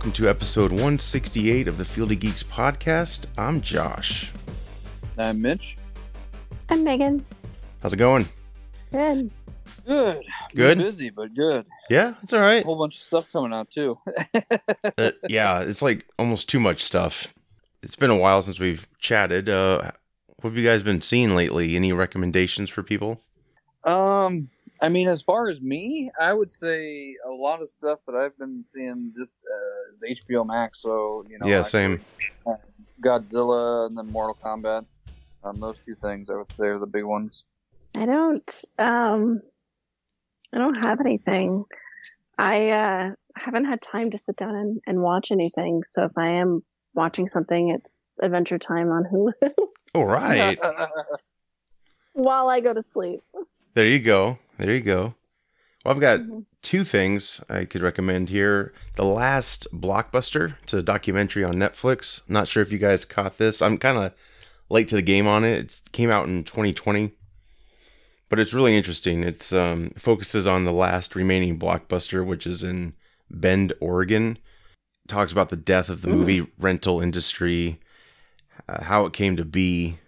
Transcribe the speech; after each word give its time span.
Welcome 0.00 0.12
to 0.12 0.30
episode 0.30 0.70
168 0.70 1.68
of 1.68 1.76
the 1.76 1.84
Field 1.84 2.10
of 2.10 2.18
Geeks 2.20 2.42
podcast. 2.42 3.26
I'm 3.36 3.60
Josh. 3.60 4.32
I'm 5.18 5.42
Mitch. 5.42 5.76
I'm 6.70 6.82
Megan. 6.82 7.22
How's 7.82 7.92
it 7.92 7.98
going? 7.98 8.26
Good. 8.90 9.30
Good. 9.86 10.24
Good? 10.54 10.78
Busy, 10.78 11.10
but 11.10 11.34
good. 11.34 11.66
Yeah, 11.90 12.14
it's 12.22 12.32
all 12.32 12.40
right. 12.40 12.62
A 12.62 12.64
whole 12.64 12.78
bunch 12.78 12.94
of 12.96 13.02
stuff 13.02 13.30
coming 13.30 13.52
out 13.52 13.70
too. 13.70 13.94
Uh, 14.96 15.10
yeah, 15.28 15.60
it's 15.60 15.82
like 15.82 16.06
almost 16.18 16.48
too 16.48 16.60
much 16.60 16.82
stuff. 16.82 17.28
It's 17.82 17.94
been 17.94 18.08
a 18.08 18.16
while 18.16 18.40
since 18.40 18.58
we've 18.58 18.86
chatted. 19.00 19.50
Uh, 19.50 19.90
what 20.36 20.48
have 20.48 20.56
you 20.56 20.66
guys 20.66 20.82
been 20.82 21.02
seeing 21.02 21.34
lately? 21.34 21.76
Any 21.76 21.92
recommendations 21.92 22.70
for 22.70 22.82
people? 22.82 23.20
um, 23.84 24.48
I 24.82 24.88
mean, 24.88 25.08
as 25.08 25.22
far 25.22 25.48
as 25.48 25.60
me, 25.60 26.10
I 26.18 26.32
would 26.32 26.50
say 26.50 27.14
a 27.26 27.30
lot 27.30 27.60
of 27.60 27.68
stuff 27.68 27.98
that 28.06 28.14
I've 28.14 28.36
been 28.38 28.64
seeing 28.64 29.12
just 29.16 29.36
uh, 29.44 29.92
is 29.92 30.20
HBO 30.26 30.46
Max. 30.46 30.80
So 30.80 31.24
you 31.28 31.38
know, 31.38 31.46
yeah, 31.46 31.62
same. 31.62 32.00
uh, 32.46 32.54
Godzilla 33.02 33.86
and 33.86 33.96
then 33.96 34.10
Mortal 34.10 34.36
Kombat. 34.42 34.86
Um, 35.42 35.60
those 35.60 35.76
two 35.86 35.94
things 35.94 36.28
I 36.30 36.36
would 36.36 36.50
say 36.58 36.66
are 36.66 36.78
the 36.78 36.86
big 36.86 37.04
ones. 37.04 37.44
I 37.94 38.06
don't 38.06 38.64
um 38.78 39.40
I 40.54 40.58
don't 40.58 40.74
have 40.74 41.00
anything. 41.00 41.64
I 42.38 42.70
uh 42.70 43.10
haven't 43.36 43.66
had 43.66 43.80
time 43.82 44.10
to 44.10 44.18
sit 44.18 44.36
down 44.36 44.54
and, 44.54 44.80
and 44.86 45.02
watch 45.02 45.30
anything. 45.30 45.82
So 45.94 46.02
if 46.02 46.12
I 46.18 46.30
am 46.30 46.60
watching 46.94 47.28
something 47.28 47.70
it's 47.70 48.10
Adventure 48.20 48.58
Time 48.58 48.90
on 48.90 49.04
Hulu 49.04 49.32
All 49.94 50.06
right. 50.06 50.58
while 52.12 52.48
I 52.48 52.60
go 52.60 52.74
to 52.74 52.82
sleep. 52.82 53.22
there 53.74 53.86
you 53.86 54.00
go. 54.00 54.38
There 54.60 54.74
you 54.74 54.80
go. 54.82 55.14
Well, 55.84 55.94
I've 55.94 56.00
got 56.00 56.20
Mhm. 56.20 56.44
two 56.62 56.84
things 56.84 57.40
I 57.48 57.64
could 57.64 57.80
recommend 57.80 58.28
here. 58.28 58.74
The 58.96 59.04
Last 59.04 59.66
Blockbuster. 59.72 60.56
It's 60.62 60.74
a 60.74 60.82
documentary 60.82 61.42
on 61.44 61.54
Netflix. 61.54 62.20
Not 62.28 62.46
sure 62.48 62.62
if 62.62 62.70
you 62.70 62.78
guys 62.78 63.06
caught 63.06 63.38
this. 63.38 63.62
I'm 63.62 63.78
kind 63.78 63.96
of 63.96 64.12
late 64.68 64.88
to 64.88 64.96
the 64.96 65.02
game 65.02 65.26
on 65.26 65.44
it. 65.44 65.58
It 65.58 65.80
came 65.92 66.10
out 66.10 66.28
in 66.28 66.44
2020, 66.44 67.12
but 68.28 68.38
it's 68.38 68.52
really 68.52 68.76
interesting. 68.76 69.24
It's 69.24 69.52
um, 69.52 69.92
focuses 69.96 70.46
on 70.46 70.64
the 70.66 70.72
last 70.72 71.16
remaining 71.16 71.58
blockbuster, 71.58 72.24
which 72.24 72.46
is 72.46 72.62
in 72.62 72.94
Bend, 73.30 73.72
Oregon. 73.80 74.38
talks 75.08 75.32
about 75.32 75.48
the 75.48 75.56
death 75.56 75.88
of 75.88 76.02
the 76.02 76.08
Mm. 76.08 76.12
movie 76.12 76.46
rental 76.56 77.00
industry, 77.00 77.80
uh, 78.68 78.84
how 78.84 79.06
it 79.06 79.12
came 79.12 79.36
to 79.36 79.44
be, 79.44 79.98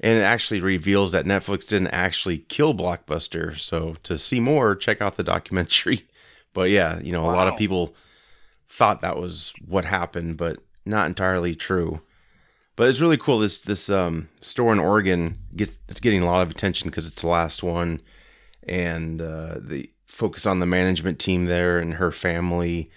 and 0.00 0.18
it 0.18 0.22
actually 0.22 0.60
reveals 0.60 1.12
that 1.12 1.24
Netflix 1.24 1.66
didn't 1.66 1.88
actually 1.88 2.38
kill 2.38 2.74
Blockbuster. 2.74 3.58
So 3.58 3.96
to 4.04 4.18
see 4.18 4.40
more, 4.40 4.74
check 4.74 5.00
out 5.00 5.16
the 5.16 5.24
documentary. 5.24 6.06
But 6.54 6.70
yeah, 6.70 6.98
you 7.00 7.12
know, 7.12 7.24
a 7.24 7.30
lot 7.30 7.46
of 7.46 7.56
people 7.56 7.94
thought 8.68 9.00
that 9.02 9.18
was 9.18 9.52
what 9.64 9.84
happened, 9.84 10.38
but 10.38 10.58
not 10.84 11.06
entirely 11.06 11.54
true. 11.54 12.00
But 12.74 12.88
it's 12.88 13.00
really 13.00 13.18
cool. 13.18 13.38
This 13.38 13.60
this 13.62 13.90
um, 13.90 14.28
store 14.40 14.72
in 14.72 14.78
Oregon 14.78 15.38
gets 15.54 15.72
it's 15.88 16.00
getting 16.00 16.22
a 16.22 16.26
lot 16.26 16.42
of 16.42 16.50
attention 16.50 16.88
because 16.88 17.06
it's 17.06 17.22
the 17.22 17.28
last 17.28 17.62
one, 17.62 18.00
and 18.66 19.20
uh, 19.20 19.58
the 19.60 19.90
focus 20.06 20.46
on 20.46 20.58
the 20.58 20.66
management 20.66 21.18
team 21.18 21.44
there 21.44 21.78
and 21.78 21.94
her 21.94 22.10
family. 22.10 22.90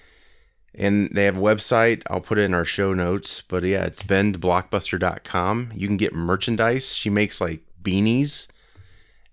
And 0.73 1.09
they 1.13 1.25
have 1.25 1.37
a 1.37 1.41
website. 1.41 2.03
I'll 2.09 2.21
put 2.21 2.37
it 2.37 2.43
in 2.43 2.53
our 2.53 2.63
show 2.65 2.93
notes. 2.93 3.41
But 3.41 3.63
yeah, 3.63 3.85
it's 3.85 4.03
bendblockbuster.com. 4.03 5.71
You 5.75 5.87
can 5.87 5.97
get 5.97 6.13
merchandise. 6.13 6.93
She 6.93 7.09
makes 7.09 7.41
like 7.41 7.61
beanies 7.81 8.47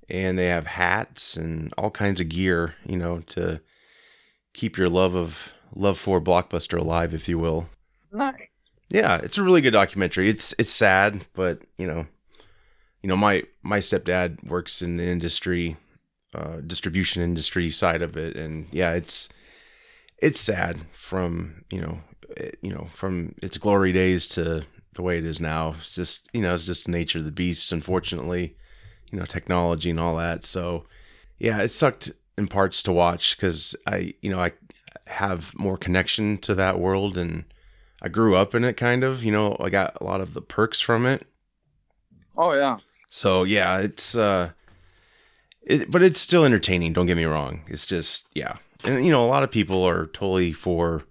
and 0.09 0.39
they 0.39 0.47
have 0.47 0.67
hats 0.67 1.37
and 1.37 1.73
all 1.77 1.91
kinds 1.91 2.21
of 2.21 2.29
gear, 2.29 2.75
you 2.87 2.97
know, 2.97 3.21
to 3.21 3.61
keep 4.55 4.77
your 4.77 4.89
love 4.89 5.15
of 5.15 5.51
love 5.75 5.99
for 5.99 6.21
Blockbuster 6.21 6.79
alive, 6.79 7.15
if 7.15 7.29
you 7.29 7.39
will. 7.39 7.69
nice. 8.13 8.49
Yeah, 8.91 9.19
it's 9.23 9.37
a 9.37 9.43
really 9.43 9.61
good 9.61 9.73
documentary. 9.73 10.31
It's 10.31 10.55
it's 10.59 10.73
sad, 10.73 11.27
but 11.35 11.61
you 11.77 11.87
know, 11.87 12.07
you 13.03 13.09
know, 13.09 13.17
my 13.17 13.43
my 13.63 13.81
stepdad 13.81 14.43
works 14.49 14.81
in 14.81 14.97
the 14.97 15.05
industry, 15.05 15.77
uh, 16.35 16.63
distribution 16.67 17.23
industry 17.23 17.69
side 17.69 18.01
of 18.01 18.17
it, 18.17 18.35
and 18.35 18.67
yeah, 18.73 18.93
it's 18.93 19.29
it's 20.21 20.41
sad 20.41 20.81
from 20.93 21.65
you 21.71 21.81
know, 21.81 22.01
it, 22.37 22.59
you 22.63 22.71
know, 22.71 22.89
from 22.95 23.35
its 23.43 23.59
glory 23.59 23.93
days 23.93 24.29
to 24.29 24.65
the 24.95 25.03
way 25.03 25.19
it 25.19 25.25
is 25.25 25.41
now. 25.41 25.77
It's 25.79 25.95
just 25.95 26.29
you 26.33 26.41
know, 26.43 26.55
it's 26.55 26.65
just 26.65 26.87
the 26.87 26.93
nature 26.93 27.19
of 27.19 27.25
the 27.25 27.33
beast. 27.33 27.73
Unfortunately, 27.73 28.57
you 29.11 29.19
know, 29.19 29.25
technology 29.25 29.91
and 29.91 30.01
all 30.01 30.17
that. 30.17 30.45
So 30.45 30.85
yeah, 31.39 31.63
it 31.63 31.69
sucked 31.69 32.11
in 32.37 32.47
parts 32.47 32.83
to 32.85 32.93
watch 32.93 33.37
because 33.37 33.75
I 33.87 34.15
you 34.21 34.31
know 34.31 34.41
I 34.41 34.53
have 35.07 35.57
more 35.59 35.77
connection 35.77 36.39
to 36.39 36.55
that 36.55 36.79
world 36.79 37.17
and 37.17 37.45
I 38.01 38.09
grew 38.09 38.37
up 38.37 38.55
in 38.55 38.63
it 38.65 38.77
kind 38.77 39.03
of, 39.03 39.25
you 39.25 39.33
know, 39.33 39.57
I 39.59 39.71
got 39.71 39.97
a 40.01 40.05
lot 40.05 40.21
of 40.21 40.35
the 40.35 40.43
perks 40.43 40.81
from 40.81 41.07
it. 41.07 41.27
Oh 42.37 42.53
yeah. 42.53 42.79
So 43.11 43.45
yeah, 43.45 43.79
it's 43.79 44.15
uh 44.15 44.51
it 45.63 45.91
but 45.91 46.03
it's 46.03 46.21
still 46.21 46.45
entertaining, 46.45 46.93
don't 46.93 47.07
get 47.07 47.17
me 47.17 47.25
wrong. 47.25 47.63
It's 47.69 47.87
just 47.87 48.29
yeah. 48.35 48.57
And 48.85 49.05
you 49.05 49.11
know, 49.11 49.25
a 49.25 49.29
lot 49.29 49.43
of 49.43 49.51
people 49.51 49.87
are 49.87 50.07
totally 50.07 50.53
for 50.53 51.05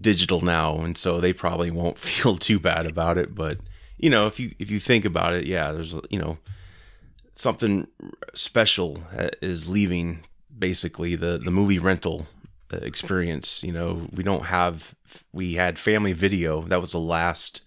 digital 0.00 0.40
now 0.40 0.78
and 0.78 0.96
so 0.96 1.20
they 1.20 1.32
probably 1.32 1.70
won't 1.70 1.98
feel 2.10 2.36
too 2.36 2.58
bad 2.58 2.86
about 2.86 3.18
it, 3.18 3.34
but 3.34 3.58
you 3.96 4.10
know, 4.10 4.26
if 4.26 4.38
you 4.38 4.54
if 4.58 4.70
you 4.70 4.78
think 4.78 5.04
about 5.04 5.34
it, 5.34 5.44
yeah, 5.46 5.72
there's 5.72 5.94
you 6.08 6.18
know 6.18 6.38
something 7.34 7.86
special 8.34 9.02
is 9.40 9.68
leaving 9.68 10.24
basically 10.56 11.14
the 11.14 11.38
the 11.38 11.50
movie 11.50 11.78
rental 11.78 12.26
uh, 12.72 12.78
experience 12.78 13.62
you 13.62 13.72
know 13.72 14.08
we 14.12 14.24
don't 14.24 14.46
have 14.46 14.94
we 15.32 15.54
had 15.54 15.78
family 15.78 16.12
video 16.12 16.62
that 16.62 16.80
was 16.80 16.92
the 16.92 16.98
last 16.98 17.62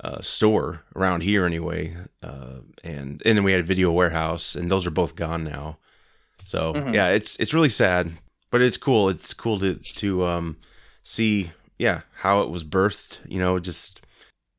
uh, 0.00 0.20
store 0.22 0.84
around 0.94 1.22
here 1.22 1.44
anyway 1.44 1.96
uh, 2.22 2.60
and 2.84 3.20
and 3.26 3.36
then 3.36 3.42
we 3.42 3.52
had 3.52 3.66
video 3.66 3.90
warehouse 3.90 4.54
and 4.54 4.70
those 4.70 4.86
are 4.86 4.92
both 4.92 5.16
gone 5.16 5.42
now 5.42 5.76
so 6.48 6.72
Mhm. 6.74 6.94
yeah 6.94 7.08
it's 7.08 7.36
it's 7.40 7.52
really 7.54 7.68
sad 7.68 8.10
but 8.50 8.62
it's 8.62 8.78
cool. 8.78 9.10
It's 9.10 9.34
cool 9.34 9.58
to 9.60 9.74
to 10.02 10.24
um 10.24 10.56
see 11.02 11.50
yeah 11.78 12.00
how 12.22 12.40
it 12.42 12.48
was 12.50 12.64
birthed 12.64 13.18
you 13.28 13.38
know 13.38 13.58
just 13.58 14.00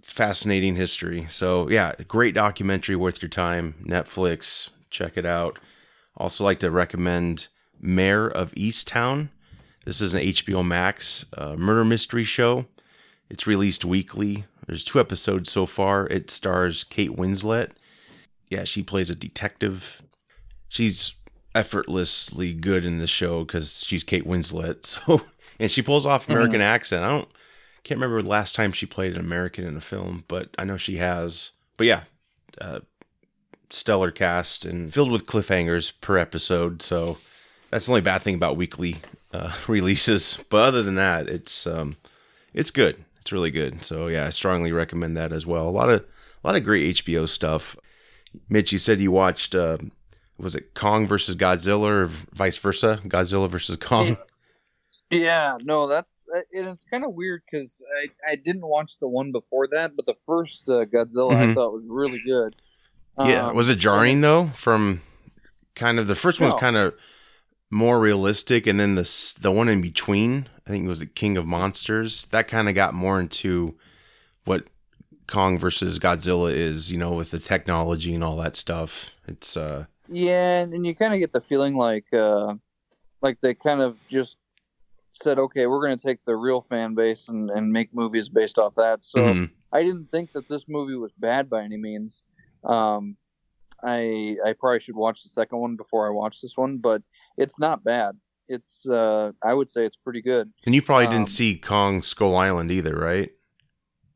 fascinating 0.03 0.75
history. 0.75 1.25
So 1.29 1.67
yeah 1.69 1.93
great 2.07 2.35
documentary 2.35 2.95
worth 2.95 3.21
your 3.21 3.29
time 3.29 3.73
netflix 3.95 4.69
check 4.91 5.17
it 5.17 5.25
out. 5.25 5.57
Also 6.17 6.43
like 6.43 6.59
to 6.59 6.69
recommend 6.71 7.47
mare 7.81 8.27
of 8.27 8.51
easttown. 8.55 9.29
This 9.85 10.01
is 10.01 10.13
an 10.13 10.21
hbo 10.21 10.63
max 10.65 11.25
uh, 11.37 11.55
murder 11.55 11.83
mystery 11.85 12.23
show. 12.23 12.65
It's 13.29 13.47
released 13.47 13.85
weekly. 13.85 14.45
There's 14.67 14.83
two 14.83 14.99
episodes 14.99 15.51
so 15.51 15.65
far. 15.65 16.05
It 16.07 16.29
stars 16.29 16.83
kate 16.83 17.15
winslet. 17.17 17.69
Yeah 18.49 18.65
she 18.65 18.83
plays 18.83 19.09
a 19.09 19.15
detective. 19.15 20.03
She's 20.67 21.15
effortlessly 21.55 22.53
good 22.53 22.85
in 22.85 22.99
the 22.99 23.07
show 23.07 23.43
because 23.43 23.83
she's 23.83 24.03
kate 24.03 24.25
winslet 24.25 24.85
so 25.07 25.21
and 25.59 25.71
she 25.71 25.81
pulls 25.81 26.05
off 26.05 26.29
american 26.29 26.61
accent 26.61 27.03
i 27.03 27.09
don't 27.09 27.29
can't 27.83 27.99
remember 27.99 28.21
the 28.21 28.29
last 28.29 28.55
time 28.55 28.71
she 28.71 28.85
played 28.85 29.13
an 29.13 29.19
American 29.19 29.65
in 29.65 29.75
a 29.75 29.81
film, 29.81 30.23
but 30.27 30.49
I 30.57 30.63
know 30.63 30.77
she 30.77 30.97
has. 30.97 31.51
But 31.77 31.87
yeah, 31.87 32.03
uh, 32.59 32.81
stellar 33.69 34.11
cast 34.11 34.65
and 34.65 34.93
filled 34.93 35.11
with 35.11 35.25
cliffhangers 35.25 35.93
per 36.01 36.17
episode. 36.17 36.81
So 36.81 37.17
that's 37.69 37.85
the 37.85 37.93
only 37.93 38.01
bad 38.01 38.21
thing 38.21 38.35
about 38.35 38.57
weekly 38.57 39.01
uh, 39.33 39.53
releases. 39.67 40.37
But 40.49 40.65
other 40.65 40.83
than 40.83 40.95
that, 40.95 41.27
it's 41.27 41.65
um, 41.65 41.97
it's 42.53 42.71
good. 42.71 43.03
It's 43.21 43.31
really 43.31 43.51
good. 43.51 43.83
So 43.83 44.07
yeah, 44.07 44.27
I 44.27 44.29
strongly 44.29 44.71
recommend 44.71 45.17
that 45.17 45.31
as 45.31 45.45
well. 45.45 45.67
A 45.67 45.71
lot 45.71 45.89
of 45.89 46.01
a 46.43 46.47
lot 46.47 46.55
of 46.55 46.63
great 46.63 46.97
HBO 46.97 47.27
stuff. 47.27 47.75
Mitch, 48.47 48.71
you 48.71 48.77
said 48.77 48.99
you 48.99 49.11
watched. 49.11 49.55
Uh, 49.55 49.79
was 50.39 50.55
it 50.55 50.73
Kong 50.73 51.05
versus 51.07 51.35
Godzilla 51.35 51.89
or 51.89 52.07
vice 52.33 52.57
versa? 52.57 52.99
Godzilla 53.03 53.49
versus 53.49 53.75
Kong. 53.75 54.17
Yeah, 55.11 55.57
no, 55.63 55.87
that's 55.87 56.23
uh, 56.35 56.41
and 56.53 56.67
it's 56.69 56.83
kind 56.91 57.03
of 57.03 57.13
weird 57.13 57.41
because 57.51 57.81
I 58.03 58.31
I 58.33 58.35
didn't 58.35 58.65
watch 58.67 58.99
the 58.99 59.07
one 59.07 59.31
before 59.31 59.67
that, 59.71 59.95
but 59.95 60.05
the 60.05 60.13
first 60.25 60.63
uh, 60.69 60.85
Godzilla 60.85 61.35
I 61.35 61.45
Mhm. 61.47 61.53
thought 61.55 61.73
was 61.73 61.83
really 61.87 62.21
good. 62.25 62.55
Yeah, 63.17 63.47
Um, 63.47 63.55
was 63.55 63.69
it 63.69 63.77
jarring 63.79 64.21
though? 64.21 64.51
From 64.55 65.01
kind 65.75 65.97
of 65.99 66.07
the 66.07 66.15
first 66.15 66.39
one's 66.39 66.53
No. 66.53 66.59
kind 66.59 66.77
of 66.77 66.93
more 67.71 67.99
realistic, 67.99 68.67
and 68.67 68.79
then 68.79 68.93
the 68.95 69.35
the 69.41 69.51
one 69.51 69.67
in 69.67 69.81
between, 69.81 70.47
I 70.67 70.69
think 70.69 70.85
it 70.85 70.89
was 70.89 70.99
the 70.99 71.05
King 71.07 71.37
of 71.37 71.45
Monsters. 71.47 72.25
That 72.27 72.47
kind 72.47 72.69
of 72.69 72.75
got 72.75 72.93
more 72.93 73.19
into 73.19 73.77
what 74.45 74.67
Kong 75.27 75.57
versus 75.57 75.97
Godzilla 75.97 76.53
is, 76.53 76.91
you 76.91 76.97
know, 76.99 77.13
with 77.13 77.31
the 77.31 77.39
technology 77.39 78.13
and 78.13 78.23
all 78.23 78.37
that 78.37 78.55
stuff. 78.55 79.11
It's 79.27 79.57
uh, 79.57 79.85
Yeah, 80.11 80.59
and, 80.59 80.73
and 80.73 80.85
you 80.85 80.95
kind 80.95 81.13
of 81.13 81.19
get 81.19 81.33
the 81.33 81.41
feeling 81.41 81.75
like 81.75 82.11
uh, 82.13 82.55
like 83.21 83.39
they 83.41 83.53
kind 83.53 83.81
of 83.81 83.97
just 84.09 84.37
said, 85.13 85.39
okay, 85.39 85.67
we're 85.67 85.85
going 85.85 85.97
to 85.97 86.03
take 86.03 86.23
the 86.25 86.35
real 86.35 86.61
fan 86.61 86.95
base 86.95 87.27
and, 87.27 87.49
and 87.49 87.71
make 87.71 87.93
movies 87.93 88.29
based 88.29 88.57
off 88.57 88.75
that. 88.75 89.03
So 89.03 89.19
mhm. 89.19 89.51
I 89.71 89.83
didn't 89.83 90.09
think 90.11 90.31
that 90.33 90.47
this 90.47 90.63
movie 90.67 90.95
was 90.95 91.11
bad 91.17 91.49
by 91.49 91.63
any 91.63 91.77
means. 91.77 92.23
Um, 92.63 93.17
I 93.83 94.35
I 94.45 94.53
probably 94.59 94.79
should 94.79 94.95
watch 94.95 95.23
the 95.23 95.29
second 95.29 95.59
one 95.59 95.75
before 95.75 96.07
I 96.07 96.11
watch 96.11 96.41
this 96.41 96.57
one, 96.57 96.77
but 96.77 97.01
it's 97.37 97.59
not 97.59 97.83
bad. 97.83 98.17
It's 98.47 98.85
uh, 98.87 99.31
I 99.43 99.53
would 99.53 99.69
say 99.69 99.85
it's 99.85 99.95
pretty 99.95 100.21
good. 100.21 100.51
and 100.65 100.73
you 100.73 100.81
probably 100.81 101.05
um, 101.05 101.11
didn't 101.13 101.29
see 101.29 101.55
Kong 101.55 102.01
Skull 102.01 102.35
Island 102.35 102.71
either, 102.71 102.95
right? 102.95 103.31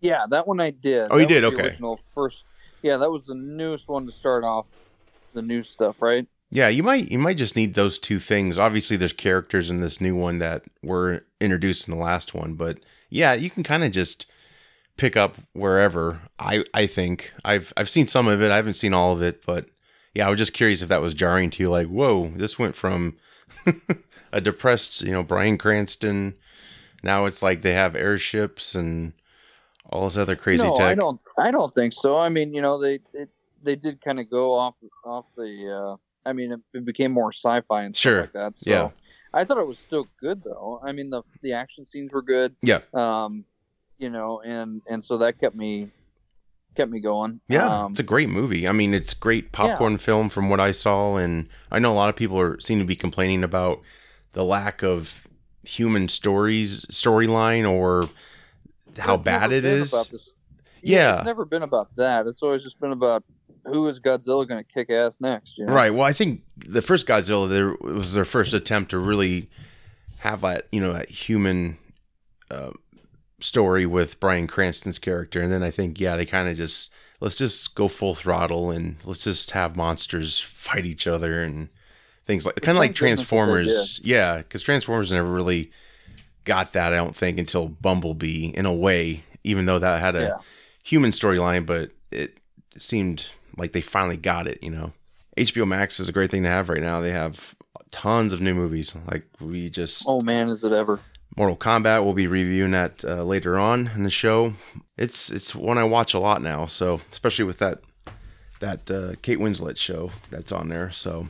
Yeah, 0.01 0.25
that 0.31 0.47
one 0.47 0.59
I 0.59 0.71
did. 0.71 1.07
Oh, 1.11 1.17
you 1.17 1.25
did? 1.25 1.45
Okay. 1.45 1.67
Original 1.67 1.99
first. 2.13 2.43
Yeah, 2.81 2.97
that 2.97 3.09
was 3.09 3.25
the 3.25 3.35
newest 3.35 3.87
one 3.87 4.05
to 4.05 4.11
start 4.11 4.43
off 4.43 4.65
the 5.33 5.41
new 5.41 5.63
stuff, 5.63 6.01
right? 6.01 6.27
Yeah, 6.49 6.67
you 6.67 6.83
might 6.83 7.11
you 7.11 7.17
might 7.17 7.37
just 7.37 7.55
need 7.55 7.73
those 7.73 7.97
two 7.97 8.19
things. 8.19 8.57
Obviously, 8.57 8.95
there's 8.95 9.13
characters 9.13 9.69
in 9.69 9.81
this 9.81 9.99
new 9.99 10.15
one 10.15 10.37
that 10.39 10.63
were 10.83 11.25
introduced 11.41 11.87
in 11.87 11.95
the 11.95 12.01
last 12.01 12.33
one, 12.33 12.53
but 12.53 12.77
yeah, 13.09 13.33
you 13.33 13.49
can 13.49 13.63
kind 13.63 13.83
of 13.83 13.91
just 13.91 14.27
pick 14.97 15.17
up 15.17 15.37
wherever. 15.53 16.21
I 16.37 16.63
I 16.73 16.85
think 16.85 17.33
I've 17.43 17.73
I've 17.75 17.89
seen 17.89 18.07
some 18.07 18.27
of 18.27 18.41
it. 18.41 18.51
I 18.51 18.55
haven't 18.55 18.75
seen 18.75 18.93
all 18.93 19.13
of 19.13 19.21
it, 19.21 19.43
but 19.45 19.65
yeah, 20.13 20.27
I 20.27 20.29
was 20.29 20.37
just 20.37 20.53
curious 20.53 20.81
if 20.81 20.89
that 20.89 21.01
was 21.01 21.13
jarring 21.13 21.49
to 21.51 21.63
you. 21.63 21.69
Like, 21.69 21.87
whoa, 21.87 22.31
this 22.35 22.59
went 22.59 22.75
from 22.75 23.17
a 24.31 24.39
depressed, 24.39 25.01
you 25.01 25.11
know, 25.11 25.23
Bryan 25.23 25.57
Cranston. 25.57 26.35
Now 27.01 27.25
it's 27.25 27.41
like 27.41 27.61
they 27.61 27.73
have 27.73 27.95
airships 27.95 28.75
and 28.75 29.13
all 29.89 30.05
this 30.05 30.17
other 30.17 30.35
crazy 30.35 30.63
no, 30.63 30.75
tech. 30.75 30.85
I 30.85 30.95
don't. 30.95 31.19
I 31.37 31.51
don't 31.51 31.73
think 31.73 31.93
so. 31.93 32.17
I 32.17 32.29
mean, 32.29 32.53
you 32.53 32.61
know, 32.61 32.79
they 32.79 32.99
they, 33.13 33.27
they 33.63 33.75
did 33.75 34.01
kind 34.01 34.19
of 34.19 34.29
go 34.29 34.53
off 34.55 34.75
off 35.05 35.25
the. 35.35 35.95
Uh, 35.95 36.29
I 36.29 36.33
mean, 36.33 36.51
it, 36.53 36.59
it 36.73 36.85
became 36.85 37.11
more 37.11 37.31
sci-fi 37.33 37.83
and 37.83 37.95
stuff 37.95 38.01
Sure. 38.01 38.21
like 38.21 38.33
that. 38.33 38.55
So 38.57 38.69
Yeah. 38.69 38.89
I 39.33 39.43
thought 39.43 39.57
it 39.57 39.67
was 39.67 39.77
still 39.87 40.07
good 40.21 40.43
though. 40.43 40.79
I 40.83 40.91
mean, 40.91 41.09
the 41.09 41.23
the 41.41 41.53
action 41.53 41.85
scenes 41.85 42.11
were 42.11 42.21
good. 42.21 42.55
Yeah. 42.61 42.79
Um, 42.93 43.45
you 43.97 44.09
know, 44.09 44.41
and 44.41 44.81
and 44.87 45.03
so 45.03 45.17
that 45.19 45.39
kept 45.39 45.55
me 45.55 45.89
kept 46.75 46.91
me 46.91 46.99
going. 46.99 47.39
Yeah, 47.47 47.83
Um, 47.85 47.91
it's 47.91 47.99
a 47.99 48.03
great 48.03 48.29
movie. 48.29 48.67
I 48.67 48.71
mean, 48.71 48.93
it's 48.95 49.13
great 49.13 49.51
popcorn 49.51 49.97
film 49.99 50.29
from 50.29 50.49
what 50.49 50.59
I 50.59 50.71
saw, 50.71 51.17
and 51.17 51.47
I 51.71 51.77
know 51.79 51.91
a 51.91 51.93
lot 51.93 52.09
of 52.09 52.15
people 52.15 52.39
are 52.39 52.59
seem 52.59 52.79
to 52.79 52.85
be 52.85 52.95
complaining 52.95 53.43
about 53.43 53.81
the 54.31 54.43
lack 54.43 54.81
of 54.81 55.27
human 55.63 56.07
stories 56.09 56.85
storyline 56.85 57.69
or 57.69 58.09
how 58.97 59.17
bad 59.17 59.51
it 59.51 59.63
is. 59.65 59.89
it 59.89 59.91
been 59.91 59.99
about 59.99 60.11
this- 60.11 60.29
Yeah. 60.81 61.15
it's 61.17 61.25
never 61.25 61.45
been 61.45 61.63
about 61.63 61.95
that. 61.95 62.27
It's 62.27 62.41
always 62.41 62.63
just 62.63 62.79
been 62.79 62.91
about 62.91 63.23
who 63.65 63.87
is 63.87 63.99
Godzilla 63.99 64.47
going 64.47 64.63
to 64.63 64.73
kick 64.73 64.89
ass 64.89 65.17
next. 65.19 65.57
You 65.57 65.65
know? 65.65 65.73
Right. 65.73 65.93
Well, 65.93 66.07
I 66.07 66.13
think 66.13 66.41
the 66.57 66.81
first 66.81 67.07
Godzilla 67.07 67.49
there 67.49 67.75
was 67.81 68.13
their 68.13 68.25
first 68.25 68.53
attempt 68.53 68.91
to 68.91 68.97
really 68.97 69.49
have 70.19 70.41
that 70.41 70.67
you 70.71 70.79
know 70.81 70.93
that 70.93 71.09
human 71.09 71.77
uh, 72.51 72.71
story 73.39 73.85
with 73.85 74.19
Bryan 74.19 74.47
Cranston's 74.47 74.99
character, 74.99 75.41
and 75.41 75.51
then 75.51 75.63
I 75.63 75.71
think 75.71 75.99
yeah 75.99 76.15
they 76.15 76.25
kind 76.25 76.47
of 76.49 76.55
just 76.57 76.91
let's 77.19 77.35
just 77.35 77.75
go 77.75 77.87
full 77.87 78.15
throttle 78.15 78.69
and 78.71 78.97
let's 79.05 79.23
just 79.23 79.51
have 79.51 79.75
monsters 79.75 80.39
fight 80.39 80.85
each 80.85 81.07
other 81.07 81.41
and 81.41 81.69
things 82.25 82.45
like 82.45 82.55
kind 82.61 82.77
of 82.77 82.79
like 82.79 82.89
thank 82.91 82.99
goodness 82.99 83.19
that 83.19 83.23
they 83.23 83.35
Transformers. 83.35 84.01
Yeah, 84.03 84.37
because 84.37 84.61
Transformers 84.61 85.11
never 85.11 85.29
really 85.29 85.71
got 86.45 86.73
that 86.73 86.93
I 86.93 86.97
don't 86.97 87.15
think 87.15 87.37
until 87.39 87.67
Bumblebee 87.69 88.47
in 88.53 88.65
a 88.65 88.73
way, 88.73 89.23
even 89.43 89.65
though 89.65 89.79
that 89.79 90.01
had 90.01 90.15
a 90.15 90.21
Yeah. 90.21 90.37
human 90.83 91.11
storyline, 91.11 91.65
but 91.65 91.91
it 92.11 92.37
seemed 92.77 93.27
like 93.57 93.73
they 93.73 93.81
finally 93.81 94.17
got 94.17 94.47
it, 94.47 94.59
you 94.61 94.69
know. 94.69 94.93
HBO 95.37 95.67
Max 95.67 95.99
is 95.99 96.07
a 96.07 96.11
great 96.11 96.29
thing 96.31 96.43
to 96.43 96.49
have 96.49 96.69
right 96.69 96.81
now. 96.81 97.01
They 97.01 97.11
have 97.11 97.55
tons 97.91 98.33
of 98.33 98.41
new 98.41 98.53
movies. 98.53 98.95
Like 99.09 99.25
we 99.39 99.69
just 99.69 100.03
Oh 100.05 100.21
man, 100.21 100.49
is 100.49 100.63
it 100.63 100.71
ever? 100.71 100.99
Mortal 101.35 101.57
Kombat. 101.57 102.03
We'll 102.03 102.13
be 102.13 102.27
reviewing 102.27 102.71
that 102.71 103.03
uh, 103.03 103.23
later 103.23 103.57
on 103.57 103.87
in 103.95 104.03
the 104.03 104.09
show. 104.09 104.53
It's 104.97 105.31
it's 105.31 105.55
one 105.55 105.77
I 105.77 105.83
watch 105.83 106.13
a 106.13 106.19
lot 106.19 106.41
now. 106.41 106.65
So 106.65 107.01
especially 107.11 107.45
with 107.45 107.59
that 107.59 107.81
that 108.59 108.89
uh, 108.91 109.15
Kate 109.21 109.39
Winslet 109.39 109.77
show 109.77 110.11
that's 110.29 110.51
on 110.51 110.69
there. 110.69 110.91
So 110.91 111.25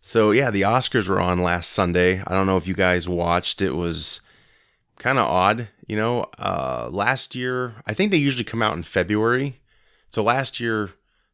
so 0.00 0.30
yeah, 0.30 0.50
the 0.50 0.62
Oscars 0.62 1.08
were 1.08 1.20
on 1.20 1.42
last 1.42 1.70
Sunday. 1.70 2.22
I 2.26 2.34
don't 2.34 2.46
know 2.46 2.56
if 2.56 2.68
you 2.68 2.74
guys 2.74 3.08
watched. 3.08 3.60
It 3.60 3.72
was 3.72 4.20
kind 4.98 5.18
of 5.18 5.26
odd, 5.26 5.68
you 5.86 5.96
know. 5.96 6.26
Uh, 6.38 6.88
last 6.90 7.34
year, 7.34 7.74
I 7.86 7.94
think 7.94 8.10
they 8.10 8.16
usually 8.16 8.44
come 8.44 8.62
out 8.62 8.76
in 8.76 8.82
February. 8.82 9.60
So 10.08 10.22
last 10.22 10.60
year 10.60 10.90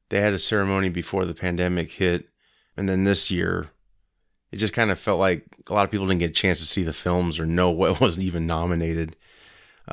they 0.08 0.20
had 0.20 0.32
a 0.32 0.38
ceremony 0.38 0.88
before 0.88 1.24
the 1.24 1.34
pandemic 1.34 1.92
hit, 1.92 2.28
and 2.76 2.88
then 2.88 3.04
this 3.04 3.30
year 3.30 3.70
it 4.52 4.56
just 4.58 4.72
kind 4.72 4.90
of 4.90 4.98
felt 4.98 5.18
like 5.18 5.44
a 5.68 5.72
lot 5.74 5.84
of 5.84 5.90
people 5.90 6.06
didn't 6.06 6.20
get 6.20 6.30
a 6.30 6.34
chance 6.34 6.60
to 6.60 6.64
see 6.66 6.84
the 6.84 6.92
films 6.92 7.38
or 7.38 7.46
know 7.46 7.70
what 7.80 8.00
wasn't 8.00 8.24
even 8.24 8.46
nominated. 8.46 9.16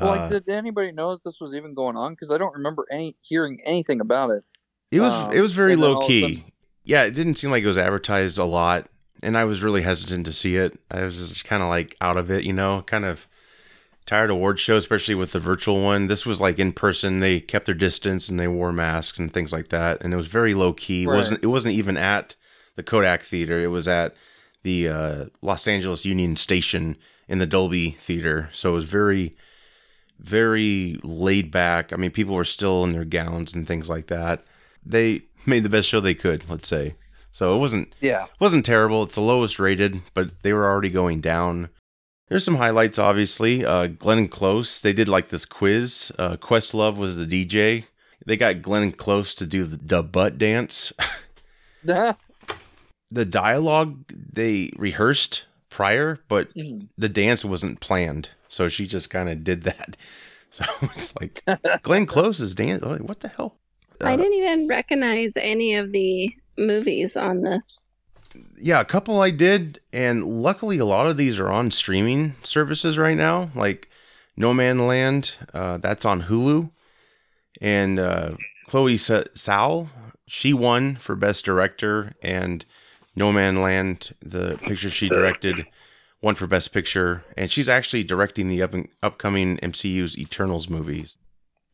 Well, 0.00 0.12
Uh, 0.12 0.16
like, 0.16 0.30
did 0.30 0.48
anybody 0.48 0.90
know 0.92 1.12
that 1.12 1.24
this 1.24 1.36
was 1.40 1.54
even 1.54 1.74
going 1.74 1.96
on? 1.96 2.12
Because 2.12 2.30
I 2.30 2.38
don't 2.38 2.54
remember 2.54 2.86
any 2.90 3.16
hearing 3.22 3.60
anything 3.64 4.00
about 4.00 4.30
it. 4.30 4.42
it 4.90 5.00
was 5.00 5.12
um, 5.12 5.32
it 5.32 5.40
was 5.40 5.52
very 5.52 5.72
and 5.74 5.82
then 5.82 5.90
all 5.90 6.00
low 6.00 6.06
key. 6.06 6.20
sudden- 6.22 6.44
Yeah, 6.84 7.02
it 7.04 7.12
didn't 7.12 7.36
seem 7.36 7.50
like 7.50 7.62
it 7.64 7.68
was 7.68 7.78
advertised 7.78 8.38
a 8.38 8.44
lot, 8.44 8.88
and 9.22 9.36
I 9.38 9.44
was 9.44 9.62
really 9.62 9.82
hesitant 9.82 10.24
to 10.26 10.32
see 10.32 10.56
it. 10.56 10.78
I 10.90 11.02
was 11.02 11.16
just 11.16 11.44
kind 11.44 11.62
of 11.62 11.68
like 11.68 11.96
out 12.00 12.16
of 12.16 12.30
it, 12.30 12.44
you 12.44 12.52
know, 12.52 12.82
kind 12.86 13.04
of 13.04 13.26
tired 14.06 14.30
award 14.30 14.58
shows, 14.60 14.82
especially 14.84 15.14
with 15.14 15.32
the 15.32 15.38
virtual 15.38 15.82
one. 15.82 16.08
This 16.08 16.26
was 16.26 16.40
like 16.40 16.58
in 16.58 16.72
person. 16.72 17.20
They 17.20 17.40
kept 17.40 17.66
their 17.66 17.74
distance 17.74 18.28
and 18.28 18.38
they 18.38 18.48
wore 18.48 18.72
masks 18.72 19.18
and 19.18 19.32
things 19.32 19.52
like 19.52 19.68
that, 19.68 20.02
and 20.02 20.12
it 20.12 20.16
was 20.16 20.26
very 20.26 20.54
low 20.54 20.72
key. 20.72 21.04
It 21.04 21.06
wasn't 21.08 21.42
It 21.42 21.48
wasn't 21.48 21.74
even 21.74 21.96
at 21.96 22.36
the 22.76 22.82
Kodak 22.82 23.22
Theater. 23.22 23.62
It 23.62 23.68
was 23.68 23.86
at 23.88 24.14
the 24.62 24.88
uh, 24.88 25.24
Los 25.42 25.66
Angeles 25.68 26.04
Union 26.04 26.36
Station 26.36 26.96
in 27.28 27.38
the 27.38 27.46
Dolby 27.46 27.92
Theater. 28.00 28.48
So 28.52 28.70
it 28.70 28.74
was 28.74 28.84
very, 28.84 29.36
very 30.18 30.98
laid 31.02 31.50
back. 31.50 31.92
I 31.92 31.96
mean, 31.96 32.10
people 32.10 32.34
were 32.34 32.44
still 32.44 32.84
in 32.84 32.90
their 32.90 33.04
gowns 33.04 33.54
and 33.54 33.66
things 33.66 33.88
like 33.88 34.06
that. 34.08 34.44
They 34.84 35.22
made 35.46 35.62
the 35.62 35.68
best 35.68 35.88
show 35.88 36.00
they 36.00 36.14
could, 36.14 36.48
let's 36.48 36.68
say. 36.68 36.94
So 37.30 37.54
it 37.54 37.58
wasn't 37.58 37.94
Yeah. 38.00 38.24
it 38.24 38.30
wasn't 38.40 38.64
terrible. 38.64 39.02
It's 39.02 39.16
the 39.16 39.20
lowest 39.20 39.58
rated, 39.58 40.02
but 40.14 40.30
they 40.42 40.52
were 40.52 40.64
already 40.66 40.90
going 40.90 41.20
down. 41.20 41.68
There's 42.28 42.44
some 42.44 42.56
highlights, 42.56 42.98
obviously. 42.98 43.64
Uh, 43.64 43.86
Glenn 43.88 44.28
Close, 44.28 44.80
they 44.80 44.92
did 44.92 45.08
like 45.08 45.28
this 45.28 45.44
quiz. 45.44 46.10
Uh, 46.18 46.36
Questlove 46.36 46.96
was 46.96 47.16
the 47.16 47.26
DJ. 47.26 47.84
They 48.26 48.36
got 48.36 48.62
Glenn 48.62 48.92
Close 48.92 49.34
to 49.34 49.46
do 49.46 49.64
the, 49.64 49.76
the 49.76 50.02
butt 50.02 50.38
dance. 50.38 50.92
the 53.10 53.24
dialogue 53.26 54.04
they 54.34 54.72
rehearsed 54.76 55.44
prior, 55.70 56.18
but 56.28 56.50
the 56.96 57.08
dance 57.08 57.44
wasn't 57.44 57.80
planned. 57.80 58.30
So 58.48 58.68
she 58.68 58.86
just 58.86 59.10
kind 59.10 59.28
of 59.28 59.44
did 59.44 59.64
that. 59.64 59.96
So 60.54 60.64
it's 60.82 61.12
like 61.20 61.42
Glenn 61.82 62.06
Close 62.06 62.38
is 62.38 62.54
dance. 62.54 62.80
Like, 62.80 63.00
what 63.00 63.18
the 63.18 63.26
hell? 63.26 63.56
I 64.00 64.12
Uh, 64.12 64.16
didn't 64.16 64.34
even 64.34 64.68
recognize 64.68 65.36
any 65.36 65.74
of 65.74 65.90
the 65.90 66.32
movies 66.56 67.16
on 67.16 67.42
this. 67.42 67.83
Yeah, 68.58 68.80
a 68.80 68.84
couple 68.84 69.20
I 69.20 69.30
did, 69.30 69.78
and 69.92 70.42
luckily 70.42 70.78
a 70.78 70.84
lot 70.84 71.06
of 71.06 71.16
these 71.16 71.38
are 71.38 71.50
on 71.50 71.70
streaming 71.70 72.34
services 72.42 72.98
right 72.98 73.16
now, 73.16 73.50
like 73.54 73.88
Nomadland. 74.38 75.34
Uh, 75.52 75.78
that's 75.78 76.04
on 76.04 76.22
Hulu, 76.22 76.70
and 77.60 77.98
uh, 77.98 78.32
Chloe 78.66 78.96
Sa- 78.96 79.24
Sal, 79.34 79.90
she 80.26 80.52
won 80.52 80.96
for 80.96 81.14
Best 81.14 81.44
Director, 81.44 82.14
and 82.22 82.64
Nomadland, 83.16 84.12
the 84.20 84.56
picture 84.58 84.90
she 84.90 85.08
directed, 85.08 85.66
won 86.20 86.34
for 86.34 86.46
Best 86.46 86.72
Picture, 86.72 87.24
and 87.36 87.50
she's 87.50 87.68
actually 87.68 88.02
directing 88.04 88.48
the 88.48 88.62
up- 88.62 88.74
upcoming 89.02 89.58
MCU's 89.58 90.18
Eternals 90.18 90.68
movies. 90.68 91.16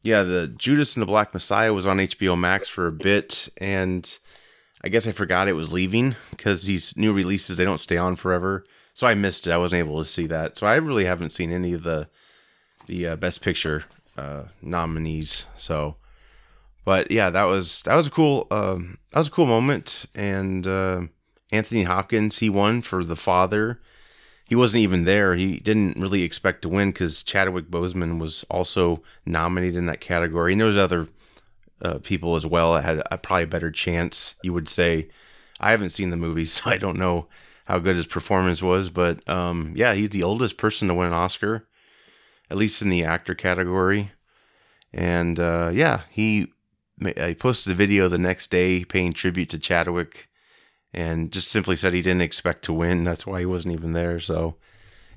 Yeah, 0.02 0.22
the 0.22 0.48
Judas 0.48 0.96
and 0.96 1.02
the 1.02 1.06
Black 1.06 1.32
Messiah 1.34 1.72
was 1.72 1.86
on 1.86 1.98
HBO 1.98 2.38
Max 2.38 2.68
for 2.68 2.86
a 2.86 2.92
bit, 2.92 3.48
and 3.58 4.18
I 4.82 4.88
guess 4.88 5.06
I 5.06 5.12
forgot 5.12 5.48
it 5.48 5.52
was 5.52 5.72
leaving 5.72 6.16
because 6.30 6.64
these 6.64 6.96
new 6.96 7.12
releases 7.12 7.56
they 7.56 7.64
don't 7.64 7.78
stay 7.78 7.96
on 7.96 8.16
forever. 8.16 8.64
So 8.94 9.06
I 9.06 9.14
missed 9.14 9.46
it. 9.46 9.52
I 9.52 9.58
wasn't 9.58 9.80
able 9.80 9.98
to 9.98 10.04
see 10.08 10.26
that. 10.26 10.56
So 10.56 10.66
I 10.66 10.76
really 10.76 11.04
haven't 11.04 11.30
seen 11.30 11.52
any 11.52 11.72
of 11.72 11.82
the 11.82 12.08
the 12.86 13.08
uh, 13.08 13.16
best 13.16 13.42
picture 13.42 13.84
uh, 14.16 14.44
nominees. 14.62 15.46
So, 15.56 15.96
but 16.84 17.10
yeah, 17.10 17.30
that 17.30 17.44
was 17.44 17.82
that 17.82 17.94
was 17.94 18.06
a 18.06 18.10
cool 18.10 18.46
um, 18.50 18.98
that 19.12 19.18
was 19.18 19.28
a 19.28 19.32
cool 19.32 19.46
moment. 19.46 20.06
And 20.14 20.66
uh, 20.66 21.02
Anthony 21.52 21.84
Hopkins 21.84 22.38
he 22.38 22.48
won 22.48 22.82
for 22.82 23.04
the 23.04 23.16
father. 23.16 23.80
He 24.44 24.56
wasn't 24.56 24.82
even 24.82 25.04
there. 25.04 25.36
He 25.36 25.60
didn't 25.60 25.96
really 25.96 26.24
expect 26.24 26.62
to 26.62 26.68
win 26.68 26.90
because 26.90 27.22
Chadwick 27.22 27.70
Boseman 27.70 28.18
was 28.18 28.44
also 28.50 29.00
nominated 29.24 29.76
in 29.76 29.86
that 29.86 30.00
category, 30.00 30.52
and 30.52 30.60
there 30.60 30.66
was 30.66 30.76
other 30.76 31.06
uh, 31.82 31.98
people 31.98 32.36
as 32.36 32.46
well 32.46 32.74
that 32.74 32.84
had 32.84 33.02
a, 33.10 33.18
probably 33.18 33.44
a 33.44 33.48
better 33.48 33.70
chance. 33.70 34.34
You 34.42 34.52
would 34.52 34.68
say. 34.68 35.08
I 35.62 35.72
haven't 35.72 35.90
seen 35.90 36.08
the 36.08 36.16
movie, 36.16 36.44
so 36.46 36.70
I 36.70 36.78
don't 36.78 36.98
know 36.98 37.26
how 37.66 37.78
good 37.78 37.96
his 37.96 38.06
performance 38.06 38.62
was, 38.62 38.88
but 38.88 39.28
um, 39.28 39.74
yeah, 39.76 39.92
he's 39.94 40.08
the 40.10 40.22
oldest 40.22 40.56
person 40.56 40.88
to 40.88 40.94
win 40.94 41.08
an 41.08 41.12
Oscar, 41.12 41.68
at 42.50 42.56
least 42.56 42.80
in 42.80 42.88
the 42.88 43.04
actor 43.04 43.34
category. 43.34 44.12
And 44.92 45.38
uh, 45.38 45.70
yeah, 45.72 46.02
he 46.10 46.52
I 47.16 47.34
posted 47.38 47.72
a 47.72 47.76
video 47.76 48.08
the 48.08 48.18
next 48.18 48.50
day 48.50 48.84
paying 48.84 49.12
tribute 49.12 49.50
to 49.50 49.58
Chadwick 49.58 50.28
and 50.92 51.30
just 51.30 51.48
simply 51.48 51.76
said 51.76 51.92
he 51.92 52.02
didn't 52.02 52.22
expect 52.22 52.64
to 52.64 52.72
win. 52.72 53.04
That's 53.04 53.26
why 53.26 53.40
he 53.40 53.46
wasn't 53.46 53.74
even 53.74 53.92
there. 53.92 54.18
So, 54.18 54.56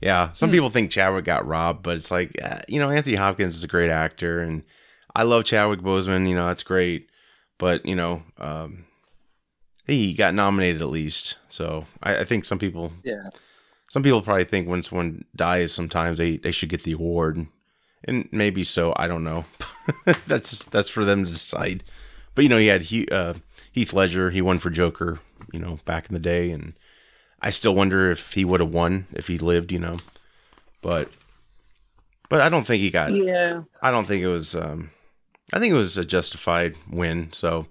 yeah, 0.01 0.31
some 0.33 0.49
Hmm. 0.49 0.53
people 0.53 0.69
think 0.69 0.91
Chadwick 0.91 1.25
got 1.25 1.47
robbed, 1.47 1.83
but 1.83 1.95
it's 1.95 2.11
like, 2.11 2.35
uh, 2.41 2.59
you 2.67 2.79
know, 2.79 2.89
Anthony 2.91 3.15
Hopkins 3.15 3.55
is 3.55 3.63
a 3.63 3.67
great 3.67 3.89
actor 3.89 4.39
and 4.41 4.63
I 5.15 5.23
love 5.23 5.45
Chadwick 5.45 5.81
Boseman. 5.81 6.27
You 6.27 6.35
know, 6.35 6.47
that's 6.47 6.63
great. 6.63 7.09
But, 7.57 7.85
you 7.85 7.95
know, 7.95 8.23
um, 8.37 8.85
he 9.85 10.13
got 10.13 10.33
nominated 10.33 10.81
at 10.81 10.89
least. 10.89 11.37
So 11.49 11.85
I, 12.01 12.17
I 12.19 12.25
think 12.25 12.45
some 12.45 12.59
people, 12.59 12.91
Yeah. 13.03 13.19
some 13.89 14.03
people 14.03 14.21
probably 14.21 14.45
think 14.45 14.67
when 14.67 14.83
someone 14.83 15.25
dies, 15.35 15.71
sometimes 15.71 16.17
they, 16.17 16.37
they 16.37 16.51
should 16.51 16.69
get 16.69 16.83
the 16.83 16.93
award. 16.93 17.45
And 18.05 18.27
maybe 18.31 18.63
so. 18.63 18.93
I 18.97 19.07
don't 19.07 19.23
know. 19.23 19.45
that's 20.27 20.63
that's 20.65 20.89
for 20.89 21.05
them 21.05 21.23
to 21.23 21.31
decide. 21.31 21.85
But 22.35 22.41
you 22.43 22.49
know, 22.49 22.57
he 22.57 22.67
had 22.67 22.81
he, 22.83 23.07
uh, 23.07 23.35
Heath 23.71 23.93
Ledger. 23.93 24.29
He 24.31 24.41
won 24.41 24.59
for 24.59 24.69
Joker. 24.69 25.19
You 25.53 25.59
know, 25.59 25.79
back 25.85 26.07
in 26.09 26.13
the 26.13 26.19
day, 26.19 26.51
and 26.51 26.73
I 27.41 27.49
still 27.49 27.73
wonder 27.75 28.11
if 28.11 28.33
he 28.33 28.43
would 28.43 28.59
have 28.59 28.73
won 28.73 29.05
if 29.15 29.27
he 29.27 29.37
lived. 29.37 29.71
You 29.71 29.79
know, 29.79 29.97
but 30.81 31.11
but 32.27 32.41
I 32.41 32.49
don't 32.49 32.65
think 32.67 32.81
he 32.81 32.89
got. 32.89 33.13
Yeah. 33.13 33.61
I 33.81 33.89
don't 33.91 34.05
think 34.05 34.21
it 34.21 34.27
was. 34.27 34.53
Um, 34.53 34.89
I 35.53 35.59
think 35.59 35.71
it 35.71 35.77
was 35.77 35.97
a 35.97 36.03
justified 36.03 36.75
win. 36.89 37.29
So, 37.31 37.65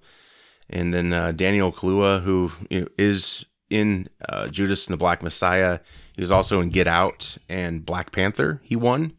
and 0.69 0.93
then 0.93 1.11
uh, 1.11 1.33
Daniel 1.33 1.73
Kaluuya, 1.73 2.23
who 2.23 2.53
you 2.69 2.81
know, 2.81 2.87
is 2.97 3.45
in 3.69 4.07
uh, 4.29 4.47
Judas 4.47 4.87
and 4.87 4.93
the 4.93 4.97
Black 4.97 5.21
Messiah, 5.21 5.79
he 6.13 6.21
was 6.21 6.31
also 6.31 6.61
in 6.61 6.69
Get 6.69 6.87
Out 6.87 7.37
and 7.49 7.85
Black 7.85 8.13
Panther. 8.13 8.61
He 8.63 8.77
won, 8.77 9.11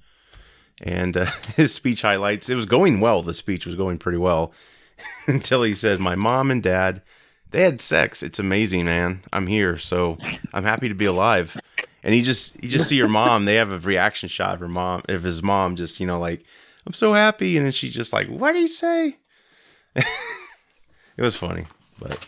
and 0.81 1.15
uh, 1.15 1.27
his 1.57 1.75
speech 1.75 2.01
highlights. 2.03 2.49
It 2.49 2.55
was 2.55 2.65
going 2.65 3.01
well. 3.01 3.23
The 3.23 3.35
speech 3.35 3.67
was 3.67 3.75
going 3.75 3.99
pretty 3.99 4.19
well 4.19 4.53
until 5.27 5.63
he 5.63 5.75
said, 5.75 6.01
"My 6.01 6.15
mom 6.15 6.51
and 6.51 6.63
dad." 6.63 7.03
They 7.51 7.63
had 7.63 7.81
sex. 7.81 8.25
It's 8.25 8.41
amazing, 8.41 8.85
man. 8.85 9.23
I'm 9.33 9.47
here, 9.47 9.79
so 9.79 10.19
I'm 10.53 10.65
happy 10.65 10.89
to 10.89 10.95
be 10.97 11.05
alive. 11.05 11.57
And 12.03 12.13
you 12.13 12.23
just 12.23 12.61
you 12.61 12.69
just 12.69 12.89
see 12.89 12.97
your 12.97 13.07
mom. 13.07 13.45
They 13.45 13.55
have 13.57 13.71
a 13.71 13.79
reaction 13.79 14.29
shot 14.29 14.55
of 14.55 14.61
her 14.61 14.69
mom, 14.69 15.03
of 15.09 15.23
his 15.23 15.41
mom, 15.41 15.77
just 15.77 16.01
you 16.01 16.07
know, 16.07 16.19
like 16.19 16.45
I'm 16.87 16.93
so 16.93 17.15
happy, 17.15 17.57
and 17.57 17.65
then 17.65 17.73
she 17.73 17.91
just 17.91 18.13
like, 18.13 18.29
what 18.29 18.53
did 18.53 18.63
he 18.63 18.69
say? 18.69 19.17
it 19.97 20.07
was 21.19 21.37
funny, 21.37 21.65
but 21.99 22.27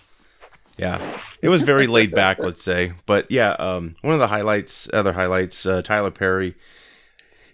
yeah, 0.79 1.21
it 1.43 1.49
was 1.49 1.63
very 1.63 1.87
laid 1.87 2.15
back, 2.15 2.39
let's 2.39 2.63
say. 2.63 2.93
But 3.07 3.31
yeah, 3.31 3.53
um, 3.53 3.97
one 4.03 4.15
of 4.15 4.21
the 4.21 4.29
highlights, 4.29 4.89
other 4.93 5.15
highlights, 5.15 5.67
uh, 5.67 5.83
Tyler 5.83 6.11
Perry, 6.11 6.55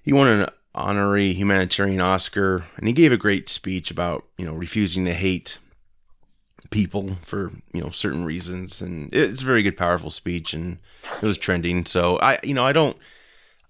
he 0.03 0.13
won 0.13 0.29
an 0.29 0.49
honorary 0.75 1.33
humanitarian 1.33 2.01
Oscar, 2.01 2.65
and 2.77 2.87
he 2.87 2.93
gave 2.93 3.13
a 3.13 3.17
great 3.17 3.49
speech 3.49 3.91
about 3.91 4.25
you 4.37 4.45
know 4.45 4.53
refusing 4.53 5.05
to 5.05 5.15
hate 5.15 5.59
people 6.71 7.17
for 7.23 7.53
you 7.73 7.81
know 7.81 7.91
certain 7.91 8.25
reasons, 8.25 8.83
and 8.83 9.13
it's 9.15 9.43
a 9.43 9.47
very 9.47 9.63
good, 9.63 9.77
powerful 9.77 10.11
speech, 10.11 10.53
and 10.53 10.79
it 11.21 11.27
was 11.27 11.39
trending. 11.39 11.85
So 11.85 12.19
I, 12.19 12.41
you 12.43 12.55
know, 12.55 12.67
I 12.67 12.73
don't, 12.73 12.97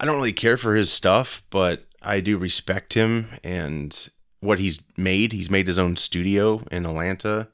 I 0.01 0.07
don't 0.07 0.17
really 0.17 0.33
care 0.33 0.57
for 0.57 0.75
his 0.75 0.91
stuff, 0.91 1.43
but 1.51 1.85
I 2.03 2.21
do 2.21 2.37
respect 2.37 2.95
him 2.95 3.29
and 3.43 4.11
what 4.41 4.59
he's 4.59 4.81
made. 4.97 5.33
He's 5.33 5.51
made 5.51 5.67
his 5.67 5.79
own 5.79 5.97
studio 5.97 6.65
in 6.71 6.85
Atlanta, 6.85 7.49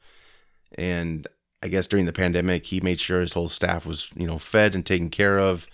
and 0.77 1.27
I 1.63 1.69
guess 1.69 1.87
during 1.87 2.07
the 2.07 2.13
pandemic, 2.13 2.67
he 2.67 2.81
made 2.81 3.01
sure 3.01 3.21
his 3.21 3.35
whole 3.35 3.49
staff 3.49 3.85
was 3.87 4.11
you 4.17 4.27
know 4.27 4.39
fed 4.39 4.75
and 4.75 4.85
taken 4.85 5.11
care 5.11 5.39
of, 5.39 5.67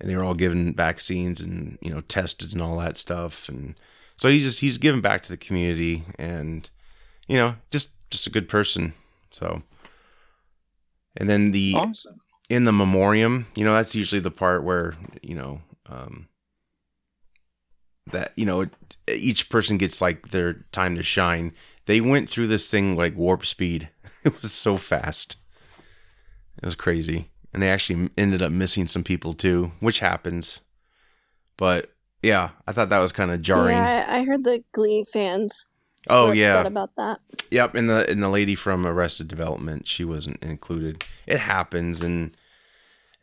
and 0.00 0.10
they 0.10 0.16
were 0.16 0.24
all 0.24 0.34
given 0.34 0.74
vaccines 0.74 1.40
and 1.40 1.78
you 1.80 1.90
know 1.90 2.00
tested 2.02 2.52
and 2.52 2.60
all 2.62 2.78
that 2.78 2.96
stuff, 2.96 3.48
and 3.48 3.74
so 4.16 4.28
he's 4.28 4.44
just 4.44 4.60
he's 4.60 4.78
given 4.78 5.00
back 5.00 5.22
to 5.22 5.28
the 5.28 5.36
community, 5.36 6.04
and 6.18 6.68
you 7.26 7.36
know 7.36 7.54
just 7.70 7.90
just 8.10 8.26
a 8.26 8.30
good 8.30 8.48
person. 8.48 8.94
So, 9.30 9.62
and 11.16 11.28
then 11.28 11.52
the 11.52 11.74
Awesome. 11.76 12.20
in 12.48 12.64
the 12.64 12.72
memoriam, 12.72 13.46
you 13.54 13.64
know, 13.64 13.74
that's 13.74 13.94
usually 13.94 14.20
the 14.20 14.30
part 14.30 14.64
where, 14.64 14.94
you 15.22 15.34
know, 15.34 15.60
um, 15.86 16.27
that, 18.12 18.32
you 18.36 18.44
know, 18.44 18.66
each 19.08 19.48
person 19.48 19.78
gets 19.78 20.00
like 20.00 20.30
their 20.30 20.64
time 20.72 20.96
to 20.96 21.02
shine. 21.02 21.52
They 21.86 22.00
went 22.00 22.30
through 22.30 22.48
this 22.48 22.70
thing 22.70 22.96
like 22.96 23.16
warp 23.16 23.44
speed. 23.46 23.88
It 24.24 24.42
was 24.42 24.52
so 24.52 24.76
fast. 24.76 25.36
It 26.60 26.64
was 26.64 26.74
crazy. 26.74 27.30
And 27.54 27.62
they 27.62 27.70
actually 27.70 28.10
ended 28.18 28.42
up 28.42 28.50
missing 28.50 28.88
some 28.88 29.04
people 29.04 29.32
too, 29.32 29.70
which 29.78 30.00
happens. 30.00 30.60
But 31.56 31.92
yeah, 32.22 32.50
I 32.66 32.72
thought 32.72 32.88
that 32.88 32.98
was 32.98 33.12
kind 33.12 33.30
of 33.30 33.42
jarring. 33.42 33.76
Yeah, 33.76 34.06
I, 34.08 34.18
I 34.18 34.24
heard 34.24 34.44
the 34.44 34.62
Glee 34.72 35.04
fans. 35.04 35.64
oh 36.08 36.32
yeah. 36.32 36.62
about 36.62 36.90
that. 36.96 37.20
Yep, 37.50 37.74
and 37.76 37.88
the 37.88 38.10
and 38.10 38.22
the 38.22 38.28
lady 38.28 38.54
from 38.54 38.86
Arrested 38.86 39.28
Development, 39.28 39.86
she 39.86 40.04
wasn't 40.04 40.42
included. 40.42 41.04
It 41.26 41.38
happens, 41.38 42.02
and 42.02 42.36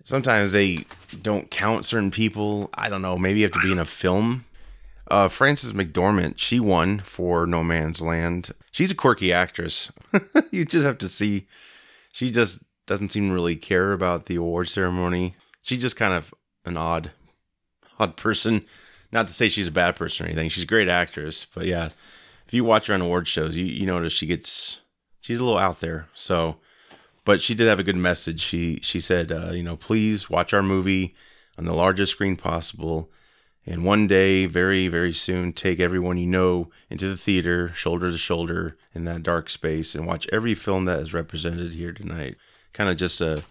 sometimes 0.04 0.54
they 0.54 0.86
don't 1.22 1.51
count 1.51 1.86
certain 1.86 2.12
people. 2.12 2.70
I 2.74 2.89
don't 2.89 3.01
know. 3.01 3.18
Maybe 3.18 3.39
you 3.39 3.46
have 3.46 3.54
to 3.54 3.62
be 3.62 3.72
in 3.72 3.80
a 3.80 3.86
film. 3.86 4.46
Uh, 5.08 5.28
Frances 5.28 5.74
McDormand, 5.74 6.36
she 6.38 6.60
won 6.60 7.00
for 7.00 7.46
No 7.46 7.64
Man's 7.64 8.02
Land. 8.02 8.52
She's 8.72 8.92
a 8.92 8.96
quirky 8.96 9.32
actress. 9.32 9.92
you 10.52 10.66
just 10.66 10.86
have 10.86 10.98
to 11.00 11.08
see. 11.08 11.48
She 12.12 12.32
just 12.32 12.60
doesn't 12.88 13.12
seem 13.12 13.30
to 13.30 13.34
really 13.34 13.56
care 13.56 13.94
about 13.94 14.26
the 14.26 14.36
award 14.36 14.68
ceremony. 14.68 15.36
She's 15.62 15.82
just 15.82 15.96
kind 15.96 16.14
of 16.14 16.34
an 16.66 16.78
odd, 16.78 17.12
odd 18.00 18.18
person. 18.18 18.66
Not 19.12 19.28
to 19.28 19.34
say 19.34 19.48
she's 19.48 19.68
a 19.68 19.72
bad 19.72 19.96
person 19.96 20.26
or 20.26 20.30
anything. 20.30 20.50
She's 20.50 20.64
a 20.64 20.68
great 20.68 20.90
actress, 20.90 21.46
but 21.54 21.66
yeah, 21.66 21.90
if 22.46 22.54
you 22.54 22.64
watch 22.64 22.88
her 22.88 22.94
on 22.94 23.02
award 23.02 23.28
shows, 23.28 23.56
you 23.56 23.66
you 23.66 23.86
notice 23.86 24.12
she 24.14 24.28
gets 24.28 24.82
she's 25.22 25.40
a 25.40 25.44
little 25.44 25.60
out 25.60 25.80
there. 25.80 26.10
So, 26.16 26.58
but 27.24 27.42
she 27.42 27.56
did 27.56 27.68
have 27.68 27.80
a 27.80 27.84
good 27.84 27.96
message. 27.96 28.42
She 28.42 28.80
she 28.82 29.00
said, 29.00 29.32
uh, 29.32 29.52
you 29.52 29.64
know, 29.64 29.78
please 29.78 30.30
watch 30.30 30.54
our 30.54 30.64
movie 30.64 31.16
on 31.58 31.66
the 31.66 31.74
largest 31.74 32.12
screen 32.12 32.36
possible, 32.36 33.10
and 33.65 33.84
one 33.84 34.07
day, 34.07 34.45
very 34.45 34.88
very 34.88 35.13
soon, 35.13 35.53
take 35.53 35.79
everyone 35.79 36.17
you 36.17 36.27
know 36.27 36.69
into 36.89 37.07
the 37.07 37.17
theater, 37.17 37.72
shoulder 37.74 38.12
to 38.12 38.17
shoulder, 38.17 38.77
in 38.93 39.05
that 39.05 39.24
dark 39.24 39.50
space, 39.50 39.95
and 39.95 40.05
watch 40.05 40.27
every 40.31 40.55
film 40.55 40.86
that 40.86 41.00
is 41.00 41.13
represented 41.13 41.74
here 41.74 41.91
tonight. 41.93 42.36
Kind 42.74 42.89
of 42.89 42.98
just 42.98 43.22
a, 43.22 43.43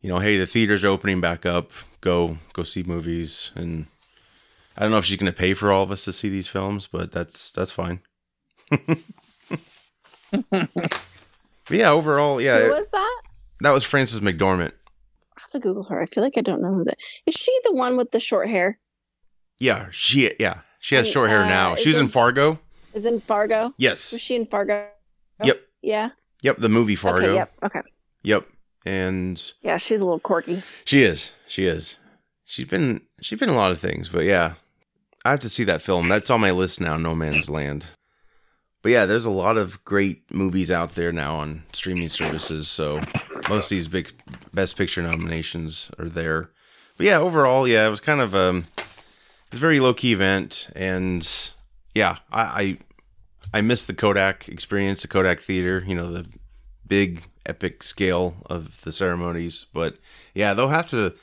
you 0.00 0.08
know, 0.08 0.18
hey, 0.18 0.38
the 0.38 0.46
theaters 0.46 0.84
are 0.84 0.88
opening 0.88 1.20
back 1.20 1.44
up. 1.46 1.70
Go 2.00 2.38
go 2.52 2.62
see 2.62 2.82
movies 2.82 3.50
and. 3.54 3.86
I 4.76 4.82
don't 4.82 4.90
know 4.90 4.98
if 4.98 5.04
she's 5.04 5.18
going 5.18 5.32
to 5.32 5.38
pay 5.38 5.54
for 5.54 5.70
all 5.70 5.84
of 5.84 5.92
us 5.92 6.04
to 6.04 6.12
see 6.12 6.28
these 6.28 6.48
films, 6.48 6.88
but 6.88 7.12
that's 7.12 7.52
that's 7.52 7.70
fine. 7.70 8.00
but 10.50 10.68
yeah, 11.70 11.90
overall, 11.90 12.40
yeah, 12.40 12.60
Who 12.60 12.70
was 12.70 12.90
that? 12.90 13.22
that 13.60 13.70
was 13.70 13.84
Frances 13.84 14.20
McDormand. 14.20 14.72
I 15.36 15.40
have 15.40 15.50
to 15.52 15.60
Google 15.60 15.84
her. 15.84 16.00
I 16.02 16.06
feel 16.06 16.24
like 16.24 16.36
I 16.36 16.40
don't 16.40 16.60
know 16.60 16.74
who 16.74 16.84
that 16.84 16.96
is. 17.26 17.34
She 17.34 17.56
the 17.64 17.72
one 17.72 17.96
with 17.96 18.10
the 18.10 18.20
short 18.20 18.48
hair? 18.48 18.78
Yeah, 19.58 19.88
she 19.92 20.32
yeah 20.38 20.60
she 20.80 20.94
has 20.96 21.06
And, 21.06 21.12
short 21.12 21.30
hair 21.30 21.42
uh, 21.44 21.48
now. 21.48 21.74
She's 21.76 21.84
She 21.84 21.88
was 21.90 21.98
in 21.98 22.08
Fargo. 22.08 22.58
Is 22.92 23.04
in 23.04 23.18
Fargo? 23.18 23.72
Yes. 23.76 24.12
Was 24.12 24.20
she 24.20 24.36
in 24.36 24.46
Fargo? 24.46 24.86
Yep. 25.42 25.60
Yeah. 25.82 26.10
Yep. 26.42 26.58
The 26.58 26.68
movie 26.68 26.96
Fargo. 26.96 27.24
Okay. 27.24 27.34
Yep. 27.36 27.52
Okay. 27.64 27.80
Yep. 28.22 28.46
And 28.86 29.52
Yeah, 29.62 29.78
she's 29.78 30.00
a 30.00 30.04
little 30.04 30.20
quirky. 30.20 30.62
she 30.84 31.02
is. 31.02 31.32
She 31.48 31.66
is. 31.66 31.96
She's 32.44 32.66
been 32.66 33.00
she's 33.20 33.38
been 33.38 33.48
a 33.48 33.54
lot 33.54 33.72
of 33.72 33.80
things, 33.80 34.08
but 34.08 34.24
yeah, 34.24 34.54
I 35.24 35.30
have 35.30 35.40
to 35.40 35.48
see 35.48 35.64
that 35.64 35.80
film. 35.82 36.08
That's 36.08 36.30
on 36.30 36.40
my 36.40 36.50
list 36.50 36.80
now. 36.80 36.96
No 36.96 37.14
Man's 37.14 37.48
Land. 37.48 37.86
But 38.82 38.92
yeah, 38.92 39.06
there's 39.06 39.24
a 39.24 39.30
lot 39.30 39.56
of 39.56 39.82
great 39.86 40.30
movies 40.30 40.70
out 40.70 40.94
there 40.94 41.10
now 41.10 41.36
on 41.36 41.62
streaming 41.72 42.08
services. 42.08 42.68
So 42.68 43.00
most 43.48 43.64
of 43.64 43.68
these 43.70 43.88
big 43.88 44.12
best 44.52 44.76
picture 44.76 45.00
nominations 45.00 45.90
are 45.98 46.10
there. 46.10 46.50
But 46.98 47.06
yeah, 47.06 47.18
overall, 47.18 47.66
yeah, 47.66 47.86
it 47.86 47.90
was 47.90 48.00
kind 48.00 48.20
of 48.20 48.34
um, 48.34 48.66
it's 49.54 49.58
a 49.58 49.60
very 49.60 49.78
low 49.78 49.94
key 49.94 50.12
event, 50.12 50.68
and 50.74 51.52
yeah, 51.94 52.16
I, 52.32 52.42
I 52.42 52.78
I 53.52 53.60
miss 53.60 53.84
the 53.84 53.94
Kodak 53.94 54.48
experience, 54.48 55.02
the 55.02 55.06
Kodak 55.06 55.38
Theater. 55.38 55.84
You 55.86 55.94
know, 55.94 56.10
the 56.10 56.26
big 56.84 57.22
epic 57.46 57.84
scale 57.84 58.34
of 58.46 58.80
the 58.82 58.90
ceremonies. 58.90 59.66
But 59.72 59.98
yeah, 60.34 60.54
they'll 60.54 60.70
have 60.70 60.90
to 60.90 61.14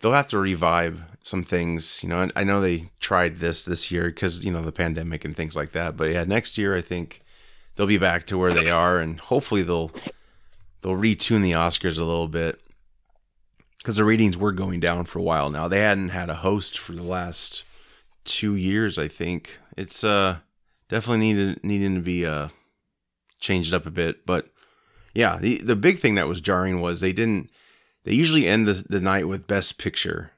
they'll 0.00 0.12
have 0.12 0.28
to 0.28 0.38
revive 0.38 1.00
some 1.22 1.44
things. 1.44 2.02
You 2.02 2.10
know, 2.10 2.28
I 2.36 2.44
know 2.44 2.60
they 2.60 2.90
tried 3.00 3.40
this 3.40 3.64
this 3.64 3.90
year 3.90 4.08
because 4.08 4.44
you 4.44 4.52
know 4.52 4.60
the 4.60 4.70
pandemic 4.70 5.24
and 5.24 5.34
things 5.34 5.56
like 5.56 5.72
that. 5.72 5.96
But 5.96 6.10
yeah, 6.10 6.24
next 6.24 6.58
year 6.58 6.76
I 6.76 6.82
think 6.82 7.22
they'll 7.76 7.86
be 7.86 7.96
back 7.96 8.26
to 8.26 8.36
where 8.36 8.52
they 8.52 8.68
are, 8.68 8.98
and 8.98 9.18
hopefully 9.18 9.62
they'll 9.62 9.92
they'll 10.82 10.92
retune 10.92 11.40
the 11.40 11.52
Oscars 11.52 11.96
a 11.96 12.04
little 12.04 12.28
bit 12.28 12.60
because 13.82 13.96
the 13.96 14.04
ratings 14.04 14.36
were 14.36 14.52
going 14.52 14.80
down 14.80 15.04
for 15.04 15.18
a 15.18 15.22
while 15.22 15.50
now. 15.50 15.68
They 15.68 15.80
hadn't 15.80 16.10
had 16.10 16.30
a 16.30 16.36
host 16.36 16.78
for 16.78 16.92
the 16.92 17.02
last 17.02 17.64
two 18.24 18.54
years, 18.54 18.96
I 18.98 19.08
think. 19.08 19.58
It's 19.76 20.04
uh 20.04 20.38
definitely 20.88 21.32
needed 21.32 21.64
needing 21.64 21.94
to 21.96 22.00
be 22.00 22.24
uh 22.24 22.48
changed 23.40 23.74
up 23.74 23.86
a 23.86 23.90
bit, 23.90 24.24
but 24.24 24.50
yeah, 25.14 25.36
the 25.38 25.58
the 25.58 25.76
big 25.76 25.98
thing 25.98 26.14
that 26.14 26.28
was 26.28 26.40
jarring 26.40 26.80
was 26.80 27.00
they 27.00 27.12
didn't 27.12 27.50
they 28.04 28.14
usually 28.14 28.46
end 28.46 28.66
the, 28.66 28.84
the 28.88 29.00
night 29.00 29.28
with 29.28 29.46
best 29.46 29.78
picture. 29.78 30.32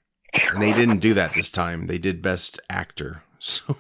And 0.53 0.61
they 0.61 0.73
didn't 0.73 0.99
do 0.99 1.15
that 1.15 1.35
this 1.35 1.49
time. 1.49 1.87
They 1.87 1.99
did 1.99 2.23
best 2.23 2.61
actor. 2.69 3.23
So 3.47 3.77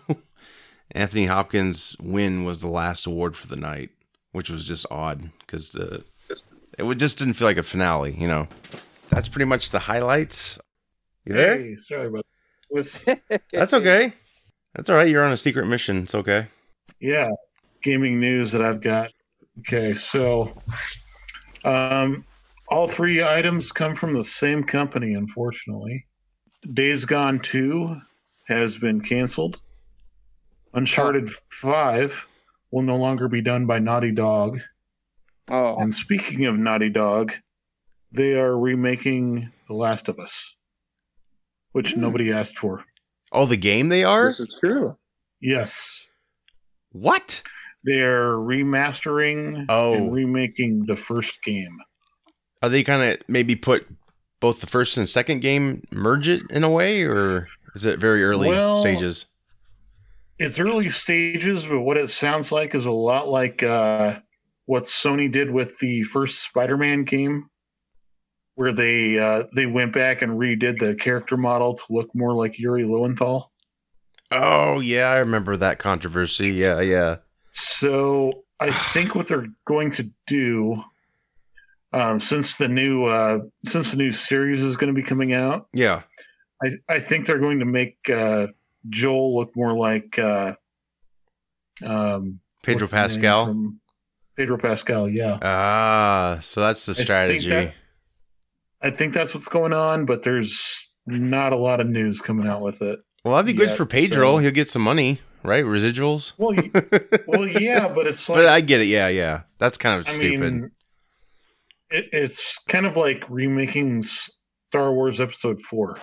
Anthony 0.90 1.24
Hopkins' 1.24 1.96
win 1.98 2.44
was 2.44 2.60
the 2.60 2.68
last 2.68 3.06
award 3.06 3.34
for 3.34 3.46
the 3.46 3.56
night, 3.56 3.88
which 4.32 4.50
was 4.50 4.66
just 4.66 4.84
odd 4.90 5.30
because 5.38 5.74
uh, 5.74 6.02
it 6.78 6.94
just 6.96 7.16
didn't 7.16 7.32
feel 7.32 7.48
like 7.48 7.56
a 7.56 7.62
finale, 7.62 8.14
you 8.18 8.28
know. 8.28 8.46
That's 9.10 9.28
pretty 9.28 9.44
much 9.46 9.70
the 9.70 9.78
highlights. 9.78 10.58
You 11.24 11.34
there? 11.34 11.58
Hey, 11.58 11.76
sorry 11.76 12.08
about 12.08 12.26
was 12.70 13.04
That's 13.52 13.72
okay. 13.72 14.12
That's 14.74 14.90
all 14.90 14.96
right. 14.96 15.08
You're 15.08 15.24
on 15.24 15.32
a 15.32 15.36
secret 15.36 15.66
mission. 15.66 16.02
It's 16.04 16.14
okay. 16.14 16.48
yeah, 17.00 17.30
gaming 17.82 18.20
news 18.20 18.52
that 18.52 18.62
I've 18.62 18.80
got. 18.80 19.12
Okay, 19.60 19.94
so 19.94 20.60
um, 21.64 22.24
all 22.68 22.88
three 22.88 23.22
items 23.22 23.70
come 23.70 23.94
from 23.94 24.14
the 24.14 24.24
same 24.24 24.64
company, 24.64 25.14
unfortunately. 25.14 26.06
Days 26.72 27.04
Gone 27.04 27.38
2 27.38 28.00
has 28.48 28.76
been 28.76 29.00
canceled. 29.00 29.60
Uncharted 30.72 31.30
5 31.50 32.26
will 32.72 32.82
no 32.82 32.96
longer 32.96 33.28
be 33.28 33.42
done 33.42 33.66
by 33.66 33.78
Naughty 33.78 34.10
Dog. 34.10 34.60
Oh, 35.48 35.76
And 35.76 35.94
speaking 35.94 36.46
of 36.46 36.56
Naughty 36.56 36.88
Dog, 36.88 37.32
they 38.14 38.34
are 38.34 38.56
remaking 38.58 39.50
The 39.68 39.74
Last 39.74 40.08
of 40.08 40.18
Us, 40.18 40.54
which 41.72 41.92
Hmm. 41.92 42.00
nobody 42.00 42.32
asked 42.32 42.56
for. 42.58 42.84
Oh, 43.32 43.46
the 43.46 43.56
game 43.56 43.88
they 43.88 44.04
are? 44.04 44.28
this 44.30 44.40
is 44.40 44.54
true. 44.60 44.96
Yes. 45.40 46.00
What? 46.92 47.42
They're 47.82 48.32
remastering 48.34 49.66
Oh. 49.68 49.94
and 49.94 50.12
remaking 50.12 50.86
the 50.86 50.96
first 50.96 51.42
game. 51.42 51.78
Are 52.62 52.68
they 52.68 52.84
kind 52.84 53.02
of 53.02 53.18
maybe 53.28 53.56
put 53.56 53.86
both 54.40 54.60
the 54.60 54.66
first 54.66 54.96
and 54.96 55.08
second 55.08 55.40
game, 55.40 55.82
merge 55.90 56.28
it 56.28 56.42
in 56.50 56.64
a 56.64 56.70
way, 56.70 57.02
or 57.02 57.48
is 57.74 57.84
it 57.84 57.98
very 57.98 58.22
early 58.24 58.48
Well- 58.48 58.74
stages? 58.76 59.26
It's 60.38 60.58
early 60.58 60.90
stages, 60.90 61.66
but 61.66 61.80
what 61.80 61.96
it 61.96 62.08
sounds 62.10 62.50
like 62.50 62.74
is 62.74 62.86
a 62.86 62.90
lot 62.90 63.28
like 63.28 63.62
uh, 63.62 64.18
what 64.66 64.84
Sony 64.84 65.30
did 65.30 65.50
with 65.50 65.78
the 65.78 66.02
first 66.04 66.42
Spider-Man 66.42 67.04
game, 67.04 67.48
where 68.56 68.72
they 68.72 69.18
uh, 69.18 69.44
they 69.54 69.66
went 69.66 69.92
back 69.92 70.22
and 70.22 70.32
redid 70.32 70.78
the 70.78 70.94
character 70.94 71.36
model 71.36 71.74
to 71.74 71.82
look 71.90 72.08
more 72.14 72.32
like 72.34 72.58
Yuri 72.58 72.84
Lowenthal. 72.84 73.50
Oh, 74.30 74.80
yeah, 74.80 75.10
I 75.10 75.18
remember 75.18 75.56
that 75.56 75.78
controversy. 75.78 76.48
Yeah, 76.50 76.80
yeah. 76.80 77.16
So 77.52 78.44
I 78.58 78.72
think 78.72 79.14
what 79.14 79.28
they're 79.28 79.46
going 79.64 79.92
to 79.92 80.10
do, 80.26 80.82
um, 81.92 82.18
since 82.20 82.56
the 82.56 82.66
new 82.68 83.04
uh, 83.04 83.40
since 83.64 83.90
the 83.90 83.96
new 83.96 84.10
series 84.12 84.62
is 84.62 84.76
going 84.76 84.92
to 84.92 85.00
be 85.00 85.06
coming 85.06 85.32
out, 85.32 85.68
Yeah. 85.72 86.02
I, 86.62 86.70
I 86.88 86.98
think 87.00 87.26
they're 87.26 87.38
going 87.40 87.58
to 87.58 87.64
make 87.64 87.98
uh, 88.08 88.46
Joel 88.88 89.36
look 89.36 89.54
more 89.56 89.72
like 89.76 90.18
uh, 90.18 90.54
um, 91.84 92.40
Pedro 92.62 92.82
what's 92.86 92.92
the 92.92 92.96
name 92.96 93.08
Pascal. 93.08 93.68
Pedro 94.36 94.58
Pascal, 94.58 95.08
yeah. 95.08 95.38
Ah, 95.42 96.38
so 96.42 96.60
that's 96.60 96.86
the 96.86 96.94
think 96.94 97.06
strategy. 97.06 97.48
that- 97.50 97.74
I 98.84 98.90
think 98.90 99.14
that's 99.14 99.34
what's 99.34 99.48
going 99.48 99.72
on, 99.72 100.04
but 100.06 100.22
there's 100.22 100.76
not 101.06 101.52
a 101.52 101.56
lot 101.56 101.80
of 101.80 101.88
news 101.88 102.20
coming 102.20 102.46
out 102.46 102.60
with 102.60 102.82
it. 102.82 103.00
well, 103.24 103.34
that'd 103.34 103.46
be 103.46 103.52
good 103.54 103.70
for 103.70 103.86
Pedro. 103.86 104.34
so- 104.34 104.38
He'll 104.38 104.50
get 104.52 104.70
some 104.70 104.82
money, 104.82 105.20
right? 105.42 105.64
Residuals. 105.64 106.34
Well, 106.38 106.54
well, 107.26 107.46
yeah, 107.48 107.88
but 107.88 108.06
it's 108.06 108.28
like 108.28 108.36
but 108.36 108.46
I 108.46 108.60
get 108.60 108.80
it. 108.80 108.84
Yeah, 108.86 109.08
yeah. 109.08 109.42
That's 109.58 109.76
kind 109.78 109.98
of 110.00 110.06
I 110.08 110.12
stupid. 110.12 110.40
mean, 110.40 110.70
it, 111.90 112.10
it's 112.12 112.58
kind 112.68 112.86
of 112.86 112.96
like 112.96 113.24
remaking 113.28 114.04
Star 114.04 114.92
Wars 114.92 115.20
Episode 115.20 115.60
Four. 115.62 115.98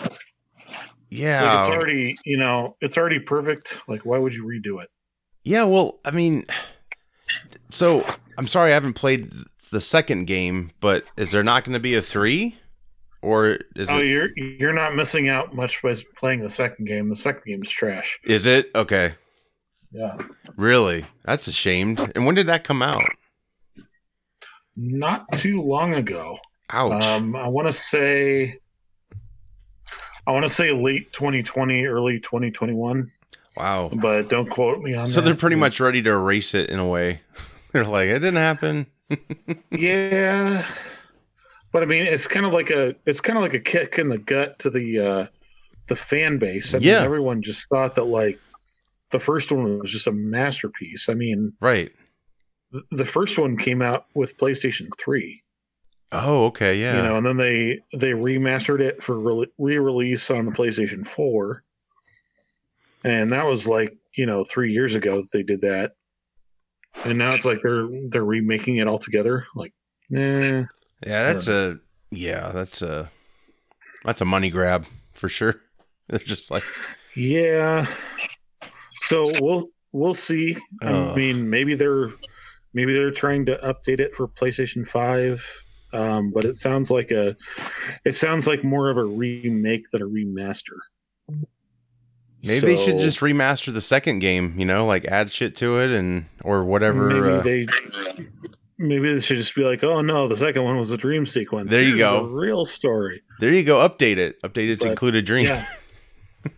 yeah. 1.10 1.44
Like 1.54 1.60
it's 1.70 1.76
already, 1.78 2.16
you 2.26 2.38
know, 2.38 2.76
it's 2.82 2.98
already 2.98 3.20
perfect. 3.20 3.80
Like, 3.88 4.06
why 4.06 4.18
would 4.18 4.34
you 4.34 4.44
redo 4.44 4.82
it? 4.84 4.90
Yeah, 5.44 5.64
well, 5.64 6.00
I 6.06 6.12
mean, 6.12 6.46
so 7.70 8.06
I'm 8.38 8.48
sorry 8.48 8.72
I 8.72 8.74
haven't 8.74 8.94
played 8.94 9.32
the 9.72 9.82
second 9.82 10.26
game, 10.26 10.72
but 10.80 11.06
is 11.18 11.32
there 11.32 11.44
not 11.44 11.64
going 11.64 11.74
to 11.74 11.80
be 11.80 11.96
a 11.96 12.02
three, 12.02 12.58
or 13.22 13.60
is 13.76 13.90
oh, 13.90 14.00
it? 14.00 14.06
you're 14.06 14.30
you're 14.38 14.74
not 14.74 14.96
missing 14.96 15.30
out 15.30 15.54
much 15.54 15.82
by 15.82 15.96
playing 16.18 16.42
the 16.42 16.50
second 16.50 16.86
game. 16.86 17.10
The 17.10 17.16
second 17.16 17.44
game's 17.46 17.70
trash. 17.70 18.20
Is 18.24 18.46
it 18.46 18.72
okay? 18.76 19.16
Yeah, 19.92 20.18
Really? 20.56 21.06
That's 21.26 21.48
a 21.48 21.52
shame. 21.52 21.98
And 22.16 22.26
when 22.26 22.36
did 22.36 22.48
that 22.48 22.64
come 22.64 22.82
out? 22.82 23.04
not 24.76 25.32
too 25.34 25.62
long 25.62 25.94
ago. 25.94 26.38
Ouch. 26.70 27.04
Um, 27.04 27.36
I 27.36 27.48
want 27.48 27.68
to 27.68 27.74
say, 27.74 28.60
I 30.26 30.32
want 30.32 30.44
to 30.44 30.50
say 30.50 30.72
late 30.72 31.12
2020, 31.14 31.86
early 31.86 32.20
2021, 32.20 33.12
wow. 33.58 33.92
but 33.94 34.30
don't 34.30 34.50
quote 34.50 34.80
me 34.80 34.94
on 34.94 35.06
that. 35.06 35.12
So 35.12 35.20
that. 35.20 35.26
they're 35.26 35.36
pretty 35.36 35.58
much 35.58 35.80
ready 35.80 36.02
to 36.02 36.10
erase 36.10 36.54
it 36.54 36.70
in 36.70 36.80
a 36.80 36.88
way. 36.88 37.22
They're 37.74 37.86
like, 37.86 38.10
it 38.10 38.20
didn't 38.20 38.36
happen. 38.36 38.88
yeah. 39.72 40.66
But 41.72 41.84
I 41.84 41.86
mean, 41.86 42.06
it's 42.06 42.28
kind 42.28 42.46
of 42.46 42.54
like 42.54 42.70
a 42.70 42.96
it's 43.06 43.22
kind 43.22 43.38
of 43.38 43.44
like 43.44 43.54
a 43.54 43.60
kick 43.60 43.98
in 43.98 44.10
the 44.10 44.18
gut 44.18 44.60
to 44.60 44.70
the 44.70 45.00
uh, 45.00 45.28
the 45.88 45.96
fan 45.96 46.38
base. 46.38 46.74
I 46.74 46.78
Yeah. 46.80 46.98
mean, 46.98 47.06
everyone 47.06 47.42
just 47.42 47.70
thought 47.70 47.96
that 47.96 48.06
like 48.06 48.40
the 49.12 49.20
first 49.20 49.52
one 49.52 49.80
was 49.80 49.92
just 49.92 50.08
a 50.08 50.12
masterpiece. 50.12 51.08
I 51.10 51.14
mean, 51.14 51.54
Right. 51.62 51.92
th- 52.72 52.84
the 52.92 53.06
first 53.06 53.38
one 53.38 53.58
came 53.58 53.82
out 53.82 54.06
with 54.16 54.38
PlayStation 54.38 54.90
Three. 55.00 55.44
Oh, 56.14 56.46
okay. 56.48 56.76
Yeah. 56.78 56.98
you 56.98 57.04
know, 57.04 57.16
and 57.18 57.26
then 57.26 57.38
they 57.38 57.80
they 57.94 58.12
remastered 58.12 58.82
it 58.82 59.02
for 59.02 59.18
re 59.58 59.78
release 59.78 60.30
on 60.30 60.46
the 60.46 60.52
PlayStation 60.52 61.08
Four, 61.08 61.64
and 63.06 63.32
that 63.32 63.46
was 63.48 63.66
like 63.68 63.96
you 64.16 64.26
know 64.26 64.44
three 64.44 64.74
years 64.74 64.96
ago 64.96 65.18
that 65.22 65.32
they 65.32 65.44
did 65.44 65.62
that, 65.62 65.94
and 67.06 67.18
now 67.18 67.34
it's 67.34 67.46
like 67.46 67.62
they're 67.62 67.88
they're 68.10 68.26
remaking 68.26 68.76
it 68.78 68.88
all 68.88 69.00
together. 69.00 69.46
Like, 69.56 69.74
eh. 70.14 70.64
Yeah, 71.06 71.32
that's 71.34 71.48
a 71.48 71.80
yeah, 72.12 72.52
that's 72.52 72.82
a 72.82 73.10
that's 74.04 74.22
a 74.22 74.26
money 74.26 74.50
grab 74.50 74.86
for 75.14 75.30
sure. 75.30 75.62
They're 76.08 76.20
just 76.20 76.52
like, 76.52 76.64
Yeah. 77.16 77.86
So 78.96 79.24
we'll 79.40 79.70
we'll 79.92 80.14
see. 80.14 80.58
I 80.82 80.88
Ugh. 80.88 81.18
mean, 81.18 81.50
maybe 81.50 81.76
they're 81.76 82.10
maybe 82.74 82.94
they're 82.94 83.12
trying 83.12 83.46
to 83.48 83.56
update 83.58 84.00
it 84.00 84.14
for 84.16 84.28
PlayStation 84.28 84.88
Five, 84.88 85.44
um, 85.94 86.32
but 86.34 86.46
it 86.46 86.56
sounds 86.56 86.92
like 86.92 87.12
a 87.12 87.36
it 88.06 88.16
sounds 88.16 88.46
like 88.48 88.64
more 88.64 88.90
of 88.90 88.98
a 88.98 89.06
remake 89.06 89.86
than 89.92 90.02
a 90.02 90.06
remaster. 90.06 90.78
maybe 92.44 92.60
they 92.76 92.78
should 92.86 93.00
just 93.00 93.20
remaster 93.20 93.74
the 93.74 93.82
second 93.82 94.20
game. 94.20 94.56
You 94.58 94.66
know, 94.66 94.86
like 94.86 95.06
add 95.06 95.32
shit 95.32 95.56
to 95.58 95.80
it 95.80 95.92
and 95.92 96.26
or 96.44 96.64
whatever. 96.64 97.08
maybe 97.08 97.30
uh, 97.38 97.42
they 97.42 97.66
maybe 98.82 99.14
they 99.14 99.20
should 99.22 99.38
just 99.38 99.56
be 99.56 99.64
like, 99.64 99.84
oh 99.84 100.02
no, 100.02 100.28
the 100.28 100.36
second 100.38 100.64
one 100.64 100.78
was 100.78 100.92
a 100.92 100.98
dream 100.98 101.26
sequence. 101.26 101.70
There 101.72 101.82
you 101.82 101.96
Here's 101.96 102.00
go. 102.00 102.24
the 102.26 102.30
real 102.34 102.66
story. 102.66 103.22
there 103.40 103.54
you 103.54 103.64
go. 103.64 103.78
Update 103.88 104.18
it. 104.18 104.42
Update 104.42 104.70
it 104.72 104.82
to 104.82 104.90
include 104.90 105.16
a 105.16 105.22
dream. 105.22 105.46
Yeah. 105.48 105.66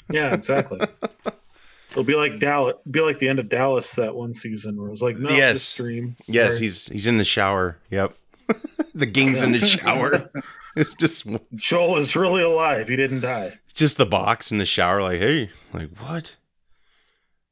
Yeah, 0.10 0.34
exactly. 0.34 0.80
It'll 1.92 2.04
be 2.04 2.16
like 2.16 2.40
Dallas, 2.40 2.76
be 2.90 3.02
like 3.02 3.20
the 3.20 3.28
end 3.30 3.38
of 3.40 3.50
Dallas 3.50 3.94
that 3.96 4.16
one 4.16 4.34
season 4.34 4.78
where 4.78 4.88
it 4.88 4.92
was 4.92 5.02
like, 5.04 5.18
no, 5.20 5.30
Yes. 5.30 5.54
this 5.56 5.76
dream. 5.76 6.16
Yes, 6.26 6.54
Sorry. 6.54 6.62
he's 6.66 6.86
he's 6.88 7.08
in 7.08 7.18
the 7.18 7.24
shower. 7.24 7.78
Yep. 7.92 8.14
the 8.96 9.06
game's 9.06 9.42
in 9.42 9.52
the 9.52 9.66
shower. 9.66 10.32
It's 10.76 10.96
just 10.96 11.28
Joel 11.54 11.98
is 12.00 12.16
really 12.16 12.42
alive. 12.42 12.88
He 12.88 12.96
didn't 12.96 13.20
die. 13.20 13.60
it's 13.66 13.74
just 13.76 13.98
the 13.98 14.08
box 14.08 14.52
in 14.52 14.58
the 14.58 14.66
shower. 14.66 15.04
Like, 15.04 15.20
hey, 15.20 15.52
like 15.72 15.90
what 16.00 16.36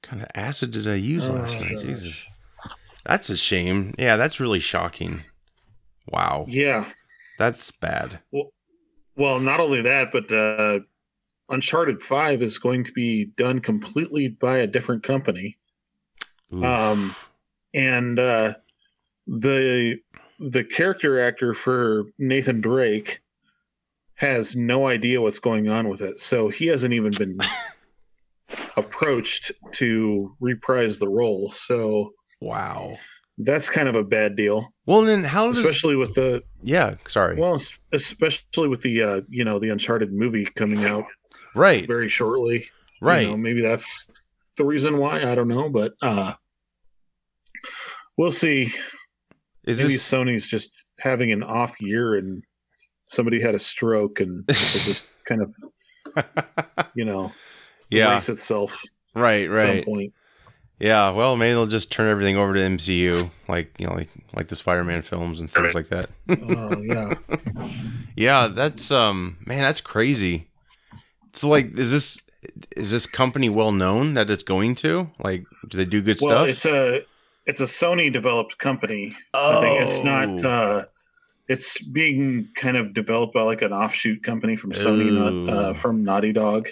kind 0.01 0.23
of 0.23 0.27
acid 0.33 0.71
did 0.71 0.87
I 0.87 0.95
use 0.95 1.29
last 1.29 1.55
Oh, 1.55 1.59
night? 1.59 1.75
gosh. 1.75 1.83
Jesus, 1.83 2.25
that's 3.05 3.29
a 3.29 3.37
shame. 3.37 3.93
Yeah, 3.97 4.15
that's 4.17 4.39
really 4.39 4.59
shocking. 4.59 5.23
Wow, 6.07 6.45
Yeah. 6.49 6.85
that's 7.37 7.71
bad. 7.71 8.19
Well, 8.31 8.51
well 9.15 9.39
not 9.39 9.59
only 9.59 9.81
that, 9.83 10.11
but 10.11 10.31
uh, 10.31 10.79
Uncharted 11.49 12.01
Five 12.01 12.41
is 12.41 12.57
going 12.59 12.83
to 12.85 12.91
be 12.91 13.25
done 13.25 13.59
completely 13.59 14.27
by 14.29 14.57
a 14.59 14.67
different 14.67 15.03
company, 15.03 15.57
Oof. 16.53 16.63
um, 16.63 17.15
and 17.73 18.17
uh, 18.19 18.55
the 19.27 19.97
the 20.39 20.63
character 20.63 21.19
actor 21.19 21.53
for 21.53 22.05
Nathan 22.17 22.61
Drake 22.61 23.21
has 24.15 24.55
no 24.55 24.87
idea 24.87 25.21
what's 25.21 25.39
going 25.39 25.69
on 25.69 25.87
with 25.87 26.01
it, 26.01 26.19
so 26.19 26.49
he 26.49 26.67
hasn't 26.67 26.93
even 26.93 27.11
been 27.11 27.39
approached 28.77 29.51
to 29.73 30.35
reprise 30.39 30.97
the 30.99 31.07
role. 31.07 31.51
So 31.51 32.13
wow. 32.41 32.97
that's 33.37 33.69
kind 33.69 33.87
of 33.87 33.95
a 33.95 34.03
bad 34.03 34.35
deal, 34.35 34.73
Well, 34.85 35.01
then 35.03 35.23
how 35.23 35.47
does? 35.47 35.59
especially 35.59 35.95
with 35.95 36.15
the 36.15 36.43
yeah, 36.63 36.95
sorry. 37.07 37.37
Well, 37.39 37.59
especially 37.91 38.67
with 38.67 38.81
the 38.81 39.01
uh, 39.01 39.21
you 39.29 39.43
know 39.45 39.59
the 39.59 39.69
Uncharted 39.69 40.11
movie 40.11 40.45
coming 40.45 40.83
out 40.85 41.03
right, 41.55 41.87
very 41.87 42.09
shortly. 42.09 42.69
right. 43.01 43.23
You 43.23 43.31
know, 43.31 43.37
maybe 43.37 43.61
that's 43.61 44.09
the 44.57 44.65
reason 44.65 44.97
why. 44.97 45.23
I 45.29 45.35
don't 45.35 45.47
know, 45.47 45.69
but 45.69 45.93
uh, 46.01 46.33
we'll 48.17 48.31
see. 48.31 48.73
Is 49.63 49.77
maybe 49.77 49.93
this 49.93 50.11
Sony's 50.11 50.47
just 50.47 50.85
having 50.99 51.31
an 51.31 51.43
off 51.43 51.79
year 51.79 52.15
and 52.15 52.43
somebody 53.05 53.39
had 53.39 53.53
a 53.55 53.59
stroke 53.59 54.19
and 54.19 54.43
it 54.49 54.53
just 54.53 55.05
kind 55.25 55.41
of 55.41 55.53
you 56.95 57.05
know 57.05 57.31
yeah, 57.89 58.17
itself 58.17 58.81
right, 59.13 59.49
at 59.49 59.55
some 59.55 59.69
right. 59.69 59.85
Yeah, 60.81 61.11
well, 61.11 61.37
maybe 61.37 61.51
they'll 61.51 61.67
just 61.67 61.91
turn 61.91 62.09
everything 62.09 62.37
over 62.37 62.55
to 62.55 62.59
MCU, 62.59 63.29
like 63.47 63.71
you 63.77 63.85
know, 63.85 63.93
like 63.93 64.09
like 64.35 64.47
the 64.47 64.55
Spider-Man 64.55 65.03
films 65.03 65.39
and 65.39 65.49
things 65.49 65.75
like 65.75 65.89
that. 65.89 66.09
Oh 66.29 66.81
yeah. 66.81 67.13
yeah, 68.15 68.47
that's 68.47 68.89
um, 68.89 69.37
man, 69.45 69.61
that's 69.61 69.79
crazy. 69.79 70.47
So, 71.33 71.49
like, 71.49 71.77
is 71.77 71.91
this 71.91 72.19
is 72.75 72.89
this 72.89 73.05
company 73.05 73.47
well 73.47 73.71
known 73.71 74.15
that 74.15 74.31
it's 74.31 74.41
going 74.41 74.73
to? 74.75 75.11
Like, 75.23 75.45
do 75.67 75.77
they 75.77 75.85
do 75.85 76.01
good 76.01 76.17
Well, 76.19 76.31
stuff? 76.31 76.47
it's 76.47 76.65
a 76.65 77.05
it's 77.45 77.61
a 77.61 77.65
Sony 77.65 78.11
developed 78.11 78.57
company. 78.57 79.15
I 79.35 79.61
think 79.61 79.81
it's 79.81 80.03
not. 80.03 80.43
Oh. 80.43 80.49
Uh, 80.49 80.85
it's 81.47 81.79
being 81.79 82.47
kind 82.55 82.77
of 82.77 82.93
developed 82.95 83.33
by 83.35 83.43
like 83.43 83.61
an 83.61 83.71
offshoot 83.73 84.23
company 84.23 84.55
from 84.55 84.71
Sony, 84.71 85.09
Ooh. 85.11 85.45
not 85.45 85.53
uh, 85.53 85.73
from 85.75 86.03
Naughty 86.03 86.33
Dog. 86.33 86.69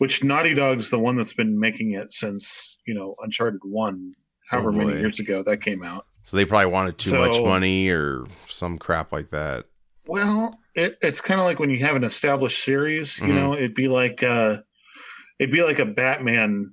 Which 0.00 0.24
Naughty 0.24 0.54
Dog's 0.54 0.88
the 0.88 0.98
one 0.98 1.18
that's 1.18 1.34
been 1.34 1.60
making 1.60 1.92
it 1.92 2.10
since 2.10 2.78
you 2.86 2.94
know 2.94 3.14
Uncharted 3.22 3.60
One, 3.62 4.14
however 4.48 4.70
Oh, 4.70 4.72
many 4.72 4.98
years 4.98 5.20
ago 5.20 5.42
that 5.42 5.58
came 5.58 5.82
out. 5.84 6.06
so 6.22 6.38
they 6.38 6.46
probably 6.46 6.66
wanted 6.72 6.96
too 6.96 7.18
much 7.18 7.42
money 7.42 7.90
or 7.90 8.24
some 8.48 8.78
crap 8.78 9.12
like 9.12 9.30
that. 9.32 9.66
Well, 10.06 10.58
it, 10.74 10.96
it's 11.02 11.20
kind 11.20 11.38
of 11.38 11.44
like 11.44 11.58
when 11.58 11.68
you 11.68 11.80
have 11.80 11.96
an 11.96 12.04
established 12.04 12.64
series, 12.64 13.18
you 13.20 13.26
Mhm. 13.26 13.34
know, 13.34 13.54
it'd 13.54 13.74
be 13.74 13.88
like 13.88 14.22
uh, 14.22 14.62
it'd 15.38 15.52
be 15.52 15.62
like 15.62 15.80
a 15.80 15.84
Batman, 15.84 16.72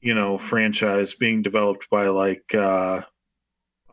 you 0.00 0.14
know, 0.14 0.36
franchise 0.36 1.14
being 1.14 1.42
developed 1.42 1.88
by 1.90 2.08
like 2.08 2.52
uh, 2.56 3.02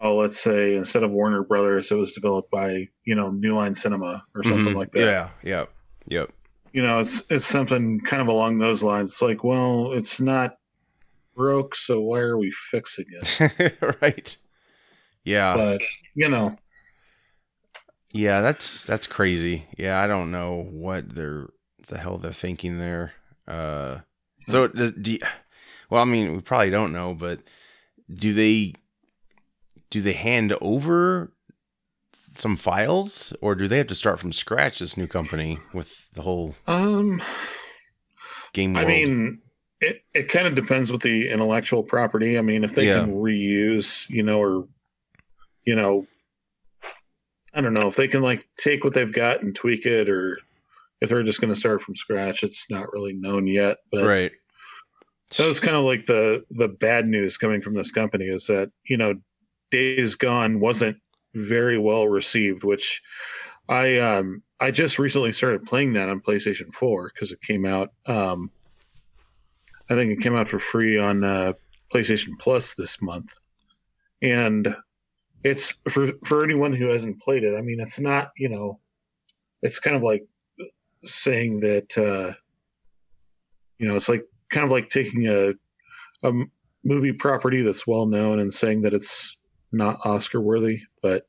oh, 0.01 0.15
let's 0.17 0.39
say 0.39 0.75
instead 0.75 1.03
of 1.03 1.11
Warner 1.11 1.43
Brothers, 1.43 1.91
it 1.91 1.95
was 1.95 2.13
developed 2.13 2.49
by 2.49 2.87
you 3.03 3.13
know 3.13 3.29
New 3.29 3.55
Line 3.55 3.75
Cinema 3.75 4.25
or 4.33 4.41
something 4.41 4.73
Mhm. 4.73 4.75
like 4.75 4.91
that. 4.93 4.99
Yeah, 4.99 5.29
yep, 5.43 5.69
yep. 6.07 6.31
You 6.73 6.81
know, 6.81 6.99
it's 6.99 7.23
it's 7.29 7.45
something 7.45 7.99
kind 8.01 8.21
of 8.21 8.27
along 8.27 8.59
those 8.59 8.81
lines. 8.81 9.11
It's 9.11 9.21
like, 9.21 9.43
well, 9.43 9.91
it's 9.93 10.19
not 10.21 10.57
broke, 11.35 11.75
so 11.75 11.99
why 12.01 12.19
are 12.19 12.37
we 12.37 12.51
fixing 12.51 13.05
it? 13.09 13.77
right. 14.01 14.37
Yeah. 15.23 15.55
But 15.55 15.81
you 16.15 16.29
know, 16.29 16.55
Yeah, 18.11 18.41
that's 18.41 18.83
that's 18.83 19.07
crazy. 19.07 19.65
Yeah, 19.77 20.01
I 20.01 20.07
don't 20.07 20.31
know 20.31 20.63
what 20.71 21.13
they're 21.13 21.47
the 21.87 21.97
hell 21.97 22.17
they're 22.17 22.31
thinking 22.33 22.77
there. 22.79 23.13
Uh, 23.47 23.99
so 24.47 24.67
does, 24.67 24.91
do 24.91 25.13
you- 25.13 25.19
well, 25.89 26.01
I 26.01 26.05
mean, 26.05 26.33
we 26.33 26.39
probably 26.41 26.69
don't 26.69 26.93
know, 26.93 27.13
but 27.13 27.41
do 28.09 28.33
they 28.33 28.73
do 29.89 29.99
they 29.99 30.13
hand 30.13 30.55
over 30.61 31.33
some 32.35 32.55
files, 32.55 33.33
or 33.41 33.55
do 33.55 33.67
they 33.67 33.77
have 33.77 33.87
to 33.87 33.95
start 33.95 34.19
from 34.19 34.31
scratch? 34.33 34.79
This 34.79 34.97
new 34.97 35.07
company 35.07 35.59
with 35.73 36.07
the 36.13 36.21
whole 36.21 36.55
um, 36.67 37.21
game 38.53 38.75
I 38.77 38.85
mean, 38.85 39.41
it, 39.79 40.03
it 40.13 40.29
kind 40.29 40.47
of 40.47 40.55
depends 40.55 40.91
with 40.91 41.01
the 41.01 41.29
intellectual 41.29 41.83
property. 41.83 42.37
I 42.37 42.41
mean, 42.41 42.63
if 42.63 42.75
they 42.75 42.87
Yeah. 42.87 43.01
can 43.01 43.13
reuse, 43.13 44.09
you 44.09 44.23
know, 44.23 44.39
or, 44.41 44.67
you 45.65 45.75
know, 45.75 46.07
I 47.53 47.61
don't 47.61 47.73
know 47.73 47.87
if 47.87 47.95
they 47.95 48.07
can 48.07 48.21
like 48.21 48.47
take 48.57 48.83
what 48.83 48.93
they've 48.93 49.11
got 49.11 49.43
and 49.43 49.55
tweak 49.55 49.85
it, 49.85 50.09
or 50.09 50.39
if 51.01 51.09
they're 51.09 51.23
just 51.23 51.41
going 51.41 51.53
to 51.53 51.59
start 51.59 51.81
from 51.81 51.95
scratch. 51.95 52.43
It's 52.43 52.67
not 52.69 52.93
really 52.93 53.13
known 53.13 53.47
yet. 53.47 53.77
But 53.91 54.05
right? 54.05 54.31
that 55.37 55.47
was 55.47 55.59
kind 55.59 55.75
of 55.75 55.83
like 55.83 56.05
the 56.05 56.45
the 56.51 56.69
bad 56.69 57.07
news 57.07 57.37
coming 57.37 57.61
from 57.61 57.73
this 57.73 57.91
company 57.91 58.25
is 58.25 58.47
that 58.47 58.71
you 58.85 58.97
know, 58.97 59.15
Days 59.69 60.15
Gone 60.15 60.59
wasn't 60.59 60.97
very 61.33 61.77
well 61.77 62.07
received, 62.07 62.63
which 62.63 63.01
I 63.67 63.99
um 63.99 64.43
I 64.59 64.71
just 64.71 64.99
recently 64.99 65.31
started 65.31 65.65
playing 65.65 65.93
that 65.93 66.09
on 66.09 66.21
PlayStation 66.21 66.73
4 66.73 67.11
because 67.13 67.31
it 67.31 67.41
came 67.41 67.65
out 67.65 67.91
um 68.05 68.51
I 69.89 69.95
think 69.95 70.11
it 70.11 70.21
came 70.21 70.35
out 70.35 70.47
for 70.47 70.59
free 70.59 70.97
on 70.97 71.23
uh, 71.23 71.53
PlayStation 71.93 72.39
Plus 72.39 72.75
this 72.75 73.01
month. 73.01 73.33
And 74.21 74.75
it's 75.43 75.73
for 75.89 76.13
for 76.25 76.43
anyone 76.43 76.73
who 76.73 76.87
hasn't 76.87 77.21
played 77.21 77.43
it, 77.43 77.57
I 77.57 77.61
mean 77.61 77.79
it's 77.79 77.99
not, 77.99 78.31
you 78.37 78.49
know, 78.49 78.79
it's 79.61 79.79
kind 79.79 79.95
of 79.95 80.03
like 80.03 80.25
saying 81.05 81.61
that 81.61 81.97
uh 81.97 82.33
you 83.79 83.87
know, 83.87 83.95
it's 83.95 84.09
like 84.09 84.25
kind 84.51 84.65
of 84.65 84.71
like 84.71 84.89
taking 84.89 85.27
a 85.27 85.53
a 86.23 86.31
movie 86.83 87.13
property 87.13 87.61
that's 87.61 87.87
well 87.87 88.05
known 88.05 88.39
and 88.39 88.53
saying 88.53 88.83
that 88.83 88.93
it's 88.93 89.37
not 89.71 89.99
Oscar 90.05 90.41
worthy, 90.41 90.81
but 91.01 91.27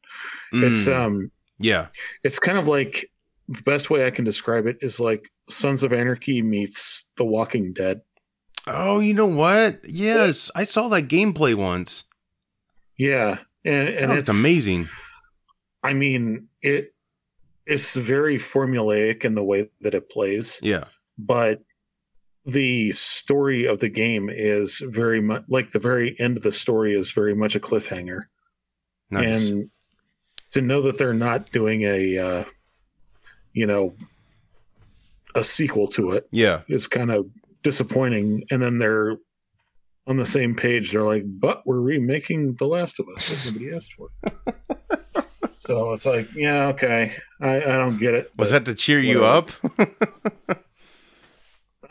it's 0.53 0.87
Mm, 0.87 0.97
um 0.97 1.31
yeah, 1.59 1.89
it's 2.23 2.39
kind 2.39 2.59
of 2.59 2.67
like 2.69 3.11
the 3.49 3.63
best 3.63 3.91
way 3.91 4.05
I 4.07 4.11
can 4.11 4.25
describe 4.25 4.67
it 4.67 4.79
is 4.81 4.99
like 5.01 5.31
Sons 5.49 5.83
of 5.83 5.93
Anarchy 5.93 6.43
meets 6.43 7.05
The 7.17 7.25
Walking 7.25 7.73
Dead. 7.73 8.01
Oh, 8.67 9.01
you 9.01 9.15
know 9.15 9.27
what? 9.27 9.81
Yes, 9.89 10.51
I 10.55 10.65
saw 10.65 10.89
that 10.89 11.09
gameplay 11.09 11.55
once. 11.55 12.05
Yeah, 12.97 13.39
and 13.65 13.89
and 13.89 14.13
it's 14.13 14.29
amazing. 14.29 14.89
I 15.83 15.93
mean, 15.95 16.49
it 16.63 16.95
it's 17.67 17.95
very 17.95 18.39
formulaic 18.39 19.25
in 19.25 19.35
the 19.35 19.43
way 19.43 19.71
that 19.81 19.95
it 19.95 20.11
plays, 20.11 20.59
Yeah. 20.63 20.85
but 21.19 21.63
the 22.45 22.91
story 22.93 23.67
of 23.67 23.79
the 23.79 23.89
game 23.89 24.29
is 24.29 24.79
very 24.79 25.21
much 25.21 25.45
like 25.49 25.71
the 25.71 25.79
very 25.79 26.19
end 26.19 26.37
of 26.37 26.43
the 26.43 26.51
story 26.53 26.93
is 26.95 27.13
very 27.13 27.35
much 27.35 27.55
a 27.55 27.61
cliffhanger. 27.61 28.25
Nice. 29.13 29.51
and 29.51 29.71
to 30.53 30.63
know 30.63 30.83
that 30.83 30.99
they're 30.99 31.15
not 31.15 31.51
doing 31.53 31.83
a 31.83 32.19
uh, 32.19 32.45
you 33.53 33.67
know 33.67 33.95
a 35.35 35.45
sequel 35.45 35.89
to 35.89 36.13
it 36.13 36.29
yeah. 36.31 36.61
is 36.69 36.89
kind 36.89 37.11
of 37.11 37.27
disappointing 37.63 38.45
and 38.51 38.61
then 38.61 38.79
they're 38.79 39.17
on 40.07 40.17
the 40.17 40.27
same 40.27 40.55
page 40.55 40.93
they're 40.93 41.03
like 41.03 41.23
but 41.27 41.63
we're 41.67 41.81
remaking 41.81 42.55
the 42.55 42.67
last 42.67 42.99
of 42.99 43.07
us 43.15 43.47
nobody 43.47 43.75
asked 43.75 43.93
for 43.95 44.09
so 45.59 45.93
it's 45.93 46.05
like 46.05 46.29
yeah 46.35 46.69
okay 46.69 47.15
i, 47.41 47.57
I 47.59 47.77
don't 47.77 47.99
get 47.99 48.15
it 48.15 48.33
Was 48.37 48.51
that 48.51 48.65
to 48.65 48.75
cheer 48.75 48.99
you 49.01 49.21
whatever. 49.21 49.53
up? 49.79 50.65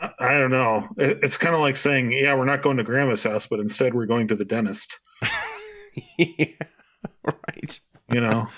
I, 0.00 0.10
I 0.20 0.38
don't 0.38 0.50
know 0.50 0.88
it's 0.98 1.38
kind 1.38 1.54
of 1.54 1.60
like 1.60 1.76
saying 1.76 2.12
yeah 2.12 2.34
we're 2.34 2.44
not 2.44 2.62
going 2.62 2.76
to 2.76 2.84
grandma's 2.84 3.22
house 3.22 3.46
but 3.46 3.60
instead 3.60 3.94
we're 3.94 4.06
going 4.06 4.28
to 4.28 4.36
the 4.36 4.44
dentist 4.44 5.00
yeah. 6.18 6.46
Right. 7.48 7.80
you 8.12 8.20
know 8.20 8.48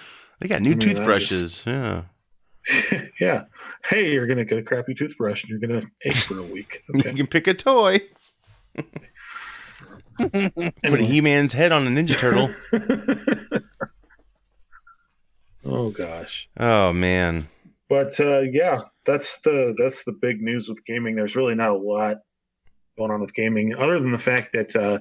They 0.40 0.48
got 0.48 0.62
new 0.62 0.70
I 0.70 0.74
mean, 0.74 0.81
toothbrushes. 0.81 1.62
Yeah. 1.66 2.03
yeah 3.20 3.44
hey 3.87 4.12
you're 4.12 4.27
gonna 4.27 4.44
get 4.44 4.59
a 4.59 4.62
crappy 4.62 4.94
toothbrush 4.94 5.42
and 5.42 5.50
you're 5.50 5.59
gonna 5.59 5.83
ache 6.03 6.14
for 6.14 6.38
a 6.38 6.42
week 6.42 6.83
okay 6.96 7.11
You 7.11 7.16
can 7.16 7.27
pick 7.27 7.46
a 7.46 7.55
toy. 7.55 8.00
Put 8.74 10.33
Anyway. 10.83 11.05
He 11.05 11.20
Man's 11.20 11.53
head 11.53 11.72
on 11.72 11.87
a 11.87 11.90
Ninja 11.90 12.16
Turtle. 12.16 12.50
oh 15.64 15.90
gosh. 15.90 16.48
oh 16.59 16.92
man. 16.92 17.48
But 17.88 18.18
uh, 18.20 18.40
yeah, 18.40 18.81
that's 19.05 19.38
the 19.38 19.74
that's 19.77 20.05
the 20.05 20.12
big 20.12 20.40
news 20.40 20.68
with 20.68 20.85
gaming. 20.85 21.16
There's 21.16 21.37
really 21.37 21.55
not 21.55 21.70
a 21.70 21.74
lot 21.74 22.18
going 22.96 23.11
on 23.11 23.20
with 23.20 23.35
gaming, 23.35 23.74
other 23.74 23.98
than 23.98 24.11
the 24.12 24.18
fact 24.18 24.53
that 24.53 24.74
uh, 24.74 25.00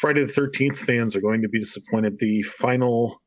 Friday 0.00 0.22
the 0.22 0.32
Thirteenth 0.32 0.78
fans 0.78 1.16
are 1.16 1.20
going 1.20 1.42
to 1.42 1.48
be 1.48 1.60
disappointed. 1.60 2.18
The 2.18 2.42
final 2.42 3.22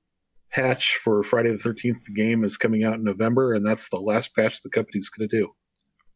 patch 0.51 0.97
for 1.03 1.23
Friday 1.23 1.51
the 1.51 1.57
Thirteenth 1.57 2.03
game 2.13 2.43
is 2.43 2.57
coming 2.57 2.83
out 2.83 2.95
in 2.95 3.03
November, 3.03 3.53
and 3.53 3.65
that's 3.65 3.89
the 3.89 3.99
last 3.99 4.35
patch 4.35 4.61
the 4.61 4.69
company's 4.69 5.09
going 5.09 5.29
to 5.29 5.37
do. 5.37 5.49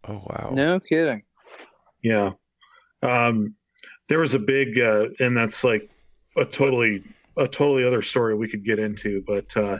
Oh 0.08 0.24
wow. 0.26 0.52
No 0.54 0.80
kidding. 0.80 1.24
Yeah. 2.02 2.32
Um, 3.04 3.56
there 4.10 4.20
was 4.20 4.34
a 4.34 4.40
big, 4.40 4.80
uh, 4.80 5.08
and 5.20 5.38
that's 5.38 5.64
like 5.64 5.90
a 6.36 6.46
totally, 6.46 7.04
a 7.38 7.48
totally 7.48 7.86
other 7.86 8.02
story 8.02 8.36
we 8.36 8.50
could 8.50 8.66
get 8.66 8.80
into. 8.80 9.24
But 9.26 9.56
uh, 9.56 9.80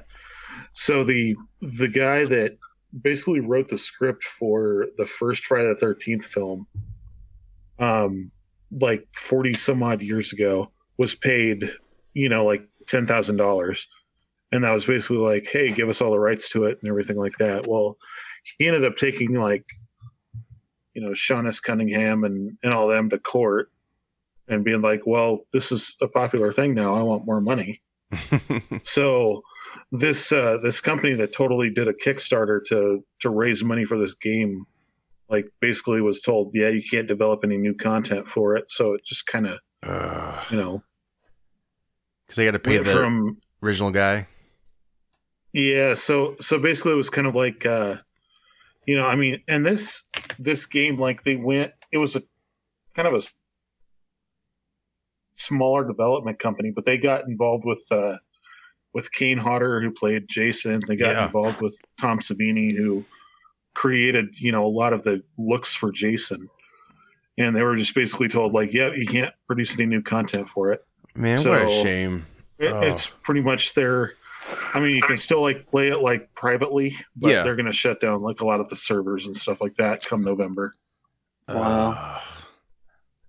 so 0.74 1.04
the 1.04 1.36
the 1.62 1.88
guy 1.88 2.26
that 2.26 2.58
basically 3.00 3.40
wrote 3.40 3.70
the 3.70 3.78
script 3.78 4.24
for 4.24 4.88
the 4.98 5.06
first 5.06 5.46
Friday 5.46 5.70
the 5.70 5.76
Thirteenth 5.76 6.26
film, 6.26 6.68
um, 7.80 8.32
like 8.72 9.08
forty 9.16 9.54
some 9.54 9.84
odd 9.84 10.02
years 10.02 10.34
ago, 10.34 10.72
was 10.98 11.16
paid, 11.16 11.74
you 12.14 12.30
know, 12.30 12.46
like 12.46 12.68
ten 12.88 13.08
thousand 13.08 13.38
dollars, 13.38 13.88
and 14.52 14.64
that 14.64 14.72
was 14.72 14.86
basically 14.86 15.18
like, 15.18 15.48
hey, 15.48 15.72
give 15.72 15.90
us 15.90 16.02
all 16.02 16.12
the 16.12 16.20
rights 16.20 16.50
to 16.50 16.66
it 16.66 16.80
and 16.82 16.90
everything 16.90 17.18
like 17.18 17.38
that. 17.40 17.68
Well, 17.68 17.98
he 18.58 18.68
ended 18.68 18.86
up 18.86 18.98
taking 18.98 19.34
like 19.34 19.66
you 20.94 21.02
know, 21.02 21.14
Sean 21.14 21.48
S. 21.48 21.60
Cunningham 21.60 22.24
and, 22.24 22.58
and 22.64 22.74
all 22.74 22.88
them 22.88 23.10
to 23.10 23.20
court 23.20 23.72
and 24.48 24.64
being 24.64 24.82
like, 24.82 25.02
well, 25.06 25.46
this 25.54 25.72
is 25.72 25.96
a 26.02 26.08
popular 26.08 26.52
thing 26.52 26.74
now. 26.74 26.96
I 26.96 27.04
want 27.04 27.26
more 27.26 27.42
money. 27.42 27.82
So 28.84 29.44
this 29.92 30.32
uh, 30.32 30.58
this 30.62 30.82
company 30.82 31.14
that 31.16 31.34
totally 31.34 31.70
did 31.70 31.88
a 31.88 31.94
Kickstarter 31.94 32.64
to 32.68 33.04
to 33.22 33.30
raise 33.30 33.64
money 33.64 33.86
for 33.86 33.98
this 33.98 34.16
game, 34.16 34.66
like 35.32 35.50
basically 35.62 36.02
was 36.02 36.22
told, 36.22 36.52
yeah, 36.54 36.68
you 36.70 36.84
can't 36.84 37.08
develop 37.08 37.44
any 37.44 37.58
new 37.58 37.74
content 37.74 38.28
for 38.28 38.58
it. 38.58 38.70
So 38.70 38.94
it 38.94 39.06
just 39.06 39.26
kind 39.26 39.48
of 39.48 39.60
Because 39.82 40.52
you 40.52 40.58
know 40.58 40.84
because 42.28 42.36
they 42.36 42.46
got 42.46 42.52
to 42.52 42.60
pay 42.60 42.78
the 42.78 42.84
from 42.84 43.38
original 43.64 43.92
guy. 43.92 44.28
Yeah, 45.54 45.96
so 45.96 46.36
so 46.42 46.60
basically 46.60 46.94
it 46.94 46.96
was 46.98 47.10
kind 47.10 47.28
of 47.28 47.36
like 47.36 47.66
uh 47.66 47.98
you 48.86 48.96
know, 48.98 49.06
I 49.06 49.16
mean, 49.16 49.42
and 49.48 49.66
this 49.66 50.04
this 50.40 50.66
game 50.66 51.00
like 51.00 51.24
they 51.24 51.36
went 51.36 51.72
it 51.92 51.98
was 51.98 52.16
a 52.16 52.24
kind 52.96 53.08
of 53.08 53.14
a 53.14 53.22
smaller 55.36 55.88
development 55.88 56.40
company, 56.40 56.72
but 56.72 56.86
they 56.86 56.98
got 56.98 57.28
involved 57.28 57.66
with 57.66 57.84
uh 57.92 58.18
with 58.94 59.12
Kane 59.12 59.38
Hodder 59.38 59.82
who 59.82 59.92
played 59.92 60.26
Jason. 60.28 60.82
They 60.86 60.96
got 60.98 61.16
Yeah. 61.16 61.26
involved 61.28 61.62
with 61.62 61.80
Tom 62.00 62.20
Savini 62.20 62.76
who 62.76 63.06
created, 63.74 64.30
you 64.40 64.52
know, 64.52 64.66
a 64.66 64.70
lot 64.70 64.94
of 64.94 65.04
the 65.04 65.24
looks 65.38 65.74
for 65.74 65.92
Jason. 65.92 66.50
And 67.38 67.56
they 67.56 67.64
were 67.64 67.76
just 67.76 67.96
basically 67.96 68.28
told 68.28 68.54
like, 68.54 68.74
yeah, 68.74 68.92
you 68.94 69.08
can't 69.08 69.34
produce 69.48 69.74
any 69.76 69.86
new 69.86 70.02
content 70.02 70.50
for 70.50 70.72
it. 70.74 70.86
Man, 71.16 71.38
what 71.38 71.62
a 71.64 71.70
shame. 71.84 72.26
It, 72.60 72.72
Oh. 72.74 72.82
It's 72.82 73.08
pretty 73.08 73.42
much 73.42 73.74
their. 73.74 74.14
I 74.74 74.80
mean, 74.80 74.96
you 74.96 75.02
can 75.02 75.18
still 75.18 75.42
like 75.42 75.68
play 75.70 75.88
it 75.88 76.00
like 76.02 76.34
privately, 76.36 76.96
but 77.16 77.30
Yeah. 77.30 77.44
they're 77.44 77.56
going 77.56 77.66
to 77.68 77.74
shut 77.74 78.00
down 78.00 78.22
like 78.22 78.42
a 78.42 78.46
lot 78.46 78.60
of 78.60 78.70
the 78.70 78.76
servers 78.76 79.26
and 79.26 79.36
stuff 79.36 79.62
like 79.62 79.76
that 79.76 80.06
come 80.06 80.24
November. 80.24 80.74
Wow. 81.48 81.92
Ugh. 81.92 82.22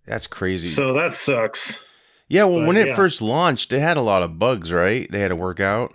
that's 0.07 0.26
crazy. 0.26 0.68
So 0.68 0.92
that 0.94 1.14
sucks. 1.14 1.85
yeah, 2.28 2.44
well, 2.44 2.61
but 2.61 2.66
when 2.68 2.76
it 2.76 2.88
yeah. 2.88 2.94
first 2.96 3.22
launched, 3.22 3.72
it 3.72 3.81
had 3.81 3.96
a 3.96 4.02
lot 4.02 4.22
of 4.22 4.38
bugs, 4.38 4.72
right? 4.72 5.11
They 5.11 5.20
had 5.20 5.28
to 5.28 5.37
work 5.37 5.61
out. 5.61 5.92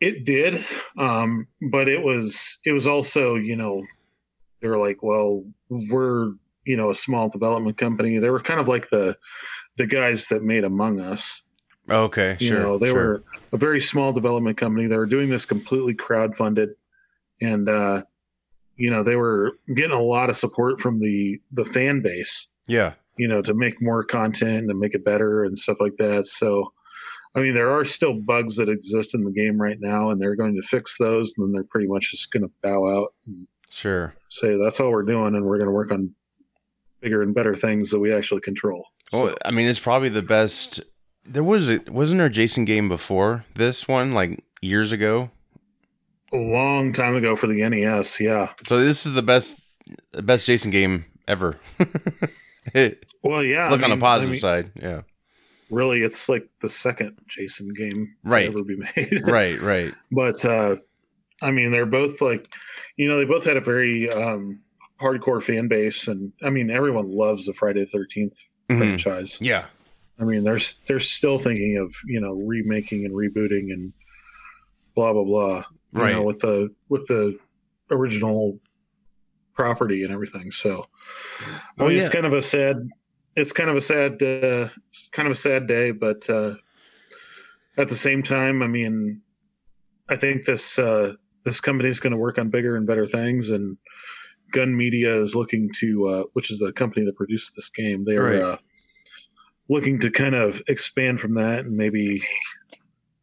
It 0.00 0.24
did, 0.24 0.64
um, 0.96 1.48
but 1.70 1.88
it 1.88 2.02
was 2.02 2.58
it 2.64 2.72
was 2.72 2.86
also 2.86 3.34
you 3.34 3.56
know 3.56 3.82
they 4.60 4.68
were 4.68 4.78
like, 4.78 5.02
well, 5.02 5.44
we're 5.68 6.32
you 6.64 6.76
know 6.76 6.90
a 6.90 6.94
small 6.94 7.28
development 7.28 7.78
company. 7.78 8.18
They 8.18 8.30
were 8.30 8.40
kind 8.40 8.60
of 8.60 8.68
like 8.68 8.88
the 8.88 9.16
the 9.76 9.86
guys 9.86 10.28
that 10.28 10.42
made 10.42 10.64
Among 10.64 11.00
Us. 11.00 11.42
Okay, 11.90 12.36
You 12.40 12.48
sure. 12.48 12.58
know, 12.58 12.78
they 12.78 12.88
sure. 12.88 12.94
were 12.94 13.24
a 13.52 13.56
very 13.56 13.80
small 13.80 14.12
development 14.12 14.58
company. 14.58 14.86
They 14.86 14.96
were 14.96 15.06
doing 15.06 15.30
this 15.30 15.46
completely 15.46 15.94
crowdfunded, 15.94 16.74
and 17.40 17.68
uh, 17.68 18.02
you 18.76 18.90
know 18.90 19.02
they 19.02 19.16
were 19.16 19.58
getting 19.74 19.96
a 19.96 20.02
lot 20.02 20.28
of 20.28 20.36
support 20.36 20.80
from 20.80 21.00
the 21.00 21.40
the 21.52 21.64
fan 21.64 22.02
base. 22.02 22.48
Yeah. 22.66 22.94
You 23.16 23.26
know, 23.26 23.42
to 23.42 23.54
make 23.54 23.82
more 23.82 24.04
content 24.04 24.70
and 24.70 24.78
make 24.78 24.94
it 24.94 25.04
better 25.04 25.42
and 25.42 25.58
stuff 25.58 25.78
like 25.80 25.94
that. 25.94 26.26
So, 26.26 26.72
I 27.34 27.40
mean, 27.40 27.54
there 27.54 27.70
are 27.72 27.84
still 27.84 28.14
bugs 28.14 28.56
that 28.56 28.68
exist 28.68 29.14
in 29.14 29.24
the 29.24 29.32
game 29.32 29.60
right 29.60 29.78
now, 29.80 30.10
and 30.10 30.20
they're 30.20 30.34
going 30.36 30.54
to 30.56 30.62
fix 30.62 30.96
those, 30.98 31.32
and 31.36 31.46
then 31.46 31.52
they're 31.52 31.64
pretty 31.64 31.86
much 31.86 32.10
just 32.10 32.30
going 32.32 32.42
to 32.42 32.50
bow 32.62 32.88
out 32.98 33.14
and 33.26 33.46
Sure. 33.70 34.14
say 34.30 34.58
that's 34.62 34.80
all 34.80 34.90
we're 34.90 35.02
doing, 35.02 35.34
and 35.34 35.44
we're 35.44 35.58
going 35.58 35.68
to 35.68 35.72
work 35.74 35.92
on 35.92 36.14
bigger 37.00 37.22
and 37.22 37.34
better 37.34 37.54
things 37.54 37.90
that 37.90 38.00
we 38.00 38.12
actually 38.12 38.40
control. 38.40 38.84
Well, 39.12 39.34
I 39.44 39.50
mean, 39.50 39.66
it's 39.68 39.78
probably 39.78 40.08
the 40.08 40.22
best. 40.22 40.80
There 41.24 41.44
was 41.44 41.68
a 41.68 41.80
wasn't 41.88 42.18
there 42.18 42.26
a 42.26 42.30
Jason 42.30 42.64
game 42.64 42.88
before 42.88 43.44
this 43.54 43.86
one, 43.86 44.12
like 44.14 44.42
years 44.62 44.90
ago. 44.92 45.30
a 46.32 46.36
long 46.36 46.92
time 46.92 47.14
ago 47.14 47.36
for 47.36 47.46
the 47.46 47.66
NES, 47.68 48.18
yeah. 48.20 48.52
So 48.66 48.80
this 48.80 49.06
is 49.06 49.12
the 49.12 49.22
best, 49.22 49.60
the 50.12 50.22
best 50.22 50.46
Jason 50.46 50.70
game 50.70 51.04
ever. 51.28 51.58
Look 51.78 51.88
Well, 53.22 53.42
yeah. 53.42 53.68
I 53.68 53.72
on 53.72 53.90
the 53.90 53.96
positive 53.96 54.30
I 54.30 54.32
mean, 54.32 54.40
side, 54.40 54.72
yeah. 54.74 55.02
Really 55.70 56.02
it's 56.02 56.28
like 56.28 56.48
the 56.60 56.70
second 56.70 57.18
Jason 57.26 57.72
game 57.74 58.16
Right. 58.24 58.46
ever 58.48 58.62
be 58.64 58.76
made. 58.76 59.20
Right, 59.24 59.60
right. 59.60 59.94
but 60.10 60.44
uh 60.44 60.76
I 61.42 61.50
mean 61.50 61.70
they're 61.72 61.86
both 61.86 62.20
like 62.20 62.48
you 62.96 63.08
know, 63.08 63.18
they 63.18 63.24
both 63.24 63.44
had 63.44 63.56
a 63.56 63.60
very 63.60 64.10
um 64.10 64.62
hardcore 65.00 65.42
fan 65.42 65.68
base 65.68 66.08
and 66.08 66.32
I 66.42 66.50
mean 66.50 66.70
everyone 66.70 67.06
loves 67.06 67.46
the 67.46 67.52
Friday 67.52 67.80
the 67.80 67.86
thirteenth 67.86 68.34
Mhm. 68.68 68.78
franchise. 68.78 69.38
Yeah, 69.40 69.66
I 70.20 70.24
mean 70.24 70.44
they're 70.44 70.58
they're 70.86 71.00
still 71.00 71.38
thinking 71.38 71.78
of, 71.78 71.94
you 72.06 72.20
know, 72.20 72.32
remaking 72.34 73.04
and 73.06 73.14
rebooting 73.14 73.72
and 73.72 73.92
blah 74.94 75.12
blah 75.12 75.24
blah. 75.24 75.64
You 75.94 76.00
Right. 76.02 76.12
know, 76.14 76.22
with 76.22 76.40
the 76.40 76.74
with 76.88 77.06
the 77.06 77.38
original 77.90 78.58
property 79.54 80.04
and 80.04 80.12
everything. 80.12 80.52
So 80.52 80.86
Well, 81.76 81.88
mean, 81.88 81.96
yeah. 81.96 82.02
it's 82.04 82.12
kind 82.12 82.26
of 82.26 82.32
a 82.34 82.42
sad 82.42 82.88
it's 83.38 83.52
kind 83.52 83.70
of 83.70 83.76
a 83.76 83.80
sad 83.80 84.22
uh 84.22 84.68
kind 85.12 85.26
of 85.28 85.32
a 85.32 85.40
sad 85.40 85.66
day, 85.66 85.92
but 85.92 86.28
uh 86.28 86.54
at 87.76 87.88
the 87.88 87.94
same 87.94 88.22
time, 88.22 88.62
I 88.62 88.66
mean 88.66 89.22
I 90.08 90.16
think 90.16 90.44
this 90.44 90.78
uh 90.78 91.14
this 91.44 91.60
company 91.60 91.88
is 91.88 92.00
going 92.00 92.10
to 92.12 92.16
work 92.18 92.38
on 92.38 92.50
bigger 92.50 92.76
and 92.76 92.86
better 92.86 93.06
things 93.06 93.50
and 93.50 93.78
Gun 94.50 94.76
Media 94.76 95.20
is 95.20 95.34
looking 95.34 95.70
to 95.80 96.08
uh 96.08 96.24
which 96.32 96.50
is 96.50 96.58
the 96.58 96.72
company 96.72 97.06
that 97.06 97.16
produced 97.16 97.52
this 97.54 97.68
game. 97.68 98.04
They're 98.04 98.22
Right. 98.22 98.40
uh 98.42 98.58
looking 99.70 100.00
to 100.00 100.10
kind 100.10 100.34
of 100.34 100.62
expand 100.66 101.20
from 101.20 101.34
that 101.34 101.60
and 101.66 101.76
maybe 101.76 102.22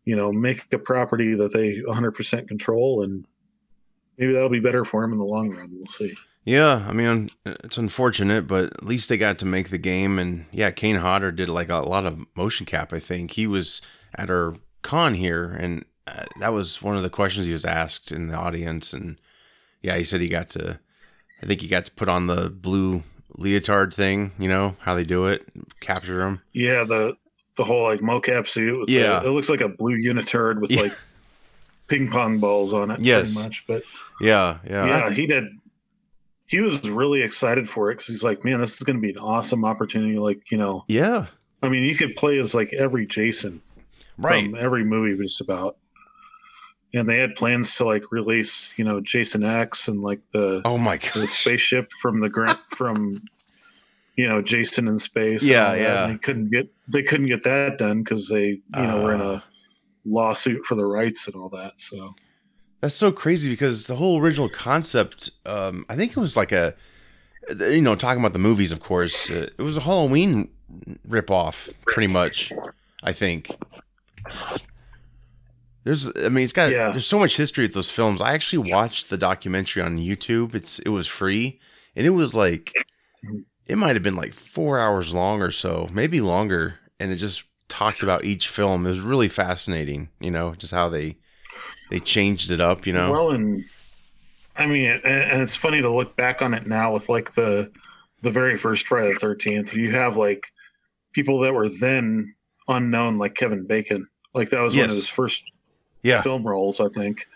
you 0.06 0.16
know 0.16 0.32
make 0.32 0.72
a 0.72 0.78
property 0.78 1.34
that 1.36 1.52
they 1.52 1.82
100% 1.82 2.48
control 2.48 3.04
and 3.04 3.26
maybe 4.18 4.34
that'll 4.34 4.50
be 4.50 4.60
better 4.60 4.86
for 4.86 5.04
him 5.04 5.12
in 5.12 5.18
the 5.18 5.26
long 5.26 5.50
run 5.52 5.70
we'll 5.72 5.86
see 5.88 6.14
yeah. 6.48 6.86
I 6.88 6.94
mean, 6.94 7.32
it's 7.44 7.80
unfortunate, 7.80 8.46
but 8.46 8.66
at 8.66 8.84
least 8.86 9.10
they 9.10 9.18
got 9.18 9.40
to 9.40 9.48
make 9.48 9.72
the 9.72 9.80
game. 9.80 10.20
And 10.20 10.46
yeah, 10.52 10.70
Kane 10.70 10.98
Hodder 10.98 11.32
did 11.32 11.50
like 11.50 11.70
a 11.70 11.78
lot 11.78 12.06
of 12.06 12.20
motion 12.36 12.68
cap. 12.68 12.94
I 12.94 13.00
think 13.00 13.32
he 13.32 13.48
was 13.48 13.82
at 14.14 14.30
our 14.30 14.54
con 14.84 15.16
here, 15.16 15.46
and 15.46 15.86
uh, 16.06 16.26
that 16.40 16.54
was 16.54 16.84
one 16.84 16.96
of 16.96 17.02
the 17.02 17.10
questions 17.10 17.48
he 17.48 17.52
was 17.52 17.66
asked 17.66 18.12
in 18.12 18.28
the 18.28 18.36
audience. 18.36 18.94
And 18.94 19.20
yeah, 19.82 19.98
he 19.98 20.04
said 20.04 20.22
he 20.22 20.28
got 20.30 20.52
to. 20.52 20.78
I 21.42 21.48
think 21.48 21.62
he 21.62 21.68
got 21.68 21.86
to 21.86 21.92
put 21.94 22.10
on 22.10 22.28
the 22.28 22.52
blue 22.52 23.02
leotard 23.36 23.92
thing. 23.92 24.32
You 24.38 24.48
know 24.48 24.76
how 24.82 24.94
they 24.94 25.04
do 25.04 25.26
it, 25.26 25.48
capture 25.80 26.22
him. 26.22 26.42
yeah 26.54 26.84
the 26.84 27.18
the 27.58 27.64
whole 27.64 27.86
like 27.86 28.02
mocap 28.02 28.48
suit 28.48 28.80
with 28.82 28.90
Yeah. 28.90 29.20
the, 29.22 29.30
it 29.30 29.32
looks 29.32 29.50
like 29.50 29.62
a 29.62 29.70
blue 29.70 29.98
unitard 29.98 30.62
with 30.62 30.70
Yeah. 30.70 30.82
like 30.84 30.98
ping 31.88 32.10
pong 32.10 32.40
balls 32.40 32.74
on 32.74 32.92
it 32.92 33.00
Yes. 33.02 33.34
pretty 33.34 33.48
much 33.48 33.66
but 33.68 33.84
Yeah, 34.20 34.58
yeah, 34.68 34.86
yeah 34.88 35.10
he 35.12 35.28
did 35.28 35.46
he 36.48 36.62
was 36.62 36.88
really 36.90 37.22
excited 37.24 37.70
for 37.70 37.92
it 37.92 37.96
because 37.96 38.08
he's 38.08 38.24
like 38.24 38.44
man 38.46 38.60
this 38.62 38.74
is 38.74 38.80
going 38.80 38.98
to 38.98 39.02
be 39.02 39.12
an 39.12 39.18
awesome 39.20 39.66
opportunity 39.66 40.18
like 40.18 40.52
you 40.52 40.58
know 40.58 40.84
yeah. 40.88 41.26
i 41.62 41.70
mean 41.70 41.84
you 41.84 41.96
could 41.96 42.16
play 42.16 42.38
as 42.40 42.54
like 42.56 42.74
every 42.74 43.06
jason 43.06 43.62
Right. 44.18 44.46
from 44.46 44.56
every 44.56 44.84
movie 44.86 45.14
was 45.16 45.42
about 45.42 45.78
and 46.94 47.10
they 47.10 47.18
had 47.18 47.36
plans 47.36 47.76
to 47.76 47.84
like 47.86 48.12
release 48.12 48.74
you 48.78 48.86
know 48.86 49.02
jason 49.02 49.44
x 49.44 49.88
and 49.90 50.02
like 50.02 50.22
the 50.32 50.62
oh 50.64 50.78
my 50.78 50.98
god, 50.98 51.12
the 51.16 51.28
spaceship 51.28 51.92
from 52.02 52.22
the 52.22 52.30
grant 52.30 52.60
from 52.70 53.22
you 54.16 54.30
know 54.30 54.42
Jason 54.42 54.88
in 54.88 54.98
space. 54.98 55.44
Yeah, 55.44 55.74
yeah. 55.74 56.06
and 56.06 56.14
They 56.14 56.18
couldn't 56.20 56.50
get 56.50 56.70
they 56.88 57.04
couldn't 57.04 57.26
get 57.28 57.44
that 57.44 57.78
done 57.78 58.02
because 58.02 58.30
they 58.30 58.46
you 58.48 58.62
know 58.74 59.02
were 59.02 59.14
in 59.14 59.20
Ah. 59.22 59.26
a 59.34 59.44
lawsuit 60.06 60.66
for 60.66 60.76
the 60.76 60.86
rights 60.86 61.28
and 61.28 61.36
all 61.36 61.50
that. 61.50 61.74
So 61.78 62.14
That's 62.82 62.96
so 62.96 63.12
crazy 63.12 63.50
because 63.50 63.88
the 63.88 63.96
whole 63.96 64.20
original 64.22 64.50
concept, 64.50 65.32
um, 65.46 65.86
I 65.90 65.96
think 65.96 66.12
it 66.12 66.18
was 66.18 66.38
like 66.38 66.52
a, 66.52 66.76
you 67.60 67.82
know, 67.82 67.96
talking 67.96 68.20
about 68.22 68.34
the 68.34 68.40
movies, 68.40 68.72
of 68.72 68.80
course, 68.80 69.30
uh, 69.30 69.50
it 69.58 69.62
was 69.62 69.78
a 69.78 69.82
Halloween 69.82 70.50
ripoff, 71.08 71.74
pretty 71.86 72.08
much. 72.08 72.52
I 73.04 73.14
think. 73.14 73.50
There's, 75.84 76.08
I 76.16 76.30
mean, 76.30 76.44
it's 76.44 76.54
got 76.54 76.72
Yeah. 76.72 76.90
there's 76.90 77.06
so 77.06 77.20
much 77.20 77.38
history 77.38 77.66
with 77.66 77.74
those 77.74 77.92
films. 77.92 78.20
I 78.22 78.34
actually 78.34 78.72
watched 78.72 79.10
the 79.10 79.18
documentary 79.18 79.84
on 79.84 80.00
YouTube. 80.00 80.56
It's 80.56 80.80
it 80.80 80.90
was 80.90 81.06
free, 81.06 81.60
and 81.96 82.08
it 82.08 82.12
was 82.12 82.34
like, 82.34 82.74
it 83.68 83.78
might 83.78 83.96
have 83.96 84.02
been 84.02 84.16
like 84.16 84.34
four 84.34 84.80
hours 84.80 85.14
long 85.14 85.42
or 85.44 85.52
so, 85.52 85.88
maybe 85.94 86.22
longer, 86.22 86.80
and 87.00 87.12
it 87.12 87.18
just 87.18 87.44
talked 87.70 88.04
about 88.04 88.26
each 88.26 88.50
film. 88.50 88.86
It 88.86 88.90
was 88.90 89.00
really 89.00 89.30
fascinating, 89.30 90.10
you 90.20 90.32
know, 90.32 90.56
just 90.56 90.74
how 90.74 90.90
they 90.90 91.18
they 91.90 92.00
changed 92.00 92.52
it 92.52 92.62
up, 92.62 92.88
you 92.88 92.94
know. 92.94 93.12
well, 93.12 93.32
and 93.32 93.64
I 94.56 94.66
mean, 94.66 95.00
and, 95.04 95.42
it's 95.42 95.56
funny 95.56 95.82
to 95.82 95.90
look 95.90 96.16
back 96.16 96.42
on 96.42 96.54
it 96.54 96.66
now 96.66 96.94
with 96.94 97.10
like 97.10 97.34
the 97.34 97.72
the 98.22 98.32
very 98.32 98.58
first 98.58 98.88
Friday 98.88 99.12
the 99.12 99.20
Thirteenth. 99.20 99.74
You 99.74 99.92
have 99.92 100.18
like 100.18 100.52
people 101.14 101.40
that 101.40 101.54
were 101.54 101.70
then 101.70 102.36
unknown, 102.68 103.18
like 103.18 103.36
Kevin 103.36 103.66
Bacon. 103.66 104.08
Like 104.34 104.50
that 104.50 104.62
was 104.62 104.76
one 104.76 104.86
of 104.86 104.92
his 104.92 105.08
first 105.08 105.44
yeah. 106.04 106.22
film 106.22 106.46
roles, 106.46 106.80
I 106.80 106.88
think. 106.90 107.28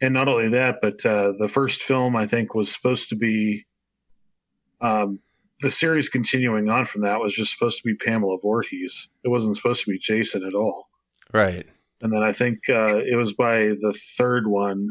And 0.00 0.12
not 0.12 0.28
only 0.28 0.50
that, 0.50 0.80
but 0.82 1.04
uh, 1.06 1.32
the 1.38 1.48
first 1.48 1.82
film 1.82 2.16
I 2.16 2.26
think 2.26 2.54
was 2.54 2.70
supposed 2.70 3.10
to 3.10 3.16
be 3.16 3.64
um, 4.80 5.20
the 5.60 5.70
series 5.70 6.08
continuing 6.08 6.68
on 6.68 6.84
from 6.84 7.02
that 7.02 7.20
was 7.20 7.32
just 7.34 7.52
supposed 7.52 7.78
to 7.78 7.84
be 7.84 7.94
Pamela 7.94 8.38
Voorhees. 8.40 9.08
It 9.22 9.28
wasn't 9.28 9.56
supposed 9.56 9.84
to 9.84 9.90
be 9.90 9.98
Jason 9.98 10.44
at 10.44 10.54
all. 10.54 10.88
Right. 11.32 11.66
And 12.02 12.12
then 12.12 12.22
I 12.22 12.32
think 12.32 12.68
uh, 12.68 12.98
it 12.98 13.16
was 13.16 13.32
by 13.32 13.58
the 13.80 13.94
third 14.16 14.46
one 14.46 14.90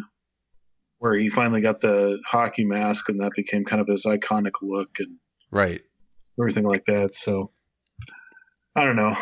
where 0.99 1.13
he 1.13 1.30
finally 1.30 1.62
got 1.62 1.82
the 1.82 2.19
hockey 2.26 2.63
mask, 2.65 3.10
and 3.10 3.19
that 3.19 3.32
became 3.36 3.65
kind 3.65 3.82
of 3.82 3.88
his 3.88 4.06
iconic 4.06 4.54
look 4.62 4.89
and 4.99 5.17
Right. 5.52 5.82
everything 6.39 6.63
like 6.63 6.86
that. 6.86 7.13
So 7.13 7.52
I 8.76 8.86
don't 8.86 8.95
know. 8.95 9.15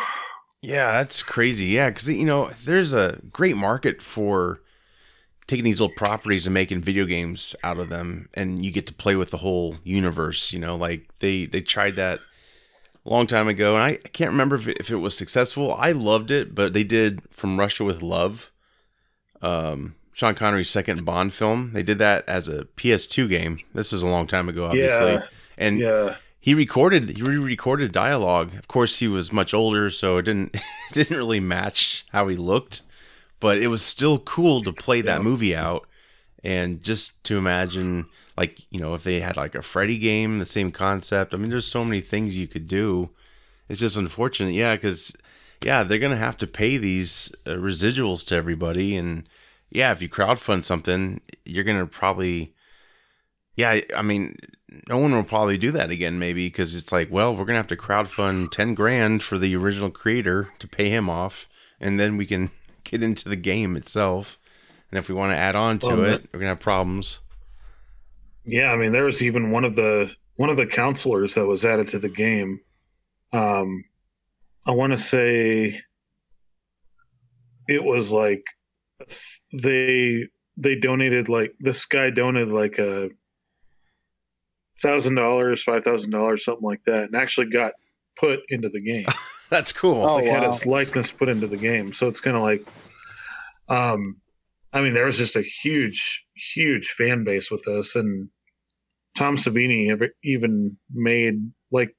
Yeah, 0.61 0.91
that's 0.91 1.23
crazy. 1.23 1.65
Yeah, 1.65 1.89
because 1.89 2.07
you 2.07 2.23
know, 2.25 2.51
there's 2.63 2.93
a 2.93 3.19
great 3.31 3.57
market 3.57 4.01
for 4.01 4.61
taking 5.47 5.65
these 5.65 5.81
little 5.81 5.95
properties 5.95 6.45
and 6.47 6.53
making 6.53 6.81
video 6.81 7.05
games 7.05 7.55
out 7.63 7.77
of 7.79 7.89
them, 7.89 8.29
and 8.33 8.63
you 8.65 8.71
get 8.71 8.87
to 8.87 8.93
play 8.93 9.15
with 9.15 9.31
the 9.31 9.37
whole 9.37 9.77
universe. 9.83 10.53
You 10.53 10.59
know, 10.59 10.75
like 10.75 11.07
they 11.19 11.45
they 11.45 11.61
tried 11.61 11.95
that 11.97 12.19
a 13.05 13.09
long 13.09 13.27
time 13.27 13.47
ago, 13.47 13.75
and 13.75 13.83
I, 13.83 13.89
I 13.89 14.09
can't 14.13 14.31
remember 14.31 14.55
if 14.55 14.67
it, 14.67 14.77
if 14.79 14.89
it 14.91 14.97
was 14.97 15.15
successful. 15.17 15.73
I 15.73 15.91
loved 15.91 16.31
it, 16.31 16.53
but 16.55 16.73
they 16.73 16.83
did 16.83 17.21
from 17.31 17.59
Russia 17.59 17.83
with 17.83 18.01
Love. 18.01 18.51
um, 19.41 19.95
Sean 20.13 20.35
Connery's 20.35 20.69
second 20.69 21.05
Bond 21.05 21.33
film. 21.33 21.71
They 21.73 21.83
did 21.83 21.97
that 21.99 22.23
as 22.27 22.47
a 22.47 22.65
PS2 22.77 23.29
game. 23.29 23.57
This 23.73 23.91
was 23.91 24.03
a 24.03 24.07
long 24.07 24.27
time 24.27 24.49
ago, 24.49 24.65
obviously. 24.65 25.13
Yeah. 25.13 25.25
And 25.57 25.79
Yeah. 25.79 26.15
he 26.39 26.53
recorded 26.53 27.15
he 27.17 27.23
re-recorded 27.23 27.91
dialogue. 27.91 28.53
Of 28.55 28.67
course, 28.67 28.99
he 28.99 29.07
was 29.07 29.31
much 29.31 29.53
older, 29.53 29.89
so 29.89 30.17
it 30.17 30.23
didn't 30.23 30.53
it 30.55 30.61
didn't 30.93 31.15
really 31.17 31.39
match 31.39 32.05
how 32.11 32.27
he 32.27 32.35
looked. 32.35 32.81
But 33.41 33.57
it 33.57 33.67
was 33.67 33.81
still 33.81 34.19
cool 34.19 34.63
to 34.63 34.71
play 34.71 35.01
that 35.01 35.21
movie 35.21 35.53
out, 35.55 35.85
and 36.43 36.81
just 36.81 37.21
to 37.25 37.37
imagine, 37.37 38.05
like 38.37 38.61
you 38.69 38.79
know, 38.79 38.93
if 38.93 39.03
they 39.03 39.19
had 39.19 39.35
like 39.35 39.55
a 39.55 39.61
Freddy 39.61 39.97
game, 39.97 40.39
the 40.39 40.45
same 40.45 40.71
concept. 40.71 41.33
I 41.33 41.37
mean, 41.37 41.49
there's 41.49 41.67
so 41.67 41.83
many 41.83 41.99
things 41.99 42.37
you 42.37 42.47
could 42.47 42.67
do. 42.67 43.09
It's 43.67 43.81
just 43.81 43.97
unfortunate, 43.97 44.53
yeah, 44.53 44.75
because 44.75 45.13
yeah, 45.61 45.83
they're 45.83 45.99
gonna 45.99 46.15
have 46.17 46.37
to 46.37 46.47
pay 46.47 46.77
these 46.77 47.31
uh, 47.45 47.51
residuals 47.51 48.25
to 48.27 48.35
everybody, 48.35 48.95
and 48.95 49.27
yeah, 49.69 49.91
if 49.91 50.01
you 50.01 50.07
crowdfund 50.09 50.63
something, 50.63 51.19
you're 51.45 51.63
gonna 51.65 51.87
probably 51.87 52.53
yeah, 53.55 53.81
I- 53.95 54.01
mean, 54.01 54.37
no 54.87 54.97
one 54.97 55.11
will 55.11 55.23
probably 55.23 55.57
do 55.57 55.71
that 55.71 55.91
again, 55.91 56.17
maybe 56.17 56.47
because 56.47 56.75
it's 56.75 56.91
like, 56.91 57.11
well, 57.11 57.35
we're 57.35 57.45
gonna 57.45 57.57
have 57.57 57.67
to 57.67 57.75
crowdfund 57.75 58.51
ten 58.51 58.73
grand 58.73 59.23
for 59.23 59.37
the 59.37 59.55
original 59.55 59.89
creator 59.91 60.49
to 60.59 60.67
pay 60.67 60.89
him 60.89 61.09
off, 61.09 61.47
and 61.79 61.99
then 61.99 62.17
we 62.17 62.25
can 62.25 62.51
get 62.91 63.01
into 63.01 63.29
the 63.29 63.35
game 63.35 63.75
itself. 63.75 64.37
And 64.91 64.99
if 64.99 65.07
we 65.07 65.15
want 65.15 65.31
to 65.31 65.37
add 65.37 65.55
on 65.55 65.79
to 65.79 65.87
Well, 65.87 66.03
it, 66.03 66.29
we're 66.31 66.39
gonna 66.39 66.49
have 66.49 66.59
problems. 66.59 67.19
Yeah, 68.43 68.71
I 68.71 68.75
mean, 68.75 68.91
there 68.91 69.05
was 69.05 69.21
even 69.21 69.51
one 69.51 69.63
of 69.63 69.75
the 69.75 70.11
one 70.35 70.49
of 70.49 70.57
the 70.57 70.67
counselors 70.67 71.35
that 71.35 71.45
was 71.45 71.63
added 71.63 71.89
to 71.89 71.99
the 71.99 72.09
game. 72.09 72.59
Um, 73.31 73.85
I 74.65 74.71
want 74.71 74.91
to 74.91 74.97
say 74.97 75.81
it 77.67 77.83
was 77.83 78.11
like 78.11 78.43
they 79.53 80.27
they 80.57 80.75
donated 80.75 81.29
like 81.29 81.53
this 81.59 81.85
guy 81.85 82.09
donated 82.09 82.49
like 82.49 82.77
a 82.77 83.09
thousand 84.81 85.15
dollars, 85.15 85.63
five 85.63 85.85
thousand 85.85 86.11
dollars, 86.11 86.43
something 86.43 86.65
like 86.65 86.83
that, 86.83 87.03
and 87.03 87.15
actually 87.15 87.49
got 87.49 87.73
put 88.17 88.41
into 88.49 88.67
the 88.67 88.81
game. 88.81 89.05
That's 89.51 89.73
cool. 89.73 90.03
Oh, 90.03 90.15
like 90.15 90.25
had 90.25 90.43
his 90.43 90.65
likeness 90.65 91.11
put 91.11 91.27
into 91.27 91.45
the 91.45 91.57
game. 91.57 91.91
So 91.91 92.07
it's 92.07 92.21
kind 92.21 92.37
of 92.37 92.41
like, 92.41 92.65
um, 93.71 94.17
I 94.73 94.81
mean, 94.81 94.93
there 94.93 95.05
was 95.05 95.17
just 95.17 95.35
a 95.35 95.41
huge, 95.41 96.23
huge 96.35 96.89
fan 96.89 97.23
base 97.23 97.49
with 97.51 97.63
this, 97.65 97.95
and 97.95 98.29
Tom 99.17 99.35
Savini 99.37 100.09
even 100.23 100.77
made 100.93 101.51
like 101.71 101.95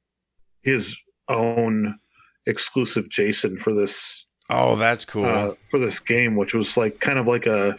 his 0.62 0.96
own 1.28 1.98
exclusive 2.46 3.08
Jason 3.10 3.58
for 3.58 3.74
this 3.74 4.26
Oh, 4.50 4.76
that's 4.76 5.04
cool. 5.04 5.24
uh, 5.24 5.52
for 5.70 5.78
this 5.78 6.00
game, 6.00 6.36
which 6.36 6.52
was 6.54 6.76
like 6.76 7.00
kind 7.00 7.18
of 7.18 7.26
like 7.26 7.46
a 7.46 7.76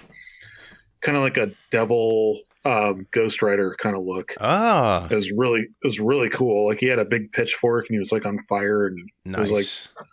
kind 1.01 1.17
of 1.17 1.23
like 1.23 1.37
a 1.37 1.51
devil 1.71 2.39
um, 2.65 3.05
Ghost 3.11 3.41
Rider 3.41 3.75
kind 3.77 3.95
of 3.95 4.03
look. 4.03 4.33
ah, 4.39 5.05
It 5.09 5.15
was 5.15 5.31
really 5.31 5.61
it 5.61 5.69
was 5.83 5.99
really 5.99 6.29
cool. 6.29 6.67
Like 6.67 6.79
he 6.79 6.87
had 6.87 6.99
a 6.99 7.05
big 7.05 7.31
pitchfork 7.31 7.87
and 7.89 7.95
he 7.95 7.99
was 7.99 8.11
like 8.11 8.25
on 8.25 8.39
fire 8.43 8.87
and 8.87 8.97
nice. 9.25 9.49
was 9.49 9.51
like- 9.51 10.07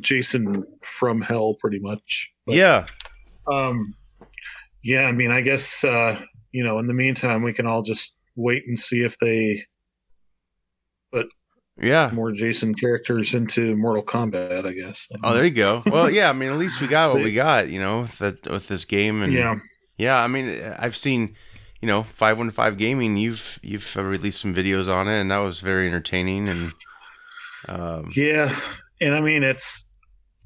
Jason 0.00 0.64
from 0.82 1.20
hell, 1.20 1.54
pretty 1.54 1.80
much. 1.80 2.30
But, 2.46 2.56
yeah, 2.56 2.86
Um. 3.50 3.94
Yeah, 4.82 5.02
I 5.02 5.12
mean, 5.12 5.30
I 5.30 5.42
guess 5.42 5.84
uh, 5.84 6.18
you 6.52 6.64
know. 6.64 6.78
In 6.78 6.86
the 6.86 6.94
meantime, 6.94 7.42
we 7.42 7.52
can 7.52 7.66
all 7.66 7.82
just 7.82 8.14
wait 8.34 8.62
and 8.66 8.78
see 8.78 9.02
if 9.02 9.18
they 9.18 9.64
yeah. 11.80 12.10
more 12.12 12.32
Jason 12.32 12.74
characters 12.74 13.34
into 13.34 13.76
Mortal 13.76 14.02
Kombat. 14.02 14.66
I 14.66 14.72
guess. 14.72 15.06
Oh, 15.22 15.34
there 15.34 15.44
you 15.44 15.50
go. 15.50 15.82
Well, 15.86 16.10
yeah. 16.10 16.28
I 16.28 16.32
mean, 16.32 16.50
at 16.50 16.58
least 16.58 16.80
we 16.80 16.86
got 16.86 17.14
what 17.14 17.22
we 17.22 17.32
got. 17.34 17.68
You 17.68 17.80
know, 17.80 18.00
with, 18.02 18.18
that, 18.18 18.50
with 18.50 18.68
this 18.68 18.84
game, 18.84 19.22
and 19.22 19.32
yeah, 19.32 19.56
Yeah, 19.96 20.16
I 20.16 20.26
mean, 20.26 20.74
I've 20.78 20.96
seen, 20.96 21.36
you 21.80 21.88
know, 21.88 22.02
five 22.02 22.38
one 22.38 22.50
five 22.50 22.76
gaming. 22.76 23.16
You've 23.16 23.58
you've 23.62 23.96
released 23.96 24.40
some 24.40 24.54
videos 24.54 24.92
on 24.92 25.08
it, 25.08 25.20
and 25.20 25.30
that 25.30 25.38
was 25.38 25.60
very 25.60 25.86
entertaining. 25.86 26.48
And 26.48 26.72
um, 27.68 28.10
yeah, 28.14 28.58
and 29.00 29.14
I 29.14 29.20
mean, 29.20 29.42
it's. 29.42 29.86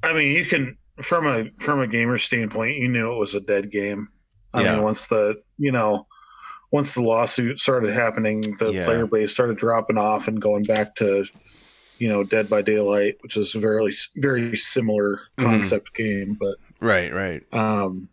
I 0.02 0.12
mean, 0.12 0.32
you 0.32 0.44
can 0.46 0.76
from 1.02 1.26
a 1.26 1.50
from 1.58 1.80
a 1.80 1.86
gamer 1.86 2.18
standpoint, 2.18 2.76
you 2.76 2.88
knew 2.88 3.12
it 3.12 3.18
was 3.18 3.34
a 3.34 3.40
dead 3.40 3.70
game. 3.70 4.08
I 4.52 4.62
Yeah. 4.62 4.74
mean, 4.74 4.82
once 4.82 5.06
the 5.06 5.36
you 5.58 5.72
know. 5.72 6.06
Once 6.72 6.94
the 6.94 7.02
lawsuit 7.02 7.60
started 7.60 7.90
happening, 7.90 8.56
the 8.58 8.72
Yeah. 8.72 8.84
player 8.84 9.06
base 9.06 9.30
started 9.30 9.56
dropping 9.56 9.96
off 9.96 10.26
and 10.26 10.42
going 10.42 10.64
back 10.64 10.96
to, 10.96 11.24
you 11.98 12.08
know, 12.08 12.24
Dead 12.24 12.48
by 12.50 12.62
Daylight, 12.62 13.14
which 13.20 13.36
is 13.36 13.54
a 13.54 13.60
very 13.60 13.94
very 14.16 14.56
similar 14.56 15.20
Mhm. 15.38 15.44
concept 15.44 15.94
game, 15.94 16.36
but 16.40 16.56
right, 16.80 17.14
right, 17.14 17.42
um 17.52 18.08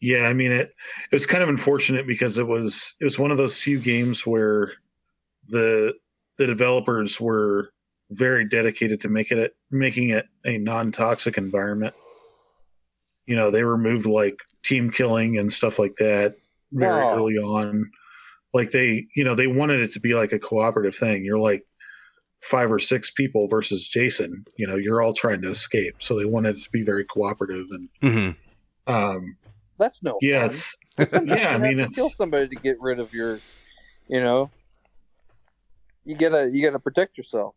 yeah 0.00 0.26
i 0.26 0.32
mean 0.32 0.50
it 0.50 0.70
it 1.12 1.14
was 1.14 1.26
kind 1.26 1.42
of 1.42 1.48
unfortunate 1.48 2.06
because 2.06 2.38
it 2.38 2.46
was 2.46 2.94
it 3.00 3.04
was 3.04 3.18
one 3.18 3.30
of 3.30 3.36
those 3.36 3.58
few 3.60 3.78
games 3.78 4.26
where 4.26 4.72
the 5.48 5.92
the 6.38 6.46
developers 6.46 7.20
were 7.20 7.70
very 8.10 8.48
dedicated 8.48 9.00
to 9.00 9.08
make 9.08 9.30
it 9.30 9.54
making 9.70 10.10
it 10.10 10.26
a 10.44 10.58
non-toxic 10.58 11.38
environment 11.38 11.94
you 13.26 13.36
know 13.36 13.50
they 13.50 13.62
removed 13.62 14.06
like 14.06 14.36
team 14.64 14.90
killing 14.90 15.38
and 15.38 15.52
stuff 15.52 15.78
like 15.78 15.94
that 15.98 16.34
very 16.72 16.90
Oh. 16.90 17.16
early 17.16 17.38
on 17.38 17.90
like 18.52 18.70
they 18.72 19.06
you 19.14 19.24
know 19.24 19.34
they 19.34 19.46
wanted 19.46 19.80
it 19.80 19.92
to 19.92 20.00
be 20.00 20.14
like 20.14 20.32
a 20.32 20.38
cooperative 20.38 20.96
thing 20.96 21.24
you're 21.24 21.38
like 21.38 21.64
five 22.42 22.72
or 22.72 22.78
six 22.78 23.10
people 23.10 23.46
versus 23.48 23.86
jason 23.86 24.44
you 24.56 24.66
know 24.66 24.76
you're 24.76 25.02
all 25.02 25.12
trying 25.12 25.42
to 25.42 25.50
escape 25.50 25.94
so 26.00 26.18
they 26.18 26.24
wanted 26.24 26.56
it 26.56 26.62
to 26.62 26.70
be 26.70 26.82
very 26.82 27.04
cooperative 27.04 27.66
and 27.70 27.88
hmm 28.86 28.92
um 28.92 29.36
That's 29.78 30.02
no. 30.02 30.18
yeah, 30.20 30.48
fun. 30.48 30.56
yeah, 31.26 31.48
I 31.50 31.58
mean, 31.58 31.78
to 31.78 31.84
it's 31.84 31.94
kill 31.94 32.10
somebody 32.10 32.48
to 32.48 32.56
get 32.56 32.76
rid 32.80 32.98
of 32.98 33.12
your, 33.14 33.40
you 34.08 34.20
know. 34.20 34.50
You 36.04 36.16
gotta 36.16 36.50
you 36.52 36.62
gotta 36.62 36.78
protect 36.78 37.16
yourself. 37.16 37.54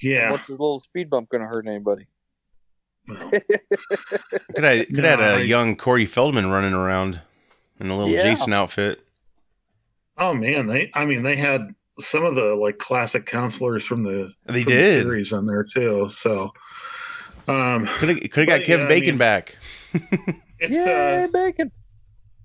Yeah. 0.00 0.30
What's 0.30 0.48
a 0.48 0.52
little 0.52 0.78
speed 0.80 1.10
bump 1.10 1.28
gonna 1.30 1.46
hurt 1.46 1.66
anybody? 1.66 2.06
Could 3.08 4.64
I 4.64 4.84
could 4.84 4.90
No, 4.92 5.02
have 5.08 5.20
had 5.20 5.20
a 5.20 5.36
I- 5.36 5.42
young 5.42 5.76
Corey 5.76 6.06
Feldman 6.06 6.48
running 6.50 6.72
around 6.72 7.20
in 7.78 7.88
a 7.90 7.96
little 7.96 8.12
Yeah. 8.12 8.22
Jason 8.22 8.52
outfit. 8.52 9.06
Oh 10.18 10.34
man, 10.34 10.66
they 10.66 10.90
I 10.94 11.04
mean 11.04 11.22
they 11.22 11.36
had 11.36 11.74
some 12.00 12.24
of 12.24 12.34
the 12.34 12.54
like 12.54 12.78
classic 12.78 13.26
counselors 13.26 13.84
from 13.84 14.02
the, 14.02 14.32
They 14.46 14.62
from 14.62 14.72
the 14.72 14.78
did. 14.78 15.02
series 15.02 15.32
on 15.32 15.46
there 15.46 15.64
too. 15.64 16.08
So 16.10 16.52
um 17.48 17.86
Could 17.86 18.08
have 18.08 18.20
could 18.30 18.48
have 18.48 18.60
got 18.60 18.64
Kevin 18.66 18.80
yeah, 18.80 18.84
I 18.86 18.88
Bacon 18.88 19.08
mean- 19.10 19.18
back. 19.18 19.56
it's 20.58 20.74
Yay, 20.74 21.24
uh 21.24 21.26
bacon! 21.28 21.70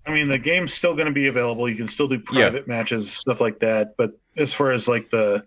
I 0.05 0.11
mean 0.13 0.27
the 0.27 0.37
game's 0.39 0.73
still 0.73 0.95
gonna 0.95 1.11
be 1.11 1.27
available. 1.27 1.67
You 1.69 1.75
can 1.75 1.87
still 1.87 2.07
do 2.07 2.19
private 2.19 2.67
matches, 2.67 3.11
stuff 3.11 3.41
like 3.41 3.59
that. 3.59 3.95
But 3.97 4.11
as 4.37 4.53
far 4.53 4.71
as 4.71 4.87
like 4.87 5.09
the 5.09 5.43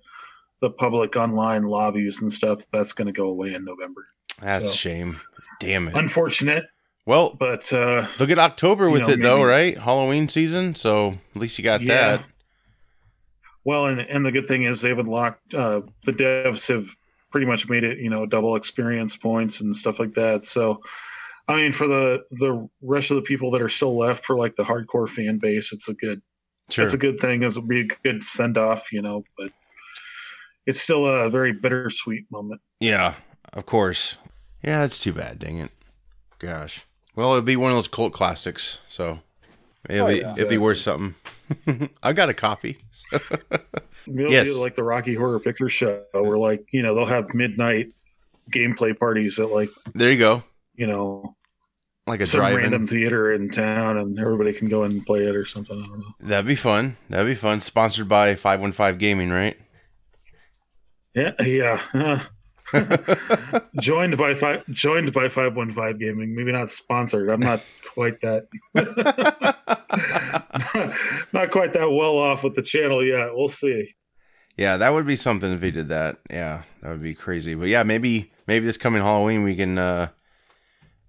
the 0.65 0.71
public 0.71 1.15
online 1.17 1.63
lobbies 1.65 2.23
and 2.23 2.33
stuff, 2.33 2.63
that's 2.73 2.93
gonna 2.95 3.13
go 3.13 3.29
away 3.29 3.53
in 3.55 3.65
November. 3.65 4.07
That's 4.41 4.71
a 4.71 4.75
shame. 4.75 5.21
Damn 5.61 5.89
it. 5.89 5.95
Unfortunate, 5.95 6.65
Well, 7.07 7.35
but 7.39 7.73
uh 7.73 8.07
look 8.19 8.31
at 8.31 8.39
October 8.39 8.87
You 8.87 8.91
with 8.93 9.03
know, 9.03 9.09
it 9.11 9.21
though, 9.23 9.43
right? 9.43 9.77
Halloween 9.79 10.29
season, 10.29 10.75
so 10.75 11.19
at 11.35 11.41
least 11.41 11.59
you 11.59 11.65
got 11.65 11.83
Yeah. 11.83 12.17
that. 12.17 12.25
Well, 13.65 13.87
and 13.87 14.01
and 14.01 14.25
the 14.27 14.33
good 14.33 14.47
thing 14.47 14.65
is 14.65 14.81
they've 14.81 14.99
unlocked 14.99 15.55
uh, 15.55 15.83
the 16.05 16.13
devs 16.13 16.69
have 16.69 16.87
pretty 17.31 17.47
much 17.47 17.69
made 17.69 17.85
it 17.85 17.99
you 17.99 18.11
know 18.11 18.27
double 18.27 18.57
experience 18.57 19.17
points 19.17 19.61
and 19.61 19.75
stuff 19.75 19.99
like 19.99 20.13
that. 20.13 20.45
So, 20.45 20.81
I 21.49 21.57
mean, 21.57 21.73
for 21.73 21.87
the 21.87 22.25
the 22.31 22.69
rest 22.83 23.11
of 23.11 23.17
the 23.17 23.23
people 23.23 23.53
that 23.53 23.63
are 23.63 23.69
still 23.71 23.97
left 23.97 24.25
for 24.25 24.37
like 24.37 24.55
the 24.55 24.65
hardcore 24.65 25.09
fan 25.09 25.39
base, 25.39 25.73
it's 25.73 25.89
a 25.89 25.95
good 25.95 26.21
Sure. 26.71 26.85
it's 26.85 26.95
a 26.95 26.99
good 26.99 27.21
thing. 27.21 27.43
It'll 27.43 27.61
be 27.63 27.81
a 27.81 27.85
good 28.03 28.23
send 28.25 28.57
off, 28.59 28.91
you 28.93 29.03
know. 29.03 29.25
But 29.39 29.53
it's 30.67 30.81
still 30.81 31.07
a 31.07 31.29
very 31.31 31.53
bittersweet 31.53 32.25
moment. 32.31 32.61
Yeah, 32.81 33.15
of 33.53 33.67
course. 33.67 34.17
Yeah, 34.63 34.81
that's 34.81 34.99
too 34.99 35.13
bad. 35.13 35.39
Dang 35.39 35.59
it. 35.59 35.71
Gosh. 36.39 36.85
Well, 37.17 37.33
it'd 37.33 37.45
be 37.45 37.57
one 37.57 37.71
of 37.71 37.77
those 37.77 37.89
cult 37.89 38.13
classics, 38.13 38.79
so 38.89 39.21
it'll 39.89 40.07
Oh, 40.07 40.11
be 40.11 40.19
yeah. 40.19 40.33
it'd 40.33 40.49
be 40.49 40.59
worth 40.59 40.79
something. 40.79 41.15
I 42.03 42.13
got 42.13 42.29
a 42.31 42.35
copy. 42.35 42.79
It'll 44.07 44.31
Yes. 44.31 44.49
be 44.49 44.55
like 44.55 44.75
the 44.75 44.83
Rocky 44.83 45.15
Horror 45.15 45.41
Picture 45.41 45.69
Show, 45.71 46.03
where 46.13 46.37
like 46.37 46.67
you 46.73 46.83
know 46.83 46.95
they'll 46.95 47.07
have 47.07 47.33
midnight 47.35 47.89
gameplay 48.51 48.99
parties 48.99 49.39
at 49.39 49.51
like 49.51 49.71
there 49.95 50.11
you 50.13 50.19
go. 50.19 50.43
you 50.75 50.87
know 50.87 51.35
Like 52.07 52.21
a 52.21 52.27
some 52.27 52.41
drive-in. 52.41 52.59
random 52.61 52.87
theater 52.87 53.33
in 53.33 53.49
town, 53.51 53.97
and 53.97 54.19
everybody 54.19 54.53
can 54.53 54.69
go 54.69 54.83
and 54.83 55.05
play 55.07 55.27
it 55.27 55.35
or 55.35 55.47
something. 55.47 55.83
I 55.83 55.87
don't 55.87 56.01
know. 56.01 56.15
That'd 56.21 56.47
be 56.47 56.55
fun. 56.55 56.97
That'd 57.09 57.27
be 57.27 57.35
fun. 57.35 57.61
Sponsored 57.61 58.09
by 58.09 58.35
Five 58.35 58.61
One 58.61 58.73
Five 58.73 58.99
Gaming, 58.99 59.31
right? 59.31 59.57
Yeah, 61.15 61.33
yeah. 61.43 62.23
uh, 62.73 62.73
joined 63.81 64.17
by 64.17 64.35
five, 64.35 64.67
joined 64.69 65.13
by 65.13 65.29
five 65.29 65.57
one 65.57 65.73
five 65.73 65.99
gaming. 65.99 66.35
Maybe 66.35 66.53
not 66.53 66.71
sponsored. 66.71 67.31
I'm 67.31 67.41
not 67.41 67.63
quite 67.95 68.21
that, 68.23 68.49
not 71.33 71.51
quite 71.51 71.73
that 71.75 71.91
well 71.91 72.19
off 72.19 72.43
with 72.43 72.55
the 72.55 72.63
channel 72.63 73.05
yet. 73.05 73.35
We'll 73.35 73.49
see. 73.49 73.95
yeah, 74.57 74.77
that 74.77 74.93
would 74.93 75.07
be 75.07 75.17
something 75.17 75.53
if 75.53 75.63
he 75.63 75.71
did 75.71 75.89
that. 75.89 76.19
Yeah, 76.31 76.63
that 76.83 76.91
would 76.91 77.03
be 77.03 77.15
crazy. 77.15 77.55
But 77.55 77.69
yeah, 77.69 77.83
maybe 77.85 78.33
maybe 78.47 78.67
this 78.67 78.77
coming 78.77 79.03
Halloween 79.03 79.45
we 79.45 79.55
can 79.55 79.79
uh 79.79 80.09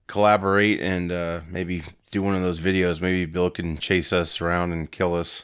collaborate 0.08 0.80
and 0.82 1.12
uh, 1.12 1.42
maybe 1.50 1.84
do 2.12 2.22
one 2.22 2.36
of 2.36 2.42
those 2.42 2.60
videos. 2.60 3.02
Maybe 3.02 3.26
Bill 3.26 3.50
can 3.50 3.78
chase 3.78 4.14
us 4.14 4.40
around 4.40 4.72
and 4.72 4.92
kill 4.92 5.16
us, 5.16 5.44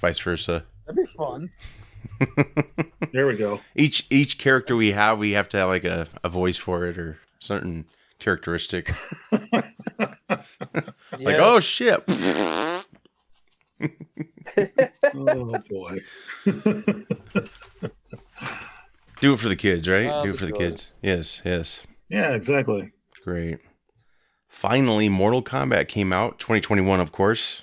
vice 0.00 0.18
versa. 0.18 0.64
That'd 0.86 1.04
be 1.04 1.12
fun. 1.12 1.50
There 3.12 3.26
we 3.26 3.36
go. 3.36 3.60
Each 3.74 4.06
each 4.10 4.36
character 4.38 4.76
we 4.76 4.92
have, 4.92 5.18
we 5.18 5.32
have 5.32 5.48
to 5.50 5.56
have 5.56 5.68
like 5.68 5.84
a, 5.84 6.08
a 6.22 6.28
voice 6.28 6.56
for 6.58 6.84
it 6.86 6.98
or 6.98 7.18
certain 7.38 7.86
characteristic. 8.18 8.92
Like, 11.20 11.36
oh 11.38 11.58
shit. 11.60 12.04
Oh 15.14 15.58
boy. 15.68 15.98
Do 19.20 19.32
it 19.32 19.38
for 19.38 19.48
the 19.48 19.56
kids, 19.56 19.88
right? 19.88 20.06
Oh, 20.06 20.22
Do 20.24 20.30
it 20.30 20.38
for 20.38 20.46
the 20.46 20.52
joys. 20.52 20.58
kids. 20.58 20.92
Yes, 21.02 21.42
yes. 21.44 21.82
yeah, 22.08 22.34
exactly. 22.34 22.92
Great. 23.24 23.58
Finally, 24.48 25.08
Mortal 25.08 25.42
Kombat 25.42 25.88
came 25.88 26.12
out 26.12 26.38
2021, 26.38 27.00
of 27.00 27.10
course. 27.12 27.62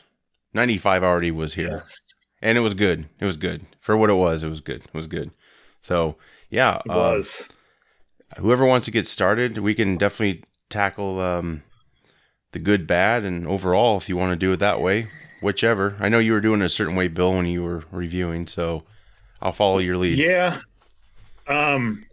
95 0.53 1.03
already 1.03 1.31
was 1.31 1.53
here. 1.55 1.69
Yes, 1.71 1.97
And 2.41 2.57
it 2.57 2.61
was 2.61 2.73
good. 2.73 3.07
It 3.19 3.25
was 3.25 3.37
good. 3.37 3.65
For 3.85 3.95
what 3.95 4.09
it 4.09 4.15
was, 4.15 4.41
it 4.41 4.49
was 4.49 4.61
good. 4.61 4.81
It 4.81 4.93
was 4.95 5.05
good. 5.05 5.29
So, 5.79 6.15
yeah. 6.49 6.77
it 6.77 6.89
uh, 6.89 6.95
was. 6.95 7.47
whoever 8.37 8.65
wants 8.65 8.85
to 8.85 8.91
get 8.91 9.05
started, 9.05 9.59
we 9.59 9.75
can 9.75 9.97
definitely 9.97 10.43
tackle 10.71 11.19
um, 11.19 11.61
the 12.51 12.57
good, 12.57 12.87
bad, 12.87 13.23
and 13.23 13.47
overall 13.47 13.97
if 13.97 14.09
you 14.09 14.17
want 14.17 14.31
to 14.31 14.35
do 14.43 14.51
it 14.53 14.57
that 14.57 14.81
way. 14.81 15.07
Whichever. 15.39 15.97
I 15.99 16.09
know 16.09 16.17
you 16.17 16.31
were 16.31 16.41
doing 16.41 16.61
it 16.61 16.65
a 16.65 16.69
certain 16.69 16.95
way, 16.95 17.09
Bill, 17.09 17.35
when 17.35 17.45
you 17.45 17.61
were 17.61 17.83
reviewing, 17.91 18.47
so 18.47 18.85
I'll 19.39 19.51
follow 19.51 19.77
your 19.77 19.97
lead. 19.97 20.17
Yeah. 20.17 20.61
Um. 21.47 22.07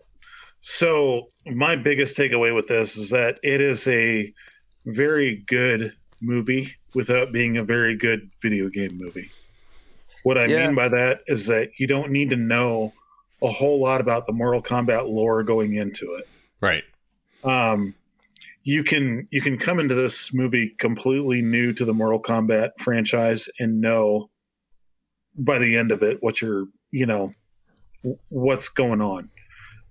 So 0.60 1.30
my 1.46 1.76
biggest 1.76 2.18
takeaway 2.18 2.54
with 2.54 2.68
this 2.68 2.98
is 2.98 3.08
that 3.08 3.38
it 3.42 3.62
is 3.62 3.88
a 3.88 4.30
very 4.84 5.42
good 5.46 5.94
movie 6.20 6.74
without 6.94 7.32
being 7.32 7.56
a 7.56 7.64
very 7.64 7.96
good 7.96 8.30
video 8.42 8.68
game 8.68 8.98
movie. 8.98 9.30
What 10.24 10.38
I 10.38 10.46
Yeah. 10.46 10.66
mean 10.66 10.74
by 10.76 10.88
that 10.88 11.20
is 11.26 11.46
that 11.46 11.70
you 11.78 11.86
don't 11.86 12.10
need 12.10 12.30
to 12.30 12.36
know 12.36 12.92
a 13.42 13.50
whole 13.50 13.80
lot 13.80 14.00
about 14.00 14.26
the 14.26 14.32
Mortal 14.32 14.62
Kombat 14.62 15.08
lore 15.08 15.42
going 15.42 15.74
into 15.74 16.14
it. 16.14 16.28
Right. 16.60 16.84
um, 17.44 17.94
you 18.64 18.84
can 18.84 19.26
you 19.32 19.40
can 19.40 19.58
come 19.58 19.80
into 19.80 19.96
this 19.96 20.32
movie 20.32 20.68
completely 20.78 21.42
new 21.42 21.72
to 21.72 21.84
the 21.84 21.92
Mortal 21.92 22.22
Kombat 22.22 22.70
franchise 22.78 23.48
and 23.58 23.80
know 23.80 24.30
by 25.36 25.58
the 25.58 25.76
end 25.76 25.90
of 25.90 26.04
it 26.04 26.22
what 26.22 26.40
you're 26.40 26.66
you 26.92 27.06
know 27.06 27.34
what's 28.28 28.68
going 28.68 29.00
on. 29.00 29.28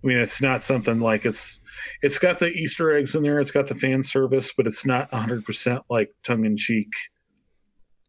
I 0.03 0.07
mean, 0.07 0.17
it's 0.17 0.41
not 0.41 0.63
something 0.63 0.99
like 1.01 1.25
it's 1.25 1.59
it's 2.01 2.19
got 2.19 2.39
the 2.39 2.47
Easter 2.47 2.95
eggs 2.95 3.15
in 3.15 3.23
there, 3.23 3.41
it's 3.41 3.51
got 3.51 3.67
the 3.67 3.75
fan 3.75 4.03
service, 4.03 4.53
but 4.55 4.67
it's 4.67 4.85
not 4.85 5.11
100 5.11 5.43
percent 5.45 5.83
like 5.89 6.11
tongue 6.23 6.45
in 6.45 6.55
cheek. 6.55 6.89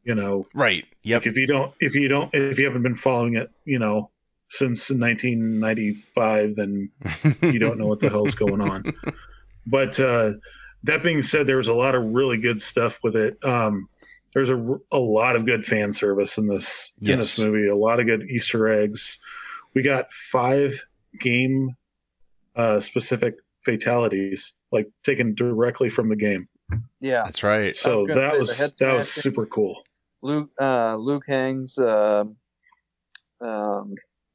You 0.05 0.15
know, 0.15 0.47
Right. 0.55 0.85
Yep. 1.05 1.23
like 1.23 1.27
if 1.29 1.37
you 1.37 1.47
don't 1.47 1.73
if 1.81 1.95
you 1.95 2.09
don't 2.09 2.35
if 2.35 2.59
you 2.59 2.65
haven't 2.65 2.83
been 2.83 2.97
following 2.97 3.37
it, 3.37 3.51
you 3.65 3.79
know, 3.79 4.11
since 4.49 4.91
1995, 4.91 6.57
then 6.57 6.91
you 7.41 7.59
don't 7.59 7.79
know 7.79 7.87
what 7.87 8.01
the 8.01 8.09
hell's 8.09 8.35
going 8.35 8.61
on. 8.61 8.85
But 9.65 10.01
uh, 10.01 10.33
that 10.83 11.03
being 11.03 11.23
said, 11.23 11.47
there 11.47 11.57
was 11.57 11.69
a 11.69 11.73
lot 11.73 11.95
of 11.95 12.03
really 12.03 12.37
good 12.37 12.61
stuff 12.61 12.99
with 13.03 13.15
it. 13.15 13.39
Um, 13.45 13.89
there's 14.35 14.51
a, 14.51 14.77
a 14.91 14.99
lot 14.99 15.37
of 15.37 15.47
good 15.47 15.65
fan 15.65 15.93
service 15.93 16.39
in 16.39 16.49
this 16.49 16.93
in 17.01 17.19
this 17.19 17.39
movie. 17.39 17.69
A 17.69 17.77
lot 17.77 18.01
of 18.01 18.07
good 18.07 18.25
Easter 18.29 18.67
eggs. 18.67 19.19
We 19.75 19.83
got 19.83 20.11
five 20.11 20.85
game 21.21 21.77
uh, 22.57 22.81
specific 22.81 23.37
fatalities, 23.61 24.55
like 24.71 24.91
taken 25.05 25.35
directly 25.35 25.91
from 25.91 26.09
the 26.09 26.17
game. 26.17 26.49
Yeah. 27.01 27.23
That's 27.25 27.43
right. 27.43 27.77
So 27.77 28.07
gonna 28.07 28.21
that 28.21 28.33
say 28.33 28.39
was 28.39 28.77
that 28.79 28.95
was 28.95 29.11
super 29.13 29.47
cool. 29.47 29.83
Luke 30.23 30.51
uh, 30.61 30.97
Liu 30.97 31.21
Kang's 31.21 31.77
um 31.79 32.37
um, 33.41 33.95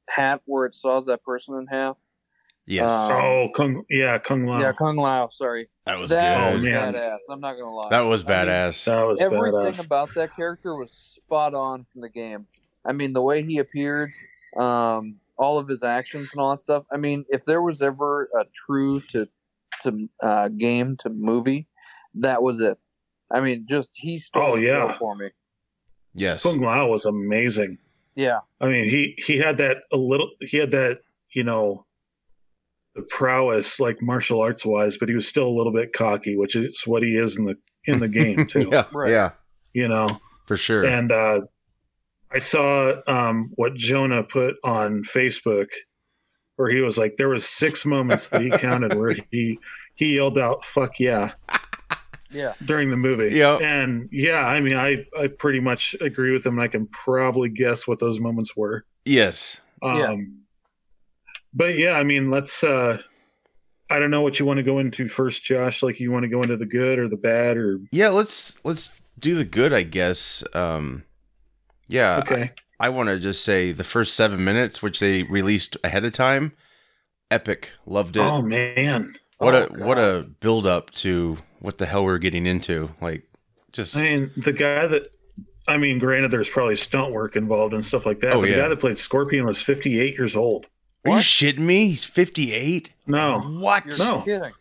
hat 0.09 0.41
where 0.45 0.65
it 0.65 0.75
saws 0.75 1.05
that 1.05 1.23
person 1.23 1.55
in 1.55 1.67
half. 1.67 1.97
Yes. 2.65 2.91
Um, 2.91 3.11
oh, 3.13 3.49
Kung, 3.55 3.83
yeah, 3.89 4.17
Kung 4.17 4.45
Lao. 4.45 4.59
Yeah, 4.59 4.73
Kung 4.73 4.97
Lao. 4.97 5.29
Sorry, 5.29 5.69
that 5.85 5.97
was 5.97 6.09
that 6.09 6.51
good. 6.51 6.59
Oh, 6.59 6.63
man. 6.63 6.93
badass. 6.93 7.17
I'm 7.29 7.39
not 7.39 7.53
gonna 7.53 7.73
lie. 7.73 7.89
That 7.89 8.01
was 8.01 8.25
I 8.25 8.27
mean, 8.27 8.37
badass. 8.49 8.83
that 8.85 9.03
was 9.07 9.21
everything 9.21 9.51
badass. 9.53 9.85
about 9.85 10.09
that 10.15 10.35
character 10.35 10.75
was 10.75 10.91
spot 10.91 11.53
on 11.53 11.85
from 11.93 12.01
the 12.01 12.09
game. 12.09 12.45
I 12.85 12.91
mean, 12.91 13.13
the 13.13 13.21
way 13.21 13.41
he 13.43 13.59
appeared, 13.59 14.11
um, 14.57 15.15
all 15.37 15.57
of 15.59 15.67
his 15.69 15.83
actions 15.83 16.31
and 16.33 16.41
all 16.41 16.51
that 16.51 16.59
stuff. 16.59 16.83
I 16.91 16.97
mean, 16.97 17.23
if 17.29 17.45
there 17.45 17.61
was 17.61 17.81
ever 17.81 18.29
a 18.37 18.43
true 18.53 18.99
to 19.11 19.27
to 19.83 20.09
uh, 20.21 20.49
game 20.49 20.97
to 20.97 21.09
movie, 21.09 21.67
that 22.15 22.43
was 22.43 22.59
it. 22.59 22.77
I 23.31 23.39
mean, 23.39 23.65
just 23.69 23.91
he 23.93 24.17
stole 24.17 24.43
Oh, 24.43 24.55
yeah. 24.55 24.91
show 24.91 24.97
for 24.99 25.15
me. 25.15 25.29
Yes. 26.17 26.43
Kung 26.43 26.59
Lao 26.59 26.87
was 26.87 27.05
amazing. 27.05 27.77
Yeah, 28.15 28.39
I 28.59 28.67
mean, 28.67 28.89
he 28.89 29.15
he 29.17 29.37
had 29.37 29.59
that 29.59 29.77
a 29.91 29.97
little. 29.97 30.31
He 30.41 30.57
had 30.57 30.71
that 30.71 30.99
you 31.31 31.43
know, 31.43 31.85
the 32.95 33.03
prowess 33.03 33.79
like 33.79 34.01
martial 34.01 34.41
arts 34.41 34.65
wise, 34.65 34.97
but 34.97 35.07
he 35.09 35.15
was 35.15 35.27
still 35.27 35.47
a 35.47 35.55
little 35.55 35.71
bit 35.73 35.93
cocky, 35.93 36.35
which 36.35 36.55
is 36.55 36.81
what 36.85 37.03
he 37.03 37.15
is 37.15 37.37
in 37.37 37.45
the 37.45 37.57
in 37.85 37.99
the 37.99 38.07
game 38.07 38.47
too. 38.49 38.69
yeah. 38.71 38.85
Right. 38.91 39.11
Yeah. 39.11 39.31
You 39.73 39.87
know, 39.87 40.19
For 40.47 40.57
sure. 40.57 40.83
and 40.85 41.11
uh, 41.11 41.41
I 42.31 42.39
saw 42.39 42.95
um, 43.05 43.51
what 43.55 43.75
Jonah 43.75 44.23
put 44.23 44.55
on 44.63 45.03
Facebook, 45.03 45.67
where 46.55 46.69
he 46.69 46.81
was 46.81 46.97
like, 46.97 47.17
there 47.17 47.29
was 47.29 47.47
six 47.47 47.85
moments 47.85 48.29
that 48.29 48.41
he 48.41 48.49
counted 48.49 48.95
where 48.95 49.15
he 49.31 49.59
he 49.93 50.15
yelled 50.15 50.39
out 50.39 50.65
"fuck 50.65 50.99
yeah" 50.99 51.33
yeah. 52.29 52.53
during 52.65 52.89
the 52.89 52.97
movie. 52.97 53.35
Yeah. 53.35 53.57
and 53.57 54.09
yeah, 54.11 54.45
I 54.45 54.59
mean, 54.59 54.75
I 54.75 55.05
I 55.17 55.27
pretty 55.27 55.59
much 55.59 55.95
agree 56.01 56.31
with 56.31 56.45
him, 56.45 56.53
and 56.55 56.61
I 56.61 56.67
can 56.67 56.87
probably 56.87 57.49
guess 57.49 57.87
what 57.87 57.99
those 57.99 58.19
moments 58.19 58.55
were. 58.55 58.85
yes. 59.05 59.59
Um, 59.81 59.97
Yeah. 59.97 60.15
But 61.53 61.77
yeah, 61.77 61.93
I 61.93 62.03
mean, 62.03 62.29
let's. 62.29 62.63
Uh, 62.63 62.99
I 63.89 63.99
don't 63.99 64.11
know 64.11 64.21
what 64.21 64.39
you 64.39 64.45
want 64.45 64.57
to 64.57 64.63
go 64.63 64.79
into 64.79 65.07
first, 65.07 65.43
Josh. 65.43 65.81
Like, 65.81 65.99
you 65.99 66.11
want 66.11 66.23
to 66.23 66.29
go 66.29 66.43
into 66.43 66.57
the 66.57 66.65
good 66.65 66.99
or 66.99 67.07
the 67.07 67.15
bad, 67.15 67.57
or 67.57 67.79
Yeah. 67.91 68.09
Let's 68.09 68.63
let's 68.63 68.93
do 69.17 69.35
the 69.35 69.45
good. 69.45 69.73
I 69.73 69.83
guess. 69.83 70.43
Um. 70.53 71.03
Yeah. 71.87 72.17
okay, 72.19 72.51
I 72.79 72.89
want 72.89 73.07
to 73.09 73.17
just 73.17 73.43
say 73.43 73.71
the 73.71 73.85
first 73.85 74.13
seven 74.13 74.43
minutes, 74.43 74.81
which 74.81 74.99
they 74.99 75.23
released 75.23 75.77
ahead 75.83 76.03
of 76.03 76.11
time, 76.11 76.51
epic. 77.31 77.71
Loved 77.85 78.17
it. 78.17 78.21
oh 78.21 78.41
man, 78.41 79.15
what 79.37 79.55
Oh, 79.55 79.67
a 79.71 79.85
what 79.85 79.97
a 79.97 80.27
build 80.41 80.67
up 80.67 80.91
to 80.95 81.37
what 81.59 81.77
the 81.77 81.85
hell 81.85 82.03
we're 82.03 82.17
getting 82.17 82.45
into. 82.45 82.89
Like, 83.01 83.23
just 83.71 83.95
I 83.95 84.01
mean, 84.01 84.31
the 84.37 84.53
guy 84.53 84.87
that. 84.87 85.11
I 85.69 85.75
mean, 85.77 85.99
granted, 85.99 86.31
there's 86.31 86.49
probably 86.49 86.77
stunt 86.77 87.11
work 87.11 87.35
involved 87.35 87.73
and 87.73 87.85
stuff 87.85 88.05
like 88.05 88.19
that. 88.19 88.31
Oh, 88.33 88.39
but 88.39 88.49
yeah. 88.49 88.55
the 88.55 88.61
guy 88.61 88.67
that 88.69 88.79
played 88.79 88.97
Scorpion 88.97 89.45
was 89.45 89.61
58 89.61 90.17
years 90.17 90.37
old. 90.37 90.65
are 91.05 91.11
you 91.11 91.17
shitting 91.17 91.59
me? 91.59 91.89
He's 91.89 92.05
fifty 92.05 92.53
eight. 92.53 92.91
No, 93.05 93.39
What? 93.41 93.85
You're 93.85 93.97
No. 94.07 94.21
kidding. 94.21 94.51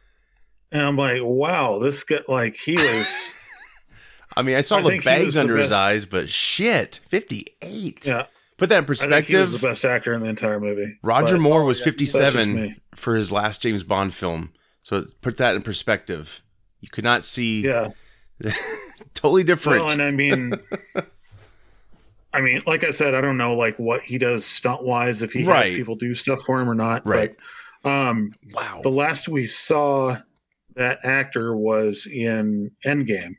and 0.73 0.83
I'm 0.83 0.97
like, 0.97 1.21
wow, 1.23 1.79
this 1.79 2.03
guy, 2.03 2.21
like, 2.27 2.57
he 2.57 2.75
was. 2.77 3.29
I 4.37 4.43
mean, 4.43 4.57
I 4.57 4.61
saw 4.63 4.79
I 4.79 4.83
the 4.83 4.89
think 4.89 5.03
he 5.05 5.09
was 5.11 5.19
bags 5.19 5.35
the 5.35 5.41
under 5.41 5.57
his 5.57 5.71
eyes, 5.73 6.07
but 6.07 6.29
shit, 6.29 7.01
fifty 7.09 7.47
eight. 7.63 8.05
yeah, 8.07 8.27
Put 8.59 8.69
that 8.71 8.79
in 8.89 9.13
I 9.13 9.17
think 9.21 9.27
he 9.27 9.37
was 9.37 9.53
the 9.53 9.59
best 9.67 9.85
actor 9.85 10.13
in 10.13 10.21
the 10.23 10.29
entire 10.29 10.59
movie. 10.61 10.99
Roger 11.03 11.35
But- 11.37 11.41
Moore 11.43 11.63
Oh, 11.63 11.67
was 11.67 11.79
yeah, 11.79 11.85
fifty 11.85 12.05
That's 12.05 12.19
just 12.19 12.33
seven 12.35 12.55
me. 12.55 12.77
for 12.97 13.15
his 13.17 13.31
last 13.31 13.63
James 13.63 13.85
Bond 13.85 14.13
film. 14.13 14.53
So 14.83 15.07
put 15.23 15.37
that 15.39 15.55
in 15.55 15.63
perspective. 15.63 16.43
You 16.87 16.91
could 16.91 17.03
not 17.05 17.24
see 17.24 17.62
Yeah. 17.62 17.91
totally 19.14 19.43
different. 19.43 19.82
Well, 19.82 19.93
and 19.93 20.01
I 20.01 20.12
mean, 20.12 20.55
I 22.32 22.41
mean, 22.41 22.62
like 22.64 22.84
I 22.84 22.91
said, 22.91 23.14
I 23.16 23.20
don't 23.20 23.39
know 23.39 23.57
like 23.57 23.76
what 23.76 24.03
he 24.03 24.18
does 24.18 24.45
stunt 24.45 24.84
wise 24.84 25.22
if 25.22 25.32
he 25.32 25.43
Right. 25.45 25.66
has 25.66 25.76
people 25.76 25.97
do 25.97 26.14
stuff 26.14 26.43
for 26.47 26.61
him 26.61 26.70
or 26.70 26.74
not. 26.76 27.05
Right. 27.07 27.34
But, 27.82 27.91
um, 27.91 28.32
wow. 28.53 28.80
the 28.84 28.91
last 28.91 29.28
we 29.28 29.47
saw 29.47 30.16
that 30.76 31.05
actor 31.05 31.57
was 31.57 32.07
in 32.07 32.70
Endgame. 32.84 33.34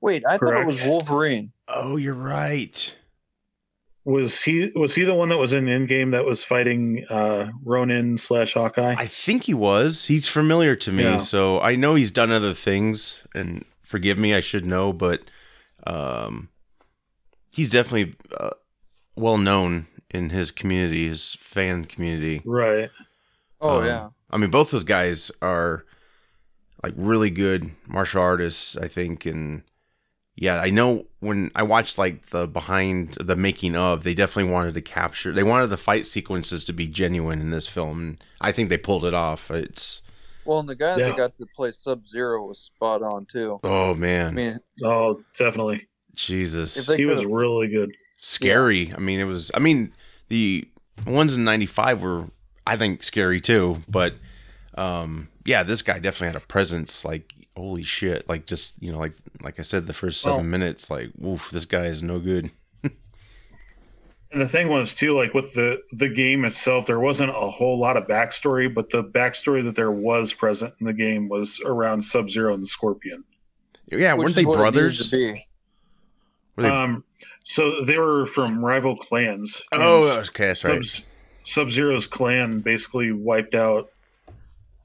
Wait, 0.00 0.24
I 0.26 0.36
thought 0.38 0.60
it 0.60 0.66
was 0.66 0.84
Wolverine. 0.84 1.52
oh, 1.68 1.94
you're 1.96 2.12
right. 2.14 2.96
Was 4.06 4.42
he 4.42 4.70
was 4.74 4.94
he 4.94 5.04
the 5.04 5.14
one 5.14 5.30
that 5.30 5.38
was 5.38 5.54
in 5.54 5.64
Endgame 5.64 6.10
that 6.10 6.26
was 6.26 6.44
fighting 6.44 7.06
uh, 7.08 7.48
Ronin 7.64 8.18
slash 8.18 8.52
Hawkeye? 8.52 8.94
I 8.98 9.06
think 9.06 9.44
he 9.44 9.54
was. 9.54 10.06
He's 10.06 10.28
familiar 10.28 10.76
to 10.76 10.92
me, 10.92 11.04
Yeah. 11.04 11.16
so 11.18 11.58
I 11.60 11.74
know 11.74 11.94
he's 11.94 12.10
done 12.10 12.30
other 12.30 12.52
things. 12.52 13.22
And 13.34 13.64
forgive 13.82 14.18
me, 14.18 14.34
I 14.34 14.40
should 14.40 14.66
know, 14.66 14.92
but 14.92 15.22
um, 15.86 16.50
he's 17.52 17.70
definitely 17.70 18.14
uh, 18.38 18.50
well 19.16 19.38
known 19.38 19.86
in 20.10 20.30
his 20.30 20.50
community, 20.50 21.08
his 21.08 21.34
fan 21.40 21.86
community. 21.86 22.42
right. 22.44 22.90
Oh 23.60 23.78
Um, 23.80 23.86
yeah. 23.86 24.08
I 24.30 24.36
mean, 24.36 24.50
both 24.50 24.70
those 24.70 24.84
guys 24.84 25.30
are 25.40 25.84
like 26.82 26.92
really 26.96 27.30
good 27.30 27.70
martial 27.86 28.20
artists, 28.20 28.76
I 28.76 28.88
think. 28.88 29.24
And 29.24 29.62
yeah, 30.36 30.60
I 30.60 30.70
know 30.70 31.06
when 31.20 31.50
I 31.54 31.62
watched 31.62 31.96
like 31.98 32.26
the 32.26 32.46
behind 32.46 33.16
the 33.20 33.36
making 33.36 33.76
of, 33.76 34.02
they 34.04 34.14
definitely 34.14 34.50
wanted 34.52 34.74
to 34.74 34.80
capture, 34.82 35.32
they 35.32 35.42
wanted 35.42 35.68
the 35.70 35.76
fight 35.76 36.06
sequences 36.06 36.64
to 36.64 36.72
be 36.72 36.88
genuine 36.88 37.40
in 37.40 37.50
this 37.50 37.66
film. 37.68 38.00
And 38.00 38.24
I 38.40 38.52
think 38.52 38.68
they 38.68 38.78
pulled 38.78 39.04
it 39.04 39.14
off. 39.14 39.50
It's, 39.50 40.02
Well, 40.44 40.58
and 40.60 40.68
the 40.68 40.74
guy 40.74 40.96
Yeah. 40.98 41.08
that 41.08 41.16
got 41.16 41.36
to 41.36 41.46
play 41.56 41.72
Sub 41.72 42.04
Zero 42.04 42.46
was 42.46 42.58
spot 42.58 43.02
on 43.02 43.26
too. 43.26 43.58
Oh 43.64 43.94
man, 43.94 44.26
I 44.28 44.30
mean, 44.32 44.60
Oh, 44.82 45.22
definitely. 45.38 45.86
Jesus, 46.14 46.74
He 46.86 47.04
was 47.06 47.20
could've- 47.20 47.32
really 47.32 47.68
good. 47.68 47.90
scary. 48.18 48.92
I 48.94 48.98
mean, 49.00 49.20
it 49.20 49.24
was. 49.24 49.50
I 49.54 49.58
mean, 49.58 49.92
the 50.28 50.68
ones 51.06 51.34
in 51.34 51.44
'95 51.44 52.00
were, 52.02 52.26
I 52.66 52.76
think, 52.76 53.02
scary 53.02 53.40
too. 53.40 53.82
But, 53.88 54.14
um, 54.76 55.28
yeah, 55.44 55.62
this 55.62 55.82
guy 55.82 55.98
definitely 55.98 56.28
had 56.28 56.36
a 56.36 56.40
presence. 56.46 57.04
Like, 57.04 57.32
holy 57.56 57.82
shit! 57.82 58.28
Like, 58.28 58.46
just 58.46 58.74
you 58.82 58.90
know, 58.92 58.98
like 58.98 59.14
like 59.42 59.58
I 59.58 59.62
said, 59.62 59.86
the 59.86 59.92
first 59.92 60.20
seven 60.20 60.36
Well- 60.38 60.44
minutes, 60.46 60.90
like, 60.90 61.10
woof, 61.18 61.50
this 61.50 61.64
guy 61.66 61.86
is 61.86 62.02
no 62.02 62.18
good. 62.18 62.50
And 64.32 64.40
the 64.42 64.48
thing 64.48 64.66
was 64.68 64.94
too, 64.96 65.14
like 65.16 65.32
with 65.32 65.54
the 65.54 65.80
the 65.92 66.08
game 66.08 66.44
itself, 66.44 66.86
there 66.86 66.98
wasn't 66.98 67.30
a 67.30 67.50
whole 67.50 67.78
lot 67.78 67.96
of 67.96 68.08
backstory, 68.08 68.72
but 68.72 68.90
the 68.90 69.04
backstory 69.04 69.62
that 69.62 69.76
there 69.76 69.92
was 69.92 70.32
present 70.34 70.74
in 70.80 70.86
the 70.86 70.92
game 70.92 71.28
was 71.28 71.60
around 71.64 72.02
Sub 72.04 72.28
Zero 72.28 72.52
and 72.52 72.60
the 72.60 72.66
Scorpion. 72.66 73.22
Yeah, 73.92 74.14
which 74.14 74.24
weren't 74.24 74.34
they 74.34 74.44
what 74.44 74.54
it 74.54 74.62
needed 74.62 74.72
brothers? 74.72 75.10
To. 75.10 75.36
Were 76.56 76.62
they- 76.64 76.68
Um, 76.68 77.04
so 77.44 77.84
they 77.84 77.96
were 77.96 78.26
from 78.26 78.64
rival 78.64 78.96
clans. 78.96 79.62
oh, 79.70 80.18
okay, 80.28 80.46
that's 80.48 80.64
right. 80.64 80.84
Sub 80.84 81.04
Sub 81.44 81.70
Zero's 81.70 82.08
clan 82.08 82.58
basically 82.58 83.12
wiped 83.12 83.54
out 83.54 83.90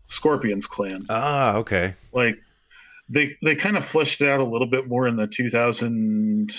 Scorpion's 0.06 0.68
clan. 0.68 1.08
Ah, 1.10 1.56
okay. 1.56 1.96
Like 2.14 2.38
they 3.10 3.36
they 3.44 3.56
kind 3.56 3.78
of 3.78 3.86
fleshed 3.86 4.22
it 4.22 4.30
out 4.30 4.40
a 4.40 4.46
little 4.46 4.68
bit 4.68 4.88
more 4.88 5.08
in 5.08 5.16
the 5.16 5.28
2000 5.28 6.52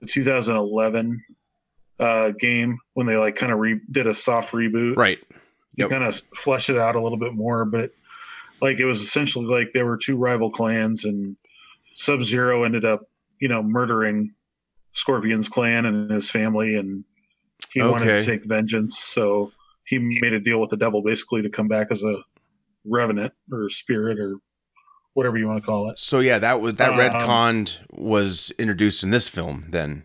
the 0.00 0.06
2011 0.06 1.22
uh, 1.98 2.30
game 2.38 2.78
when 2.94 3.06
they 3.06 3.16
like 3.16 3.36
kind 3.36 3.52
of 3.52 3.58
re- 3.58 3.80
did 3.90 4.06
a 4.06 4.14
soft 4.14 4.52
reboot. 4.52 4.96
Right. 4.96 5.18
You 5.74 5.84
Yep. 5.84 5.90
kind 5.90 6.04
of 6.04 6.20
fleshed 6.34 6.70
it 6.70 6.78
out 6.78 6.96
a 6.96 7.02
little 7.02 7.18
bit 7.18 7.34
more, 7.34 7.64
but 7.64 7.90
like 8.60 8.78
it 8.78 8.86
was 8.86 9.02
essentially 9.02 9.46
like 9.46 9.72
there 9.72 9.84
were 9.84 9.98
two 9.98 10.16
rival 10.16 10.50
clans, 10.50 11.04
and 11.04 11.36
Sub 11.94 12.22
Zero 12.22 12.64
ended 12.64 12.84
up, 12.86 13.02
you 13.38 13.48
know, 13.48 13.62
murdering 13.62 14.32
Scorpion's 14.92 15.48
clan 15.50 15.84
and 15.84 16.10
his 16.10 16.30
family, 16.30 16.76
and 16.76 17.04
he 17.72 17.82
wanted 17.82 18.06
to 18.06 18.24
take 18.24 18.44
vengeance. 18.46 18.98
So 18.98 19.52
he 19.84 19.98
made 19.98 20.32
a 20.32 20.40
deal 20.40 20.60
with 20.60 20.70
the 20.70 20.78
devil 20.78 21.02
basically 21.02 21.42
to 21.42 21.50
come 21.50 21.68
back 21.68 21.88
as 21.90 22.02
a 22.02 22.16
revenant 22.86 23.34
or 23.52 23.68
spirit 23.68 24.18
or 24.18 24.36
whatever 25.16 25.38
you 25.38 25.46
want 25.48 25.58
to 25.62 25.66
call 25.66 25.88
it. 25.90 25.98
So 25.98 26.20
yeah, 26.20 26.38
that 26.38 26.60
was 26.60 26.74
that 26.74 26.92
Um, 26.92 26.98
retcon 26.98 27.76
was 27.90 28.52
introduced 28.58 29.02
in 29.02 29.10
this 29.10 29.28
film. 29.28 29.64
Then. 29.70 30.04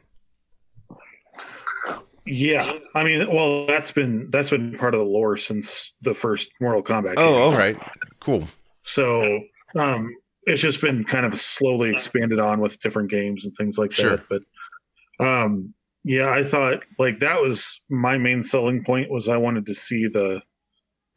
Yeah, 2.25 2.71
I 2.95 3.03
mean, 3.03 3.27
well, 3.33 3.65
that's 3.65 3.91
been 3.91 4.29
that's 4.31 4.49
been 4.51 4.77
part 4.77 4.93
of 4.93 4.99
the 4.99 5.05
lore 5.05 5.37
since 5.37 5.93
the 6.01 6.13
first 6.13 6.51
Mortal 6.61 6.83
Kombat. 6.83 7.15
Oh, 7.17 7.33
game. 7.33 7.41
all 7.41 7.51
right. 7.51 7.77
Cool. 8.19 8.47
So 8.83 9.41
um, 9.77 10.15
it's 10.43 10.61
just 10.61 10.81
been 10.81 11.03
kind 11.03 11.25
of 11.25 11.39
slowly 11.39 11.89
expanded 11.89 12.39
on 12.39 12.61
with 12.61 12.79
different 12.79 13.09
games 13.09 13.45
and 13.45 13.55
things 13.57 13.77
like 13.77 13.91
Sure. 13.91 14.17
that. 14.17 14.29
But 14.29 15.25
um, 15.25 15.73
yeah, 16.03 16.29
I 16.29 16.43
thought 16.43 16.83
like 16.99 17.17
that 17.19 17.41
was 17.41 17.81
my 17.89 18.17
main 18.17 18.43
selling 18.43 18.83
point 18.83 19.09
was 19.11 19.27
I 19.27 19.37
wanted 19.37 19.65
to 19.65 19.73
see 19.73 20.07
the 20.07 20.41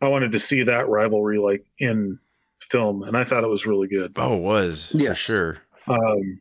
I 0.01 0.09
wanted 0.09 0.33
to 0.33 0.41
see 0.41 0.65
that 0.65 0.89
rivalry 0.89 1.39
like 1.39 1.65
in 1.79 2.19
film, 2.65 3.03
and 3.03 3.17
I 3.17 3.25
thought 3.25 3.45
it 3.45 3.49
was 3.51 3.67
really 3.67 3.89
good. 3.89 4.13
Oh, 4.17 4.35
it 4.37 4.41
was 4.41 4.93
Yeah. 4.95 5.11
for 5.11 5.15
sure. 5.15 5.59
Um, 5.87 6.41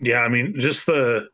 yeah, 0.00 0.20
I 0.20 0.28
mean, 0.28 0.54
just 0.58 0.86
the 0.86 1.28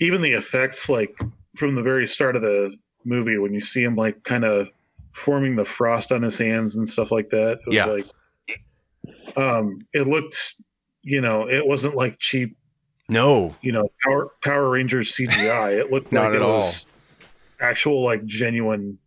even 0.00 0.22
the 0.22 0.32
effects, 0.32 0.88
like 0.88 1.16
from 1.56 1.74
the 1.74 1.82
very 1.82 2.06
start 2.06 2.36
of 2.36 2.42
the 2.42 2.74
movie, 3.04 3.38
when 3.38 3.52
you 3.52 3.60
see 3.60 3.82
him 3.82 3.96
like 3.96 4.22
kind 4.22 4.44
of 4.44 4.68
forming 5.12 5.56
the 5.56 5.64
frost 5.64 6.12
on 6.12 6.22
his 6.22 6.38
hands 6.38 6.76
and 6.76 6.88
stuff 6.88 7.10
like 7.10 7.28
that, 7.30 7.52
it 7.52 7.66
was 7.66 7.74
Yeah. 7.76 7.86
like, 7.86 9.36
um, 9.36 9.80
it 9.92 10.06
looked, 10.06 10.54
you 11.02 11.20
know, 11.20 11.48
it 11.48 11.66
wasn't 11.66 11.94
like 11.96 12.18
cheap, 12.18 12.56
No, 13.08 13.56
you 13.62 13.72
know, 13.72 13.88
Power 14.04 14.28
Power 14.42 14.70
Rangers 14.70 15.12
CGI. 15.16 15.78
It 15.80 15.90
looked 15.90 16.12
Not 16.12 16.26
like 16.32 16.36
at 16.36 16.42
it 16.42 16.44
was 16.44 16.86
actual, 17.60 18.04
like 18.04 18.24
genuine, 18.24 18.98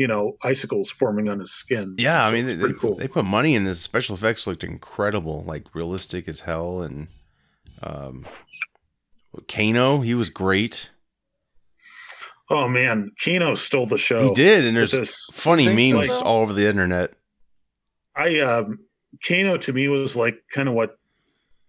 you 0.00 0.06
know, 0.06 0.38
icicles 0.42 0.90
forming 0.90 1.28
on 1.28 1.40
his 1.40 1.52
skin. 1.52 1.94
Yeah, 1.98 2.26
I 2.26 2.30
mean, 2.30 2.46
they, 2.46 2.56
pretty 2.56 2.78
cool. 2.78 2.96
they 2.96 3.06
put 3.06 3.26
money 3.26 3.54
in 3.54 3.64
this. 3.64 3.82
Special 3.82 4.14
effects 4.14 4.46
looked 4.46 4.64
incredible, 4.64 5.44
like 5.46 5.74
realistic 5.74 6.26
as 6.26 6.40
hell. 6.40 6.80
And 6.80 7.08
um, 7.82 8.24
Kano, 9.46 10.00
he 10.00 10.14
was 10.14 10.30
great. 10.30 10.88
oh 12.48 12.66
man, 12.66 13.10
Kano 13.22 13.54
stole 13.54 13.84
the 13.84 13.98
show. 13.98 14.22
he 14.22 14.34
did, 14.34 14.64
and 14.64 14.74
there's 14.74 14.92
this 14.92 15.28
funny 15.34 15.68
memes 15.68 16.08
though? 16.08 16.20
all 16.20 16.40
over 16.40 16.54
the 16.54 16.66
internet. 16.66 17.12
I 18.16 18.40
um 18.40 18.78
Kano 19.22 19.58
to 19.58 19.72
me 19.74 19.88
was 19.88 20.16
like 20.16 20.42
kind 20.50 20.66
of 20.66 20.72
what 20.72 20.98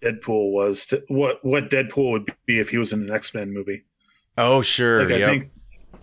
Deadpool 0.01 0.53
was 0.53 0.85
to 0.85 1.03
what 1.09 1.43
what 1.43 1.69
Deadpool 1.69 2.11
would 2.11 2.33
be 2.45 2.61
if 2.61 2.69
he 2.69 2.77
was 2.77 2.93
in 2.93 3.01
an 3.01 3.11
X 3.11 3.33
Men 3.33 3.53
movie. 3.53 3.83
Oh, 4.37 4.61
sure. 4.61 5.03
Like 5.03 5.15
I 5.15 5.17
yep. 5.17 5.29
think 5.29 5.51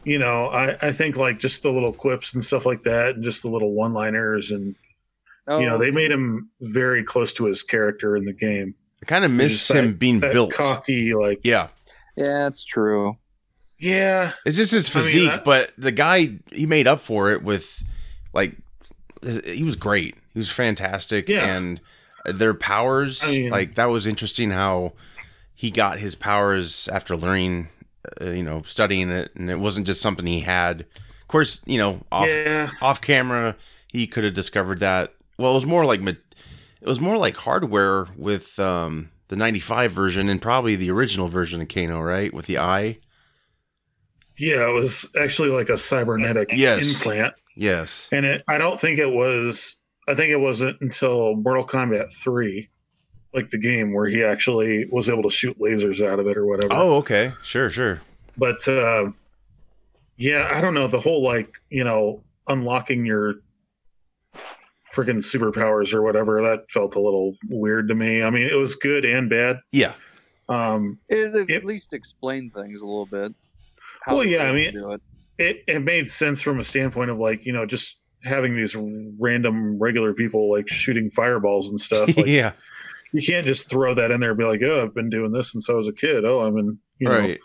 you 0.09 0.19
know, 0.19 0.47
I, 0.49 0.77
I 0.89 0.93
think 0.93 1.17
like 1.17 1.39
just 1.39 1.63
the 1.63 1.71
little 1.73 1.93
quips 1.93 2.35
and 2.35 2.45
stuff 2.45 2.65
like 2.67 2.83
that 2.85 3.15
and 3.15 3.25
just 3.25 3.43
the 3.43 3.49
little 3.51 3.73
one 3.73 3.93
liners 3.93 4.51
and 4.51 4.75
Oh, 5.51 5.61
you 5.61 5.67
know, 5.67 5.77
oh. 5.77 5.79
they 5.79 5.91
made 5.91 6.11
him 6.11 6.51
very 6.61 7.03
close 7.05 7.33
to 7.35 7.47
his 7.47 7.63
character 7.63 8.17
in 8.19 8.25
the 8.27 8.35
game. 8.35 8.75
I 9.03 9.07
kind 9.07 9.25
of 9.25 9.31
miss 9.31 9.71
him 9.71 9.87
that- 9.93 9.99
being 9.99 10.21
That 10.21 10.33
built. 10.35 10.53
cocky, 10.53 11.15
like 11.15 11.41
Yeah. 11.43 11.69
yeah, 12.17 12.47
it's 12.49 12.65
true. 12.65 13.17
yeah. 13.79 14.33
It's 14.45 14.57
just 14.59 14.73
his 14.73 14.95
I 14.95 14.99
mean, 14.99 15.05
physique, 15.07 15.31
that- 15.31 15.45
but 15.45 15.73
the 15.79 15.93
guy 15.93 16.39
he 16.53 16.67
made 16.67 16.87
up 16.87 17.01
for 17.01 17.31
it 17.33 17.43
with 17.43 17.83
like 18.35 18.57
he 19.47 19.63
was 19.65 19.75
great. 19.77 20.17
He 20.35 20.39
was 20.39 20.51
fantastic, 20.51 21.29
Yeah. 21.31 21.47
and 21.57 21.81
their 22.27 22.53
powers 22.55 23.23
I 23.25 23.31
mean- 23.31 23.51
like 23.51 23.75
that 23.77 23.87
was 23.87 24.07
interesting 24.07 24.51
how 24.51 24.93
he 25.55 25.71
got 25.71 25.99
his 25.99 26.15
powers 26.15 26.89
after 26.93 27.17
learning, 27.17 27.69
uh, 28.21 28.31
you 28.31 28.43
know, 28.43 28.63
studying 28.63 29.11
it, 29.11 29.31
and 29.35 29.51
it 29.51 29.59
wasn't 29.59 29.87
just 29.87 30.01
something 30.01 30.27
he 30.27 30.41
had. 30.41 30.83
Of 30.83 31.29
course, 31.29 31.61
you 31.67 31.79
know, 31.79 32.01
off 32.11 32.29
yeah. 32.29 32.71
off 32.81 33.01
camera 33.01 33.57
he 33.89 34.07
could 34.07 34.25
have 34.25 34.35
discovered 34.35 34.81
that. 34.81 35.15
Well, 35.39 35.53
it 35.53 35.55
was 35.55 35.67
more 35.67 35.85
like 35.85 36.01
it 36.01 36.17
was 36.87 37.01
more 37.01 37.17
like 37.17 37.37
hardware 37.37 38.07
with 38.17 38.59
um, 38.59 39.11
the 39.29 39.37
'95 39.37 39.93
version 39.93 40.29
and 40.29 40.41
probably 40.41 40.77
the 40.77 40.91
original 40.91 41.29
version 41.29 41.61
of 41.61 41.69
Kano, 41.69 42.01
right? 42.01 42.33
With 42.33 42.47
the 42.47 42.59
eye. 42.59 42.99
Yeah, 44.37 44.69
it 44.69 44.73
was 44.73 45.05
actually 45.21 45.49
like 45.49 45.69
a 45.69 45.77
cybernetic 45.77 46.51
Yes. 46.53 46.87
implant. 46.89 47.35
Yes. 47.57 48.09
And 48.13 48.25
it 48.25 48.45
I 48.49 48.59
don't 48.59 48.81
think 48.81 48.99
it 49.01 49.11
was 49.11 49.77
I 50.09 50.15
think 50.15 50.31
it 50.31 50.39
wasn't 50.39 50.81
until 50.81 51.35
Mortal 51.37 51.67
Kombat 51.67 52.13
3 52.13 52.69
like 53.35 53.49
the 53.51 53.59
game 53.59 53.93
where 53.93 54.07
he 54.07 54.25
actually 54.25 54.87
was 54.91 55.09
able 55.09 55.23
to 55.25 55.31
shoot 55.31 55.57
lasers 55.59 56.05
out 56.05 56.19
of 56.19 56.27
it 56.27 56.37
or 56.37 56.47
whatever. 56.47 56.73
Oh, 56.73 56.97
okay. 56.97 57.33
Sure, 57.43 57.71
sure. 57.71 58.01
But 58.37 58.67
uh, 58.69 59.11
yeah, 60.17 60.51
I 60.53 60.61
don't 60.61 60.75
know 60.75 60.89
the 60.89 61.01
whole 61.01 61.23
like, 61.23 61.51
you 61.71 61.85
know, 61.85 62.23
unlocking 62.47 63.05
your 63.05 63.35
freaking 64.93 65.19
superpowers 65.19 65.93
or 65.93 66.03
whatever 66.03 66.43
that 66.43 66.71
felt 66.71 66.95
a 66.95 67.01
little 67.01 67.35
weird 67.49 67.89
to 67.89 67.95
me. 67.95 68.23
I 68.23 68.31
mean, 68.31 68.49
it 68.51 68.55
was 68.55 68.75
good 68.77 69.05
and 69.05 69.29
bad. 69.29 69.59
Yeah. 69.73 69.93
Um 70.49 70.99
It 71.09 71.35
at 71.35 71.51
It- 71.51 71.65
least 71.65 71.93
explained 71.93 72.55
things 72.55 72.81
a 72.81 72.87
little 72.87 73.07
bit. 73.07 73.35
Well, 74.07 74.25
yeah, 74.25 74.45
I 74.45 74.53
mean- 74.53 74.75
it. 74.77 75.01
it, 75.39 75.65
it 75.67 75.79
made 75.81 76.11
sense 76.11 76.41
from 76.41 76.59
a 76.61 76.65
standpoint 76.65 77.11
of 77.11 77.19
like, 77.19 77.45
you 77.45 77.53
know, 77.53 77.67
just 77.67 77.97
having 78.25 78.57
these 78.57 78.75
random 78.75 79.79
regular 79.79 80.15
people 80.15 80.51
like 80.51 80.69
shooting 80.69 81.11
fireballs 81.11 81.71
and 81.71 81.79
stuff. 81.81 82.17
Like 82.17 82.27
yeah. 82.27 82.53
You 83.13 83.23
can't 83.23 83.47
just 83.47 83.69
throw 83.69 83.95
that 83.95 84.11
in 84.11 84.21
there 84.21 84.31
and 84.31 84.39
be 84.39 84.45
like, 84.45 84.63
"Oh, 84.63 84.83
I've 84.83 84.95
been 84.95 85.11
doing 85.11 85.33
this 85.33 85.53
since 85.53 85.69
I 85.71 85.73
was 85.75 85.89
a 85.89 85.93
kid. 85.93 86.25
Oh, 86.25 86.41
I'm 86.41 86.57
in, 86.59 86.79
you 86.99 87.09
know, 87.09 87.19
right. 87.19 87.41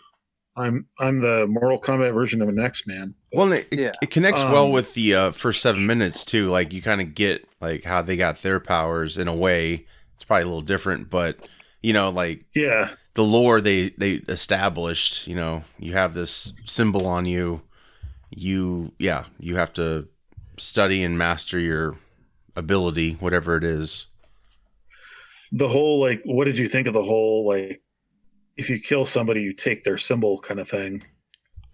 I'm 0.56 0.86
I'm 0.98 1.20
the 1.20 1.46
Mortal 1.48 1.80
Kombat 1.80 2.14
version 2.14 2.42
of 2.42 2.48
an 2.48 2.58
X 2.60 2.86
Man." 2.86 3.14
Well, 3.32 3.52
it, 3.52 3.68
Yeah. 3.72 3.92
it 4.02 4.10
connects 4.10 4.42
well 4.42 4.66
Um, 4.66 4.72
with 4.72 4.94
the 4.94 5.14
uh, 5.14 5.30
first 5.32 5.60
seven 5.62 5.86
minutes 5.86 6.24
too. 6.24 6.48
Like 6.48 6.72
you 6.72 6.80
kind 6.82 7.00
of 7.00 7.14
get 7.14 7.48
like 7.60 7.84
how 7.84 8.02
they 8.02 8.16
got 8.16 8.42
their 8.42 8.60
powers 8.60 9.18
in 9.18 9.26
a 9.28 9.34
way. 9.34 9.86
It's 10.14 10.24
probably 10.24 10.42
a 10.42 10.46
little 10.46 10.62
different, 10.62 11.10
but 11.10 11.48
you 11.82 11.92
know, 11.92 12.10
like 12.10 12.44
Yeah, 12.54 12.90
the 13.14 13.24
lore 13.24 13.60
they 13.60 13.90
they 13.98 14.22
established. 14.28 15.26
You 15.26 15.34
know, 15.34 15.64
you 15.78 15.92
have 15.94 16.14
this 16.14 16.52
symbol 16.64 17.06
on 17.06 17.26
you. 17.26 17.62
You 18.30 18.92
yeah, 18.98 19.24
you 19.38 19.56
have 19.56 19.72
to 19.74 20.08
study 20.56 21.02
and 21.02 21.18
master 21.18 21.58
your 21.58 21.96
ability, 22.56 23.14
whatever 23.14 23.56
it 23.56 23.64
is. 23.64 24.06
The 25.52 25.68
whole 25.68 26.00
like, 26.00 26.22
what 26.24 26.44
did 26.44 26.58
you 26.58 26.68
think 26.68 26.86
of 26.86 26.94
the 26.94 27.02
whole 27.02 27.46
like, 27.46 27.82
if 28.56 28.70
you 28.70 28.80
kill 28.80 29.04
somebody, 29.06 29.42
you 29.42 29.52
take 29.52 29.82
their 29.84 29.98
symbol 29.98 30.38
kind 30.40 30.60
of 30.60 30.68
thing? 30.68 31.02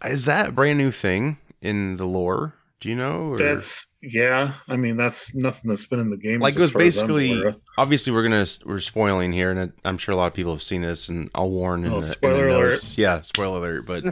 Is 0.05 0.25
that 0.27 0.49
a 0.49 0.53
brand 0.53 0.79
new 0.79 0.91
thing 0.91 1.37
in 1.61 1.97
the 1.97 2.07
lore? 2.07 2.55
Do 2.81 2.89
you 2.89 2.97
know? 2.97 3.33
Or? 3.33 3.37
That's 3.37 3.87
yeah. 4.01 4.55
I 4.67 4.77
mean, 4.77 4.97
that's 4.97 5.35
nothing 5.35 5.69
that's 5.69 5.85
been 5.85 6.01
in 6.01 6.09
the 6.09 6.17
game. 6.17 6.41
like 6.41 6.55
it 6.57 6.61
was 6.61 6.71
basically 6.71 7.45
obviously 7.77 8.11
we're 8.11 8.23
gonna 8.23 8.47
we're 8.65 8.81
spoiling 8.81 9.33
here, 9.33 9.51
and 9.51 9.75
I'm 9.85 9.99
sure 9.99 10.15
a 10.15 10.17
lot 10.17 10.29
of 10.29 10.33
people 10.33 10.53
have 10.53 10.63
seen 10.63 10.81
this, 10.81 11.11
and 11.11 11.29
I'll 11.35 11.51
warn. 11.51 11.85
In 11.85 11.93
Oh, 11.93 12.01
the, 12.01 12.07
spoiler 12.07 12.49
in 12.49 12.55
alert. 12.55 12.97
Yeah, 12.97 13.21
spoiler 13.21 13.59
alert. 13.59 13.85
But 13.85 14.05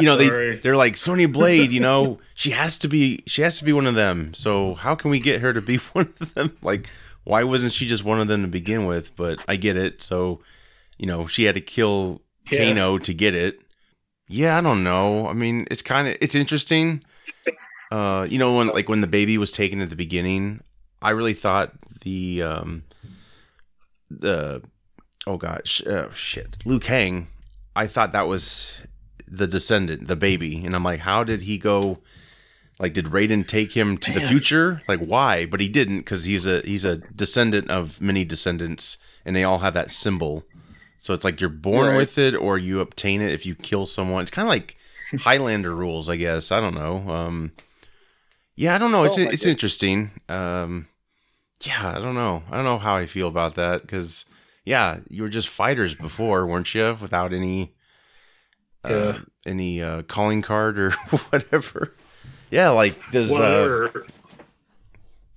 you 0.00 0.06
know 0.06 0.16
they 0.16 0.56
they're 0.62 0.78
like 0.78 0.96
Sonya 0.96 1.28
Blade. 1.28 1.72
You 1.72 1.80
know 1.88 2.20
she 2.34 2.52
has 2.52 2.78
to 2.78 2.88
be 2.88 3.22
she 3.26 3.42
has 3.42 3.58
to 3.58 3.64
be 3.66 3.74
one 3.74 3.86
of 3.86 3.94
them. 3.94 4.32
So 4.32 4.76
how 4.76 4.94
can 4.94 5.10
we 5.10 5.20
get 5.20 5.42
her 5.42 5.52
to 5.52 5.60
be 5.60 5.76
one 5.92 6.14
of 6.22 6.32
them? 6.32 6.56
Like 6.62 6.88
why 7.24 7.44
wasn't 7.44 7.72
she 7.72 7.86
just 7.86 8.04
one 8.04 8.20
of 8.20 8.28
them 8.28 8.42
to 8.42 8.48
begin 8.48 8.86
with? 8.86 9.14
But 9.16 9.42
I 9.48 9.56
get 9.56 9.76
it. 9.76 10.02
So 10.02 10.40
you 10.98 11.06
know 11.06 11.26
she 11.26 11.44
had 11.44 11.54
to 11.54 11.60
kill 11.60 12.22
Yeah. 12.50 12.68
Kano 12.68 12.98
to 12.98 13.14
get 13.14 13.34
it. 13.34 13.60
Yeah, 14.28 14.56
I 14.56 14.60
don't 14.60 14.84
know. 14.84 15.26
I 15.28 15.32
mean, 15.32 15.66
it's 15.70 15.82
kind 15.82 16.06
of 16.08 16.16
it's 16.20 16.34
interesting. 16.34 17.02
Uh, 17.90 18.26
you 18.30 18.38
know 18.38 18.56
when 18.56 18.68
like 18.68 18.88
when 18.88 19.00
the 19.00 19.06
baby 19.08 19.36
was 19.38 19.50
taken 19.50 19.80
at 19.80 19.90
the 19.90 19.96
beginning, 19.96 20.60
I 21.02 21.10
really 21.10 21.34
thought 21.34 21.72
the 22.02 22.42
um 22.42 22.84
the 24.10 24.62
oh 25.26 25.36
god 25.36 25.62
sh- 25.66 25.86
uh, 25.86 26.10
shit 26.10 26.56
Liu 26.64 26.78
Kang, 26.78 27.28
I 27.76 27.86
thought 27.86 28.12
that 28.12 28.26
was 28.26 28.72
the 29.28 29.46
descendant, 29.46 30.08
the 30.08 30.16
baby, 30.16 30.64
and 30.64 30.74
I'm 30.74 30.82
like, 30.84 31.00
how 31.00 31.22
did 31.24 31.42
he 31.42 31.58
go? 31.58 31.98
Like, 32.80 32.94
did 32.94 33.04
Raiden 33.06 33.46
take 33.46 33.72
him 33.72 33.96
to 33.98 34.10
the 34.12 34.22
future? 34.22 34.80
Like, 34.88 35.00
why? 35.00 35.44
But 35.46 35.60
he 35.60 35.68
didn't 35.68 35.98
because 35.98 36.24
he's 36.24 36.46
a 36.46 36.62
he's 36.64 36.84
a 36.84 36.96
descendant 36.96 37.70
of 37.70 38.00
many 38.00 38.24
descendants, 38.24 38.96
and 39.24 39.36
they 39.36 39.44
all 39.44 39.58
have 39.58 39.74
that 39.74 39.90
symbol. 39.92 40.44
So 40.98 41.12
it's 41.14 41.22
like 41.24 41.40
you're 41.40 41.50
born 41.50 41.88
Right. 41.88 41.96
with 41.98 42.16
it, 42.18 42.34
or 42.34 42.56
you 42.58 42.80
obtain 42.80 43.20
it 43.20 43.32
if 43.34 43.44
you 43.46 43.54
kill 43.54 43.84
someone. 43.86 44.22
It's 44.22 44.30
kind 44.30 44.46
of 44.46 44.50
like 44.50 44.76
Highlander 45.20 45.74
rules, 45.76 46.08
I 46.08 46.16
guess. 46.16 46.50
I 46.50 46.58
don't 46.60 46.74
know. 46.74 47.08
Um, 47.10 47.52
yeah, 48.56 48.74
I 48.74 48.78
don't 48.78 48.92
know. 48.92 49.04
It's 49.04 49.18
like 49.18 49.32
it's 49.32 49.44
it. 49.46 49.50
interesting. 49.50 50.10
Um, 50.28 50.88
yeah, 51.62 51.90
I 51.96 51.98
don't 52.00 52.14
know. 52.14 52.42
I 52.50 52.56
don't 52.56 52.64
know 52.64 52.78
how 52.78 52.94
I 52.96 53.06
feel 53.06 53.28
about 53.28 53.56
that 53.56 53.82
because 53.82 54.24
yeah, 54.64 55.00
you 55.10 55.22
were 55.22 55.28
just 55.28 55.48
fighters 55.48 55.94
before, 55.94 56.46
weren't 56.46 56.74
you? 56.74 56.96
Without 57.00 57.32
any 57.34 57.74
uh, 58.84 58.88
Yeah. 58.88 59.18
any 59.44 59.82
uh, 59.82 60.02
calling 60.02 60.40
card 60.42 60.78
or 60.78 60.90
whatever. 61.30 61.94
Yeah, 62.50 62.70
like 62.70 62.94
does 63.12 63.30
Well, 63.30 63.84
uh, 63.84 63.88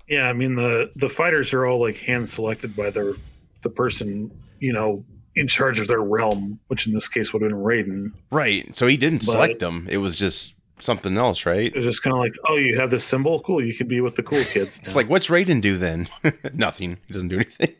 yeah, 0.08 0.28
I 0.28 0.34
mean 0.34 0.56
the 0.56 0.92
the 0.96 1.10
fighters 1.10 1.54
are 1.54 1.66
all 1.66 1.80
like 1.80 1.98
hand 1.98 2.28
selected 2.30 2.76
by 2.76 2.90
their 2.90 3.14
the 3.62 3.70
person 3.70 4.32
you 4.60 4.74
know 4.74 5.06
in 5.36 5.48
charge 5.48 5.80
of 5.80 5.88
their 5.88 6.02
realm, 6.02 6.60
which 6.68 6.86
in 6.86 6.94
this 6.94 7.08
case 7.08 7.34
would 7.34 7.42
have 7.42 7.50
been 7.52 7.60
Raiden. 7.60 8.12
right. 8.32 8.76
So 8.78 8.86
he 8.88 8.98
didn't 8.98 9.26
But- 9.26 9.32
select 9.32 9.60
them. 9.60 9.88
It 9.90 9.98
was 9.98 10.16
just 10.16 10.54
something 10.80 11.18
else, 11.18 11.46
right? 11.48 11.72
It's 11.74 11.86
just 11.86 12.04
kind 12.04 12.14
of 12.14 12.20
like, 12.20 12.36
oh, 12.48 12.56
you 12.58 12.76
have 12.80 12.90
this 12.92 13.04
symbol, 13.06 13.40
cool. 13.42 13.64
You 13.64 13.74
can 13.74 13.88
be 13.88 14.00
with 14.02 14.16
the 14.16 14.22
cool 14.24 14.44
kids. 14.44 14.80
It's 14.84 14.96
like, 14.96 15.10
what's 15.10 15.28
Raiden 15.28 15.60
do 15.62 15.78
then? 15.78 16.08
Nothing. 16.54 16.98
He 17.08 17.14
doesn't 17.14 17.30
do 17.30 17.38
anything. 17.38 17.74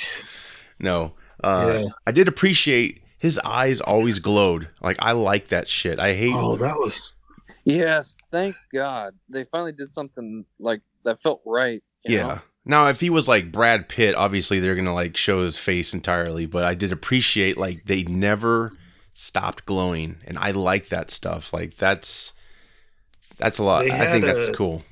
no. 0.80 1.12
Uh, 1.44 1.72
Yeah. 1.82 1.88
I 2.06 2.10
did 2.12 2.26
appreciate 2.26 3.00
his 3.18 3.38
eyes 3.40 3.80
always 3.80 4.18
glowed. 4.18 4.68
Like 4.82 4.96
I 4.98 5.12
like 5.12 5.48
that 5.48 5.68
shit. 5.68 6.00
I 6.00 6.14
hate. 6.14 6.34
oh, 6.34 6.56
that 6.56 6.78
was 6.78 7.14
Yes, 7.64 8.16
thank 8.30 8.56
God 8.72 9.14
they 9.28 9.44
finally 9.44 9.72
did 9.72 9.90
something 9.90 10.44
like 10.58 10.80
that 11.04 11.20
felt 11.20 11.42
right. 11.44 11.82
yeah. 12.04 12.26
know? 12.26 12.40
Now, 12.64 12.88
if 12.88 13.00
he 13.00 13.08
was 13.08 13.26
like 13.26 13.50
Brad 13.50 13.88
Pitt, 13.88 14.14
obviously 14.14 14.60
they're 14.60 14.76
gonna 14.76 14.94
like 14.94 15.16
show 15.16 15.42
his 15.42 15.56
face 15.56 15.94
entirely. 15.94 16.44
But 16.44 16.64
I 16.64 16.74
did 16.74 16.92
appreciate 16.92 17.56
like 17.56 17.86
they 17.86 18.02
never 18.02 18.72
stopped 19.14 19.64
glowing, 19.64 20.18
and 20.26 20.36
I 20.36 20.50
like 20.50 20.90
that 20.90 21.10
stuff. 21.10 21.52
Like 21.52 21.78
that's 21.78 22.34
that's 23.38 23.58
a 23.58 23.64
lot. 23.64 23.90
I 23.90 24.12
think 24.12 24.24
had 24.24 24.36
that's 24.36 24.54
cool. 24.54 24.84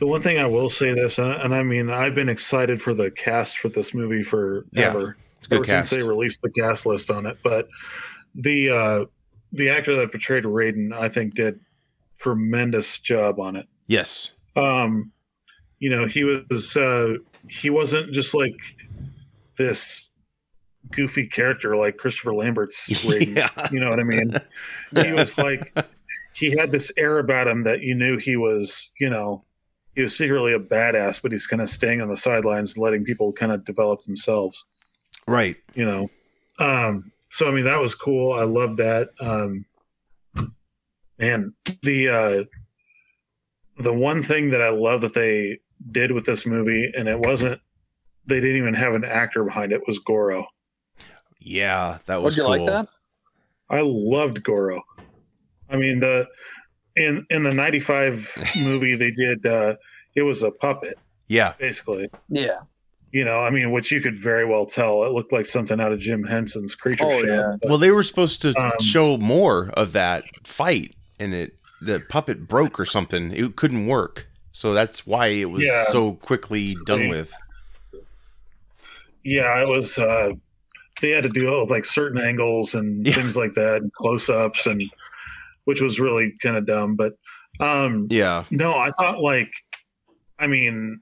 the 0.00 0.06
one 0.06 0.20
thing 0.20 0.38
I 0.38 0.46
will 0.46 0.68
say 0.68 0.92
this, 0.92 1.18
and, 1.18 1.32
and 1.32 1.54
I 1.54 1.62
mean, 1.62 1.88
I've 1.88 2.14
been 2.14 2.28
excited 2.28 2.82
for 2.82 2.92
the 2.92 3.10
cast 3.10 3.58
for 3.58 3.70
this 3.70 3.94
movie 3.94 4.22
forever. 4.22 4.66
Yeah, 4.72 4.92
It's 5.38 5.46
a 5.46 5.48
good 5.48 5.56
ever 5.56 5.64
cast. 5.64 5.88
since 5.88 6.02
they 6.02 6.06
released 6.06 6.42
the 6.42 6.50
cast 6.50 6.84
list 6.84 7.10
on 7.10 7.24
it. 7.24 7.38
But 7.42 7.68
the 8.34 8.70
uh, 8.70 9.04
the 9.52 9.70
actor 9.70 9.94
that 9.96 10.10
portrayed 10.10 10.44
Raiden, 10.44 10.92
I 10.92 11.08
think, 11.08 11.34
did 11.34 11.60
tremendous 12.18 12.98
job 12.98 13.40
on 13.40 13.56
it. 13.56 13.66
yes. 13.86 14.30
Um, 14.54 15.12
you 15.78 15.90
know, 15.90 16.06
he 16.06 16.24
was 16.24 16.76
uh, 16.76 17.14
he 17.48 17.70
wasn't 17.70 18.12
just 18.12 18.34
like 18.34 18.54
this 19.56 20.08
goofy 20.90 21.26
character 21.26 21.76
like 21.76 21.96
Christopher 21.96 22.34
Lambert's 22.34 22.88
Raiden. 23.04 23.36
yeah. 23.36 23.68
You 23.72 23.80
know 23.80 23.88
what 23.90 23.98
I 24.00 24.04
mean? 24.04 24.34
He 25.04 25.12
was 25.12 25.38
like 25.38 25.74
he 26.34 26.50
had 26.56 26.70
this 26.70 26.92
air 26.96 27.18
about 27.18 27.48
him 27.48 27.64
that 27.64 27.80
you 27.80 27.94
knew 27.94 28.18
he 28.18 28.36
was, 28.36 28.90
you 29.00 29.08
know, 29.10 29.44
he 29.96 30.02
was 30.02 30.16
secretly 30.16 30.52
a 30.52 30.58
badass, 30.58 31.20
but 31.22 31.32
he's 31.32 31.46
kind 31.46 31.60
of 31.62 31.68
staying 31.70 32.00
on 32.02 32.08
the 32.08 32.16
sidelines, 32.16 32.76
letting 32.78 33.04
people 33.04 33.32
kind 33.32 33.52
of 33.52 33.64
develop 33.64 34.02
themselves 34.02 34.64
Right. 35.26 35.56
you 35.74 35.84
know 35.86 36.10
um 36.58 37.10
so 37.32 37.48
i 37.48 37.50
mean 37.50 37.64
that 37.64 37.80
was 37.80 37.94
cool 37.94 38.32
i 38.34 38.44
loved 38.44 38.76
that 38.76 39.08
um 39.20 39.64
and 41.18 41.52
the 41.82 42.08
uh 42.08 42.44
the 43.78 43.92
one 43.92 44.22
thing 44.22 44.50
that 44.50 44.62
i 44.62 44.68
love 44.68 45.00
that 45.00 45.14
they 45.14 45.58
did 45.90 46.12
with 46.12 46.26
this 46.26 46.44
movie 46.46 46.92
and 46.96 47.08
it 47.08 47.18
wasn't 47.18 47.58
they 48.26 48.38
didn't 48.38 48.56
even 48.58 48.74
have 48.74 48.94
an 48.94 49.04
actor 49.04 49.42
behind 49.44 49.72
it 49.72 49.80
was 49.86 49.98
goro 49.98 50.46
Yeah, 51.40 51.98
that 52.06 52.22
was 52.22 52.36
Would 52.36 52.42
you 52.42 52.44
cool. 52.56 52.66
like 52.66 52.86
that? 52.86 52.88
i 53.70 53.80
loved 53.82 54.42
goro 54.44 54.80
i 55.70 55.76
mean 55.76 56.00
the 56.00 56.28
in 56.96 57.26
in 57.30 57.42
the 57.42 57.52
95 57.54 58.52
movie 58.56 58.94
they 58.94 59.10
did 59.10 59.44
uh 59.46 59.74
it 60.14 60.22
was 60.22 60.42
a 60.42 60.50
puppet 60.50 60.98
Yeah. 61.28 61.54
basically 61.58 62.10
Yeah. 62.28 62.58
You 63.12 63.24
know 63.24 63.40
i 63.40 63.50
mean 63.50 63.70
which 63.70 63.92
you 63.92 64.00
could 64.00 64.18
very 64.18 64.44
well 64.44 64.64
tell 64.66 65.04
it 65.04 65.12
looked 65.12 65.32
like 65.32 65.46
something 65.46 65.80
out 65.80 65.92
of 65.92 65.98
jim 66.00 66.24
henson's 66.24 66.74
creature 66.74 67.04
Oh, 67.04 67.22
show 67.24 67.34
yeah. 67.34 67.56
but- 67.60 67.68
Well, 67.68 67.78
they 67.78 67.90
were 67.90 68.02
supposed 68.02 68.42
to 68.42 68.58
Um, 68.58 68.72
show 68.80 69.16
more 69.18 69.70
of 69.74 69.92
that 69.92 70.24
fight, 70.44 70.94
and 71.20 71.34
it 71.34 71.54
the 71.80 72.00
puppet 72.08 72.46
broke 72.48 72.78
or 72.78 72.84
something. 72.84 73.32
It 73.32 73.56
couldn't 73.56 73.86
work, 73.88 74.26
so 74.52 74.72
that's 74.72 75.04
why 75.04 75.26
it 75.28 75.50
was 75.50 75.62
Yeah. 75.64 75.84
so 75.90 76.12
quickly 76.12 76.74
done 76.86 77.00
Sweet. 77.00 77.08
with. 77.10 77.32
Yeah, 79.24 79.60
it 79.60 79.68
was. 79.68 79.98
Uh, 79.98 80.30
they 81.00 81.10
had 81.10 81.24
to 81.24 81.28
do 81.28 81.56
it 81.56 81.60
with 81.62 81.70
like 81.70 81.84
certain 81.84 82.20
angles 82.20 82.74
and 82.74 83.06
Yeah. 83.06 83.14
things 83.14 83.36
like 83.36 83.54
that, 83.54 83.82
and 83.82 83.92
close-ups, 83.92 84.66
and 84.66 84.82
which 85.64 85.80
was 85.80 86.00
really 86.00 86.34
kind 86.42 86.56
of 86.56 86.66
dumb. 86.66 86.96
But 86.96 87.14
um, 87.60 88.06
Yeah, 88.10 88.44
no, 88.50 88.74
I 88.76 88.90
thought 88.92 89.20
like, 89.20 89.52
I 90.38 90.46
mean, 90.46 91.00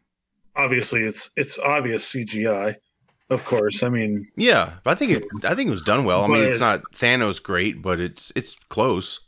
obviously 0.60 1.02
it's 1.02 1.30
it's 1.36 1.58
obvious 1.58 2.12
CGI, 2.12 2.76
of 3.30 3.44
course. 3.44 3.82
I 3.82 3.88
mean, 3.88 4.28
yeah, 4.36 4.74
but 4.84 4.90
I 4.92 4.94
think 4.94 5.12
it. 5.12 5.24
I 5.44 5.54
think 5.54 5.68
it 5.68 5.72
was 5.72 5.82
done 5.82 6.04
well. 6.04 6.24
I 6.24 6.28
mean, 6.28 6.42
it's 6.42 6.60
not 6.60 6.82
Thanos 6.94 7.42
great, 7.42 7.80
but 7.82 8.00
it's 8.00 8.32
it's 8.36 8.56
close. 8.68 9.20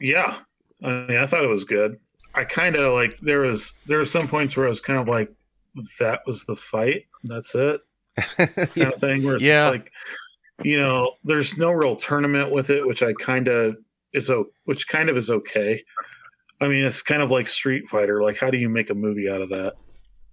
yeah, 0.00 0.36
I 0.82 0.88
mean, 1.06 1.16
I 1.18 1.26
thought 1.26 1.44
it 1.44 1.48
was 1.48 1.64
good. 1.64 1.98
I 2.34 2.44
kind 2.44 2.76
of 2.76 2.92
like 2.94 3.18
there 3.20 3.40
was 3.40 3.72
there 3.86 3.98
were 3.98 4.04
some 4.06 4.28
points 4.28 4.56
where 4.56 4.66
I 4.66 4.70
was 4.70 4.80
kind 4.80 4.98
of 4.98 5.06
like, 5.08 5.30
that 6.00 6.20
was 6.26 6.44
the 6.44 6.56
fight. 6.56 7.04
That's 7.24 7.54
it. 7.54 7.80
kind 8.36 8.92
of 8.92 8.94
thing 8.96 9.22
where 9.22 9.36
it's 9.36 9.44
Yeah. 9.44 9.70
like 9.70 9.90
you 10.62 10.78
know 10.78 11.14
there's 11.24 11.56
no 11.56 11.72
real 11.72 11.96
tournament 11.96 12.52
with 12.52 12.68
it 12.68 12.86
which 12.86 13.02
i 13.02 13.14
kind 13.14 13.48
of 13.48 13.74
is 14.12 14.28
o- 14.28 14.50
which 14.66 14.86
kind 14.86 15.08
of 15.08 15.16
is 15.16 15.30
okay 15.30 15.82
i 16.60 16.68
mean 16.68 16.84
it's 16.84 17.00
kind 17.00 17.22
of 17.22 17.30
like 17.30 17.48
street 17.48 17.88
fighter 17.88 18.22
like 18.22 18.36
how 18.36 18.50
do 18.50 18.58
you 18.58 18.68
make 18.68 18.90
a 18.90 18.94
movie 18.94 19.30
out 19.30 19.40
of 19.40 19.48
that 19.48 19.76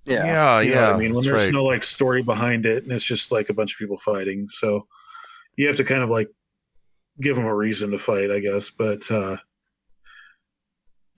Yeah. 0.06 0.26
yeah, 0.26 0.62
you 0.62 0.70
know 0.72 0.76
yeah. 0.76 0.88
what 0.88 0.96
i 0.96 0.98
mean 0.98 1.14
when 1.14 1.24
there's 1.24 1.44
right. 1.44 1.54
no 1.54 1.64
like 1.66 1.84
story 1.84 2.24
behind 2.24 2.66
it 2.66 2.84
and 2.84 2.92
it's 2.92 3.04
just 3.04 3.32
like 3.32 3.50
a 3.50 3.54
bunch 3.54 3.74
of 3.74 3.80
people 3.80 4.00
fighting 4.00 4.48
so 4.50 4.88
you 5.56 5.68
have 5.68 5.78
to 5.78 5.84
kind 5.84 6.02
of 6.02 6.10
like 6.10 6.30
give 7.22 7.36
them 7.36 7.46
a 7.46 7.56
reason 7.56 7.92
to 7.92 8.00
fight 8.00 8.32
i 8.32 8.40
guess 8.40 8.70
but 8.70 9.10
uh 9.12 9.38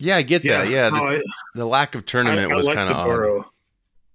yeah, 0.01 0.17
I 0.17 0.23
get 0.23 0.41
that. 0.43 0.67
Yeah, 0.67 0.89
no, 0.89 0.97
the, 1.11 1.17
I- 1.17 1.21
the 1.53 1.65
lack 1.65 1.93
of 1.93 2.07
tournament 2.07 2.51
I, 2.51 2.55
was 2.55 2.65
I 2.65 2.71
like 2.71 2.77
kind 2.77 2.89
of 2.89 2.95
odd. 2.97 3.05
Goro. 3.05 3.51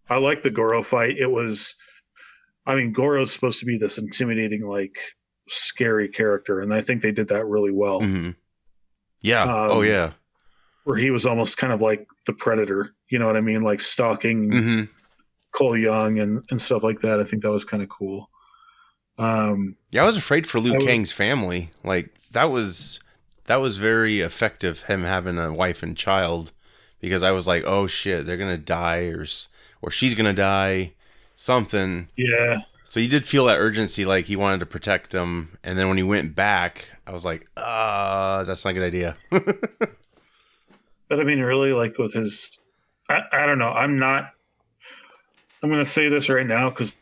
I 0.08 0.16
like 0.16 0.42
the 0.42 0.50
Goro 0.50 0.82
fight. 0.82 1.16
It 1.16 1.30
was, 1.30 1.76
I 2.66 2.74
mean, 2.74 2.92
Goro's 2.92 3.32
supposed 3.32 3.60
to 3.60 3.66
be 3.66 3.78
this 3.78 3.96
intimidating, 3.96 4.66
like 4.66 4.98
scary 5.48 6.08
character, 6.08 6.60
and 6.60 6.74
I 6.74 6.80
think 6.80 7.02
they 7.02 7.12
did 7.12 7.28
that 7.28 7.46
really 7.46 7.70
well. 7.70 8.00
hmm 8.00 8.30
Yeah. 9.20 9.42
Um, 9.42 9.70
oh 9.70 9.82
yeah. 9.82 10.12
Where 10.82 10.96
he 10.96 11.10
was 11.10 11.24
almost 11.24 11.56
kind 11.56 11.72
of 11.72 11.80
like 11.80 12.08
the 12.26 12.32
predator. 12.32 12.92
You 13.08 13.18
know 13.18 13.26
what 13.26 13.36
I 13.36 13.40
mean? 13.40 13.62
Like 13.62 13.80
stalking 13.80 14.50
hmm 14.50 14.82
Cole 15.52 15.76
Young 15.76 16.18
and 16.18 16.44
and 16.50 16.60
stuff 16.60 16.82
like 16.82 17.00
that. 17.00 17.18
I 17.20 17.24
think 17.24 17.42
that 17.42 17.50
was 17.50 17.64
kind 17.64 17.82
of 17.82 17.88
cool. 17.88 18.28
Um, 19.18 19.76
Yeah, 19.90 20.02
I 20.02 20.06
was 20.06 20.16
afraid 20.16 20.46
for 20.46 20.60
was- 20.60 20.72
Kang's 20.84 21.12
family. 21.12 21.70
Like 21.84 22.10
that 22.32 22.50
was 22.50 23.00
that 23.46 23.56
was 23.56 23.78
very 23.78 24.20
effective. 24.20 24.82
Him 24.82 25.04
having 25.04 25.38
a 25.38 25.52
wife 25.52 25.82
and 25.82 25.96
child, 25.96 26.52
because 27.00 27.22
I 27.22 27.30
was 27.30 27.46
like, 27.46 27.64
oh 27.64 27.86
shit, 27.86 28.26
they're 28.26 28.36
gonna 28.36 28.58
die, 28.58 29.04
or 29.04 29.24
or 29.80 29.90
she's 29.90 30.14
gonna 30.14 30.32
die, 30.34 30.92
something. 31.34 32.08
yeah, 32.16 32.62
So 32.84 33.00
you 33.00 33.08
did 33.08 33.24
feel 33.24 33.46
that 33.46 33.58
urgency, 33.58 34.04
like 34.04 34.26
he 34.26 34.36
wanted 34.36 34.60
to 34.60 34.66
protect 34.66 35.12
them. 35.12 35.56
And 35.64 35.78
then 35.78 35.88
when 35.88 35.96
he 35.96 36.02
went 36.02 36.34
back, 36.34 36.86
I 37.06 37.12
was 37.12 37.24
like, 37.24 37.46
ah, 37.56 38.42
that's 38.44 38.64
not 38.64 38.70
a 38.70 38.74
good 38.74 38.82
idea. 38.82 39.16
But 41.08 41.20
I 41.20 41.24
mean, 41.24 41.40
really, 41.40 41.72
like 41.72 41.98
with 41.98 42.14
his, 42.14 42.58
I, 43.08 43.22
I 43.32 43.46
don't 43.46 43.58
know. 43.58 43.70
I'm 43.70 43.98
not. 43.98 44.30
I'm 45.62 45.70
going 45.70 45.84
to 45.84 45.90
say 45.90 46.08
this 46.08 46.28
right 46.28 46.46
now 46.46 46.70
because 46.70 46.94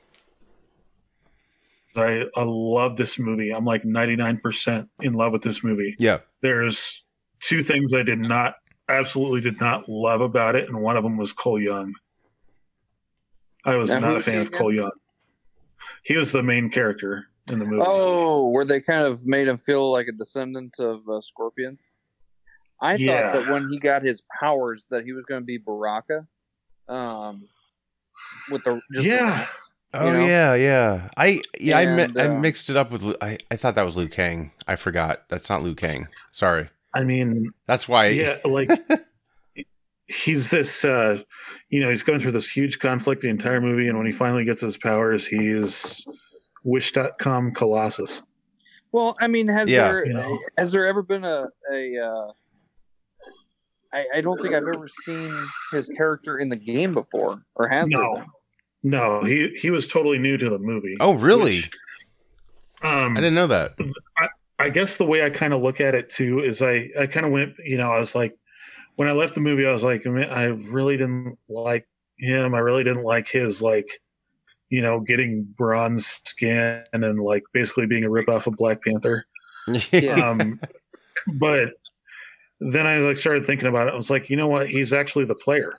I, 1.96 2.26
I 2.34 2.44
love 2.44 2.96
this 2.96 3.18
movie. 3.18 3.52
I'm 3.52 3.64
like 3.64 3.82
99% 3.82 4.88
in 5.00 5.12
love 5.14 5.32
with 5.32 5.42
this 5.42 5.62
movie. 5.62 5.96
Yeah. 5.98 6.18
There's 6.40 7.02
two 7.40 7.62
things 7.62 7.92
I 7.94 8.02
did 8.02 8.18
not, 8.18 8.55
absolutely 8.88 9.40
did 9.40 9.61
not 9.61 9.88
love 9.88 10.20
about 10.20 10.57
it, 10.57 10.68
and 10.68 10.80
one 10.80 10.96
of 10.96 11.05
them 11.05 11.16
was 11.16 11.32
Cole 11.32 11.61
Young. 11.61 11.94
I 13.64 13.76
was 13.76 13.92
Now, 13.92 14.00
not 14.00 14.16
a 14.16 14.20
fan 14.20 14.40
of 14.40 14.52
Cole 14.52 14.72
Young. 14.72 14.92
He 16.02 16.16
was 16.16 16.32
the 16.32 16.42
main 16.42 16.70
character 16.70 17.28
in 17.48 17.59
the 17.59 17.64
movie. 17.64 17.82
Oh, 17.86 18.48
where 18.48 18.64
they 18.64 18.80
kind 18.80 19.07
of 19.07 19.26
made 19.26 19.48
him 19.48 19.59
feel 19.59 19.90
like 19.90 20.07
a 20.09 20.12
descendant 20.12 20.74
of 20.78 21.09
uh, 21.09 21.20
Scorpion. 21.20 21.78
I 22.81 22.95
Yeah. 22.97 23.33
thought 23.33 23.45
that 23.45 23.53
when 23.53 23.68
he 23.70 23.79
got 23.81 24.03
his 24.03 24.22
powers, 24.41 24.87
that 24.91 25.05
he 25.05 25.12
was 25.12 25.25
going 25.25 25.41
to 25.41 25.45
be 25.47 25.59
Baraka. 25.59 26.27
Um, 26.89 27.49
with 28.51 28.64
the 28.64 28.75
just 28.93 29.05
the- 29.05 29.05
yeah. 29.05 29.47
Oh 29.97 30.11
know? 30.12 30.25
yeah, 30.27 30.55
yeah. 30.55 31.09
I 31.16 31.41
yeah 31.59 31.79
I, 31.79 31.87
mi- 31.87 32.03
And, 32.03 32.18
I 32.20 32.27
uh, 32.27 32.39
mixed 32.41 32.68
it 32.68 32.77
up 32.77 32.91
with 32.91 33.03
Lu- 33.03 33.16
I 33.20 33.39
I 33.51 33.57
thought 33.57 33.77
that 33.77 33.85
was 33.85 33.97
Liu 33.97 34.09
Kang. 34.09 34.51
I 34.66 34.75
forgot. 34.77 35.22
That's 35.29 35.49
not 35.49 35.62
Liu 35.62 35.75
Kang. 35.77 36.09
Sorry. 36.33 36.68
I 36.93 37.05
mean, 37.05 37.53
That's 37.66 37.87
why. 37.89 38.07
yeah, 38.09 38.39
like 38.45 38.70
he's 40.07 40.51
this, 40.51 40.85
uh, 40.85 41.20
you 41.68 41.81
know, 41.81 41.91
he's 41.91 42.03
going 42.03 42.20
through 42.20 42.33
this 42.33 42.49
huge 42.49 42.79
conflict 42.79 43.22
the 43.22 43.29
entire 43.29 43.61
movie, 43.61 43.89
and 43.89 43.97
when 43.97 44.07
he 44.07 44.12
finally 44.12 44.45
gets 44.45 44.61
his 44.61 44.77
powers, 44.77 45.27
he's 45.27 46.07
Wish.com 46.64 47.53
Colossus. 47.53 48.22
Well, 48.93 49.16
I 49.20 49.27
mean, 49.29 49.49
has 49.49 49.68
Yeah. 49.68 49.89
there 49.89 50.07
You 50.07 50.12
know? 50.14 50.39
has 50.59 50.70
there 50.72 50.87
ever 50.87 51.03
been 51.03 51.25
a 51.25 51.47
a? 51.72 51.99
Uh, 51.99 52.33
I, 53.95 54.05
I 54.16 54.20
don't 54.20 54.40
think 54.42 54.55
I've 54.55 54.66
ever 54.66 54.88
seen 55.05 55.32
his 55.72 55.86
character 55.97 56.38
in 56.38 56.49
the 56.49 56.57
game 56.57 56.92
before, 56.92 57.42
or 57.55 57.68
has? 57.68 57.88
No, 57.88 58.16
been? 58.16 58.26
no, 58.82 59.22
he 59.22 59.49
he 59.61 59.70
was 59.70 59.86
totally 59.86 60.18
new 60.18 60.36
to 60.36 60.51
the 60.51 60.59
movie. 60.59 60.97
Oh 61.01 61.14
really? 61.14 61.57
which, 61.57 61.70
um, 62.82 63.16
I 63.16 63.20
didn't 63.20 63.34
know 63.34 63.47
that. 63.47 63.76
I 64.59 64.68
guess 64.68 64.97
the 64.97 65.07
way 65.07 65.24
I 65.24 65.30
kind 65.30 65.53
of 65.53 65.62
look 65.62 65.80
at 65.80 65.95
it 65.95 66.11
too 66.11 66.40
is 66.40 66.62
I, 66.62 66.90
I 66.99 67.07
kind 67.07 67.26
of 67.26 67.32
went, 67.32 67.55
you 67.64 67.76
know, 67.76 67.90
I 67.90 67.99
was 67.99 68.14
like, 68.14 68.36
when 68.97 69.09
I 69.09 69.12
left 69.12 69.34
the 69.34 69.40
movie, 69.40 69.66
I 69.66 69.72
was 69.72 69.82
like, 69.82 70.05
man, 70.07 70.30
I 70.30 70.45
really 70.45 70.97
didn't 70.97 71.38
like 71.49 71.88
him. 72.18 72.55
I 72.55 72.59
really 72.59 72.84
didn't 72.84 73.03
like 73.03 73.26
his, 73.26 73.61
like, 73.61 74.01
you 74.68 74.82
know, 74.82 75.01
getting 75.01 75.42
bronze 75.42 76.20
skin 76.24 76.84
and 76.92 77.18
like 77.20 77.42
basically 77.53 77.86
being 77.86 78.05
a 78.05 78.11
ripoff 78.11 78.47
of 78.47 78.57
Black 78.57 78.82
Panther. 78.82 79.24
Yeah. 79.92 80.28
Um, 80.28 80.61
but 81.38 81.70
then 82.61 82.86
I 82.86 82.98
like 82.98 83.18
started 83.18 83.44
thinking 83.44 83.68
about 83.68 83.88
it. 83.88 83.94
I 83.94 83.96
was 83.96 84.11
like, 84.11 84.30
you 84.30 84.36
know 84.36 84.48
what? 84.48 84.68
He's 84.68 84.92
actually 84.92 85.24
the 85.26 85.34
player. 85.34 85.74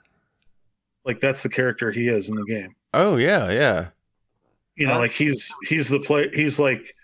Like 1.04 1.20
that's 1.20 1.42
the 1.42 1.48
character 1.48 1.90
he 1.92 2.08
is 2.08 2.28
in 2.28 2.34
the 2.36 2.44
game. 2.44 2.74
oh 2.94 3.16
yeah, 3.16 3.50
yeah. 3.50 3.88
You 4.74 4.86
know, 4.86 4.98
like 4.98 5.12
he's 5.12 5.54
he's 5.66 5.88
the 5.88 6.00
play. 6.00 6.28
He's 6.32 6.58
like 6.58 6.94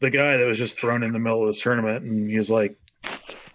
the 0.00 0.10
guy 0.10 0.36
that 0.36 0.46
was 0.46 0.58
just 0.58 0.78
thrown 0.78 1.02
in 1.02 1.12
the 1.12 1.18
middle 1.18 1.40
of 1.42 1.46
this 1.48 1.60
tournament, 1.60 2.04
and 2.04 2.28
he's 2.30 2.50
like, 2.50 2.76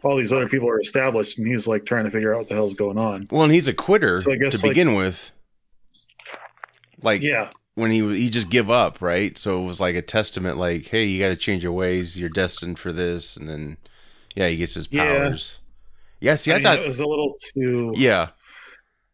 all 0.04 0.16
these 0.18 0.34
other 0.34 0.48
people 0.50 0.68
are 0.70 0.80
established, 0.82 1.38
and 1.38 1.48
he's 1.48 1.66
like 1.68 1.86
trying 1.86 2.06
to 2.06 2.12
figure 2.12 2.34
out 2.34 2.40
what 2.40 2.48
the 2.50 2.56
hell's 2.56 2.74
going 2.74 2.98
on. 2.98 3.28
Well, 3.32 3.44
and 3.44 3.54
he's 3.54 3.68
a 3.68 3.74
quitter 3.74 4.18
So 4.20 4.36
guess, 4.36 4.60
to 4.60 4.66
like- 4.68 4.72
begin 4.72 4.96
with. 4.96 5.32
Like 7.04 7.22
Yeah, 7.22 7.52
when 7.76 7.92
he 7.92 8.00
he 8.18 8.30
just 8.30 8.50
give 8.50 8.70
up, 8.72 9.02
right? 9.02 9.38
So 9.38 9.62
it 9.62 9.66
was 9.66 9.80
like 9.80 9.96
a 9.96 10.02
testament, 10.02 10.58
like, 10.58 10.88
hey, 10.88 11.06
you 11.06 11.20
got 11.20 11.30
to 11.30 11.36
change 11.36 11.64
your 11.64 11.74
ways. 11.74 12.18
You're 12.18 12.30
destined 12.30 12.80
for 12.80 12.92
this, 12.92 13.38
and 13.38 13.48
then 13.48 13.78
yeah, 14.38 14.48
he 14.50 14.58
gets 14.58 14.74
his 14.76 14.88
powers. 14.88 15.58
Yeah, 16.20 16.36
see, 16.36 16.52
I, 16.52 16.56
I, 16.56 16.58
mean, 16.58 16.64
thought, 16.66 16.80
it 16.80 16.86
was 16.88 17.00
a 17.00 17.06
little 17.06 17.34
too. 17.54 17.94
yeah, 17.96 18.30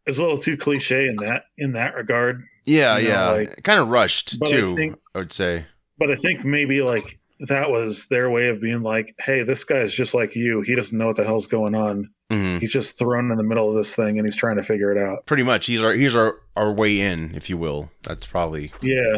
it 0.05 0.09
was 0.11 0.17
a 0.19 0.21
little 0.23 0.37
too 0.37 0.57
cliche 0.57 1.07
in 1.07 1.15
that 1.17 1.45
in 1.57 1.73
that 1.73 1.95
regard. 1.95 2.43
yeah, 2.65 2.97
You 2.97 3.07
know, 3.07 3.13
yeah, 3.13 3.29
like- 3.31 3.63
kind 3.63 3.79
of 3.79 3.87
rushed 3.89 4.39
But 4.39 4.49
I 4.49 4.51
too. 4.51 4.95
I, 5.15 5.17
would 5.17 5.33
say, 5.33 5.65
But 5.97 6.11
I 6.11 6.15
think 6.15 6.43
maybe 6.45 6.81
like 6.81 7.19
that 7.47 7.69
was 7.71 8.05
their 8.07 8.29
way 8.29 8.47
of 8.49 8.61
being 8.61 8.83
like, 8.83 9.15
hey, 9.19 9.43
this 9.43 9.63
guy's 9.65 9.93
just 9.93 10.13
like 10.13 10.35
you. 10.35 10.61
He 10.61 10.75
doesn't 10.75 10.97
know 10.97 11.07
what 11.07 11.15
the 11.17 11.25
hell's 11.25 11.47
going 11.47 11.75
on. 11.75 12.09
hmm 12.31 12.59
He's 12.59 12.71
just 12.71 12.97
thrown 12.97 13.31
in 13.31 13.37
the 13.37 13.43
middle 13.43 13.67
of 13.69 13.75
this 13.75 13.95
thing, 13.95 14.17
and 14.17 14.25
he's 14.25 14.35
trying 14.35 14.55
to 14.57 14.63
figure 14.63 14.91
it 14.91 14.97
out. 14.97 15.25
pretty 15.25 15.43
much, 15.43 15.65
he's 15.65 15.83
our 15.83 15.93
he's 15.93 16.15
our 16.15 16.35
our 16.55 16.71
way 16.71 16.99
in, 17.01 17.33
if 17.35 17.49
you 17.49 17.57
will. 17.57 17.89
That's 18.03 18.25
probably 18.25 18.71
Yeah. 18.81 19.17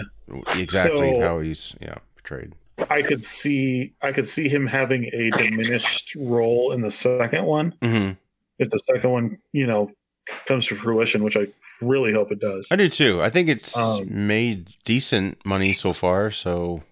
exactly 0.56 1.12
So- 1.12 1.22
how 1.22 1.40
he's 1.42 1.76
yeah 1.80 1.96
portrayed. 2.16 2.54
I 2.90 3.02
could 3.02 3.24
see 3.24 3.94
I 4.02 4.12
could 4.12 4.28
see 4.28 4.50
him 4.50 4.68
having 4.68 5.06
a 5.14 5.30
diminished 5.32 6.16
role 6.16 6.72
in 6.74 6.82
the 6.82 6.92
second 6.92 7.46
one 7.46 7.74
hmm 7.82 8.12
if 8.58 8.70
the 8.70 8.80
second 8.80 9.10
one 9.10 9.38
you 9.52 9.68
know 9.68 9.92
comes 10.46 10.66
to 10.68 10.76
fruition, 10.76 11.24
which 11.24 11.38
I 11.38 11.48
really 11.82 12.14
hope 12.14 12.32
it 12.32 12.40
does. 12.40 12.68
I 12.72 12.76
do 12.78 12.88
too. 12.90 13.22
I 13.22 13.30
think 13.30 13.50
it's 13.50 13.76
Um, 13.78 14.28
made 14.28 14.74
decent 14.86 15.46
money 15.46 15.74
so 15.74 15.94
far. 15.94 16.32
So 16.32 16.84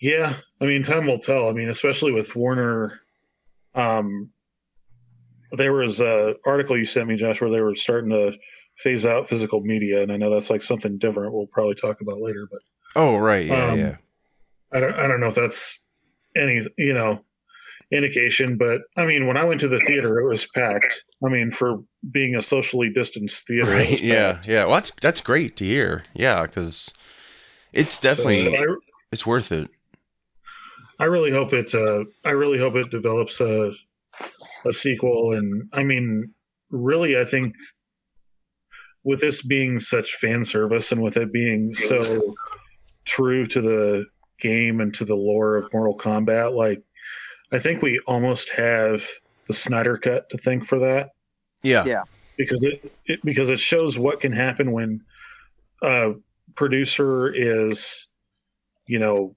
Yeah, 0.00 0.36
I 0.60 0.66
mean, 0.66 0.82
time 0.82 1.06
will 1.06 1.18
tell. 1.18 1.48
I 1.48 1.52
mean, 1.52 1.68
especially 1.68 2.12
with 2.12 2.36
Warner. 2.36 3.00
Um, 3.74 4.30
there 5.52 5.72
was 5.72 6.00
a 6.00 6.34
article 6.44 6.76
you 6.76 6.86
sent 6.86 7.08
me, 7.08 7.16
Josh, 7.16 7.40
where 7.40 7.50
they 7.50 7.60
were 7.60 7.74
starting 7.74 8.10
to 8.10 8.38
phase 8.76 9.06
out 9.06 9.28
physical 9.28 9.60
media, 9.60 10.02
and 10.02 10.12
I 10.12 10.16
know 10.16 10.30
that's 10.30 10.50
like 10.50 10.62
something 10.62 10.98
different. 10.98 11.32
We'll 11.32 11.46
probably 11.46 11.74
talk 11.74 12.00
about 12.00 12.20
later, 12.20 12.46
but 12.50 12.60
oh 12.96 13.16
right, 13.16 13.46
yeah, 13.46 13.70
Um, 13.70 13.78
yeah. 13.78 13.96
I 14.72 14.80
don't, 14.80 14.94
I 14.94 15.08
don't 15.08 15.20
know 15.20 15.28
if 15.28 15.34
that's 15.34 15.78
any, 16.36 16.66
you 16.76 16.94
know, 16.94 17.20
indication. 17.90 18.58
But 18.58 18.82
I 18.96 19.06
mean, 19.06 19.26
when 19.26 19.36
I 19.36 19.44
went 19.44 19.60
to 19.60 19.68
the 19.68 19.78
theater, 19.78 20.18
it 20.20 20.28
was 20.28 20.46
packed. 20.46 21.04
I 21.24 21.28
mean, 21.28 21.50
for 21.50 21.78
being 22.10 22.36
a 22.36 22.42
socially 22.42 22.90
distanced 22.90 23.46
theater, 23.46 23.70
Right. 23.70 24.00
Yeah. 24.00 24.40
Yeah. 24.44 24.64
Well, 24.64 24.74
that's 24.74 24.92
that's 25.00 25.20
great 25.20 25.56
to 25.56 25.64
hear. 25.64 26.04
Yeah, 26.14 26.42
because 26.42 26.92
it's 27.72 27.98
definitely 27.98 28.40
So 28.42 28.54
I, 28.54 28.76
it's 29.12 29.26
worth 29.26 29.52
it. 29.52 29.68
I 31.00 31.04
really 31.04 31.30
hope 31.30 31.52
it. 31.52 31.74
Uh, 31.74 32.04
I 32.24 32.30
really 32.30 32.58
hope 32.58 32.74
it 32.74 32.90
develops 32.90 33.40
a 33.40 33.72
a 34.66 34.72
sequel. 34.72 35.32
And 35.32 35.68
I 35.72 35.82
mean, 35.84 36.34
really, 36.70 37.18
I 37.18 37.24
think 37.24 37.54
with 39.04 39.20
this 39.20 39.42
being 39.42 39.80
such 39.80 40.16
fan 40.16 40.44
service 40.44 40.92
and 40.92 41.02
with 41.02 41.16
it 41.16 41.32
being 41.32 41.74
so 41.74 42.34
true 43.04 43.46
to 43.46 43.60
the 43.60 44.04
game 44.40 44.80
and 44.80 44.94
to 44.94 45.04
the 45.04 45.14
lore 45.16 45.56
of 45.56 45.72
Mortal 45.72 45.96
Kombat, 45.96 46.54
like 46.54 46.82
I 47.52 47.58
think 47.58 47.82
we 47.82 47.98
almost 48.06 48.50
have 48.50 49.04
the 49.46 49.54
Snyder 49.54 49.96
cut 49.98 50.28
to 50.30 50.38
thank 50.38 50.66
for 50.66 50.78
that 50.80 51.10
Yeah. 51.62 51.84
Yeah. 51.84 52.02
because 52.36 52.62
it, 52.64 52.92
it 53.06 53.20
because 53.24 53.48
it 53.50 53.58
shows 53.58 53.98
what 53.98 54.20
can 54.20 54.32
happen 54.32 54.72
when 54.72 55.00
a 55.82 56.12
producer 56.54 57.32
is, 57.32 58.06
you 58.86 58.98
know, 58.98 59.34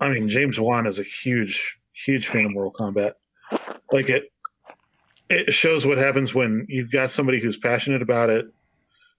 I 0.00 0.08
mean 0.10 0.28
James 0.28 0.58
Wan 0.60 0.86
is 0.86 0.98
a 0.98 1.02
huge 1.04 1.78
huge 1.92 2.28
fan 2.28 2.46
of 2.46 2.52
Mortal 2.52 2.72
Kombat. 2.72 3.12
Like 3.92 4.08
it, 4.08 4.30
it 5.28 5.52
shows 5.52 5.86
what 5.86 5.98
happens 5.98 6.34
when 6.34 6.66
you've 6.68 6.90
got 6.90 7.10
somebody 7.10 7.40
who's 7.40 7.56
passionate 7.56 8.02
about 8.02 8.30
it 8.30 8.46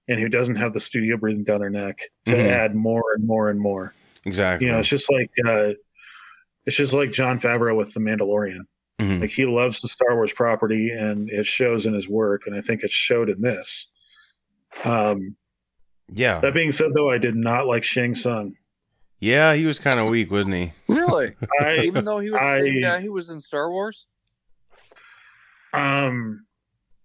and 0.07 0.19
who 0.19 0.29
doesn't 0.29 0.55
have 0.55 0.73
the 0.73 0.79
studio 0.79 1.15
breathing 1.17 1.43
down 1.43 1.59
their 1.59 1.69
neck 1.69 1.99
to 2.25 2.33
Mhm. 2.33 2.49
add 2.49 2.75
more 2.75 3.03
and 3.15 3.25
more 3.27 3.49
and 3.49 3.59
more. 3.59 3.93
Exactly. 4.25 4.67
You 4.67 4.73
know, 4.73 4.79
it's 4.79 4.87
just 4.89 5.11
like 5.11 5.31
uh, 5.47 5.71
it's 6.65 6.75
just 6.75 6.93
like 6.93 7.11
Jon 7.11 7.39
Favreau 7.39 7.75
with 7.75 7.93
The 7.93 7.99
Mandalorian. 7.99 8.61
Mhm. 8.99 9.21
Like 9.21 9.31
he 9.31 9.45
loves 9.45 9.81
the 9.81 9.87
Star 9.87 10.13
Wars 10.15 10.31
property, 10.33 10.91
and 10.91 11.29
it 11.29 11.45
shows 11.47 11.85
in 11.87 11.93
his 11.93 12.07
work, 12.07 12.43
and 12.45 12.55
I 12.55 12.61
think 12.61 12.83
it 12.83 12.91
showed 12.91 13.29
in 13.29 13.41
this. 13.41 13.87
Um, 14.83 15.35
Yeah. 16.13 16.39
that 16.41 16.53
being 16.53 16.71
said, 16.71 16.93
though, 16.93 17.09
I 17.09 17.17
did 17.17 17.35
not 17.35 17.65
like 17.65 17.83
Shang 17.83 18.13
Tsung. 18.13 18.53
Yeah. 19.19 19.53
He 19.55 19.65
was 19.65 19.79
kind 19.79 19.99
of 19.99 20.09
weak, 20.09 20.29
wasn't 20.31 20.53
he? 20.55 20.73
Really? 20.87 21.33
I 21.61 21.79
Even 21.79 22.05
though 22.05 22.19
he 22.19 22.29
was 22.29 22.39
I- 22.41 22.59
the 22.61 22.65
same 22.67 22.81
guy 22.81 23.01
who 23.01 23.11
was 23.11 23.29
in 23.29 23.39
Star 23.39 23.71
Wars? 23.71 24.05
um, 25.73 26.45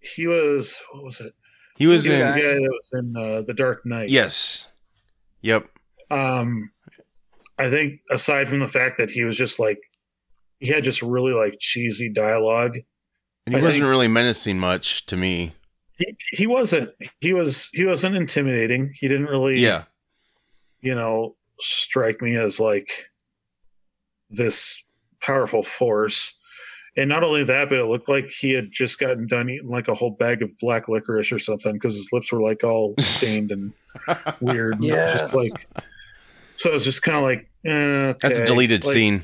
he 0.00 0.26
was 0.26 0.76
what 0.92 1.04
was 1.04 1.20
it? 1.20 1.34
He 1.76 1.86
was 1.86 2.04
He 2.04 2.10
was 2.12 2.22
in. 2.22 2.28
guy- 2.28 2.40
guy 2.40 2.54
that 2.54 2.60
was 2.70 2.88
in 2.92 3.16
uh, 3.16 3.42
the 3.42 3.54
Dark 3.54 3.84
Knight. 3.86 4.08
Yes. 4.08 4.66
Yep. 5.42 5.68
Um, 6.10 6.70
I 7.58 7.70
think 7.70 8.00
aside 8.10 8.48
from 8.48 8.58
the 8.60 8.68
fact 8.68 8.98
that 8.98 9.10
he 9.10 9.24
was 9.24 9.36
just 9.36 9.58
like 9.58 9.78
he 10.60 10.68
had 10.68 10.84
just 10.84 11.02
really 11.02 11.32
like 11.32 11.56
cheesy 11.58 12.08
dialogue. 12.08 12.76
And 13.46 13.54
he 13.54 13.60
I 13.60 13.62
wasn't 13.62 13.82
think- 13.82 13.88
really 13.90 14.08
menacing 14.08 14.58
much 14.58 15.06
to 15.06 15.16
me. 15.16 15.54
He 15.98 16.16
he 16.32 16.46
wasn't 16.46 16.90
he 17.20 17.32
was 17.32 17.70
he 17.72 17.84
wasn't 17.84 18.16
intimidating. 18.16 18.92
He 18.94 19.08
didn't 19.08 19.26
really 19.26 19.60
Yeah. 19.60 19.84
you 20.82 20.94
know, 20.94 21.36
strike 21.58 22.20
me 22.20 22.36
as 22.36 22.60
like 22.60 22.90
this 24.30 24.82
powerful 25.20 25.62
force. 25.62 26.34
And 26.98 27.08
not 27.10 27.22
only 27.22 27.44
that, 27.44 27.68
but 27.68 27.78
it 27.78 27.84
looked 27.84 28.08
like 28.08 28.28
he 28.30 28.52
had 28.52 28.70
just 28.72 28.98
gotten 28.98 29.26
done 29.26 29.50
eating 29.50 29.68
like 29.68 29.88
a 29.88 29.94
whole 29.94 30.10
bag 30.12 30.42
of 30.42 30.50
black 30.58 30.88
licorice 30.88 31.30
or 31.30 31.38
something 31.38 31.74
because 31.74 31.94
his 31.94 32.08
lips 32.12 32.32
were 32.32 32.40
like 32.40 32.64
all 32.64 32.94
stained 33.00 33.50
and 33.52 33.72
weird. 34.40 34.74
And 34.76 34.84
Yeah. 34.84 35.04
just 35.18 35.34
like, 35.34 35.66
so 36.56 36.74
it's 36.74 36.84
just 36.84 37.02
kind 37.02 37.16
of 37.18 37.22
like, 37.24 37.48
eh, 37.64 38.14
That's 38.20 38.40
a 38.40 38.44
deleted 38.44 38.84
Like- 38.84 38.92
scene. 38.94 39.22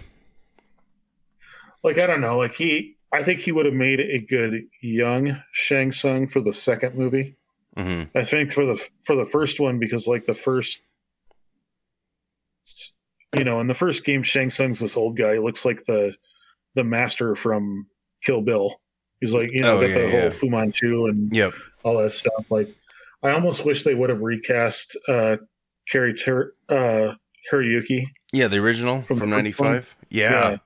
Like, 1.85 1.99
I 1.99 2.07
don't 2.07 2.21
know. 2.21 2.39
Like, 2.39 2.55
he, 2.55 2.97
I 3.13 3.23
think 3.25 3.41
he 3.41 3.51
would 3.53 3.67
have 3.67 3.75
made 3.75 3.99
a 4.01 4.21
good 4.21 4.67
young 4.81 5.43
Shang 5.53 5.91
Tsung 5.93 6.29
for 6.29 6.41
the 6.41 6.53
second 6.53 6.95
movie. 6.97 7.37
hmm 7.77 8.05
I 8.15 8.23
think 8.25 8.53
for 8.53 8.65
the 8.67 8.89
for 9.05 9.17
the 9.17 9.25
first 9.27 9.59
one 9.59 9.79
because 9.79 10.07
like 10.07 10.25
the 10.27 10.35
first 10.35 10.83
you 13.37 13.45
know, 13.45 13.61
in 13.61 13.67
the 13.67 13.75
first 13.75 14.05
game 14.05 14.23
Shang 14.23 14.51
Tsung's 14.51 14.79
this 14.81 14.97
old 14.97 15.17
guy, 15.17 15.35
he 15.35 15.39
looks 15.39 15.65
like 15.65 15.83
the 15.85 16.15
the 16.75 16.85
master 16.85 17.35
from 17.35 17.87
Kill 18.23 18.43
Bill. 18.43 18.81
He's 19.21 19.35
like, 19.35 19.53
you 19.53 19.63
know, 19.63 19.79
Oh, 19.79 19.81
got 19.81 19.89
yeah, 19.91 19.95
the 19.95 20.09
yeah. 20.09 20.21
whole 20.23 20.31
Fu 20.31 20.51
Manchu 20.51 21.07
and 21.07 21.35
Yep. 21.35 21.53
all 21.83 21.99
that 22.03 22.13
stuff. 22.13 22.51
Like 22.51 22.69
I 23.23 23.31
almost 23.31 23.65
wish 23.65 23.85
they 23.85 23.95
would 23.95 24.11
have 24.11 24.21
recast 24.21 24.97
uh 25.09 25.37
Cary 25.89 26.15
Ter- 26.15 26.53
uh 26.69 27.15
Hiroyuki 27.51 28.07
Yeah, 28.33 28.49
the 28.49 28.59
original 28.59 29.03
From 29.03 29.19
from, 29.19 29.31
the 29.31 29.37
first 29.51 29.61
one? 29.61 29.73
'95. 29.73 29.95
Yeah. 30.11 30.59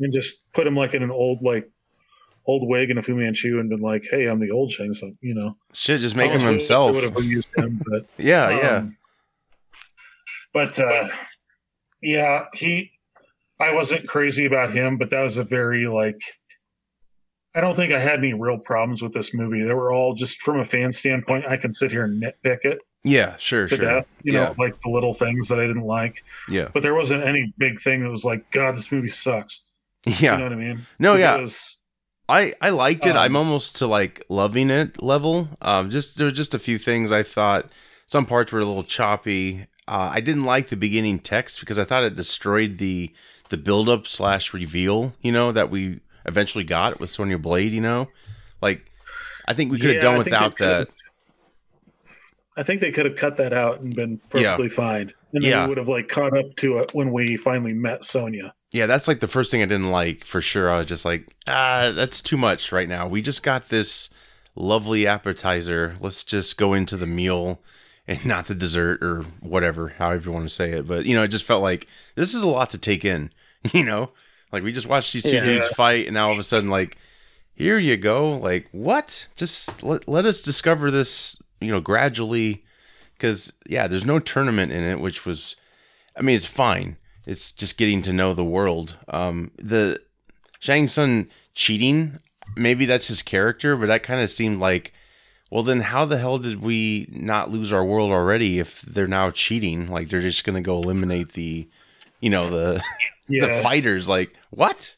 and 0.00 0.12
just 0.12 0.42
put 0.52 0.66
him 0.66 0.76
like 0.76 0.94
in 0.94 1.02
an 1.02 1.10
old 1.10 1.42
like 1.42 1.68
old 2.46 2.68
wig 2.68 2.90
and 2.90 2.98
a 2.98 3.02
Fu 3.02 3.14
Manchu 3.14 3.58
and 3.58 3.68
been 3.68 3.80
like, 3.80 4.06
Hey, 4.10 4.26
I'm 4.26 4.38
the 4.38 4.50
old 4.52 4.70
Shang 4.72 4.94
Tsung, 4.94 5.16
you 5.20 5.34
know. 5.34 5.56
Shit, 5.72 6.00
just 6.00 6.16
make 6.16 6.30
him 6.30 6.40
himself. 6.40 6.94
Would 6.94 7.04
have 7.04 7.24
used 7.24 7.48
him, 7.56 7.82
but 7.90 8.06
Yeah, 8.18 8.50
yeah. 8.50 8.76
Um, 8.76 8.96
But 10.52 10.78
uh, 10.78 11.08
yeah, 12.00 12.46
he. 12.54 12.92
I 13.58 13.72
wasn't 13.72 14.06
crazy 14.06 14.44
about 14.44 14.72
him, 14.72 14.98
but 14.98 15.10
that 15.10 15.20
was 15.22 15.38
a 15.38 15.44
very 15.44 15.86
like. 15.86 16.20
I 17.54 17.60
don't 17.62 17.74
think 17.74 17.92
I 17.92 17.98
had 17.98 18.18
any 18.18 18.34
real 18.34 18.58
problems 18.58 19.00
with 19.02 19.12
this 19.14 19.32
movie. 19.32 19.62
They 19.64 19.72
were 19.72 19.90
all 19.90 20.12
just 20.14 20.42
from 20.42 20.60
a 20.60 20.64
fan 20.64 20.92
standpoint. 20.92 21.46
I 21.46 21.56
can 21.56 21.72
sit 21.72 21.90
here 21.90 22.04
and 22.04 22.22
nitpick 22.22 22.64
it 22.66 22.78
Yeah, 23.04 23.36
sure, 23.38 23.68
sure. 23.68 23.78
death. 23.78 24.06
You 24.22 24.32
Yeah. 24.32 24.44
know, 24.46 24.54
like 24.58 24.80
the 24.82 24.90
little 24.90 25.14
things 25.14 25.48
that 25.48 25.58
I 25.60 25.66
didn't 25.66 25.84
like. 25.84 26.24
Yeah. 26.50 26.68
But 26.72 26.82
there 26.82 26.94
wasn't 26.94 27.22
any 27.24 27.52
big 27.56 27.78
thing 27.80 28.00
that 28.00 28.10
was 28.10 28.24
like, 28.24 28.50
God, 28.50 28.74
this 28.74 28.90
movie 28.90 29.08
sucks. 29.08 29.62
Yeah. 30.06 30.32
You 30.32 30.38
know 30.38 30.44
what 30.44 30.52
I 30.52 30.56
mean? 30.56 30.86
No, 30.98 31.14
yeah. 31.14 31.36
Because- 31.36 31.76
I 32.28 32.54
I 32.60 32.70
liked 32.70 33.06
it. 33.06 33.10
Um, 33.12 33.18
I'm 33.18 33.36
almost 33.36 33.76
to 33.76 33.86
like 33.86 34.24
loving 34.28 34.68
it 34.70 35.00
level. 35.00 35.48
Um, 35.62 35.90
just 35.90 36.18
there 36.18 36.24
was 36.24 36.32
just 36.34 36.54
a 36.54 36.58
few 36.58 36.76
things 36.76 37.12
I 37.12 37.22
thought 37.22 37.70
some 38.08 38.26
parts 38.26 38.50
were 38.50 38.58
a 38.58 38.64
little 38.64 38.82
choppy. 38.82 39.66
Uh, 39.86 40.10
I 40.12 40.20
didn't 40.20 40.42
like 40.44 40.68
the 40.68 40.76
beginning 40.76 41.20
text 41.20 41.60
because 41.60 41.78
I 41.78 41.84
thought 41.84 42.02
it 42.02 42.16
destroyed 42.16 42.78
the 42.78 43.12
the 43.50 43.56
build 43.56 43.88
up 43.88 44.08
slash 44.08 44.52
reveal. 44.52 45.12
You 45.20 45.30
know 45.30 45.52
that 45.52 45.70
we 45.70 46.00
eventually 46.24 46.64
got 46.64 46.98
with 46.98 47.10
Sonya 47.10 47.38
Blade. 47.38 47.70
You 47.72 47.80
know, 47.80 48.08
like 48.60 48.84
I 49.46 49.54
think 49.54 49.70
we 49.70 49.78
could 49.78 49.86
have 49.90 49.96
Yeah, 49.96 50.02
done 50.02 50.14
I 50.14 50.24
think 50.24 50.24
they 50.24 50.30
without 50.32 50.56
that. 50.58 50.86
could've- 50.88 51.02
I 52.56 52.62
think 52.62 52.80
they 52.80 52.90
could 52.92 53.04
have 53.06 53.16
cut 53.16 53.36
that 53.36 53.52
out 53.52 53.80
and 53.80 53.94
been 53.94 54.20
Yeah. 54.34 54.56
perfectly 54.56 54.68
fine. 54.70 55.12
And 55.34 55.44
Yeah. 55.44 55.64
we 55.64 55.68
would 55.70 55.78
have 55.78 55.88
like 55.88 56.08
caught 56.08 56.36
up 56.36 56.56
to 56.56 56.78
it 56.78 56.94
when 56.94 57.12
we 57.12 57.36
finally 57.36 57.74
met 57.74 58.04
Sonya. 58.04 58.54
Yeah, 58.72 58.86
that's 58.86 59.06
like 59.08 59.20
the 59.20 59.28
first 59.28 59.50
thing 59.50 59.62
I 59.62 59.66
didn't 59.66 59.90
like 59.90 60.24
for 60.24 60.40
sure. 60.40 60.70
I 60.70 60.78
was 60.78 60.86
just 60.86 61.04
like, 61.04 61.28
ah, 61.46 61.92
that's 61.94 62.20
too 62.22 62.36
much 62.36 62.72
right 62.72 62.88
now. 62.88 63.06
We 63.06 63.22
just 63.22 63.42
got 63.42 63.68
this 63.68 64.10
lovely 64.54 65.06
appetizer. 65.06 65.96
Let's 66.00 66.24
just 66.24 66.56
go 66.56 66.72
into 66.74 66.96
the 66.96 67.06
meal 67.06 67.60
and 68.08 68.24
not 68.24 68.46
the 68.46 68.54
dessert 68.54 69.02
or 69.02 69.22
whatever, 69.40 69.88
however 69.98 70.26
you 70.26 70.32
want 70.32 70.48
to 70.48 70.54
say 70.54 70.72
it. 70.72 70.86
But 70.86 71.06
you 71.06 71.14
know, 71.14 71.22
it 71.24 71.28
just 71.28 71.44
felt 71.44 71.62
like 71.62 71.86
this 72.14 72.34
is 72.34 72.42
a 72.42 72.46
lot 72.46 72.70
to 72.70 72.78
take 72.78 73.04
in. 73.04 73.30
You 73.72 73.82
know, 73.82 74.10
like 74.52 74.62
we 74.62 74.70
just 74.70 74.86
watched 74.86 75.12
these 75.12 75.24
two 75.24 75.34
Yeah. 75.34 75.44
dudes 75.44 75.66
fight, 75.68 76.06
and 76.06 76.14
now 76.14 76.28
all 76.28 76.32
of 76.32 76.38
a 76.38 76.44
sudden, 76.44 76.68
like, 76.68 76.96
here 77.54 77.78
you 77.78 77.96
go. 77.96 78.30
Like, 78.38 78.68
what? 78.70 79.26
Just 79.34 79.82
let 79.82 80.06
let 80.08 80.24
us 80.24 80.40
discover 80.40 80.90
this. 80.92 81.36
You 81.60 81.72
know, 81.72 81.80
gradually, 81.80 82.64
because 83.16 83.52
yeah, 83.66 83.86
there's 83.86 84.04
no 84.04 84.18
tournament 84.18 84.72
in 84.72 84.82
it, 84.84 85.00
which 85.00 85.24
was, 85.24 85.56
I 86.16 86.22
mean, 86.22 86.36
it's 86.36 86.46
fine. 86.46 86.96
It's 87.24 87.50
just 87.50 87.76
getting 87.78 88.02
to 88.02 88.12
know 88.12 88.34
the 88.34 88.44
world. 88.44 88.96
Um, 89.08 89.50
the 89.56 90.00
Shang 90.60 90.86
Tsung 90.86 91.26
cheating, 91.54 92.18
maybe 92.56 92.84
that's 92.86 93.08
his 93.08 93.22
character, 93.22 93.76
but 93.76 93.86
that 93.86 94.02
kind 94.02 94.20
of 94.20 94.30
seemed 94.30 94.60
like, 94.60 94.92
well, 95.50 95.62
then 95.62 95.80
how 95.80 96.04
the 96.04 96.18
hell 96.18 96.38
did 96.38 96.60
we 96.60 97.08
not 97.10 97.50
lose 97.50 97.72
our 97.72 97.84
world 97.84 98.10
already 98.12 98.58
if 98.58 98.82
they're 98.82 99.06
now 99.06 99.30
cheating? 99.30 99.88
Like 99.88 100.08
they're 100.08 100.20
just 100.20 100.44
gonna 100.44 100.60
go 100.60 100.76
eliminate 100.76 101.32
the, 101.32 101.68
you 102.20 102.30
know, 102.30 102.50
the 102.50 102.82
Yeah. 103.28 103.46
the 103.46 103.62
fighters. 103.62 104.08
Like 104.08 104.32
what? 104.50 104.94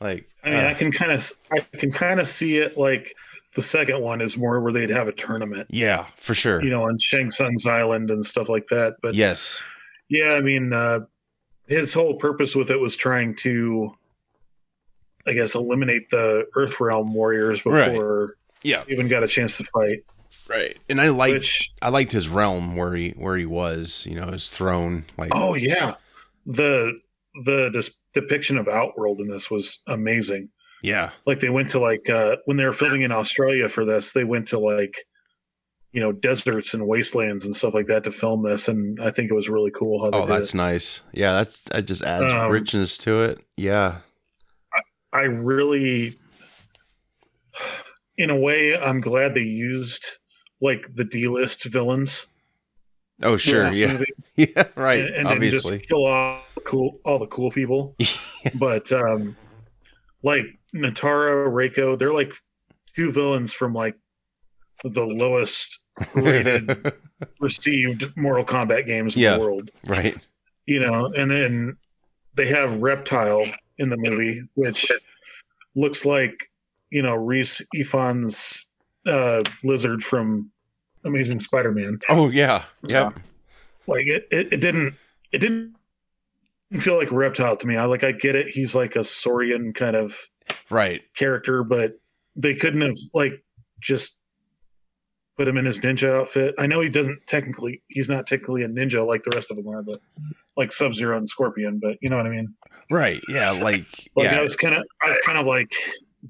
Like 0.00 0.28
I 0.44 0.50
mean, 0.50 0.64
uh, 0.64 0.68
I 0.68 0.74
can 0.74 0.92
kind 0.92 1.10
of, 1.12 1.32
I 1.50 1.60
can 1.76 1.90
kind 1.90 2.20
of 2.20 2.28
see 2.28 2.58
it 2.58 2.78
like 2.78 3.14
the 3.58 3.62
second 3.62 4.00
one 4.00 4.20
is 4.20 4.36
more 4.36 4.60
where 4.60 4.72
they'd 4.72 4.88
have 4.90 5.08
a 5.08 5.12
tournament, 5.12 5.66
yeah, 5.70 6.06
for 6.16 6.32
sure. 6.32 6.62
you 6.62 6.70
know, 6.70 6.84
on 6.84 6.96
Shang 6.96 7.28
Tsung's 7.28 7.66
island 7.66 8.08
and 8.12 8.24
stuff 8.24 8.48
like 8.48 8.68
that. 8.68 8.98
But 9.02 9.14
yes, 9.14 9.60
yeah, 10.08 10.34
I 10.34 10.40
mean, 10.40 10.72
uh, 10.72 11.00
his 11.66 11.92
whole 11.92 12.14
purpose 12.14 12.54
with 12.54 12.70
it 12.70 12.78
was 12.78 12.96
trying 12.96 13.34
to, 13.38 13.90
I 15.26 15.32
guess, 15.32 15.56
eliminate 15.56 16.08
the 16.08 16.46
Earth 16.54 16.78
Realm 16.78 17.12
warriors 17.12 17.66
Right. 17.66 17.88
before 17.90 18.36
yeah, 18.62 18.84
even 18.88 19.08
got 19.08 19.24
a 19.24 19.28
chance 19.28 19.56
to 19.56 19.64
fight. 19.64 20.04
right. 20.48 20.78
And 20.88 21.00
I 21.00 21.08
liked 21.08 21.32
Which, 21.34 21.72
I 21.82 21.88
liked 21.88 22.12
his 22.12 22.28
realm 22.28 22.76
where 22.76 22.94
he 22.94 23.10
where 23.16 23.36
he 23.36 23.44
was. 23.46 24.06
You 24.08 24.20
know, 24.20 24.28
his 24.30 24.50
throne. 24.50 25.04
Like 25.16 25.32
oh 25.34 25.54
yeah, 25.54 25.96
the 26.46 26.92
the 27.44 27.70
dis- 27.72 27.90
depiction 28.14 28.56
of 28.56 28.68
Outworld 28.68 29.20
in 29.20 29.26
this 29.26 29.50
was 29.50 29.80
amazing. 29.88 30.48
Yeah, 30.82 31.10
like 31.26 31.40
they 31.40 31.50
went 31.50 31.70
to 31.70 31.78
like 31.80 32.08
uh 32.08 32.36
when 32.46 32.56
they 32.56 32.64
were 32.64 32.72
filming 32.72 33.02
in 33.02 33.12
Australia 33.12 33.68
for 33.68 33.84
this, 33.84 34.12
they 34.12 34.24
went 34.24 34.48
to 34.48 34.58
like 34.58 34.94
you 35.92 36.00
know 36.00 36.12
deserts 36.12 36.74
and 36.74 36.86
wastelands 36.86 37.44
and 37.44 37.56
stuff 37.56 37.74
like 37.74 37.86
that 37.86 38.04
to 38.04 38.10
film 38.10 38.42
this, 38.44 38.68
and 38.68 39.00
I 39.02 39.10
think 39.10 39.30
it 39.30 39.34
was 39.34 39.48
really 39.48 39.70
cool 39.70 40.04
how 40.04 40.10
they 40.10 40.18
Oh, 40.18 40.26
that's 40.26 40.54
it. 40.54 40.56
nice. 40.58 41.00
Yeah, 41.12 41.32
that's 41.32 41.60
that 41.72 41.86
just 41.86 42.02
adds 42.02 42.32
Um, 42.32 42.50
richness 42.50 42.98
to 42.98 43.22
it. 43.22 43.38
Yeah. 43.56 43.98
I 45.10 45.22
really, 45.22 46.18
in 48.18 48.28
a 48.30 48.36
way, 48.36 48.76
I'm 48.78 49.00
glad 49.00 49.32
they 49.34 49.40
used 49.40 50.04
like 50.60 50.84
the 50.94 51.04
D-list 51.04 51.64
villains. 51.64 52.26
Oh, 53.22 53.36
sure. 53.38 53.70
Yeah. 53.72 53.94
movie, 53.94 54.12
Yeah. 54.36 54.64
Right. 54.76 55.00
and, 55.00 55.14
and 55.14 55.28
obviously. 55.28 55.78
just 55.78 55.88
kill 55.88 56.04
off 56.04 56.44
cool 56.66 57.00
all 57.04 57.18
the 57.18 57.26
cool 57.26 57.50
people. 57.50 57.96
but 58.56 58.92
um, 58.92 59.34
like 60.22 60.44
Nitara, 60.74 61.46
Reiko, 61.50 61.98
they're 61.98 62.12
like 62.12 62.32
two 62.94 63.10
villains 63.12 63.52
from 63.52 63.72
like 63.74 63.96
the 64.84 65.04
lowest 65.04 65.78
rated 66.14 66.92
received 67.40 68.16
Mortal 68.16 68.44
Kombat 68.44 68.86
games 68.86 69.16
in 69.16 69.22
Yeah. 69.22 69.34
the 69.36 69.40
world. 69.40 69.70
right. 69.86 70.16
you 70.66 70.80
know, 70.80 71.06
and 71.06 71.30
then 71.30 71.76
they 72.34 72.48
have 72.48 72.80
Reptile 72.80 73.46
in 73.78 73.88
the 73.88 73.96
movie, 73.96 74.42
which 74.54 74.92
looks 75.74 76.04
like, 76.04 76.50
you 76.90 77.02
know, 77.02 77.14
Rhys 77.16 77.62
Ifans' 77.74 78.64
uh, 79.06 79.42
lizard 79.64 80.04
from 80.04 80.50
Amazing 81.04 81.40
Spider-Man. 81.40 81.98
Oh 82.08 82.28
yeah. 82.28 82.64
Yep. 82.82 83.14
Like 83.86 84.06
it, 84.06 84.28
it, 84.30 84.52
it 84.52 84.60
didn't, 84.60 84.94
it 85.32 85.38
didn't 85.38 85.74
feel 86.78 86.96
like 86.98 87.10
a 87.10 87.14
reptile 87.14 87.56
to 87.56 87.66
me. 87.66 87.76
I 87.76 87.86
like, 87.86 88.04
I 88.04 88.12
get 88.12 88.36
it. 88.36 88.48
He's 88.48 88.74
like 88.74 88.94
a 88.96 89.04
saurian 89.04 89.72
kind 89.72 89.96
of 89.96 90.16
Right. 90.70 91.02
character, 91.14 91.62
but 91.64 91.98
they 92.36 92.54
couldn't 92.54 92.82
have 92.82 92.96
like 93.14 93.42
just 93.80 94.16
put 95.36 95.48
him 95.48 95.56
in 95.56 95.64
his 95.64 95.78
ninja 95.80 96.08
outfit. 96.20 96.54
I 96.58 96.66
know 96.66 96.80
he 96.80 96.88
doesn't 96.88 97.26
technically, 97.26 97.82
he's 97.88 98.08
not 98.08 98.26
technically 98.26 98.62
a 98.64 98.68
ninja 98.68 99.06
like 99.06 99.22
the 99.22 99.30
rest 99.34 99.50
of 99.50 99.56
them 99.56 99.68
are, 99.68 99.82
but 99.82 100.00
like 100.56 100.72
Sub 100.72 100.94
Zero 100.94 101.16
and 101.16 101.28
Scorpion. 101.28 101.78
But 101.80 101.96
you 102.00 102.10
know 102.10 102.16
what 102.16 102.26
I 102.26 102.30
mean? 102.30 102.54
Right. 102.90 103.20
Yeah. 103.28 103.50
Like. 103.52 103.86
Like 104.16 104.30
I 104.30 104.42
was 104.42 104.56
kind 104.56 104.74
of, 104.74 104.82
I 105.04 105.08
was 105.10 105.18
kind 105.24 105.38
of 105.38 105.46
like, 105.46 105.70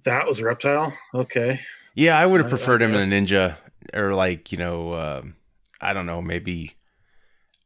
that 0.04 0.28
was 0.28 0.42
reptile. 0.42 0.92
Okay, 1.14 1.58
Yeah. 1.94 2.18
I 2.18 2.26
would 2.26 2.40
have 2.40 2.46
I- 2.52 2.54
I 2.54 2.56
preferred 2.58 2.82
him 2.82 2.94
in 2.94 3.00
a 3.00 3.06
ninja, 3.06 3.56
or 3.94 4.14
like 4.14 4.52
you 4.52 4.58
know, 4.58 4.94
um 4.94 5.34
I 5.80 5.92
don't 5.94 6.06
know, 6.06 6.20
maybe. 6.20 6.74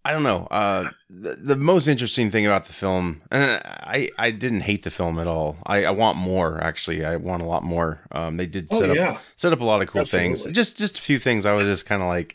I 0.04 0.12
don't 0.12 0.24
know. 0.24 0.46
Uh, 0.50 0.90
the, 1.08 1.36
the 1.36 1.56
most 1.56 1.86
interesting 1.86 2.30
thing 2.30 2.44
about 2.44 2.64
the 2.64 2.72
film, 2.72 3.22
and 3.30 3.62
I, 3.64 4.10
I 4.18 4.32
didn't 4.32 4.62
hate 4.62 4.82
the 4.82 4.90
film 4.90 5.18
at 5.18 5.28
all. 5.28 5.56
I, 5.64 5.84
I 5.84 5.90
want 5.90 6.18
more. 6.18 6.60
Actually, 6.60 7.04
I 7.04 7.16
want 7.16 7.42
a 7.42 7.44
lot 7.44 7.62
more. 7.62 8.00
Um, 8.10 8.36
they 8.36 8.46
did 8.46 8.66
oh 8.70 8.80
set 8.80 8.90
up 8.90 8.96
yeah, 8.96 9.18
set 9.36 9.52
up 9.52 9.60
a 9.60 9.64
lot 9.64 9.80
of 9.80 9.88
cool 9.88 10.04
things. 10.04 10.44
Just 10.46 10.76
just 10.76 10.98
a 10.98 11.02
few 11.02 11.20
things. 11.20 11.46
I 11.46 11.52
was 11.52 11.66
just 11.66 11.86
kind 11.86 12.02
of 12.02 12.08
like, 12.08 12.34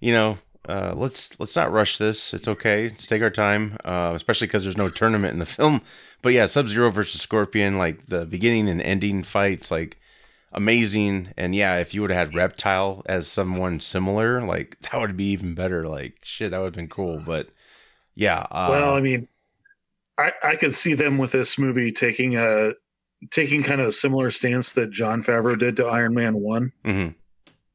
you 0.00 0.12
know, 0.12 0.38
uh, 0.66 0.94
let's 0.96 1.38
let's 1.38 1.54
not 1.54 1.70
rush 1.70 1.98
this. 1.98 2.32
It's 2.32 2.48
okay. 2.48 2.88
Let's 2.88 3.06
take 3.06 3.20
our 3.20 3.30
time, 3.30 3.76
uh, 3.84 4.12
especially 4.14 4.46
because 4.46 4.62
there's 4.62 4.76
no 4.76 4.88
tournament 4.88 5.34
in 5.34 5.40
the 5.40 5.46
film. 5.46 5.82
But 6.22 6.32
yeah, 6.32 6.46
Sub 6.46 6.68
Zero 6.68 6.90
versus 6.90 7.20
Scorpion, 7.20 7.76
like 7.76 8.06
the 8.06 8.24
beginning 8.24 8.68
and 8.70 8.80
ending 8.80 9.24
fights, 9.24 9.70
like 9.70 9.98
amazing. 10.54 11.32
And 11.36 11.54
yeah, 11.54 11.76
if 11.78 11.92
you 11.94 12.00
would 12.02 12.10
have 12.10 12.28
had 12.28 12.34
Reptile 12.34 13.02
as 13.06 13.26
someone 13.26 13.80
similar, 13.80 14.40
like 14.42 14.76
that 14.82 14.98
would 15.00 15.16
be 15.16 15.26
even 15.32 15.54
better. 15.54 15.86
Like 15.86 16.16
shit, 16.22 16.50
that 16.52 16.58
would 16.58 16.66
have 16.66 16.74
been 16.74 16.88
cool. 16.88 17.20
But 17.24 17.48
yeah, 18.14 18.40
uh, 18.50 18.68
well, 18.70 18.94
I 18.94 19.00
mean, 19.00 19.28
I 20.18 20.32
I 20.42 20.56
could 20.56 20.74
see 20.74 20.94
them 20.94 21.18
with 21.18 21.32
this 21.32 21.58
movie 21.58 21.92
taking 21.92 22.36
a 22.36 22.72
taking 23.30 23.62
kind 23.62 23.80
of 23.80 23.88
a 23.88 23.92
similar 23.92 24.30
stance 24.30 24.72
that 24.72 24.90
Jon 24.90 25.22
Favreau 25.22 25.58
did 25.58 25.76
to 25.76 25.86
Iron 25.86 26.14
Man 26.14 26.34
One. 26.34 26.72
mhm. 26.84 27.14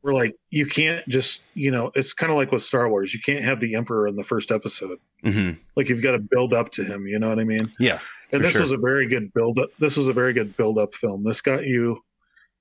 Where 0.02 0.14
like 0.14 0.36
you 0.50 0.66
can't 0.66 1.06
just 1.10 1.42
you 1.56 1.72
know 1.72 1.92
it's 1.94 2.14
kind 2.14 2.32
of 2.32 2.38
like 2.38 2.54
with 2.54 2.64
Star 2.64 2.88
Wars. 2.90 3.14
You 3.14 3.20
can't 3.20 3.44
have 3.44 3.60
the 3.60 3.76
Emperor 3.76 4.08
in 4.08 4.16
the 4.16 4.24
first 4.24 4.50
episode. 4.50 4.98
Mhm. 5.26 5.58
Like 5.76 5.90
you've 5.90 6.02
got 6.02 6.14
to 6.14 6.20
build 6.20 6.54
up 6.54 6.72
to 6.74 6.86
him. 6.86 7.06
You 7.06 7.20
know 7.20 7.28
what 7.28 7.38
I 7.40 7.44
mean? 7.44 7.70
yeah, 7.82 8.00
And 8.32 8.42
this 8.42 8.54
sure. 8.54 8.62
was 8.62 8.72
a 8.72 8.78
very 8.78 9.08
good 9.08 9.34
build 9.34 9.60
up. 9.60 9.72
This 9.78 9.98
was 9.98 10.08
a 10.08 10.14
very 10.14 10.32
good 10.32 10.56
build 10.56 10.78
up 10.78 10.96
film. 10.96 11.26
This 11.26 11.42
got 11.42 11.66
you 11.66 12.02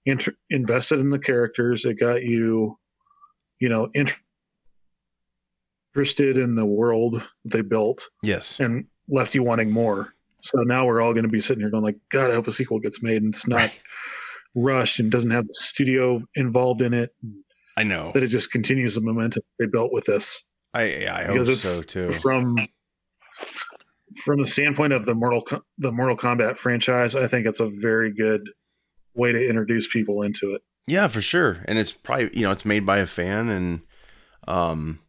inter- 0.08 0.34
invested 0.50 1.00
in 1.00 1.10
the 1.10 1.18
characters. 1.18 1.84
It 1.84 1.94
got 2.00 2.22
you, 2.22 2.78
you 3.60 3.68
know, 3.68 3.90
inter- 3.94 4.16
interested 5.94 6.36
in 6.38 6.54
the 6.54 6.66
world 6.66 7.22
they 7.44 7.60
built 7.62 8.08
Yes. 8.22 8.60
and 8.60 8.86
left 9.08 9.34
you 9.34 9.42
wanting 9.42 9.70
more. 9.70 10.14
So 10.42 10.58
now 10.62 10.86
we're 10.86 11.00
all 11.00 11.12
going 11.12 11.24
to 11.24 11.28
be 11.30 11.40
sitting 11.40 11.60
here 11.62 11.70
going 11.70 11.82
like, 11.82 11.96
God, 12.10 12.30
I 12.30 12.34
hope 12.34 12.46
a 12.46 12.52
sequel 12.52 12.78
gets 12.78 13.02
made 13.02 13.22
and 13.22 13.34
it's 13.34 13.46
not 13.48 13.56
Right. 13.56 13.72
rushed 14.54 15.00
and 15.00 15.10
doesn't 15.10 15.30
have 15.30 15.44
the 15.46 15.54
studio 15.54 16.22
involved 16.36 16.82
in 16.82 16.94
it. 16.94 17.14
I 17.76 17.82
know. 17.82 18.12
That 18.12 18.22
it 18.22 18.28
just 18.28 18.50
continues 18.52 18.94
the 18.94 19.00
momentum 19.00 19.42
they 19.58 19.66
built 19.66 19.92
with 19.92 20.04
this. 20.06 20.44
I 20.74 21.06
I 21.08 21.24
hope 21.24 21.46
so 21.56 21.82
too. 21.82 22.12
From 22.12 22.56
from 24.24 24.40
the 24.40 24.46
standpoint 24.46 24.92
of 24.92 25.06
the 25.06 25.14
Mortal 25.14 25.44
the 25.78 25.92
Mortal 25.92 26.16
Kombat 26.16 26.56
franchise, 26.56 27.14
I 27.16 27.26
think 27.26 27.46
it's 27.46 27.60
a 27.60 27.68
very 27.68 28.12
good 28.12 28.42
way 29.18 29.32
to 29.32 29.48
introduce 29.48 29.86
people 29.86 30.22
into 30.22 30.54
it. 30.54 30.62
Yeah, 30.86 31.08
for 31.08 31.20
sure. 31.20 31.62
And 31.66 31.78
it's 31.78 31.92
probably 31.92 32.30
you 32.32 32.42
know 32.42 32.50
it's 32.50 32.64
made 32.64 32.86
by 32.86 32.98
a 32.98 33.06
fan, 33.06 33.48
and 33.50 33.80
um, 34.46 35.00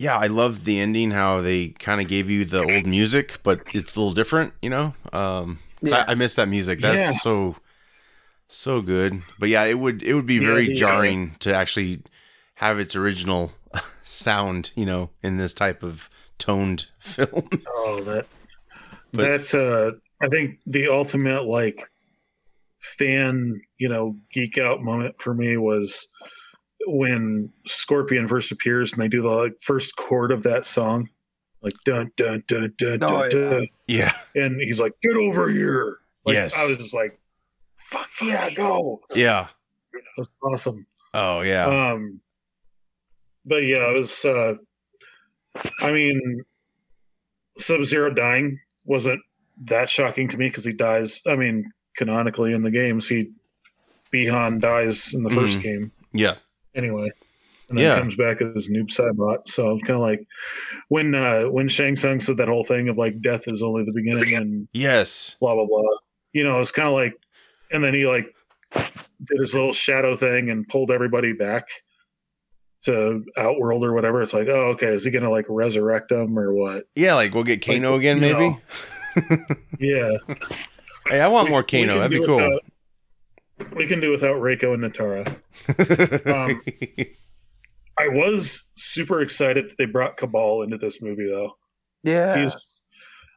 yeah, 0.00 0.16
I 0.16 0.26
love 0.26 0.64
the 0.64 0.80
ending. 0.80 1.12
How 1.12 1.40
they 1.40 1.68
kind 1.68 2.00
of 2.00 2.08
gave 2.08 2.28
you 2.28 2.44
the 2.44 2.62
old 2.64 2.86
music, 2.86 3.38
but 3.44 3.62
it's 3.72 3.94
a 3.94 4.00
little 4.00 4.14
different. 4.14 4.54
You 4.62 4.70
know, 4.70 4.94
um, 5.12 5.58
Yeah. 5.82 6.04
I, 6.08 6.12
I 6.12 6.14
miss 6.16 6.34
that 6.36 6.48
music. 6.48 6.80
That's 6.80 6.96
Yeah. 6.96 7.12
so 7.20 7.56
so 8.48 8.80
good. 8.82 9.22
But 9.38 9.48
yeah, 9.48 9.64
it 9.64 9.78
would 9.78 10.02
it 10.02 10.14
would 10.14 10.26
be 10.26 10.38
very 10.40 10.66
the, 10.66 10.72
uh, 10.72 10.76
jarring 10.76 11.36
to 11.40 11.54
actually 11.54 12.02
have 12.54 12.80
its 12.80 12.96
original 12.96 13.52
sound. 14.04 14.72
You 14.74 14.86
know, 14.86 15.10
in 15.22 15.36
this 15.36 15.54
type 15.54 15.84
of 15.84 16.10
toned 16.38 16.86
film. 17.00 17.48
Oh, 17.68 18.02
that 18.04 18.26
But- 19.12 19.22
that's 19.22 19.54
uh 19.54 19.92
I 20.22 20.28
think 20.28 20.58
the 20.66 20.88
ultimate 20.88 21.44
like 21.44 21.88
fan, 22.80 23.60
you 23.78 23.88
know, 23.88 24.16
geek 24.32 24.58
out 24.58 24.82
moment 24.82 25.20
for 25.20 25.32
me 25.34 25.56
was 25.56 26.08
when 26.86 27.52
Scorpion 27.66 28.26
first 28.28 28.52
appears 28.52 28.92
and 28.92 29.00
they 29.02 29.08
do 29.08 29.22
the 29.22 29.28
like 29.30 29.60
first 29.60 29.96
chord 29.96 30.32
of 30.32 30.44
that 30.44 30.64
song. 30.64 31.08
Like 31.62 31.74
dun 31.84 32.10
dun 32.16 32.42
dun 32.46 32.72
dun 32.78 33.02
Oh, 33.02 33.28
dun, 33.28 33.30
yeah. 33.30 33.50
dun 33.50 33.68
yeah. 33.86 34.14
and 34.34 34.60
he's 34.60 34.80
like, 34.80 34.94
Get 35.02 35.14
over 35.16 35.48
here. 35.48 35.98
Like, 36.24 36.34
Yes. 36.34 36.54
I 36.56 36.66
was 36.66 36.78
just 36.78 36.94
like, 36.94 37.20
Fuck 37.76 38.08
yeah, 38.22 38.50
go. 38.50 39.00
Yeah. 39.14 39.48
It 39.92 40.02
was 40.16 40.30
awesome. 40.42 40.86
Oh 41.12 41.40
yeah. 41.42 41.92
Um, 41.92 42.20
but 43.44 43.62
yeah, 43.64 43.90
it 43.90 43.96
was. 43.98 44.24
Uh, 44.24 44.54
I 45.80 45.90
mean, 45.90 46.42
Sub 47.58 47.82
Zero 47.84 48.10
dying 48.12 48.60
wasn't 48.84 49.20
that 49.64 49.90
shocking 49.90 50.28
to 50.28 50.36
me 50.38 50.48
because 50.48 50.64
he 50.64 50.72
dies. 50.72 51.22
I 51.26 51.36
mean, 51.36 51.72
canonically 51.96 52.52
in 52.52 52.62
the 52.62 52.70
games, 52.70 53.08
he 53.08 53.30
Bihan 54.12 54.60
dies 54.60 55.14
in 55.14 55.22
the 55.22 55.30
1st 55.30 55.58
Mhm. 55.58 55.62
game 55.62 55.92
yeah. 56.12 56.36
anyway, 56.74 57.08
and 57.68 57.78
then 57.78 57.84
Yeah. 57.84 57.98
comes 58.00 58.16
back 58.16 58.42
as 58.42 58.68
Noob 58.68 58.88
Saibot. 58.88 59.46
So 59.46 59.70
I'm 59.70 59.80
kind 59.80 59.96
of 59.96 60.00
like 60.00 60.26
when 60.88 61.14
uh, 61.14 61.44
when 61.44 61.68
Shang 61.68 61.94
Tsung 61.96 62.18
said 62.20 62.38
that 62.38 62.48
whole 62.48 62.64
thing 62.64 62.88
of 62.88 62.98
like 62.98 63.20
death 63.22 63.46
is 63.46 63.62
only 63.62 63.84
the 63.84 63.92
beginning 63.92 64.34
and 64.34 64.68
Yes. 64.72 65.36
blah 65.40 65.54
blah 65.54 65.66
blah. 65.66 65.88
You 66.32 66.44
know, 66.44 66.60
it's 66.60 66.72
kind 66.72 66.88
of 66.88 66.94
like, 66.94 67.14
and 67.72 67.82
then 67.84 67.94
he 67.94 68.06
like 68.06 68.34
did 69.24 69.40
his 69.40 69.54
little 69.54 69.72
shadow 69.72 70.16
thing 70.16 70.50
and 70.50 70.66
pulled 70.66 70.90
everybody 70.90 71.32
back 71.32 71.68
to 72.84 73.24
Outworld 73.36 73.84
or 73.84 73.92
whatever. 73.92 74.22
It's 74.22 74.32
like, 74.32 74.48
oh, 74.48 74.70
okay, 74.70 74.88
is 74.88 75.04
he 75.04 75.10
gonna 75.10 75.30
like 75.30 75.46
resurrect 75.48 76.08
them 76.08 76.38
or 76.38 76.52
what? 76.52 76.84
Yeah, 76.94 77.14
like 77.14 77.32
we'll 77.34 77.44
get 77.44 77.64
Kano 77.64 77.94
again, 77.96 78.18
maybe. 78.20 78.34
know. 78.34 78.60
Yeah, 79.80 80.10
Hey, 81.10 81.20
I 81.20 81.28
want 81.28 81.46
We- 81.46 81.50
more 81.50 81.60
we 81.70 81.80
Kano. 81.84 81.98
That'd 82.00 82.10
be 82.20 82.26
cool. 82.26 82.36
without- 82.36 82.64
we 83.74 83.86
can 83.86 84.00
do 84.00 84.10
without 84.10 84.36
Reiko 84.40 84.72
and 84.74 84.82
Nitara. 84.82 85.26
Um, 86.26 86.62
I 87.98 88.08
was 88.08 88.62
super 88.72 89.20
excited 89.20 89.68
that 89.68 89.76
they 89.76 89.84
brought 89.84 90.16
Kabal 90.16 90.62
into 90.62 90.78
this 90.78 91.02
movie, 91.02 91.28
though. 91.28 91.56
Yeah. 92.02 92.40
He's, 92.40 92.56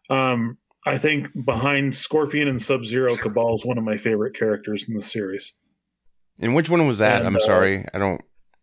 um, 0.10 0.58
I 0.86 0.98
think 0.98 1.28
behind 1.46 1.94
Scorpion 1.96 2.48
and 2.48 2.62
Sub 2.62 2.86
Zero, 2.86 3.16
Kabal 3.18 3.56
is 3.56 3.66
one 3.66 3.78
of 3.78 3.84
my 3.84 3.98
favorite 3.98 4.38
characters 4.38 4.88
in 4.88 4.96
the 4.96 5.02
series. 5.02 5.54
and 6.40 6.56
which 6.56 6.70
one 6.70 6.88
was 6.88 7.00
that? 7.00 7.18
And, 7.18 7.28
I'm 7.28 7.36
uh, 7.36 7.40
sorry, 7.40 7.86
I 7.94 7.98
don't. 8.00 8.22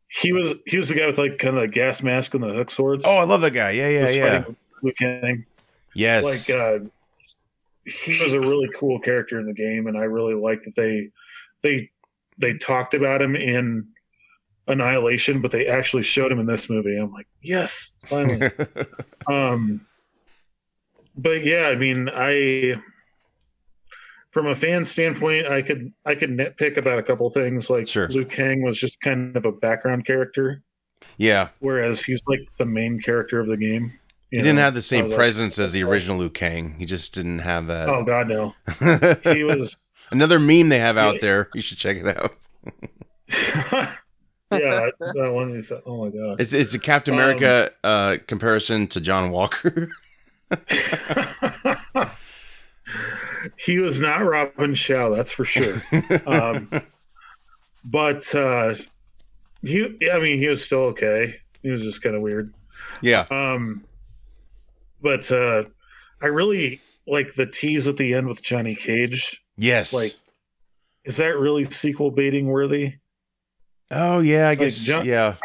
He 0.09 0.33
was 0.33 0.55
he 0.67 0.77
was 0.77 0.89
the 0.89 0.95
guy 0.97 1.07
with 1.07 1.19
like 1.19 1.39
kind 1.39 1.55
of 1.57 1.63
the 1.63 1.69
gas 1.69 2.03
mask 2.03 2.35
and 2.35 2.43
the 2.43 2.53
hook 2.53 2.71
swords. 2.71 3.05
Oh, 3.07 3.17
I 3.19 3.25
love 3.25 3.43
that 3.43 3.53
guy. 3.53 3.71
Yeah, 3.71 3.89
yeah, 3.89 4.03
was 4.03 4.17
yeah. 4.17 4.39
fighting 4.41 4.57
Liu 4.83 4.93
Kang. 4.95 5.47
Yes. 5.95 6.25
Like 6.25 6.51
uh, 6.59 6.79
he 7.91 8.23
was 8.23 8.33
a 8.33 8.41
really 8.41 8.69
cool 8.75 9.01
character 9.01 9.39
in 9.39 9.47
the 9.47 9.55
game, 9.55 9.87
and 9.87 9.97
I 9.97 10.05
really 10.05 10.35
like 10.35 10.63
that 10.63 10.77
they 10.77 11.11
they 11.63 11.91
they 12.39 12.57
talked 12.57 12.95
about 12.95 13.21
him 13.21 13.37
in 13.37 13.89
Annihilation, 14.67 15.41
but 15.41 15.51
they 15.51 15.67
actually 15.67 16.05
showed 16.05 16.31
him 16.31 16.39
in 16.39 16.47
this 16.47 16.71
movie. 16.71 16.97
I'm 16.97 17.13
like, 17.13 17.27
yes, 17.43 17.93
finally. 18.07 18.51
um, 19.27 19.87
but 21.17 21.45
yeah, 21.45 21.67
I 21.67 21.77
mean, 21.77 22.09
I 22.13 22.77
from 24.31 24.47
a 24.47 24.55
fan 24.57 24.85
standpoint, 24.85 25.47
I 25.47 25.63
could 25.63 25.93
I 26.07 26.15
could 26.15 26.31
nitpick 26.31 26.77
about 26.77 26.99
a 26.99 27.03
couple 27.03 27.29
things. 27.31 27.69
Like 27.69 27.89
Sure. 27.89 28.09
Liu 28.09 28.25
Kang 28.25 28.63
was 28.63 28.79
just 28.79 29.01
kind 29.01 29.37
of 29.37 29.45
a 29.45 29.53
background 29.53 30.07
character, 30.07 30.63
yeah, 31.19 31.49
whereas 31.59 32.03
he's 32.03 32.23
like 32.27 32.41
the 32.59 32.67
main 32.67 33.01
character 33.01 33.41
of 33.41 33.49
the 33.49 33.57
game. 33.57 33.99
He 34.31 34.37
you 34.37 34.43
didn't 34.45 34.59
have 34.61 34.75
the 34.75 34.83
same 34.83 35.05
was 35.05 35.11
like, 35.11 35.17
presence 35.19 35.59
as 35.59 35.73
the 35.73 35.83
original 35.83 36.17
Liu 36.19 36.31
Kang. 36.31 36.77
He 36.79 36.87
just 36.87 37.13
didn't 37.15 37.41
have 37.41 37.67
that. 37.67 37.89
Oh 37.89 38.05
God, 38.05 38.29
no. 38.29 38.55
He 39.35 39.43
was. 39.45 39.77
Another 40.13 40.39
meme 40.39 40.69
they 40.69 40.79
have 40.79 40.97
out 40.97 41.21
there. 41.21 41.49
You 41.55 41.61
should 41.61 41.79
check 41.79 41.97
it 41.97 42.17
out. 42.17 42.35
yeah, 44.53 44.87
that 44.99 45.31
one 45.33 45.51
is. 45.51 45.73
Oh 45.87 46.05
my 46.05 46.11
god. 46.11 46.41
It's 46.41 46.53
it's 46.53 46.75
a 46.75 46.79
Captain 46.79 47.15
Um, 47.15 47.21
America 47.21 47.71
uh, 47.85 48.17
comparison 48.27 48.87
to 48.89 49.01
John 49.01 49.31
Walker. 49.31 49.89
he 53.57 53.79
was 53.79 54.01
not 54.01 54.19
Robin 54.19 54.75
Shou, 54.75 55.15
that's 55.15 55.33
for 55.33 55.45
sure. 55.45 55.83
Um, 56.27 56.71
but 57.85 58.35
uh, 58.35 58.75
he, 59.63 59.97
I 60.13 60.19
mean, 60.19 60.39
he 60.39 60.49
was 60.49 60.65
still 60.65 60.87
okay. 60.87 61.37
He 61.63 61.71
was 61.71 61.83
just 61.83 62.03
kind 62.03 62.17
of 62.17 62.23
weird. 62.23 62.53
yeah. 63.03 63.27
Um, 63.31 63.85
but 65.03 65.31
uh, 65.31 65.65
I 66.21 66.27
really 66.27 66.81
like 67.07 67.35
the 67.35 67.47
tease 67.47 67.89
at 67.89 67.97
the 67.97 68.15
end 68.15 68.29
with 68.29 68.43
Johnny 68.43 68.75
Cage. 68.75 69.43
Yes. 69.57 69.93
Like, 69.93 70.15
is 71.05 71.17
that 71.19 71.39
really 71.39 71.65
sequel 71.65 72.11
baiting 72.11 72.47
worthy? 72.47 72.95
oh 73.91 74.21
yeah, 74.21 74.49
I 74.49 74.55
guess. 74.55 74.77
John- 74.79 75.05
yeah. 75.07 75.37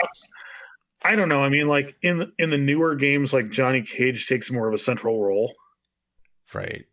I 1.04 1.16
don't 1.16 1.30
know. 1.30 1.44
I 1.44 1.50
mean, 1.50 1.68
like 1.68 1.96
in 2.02 2.18
the, 2.18 2.32
in 2.40 2.50
the 2.50 2.58
newer 2.58 2.96
games, 2.96 3.32
like 3.32 3.52
Johnny 3.52 3.84
Cage 3.84 4.28
takes 4.28 4.50
more 4.52 4.68
of 4.68 4.74
a 4.74 4.78
central 4.78 5.22
role, 5.22 5.54
Right. 6.54 6.86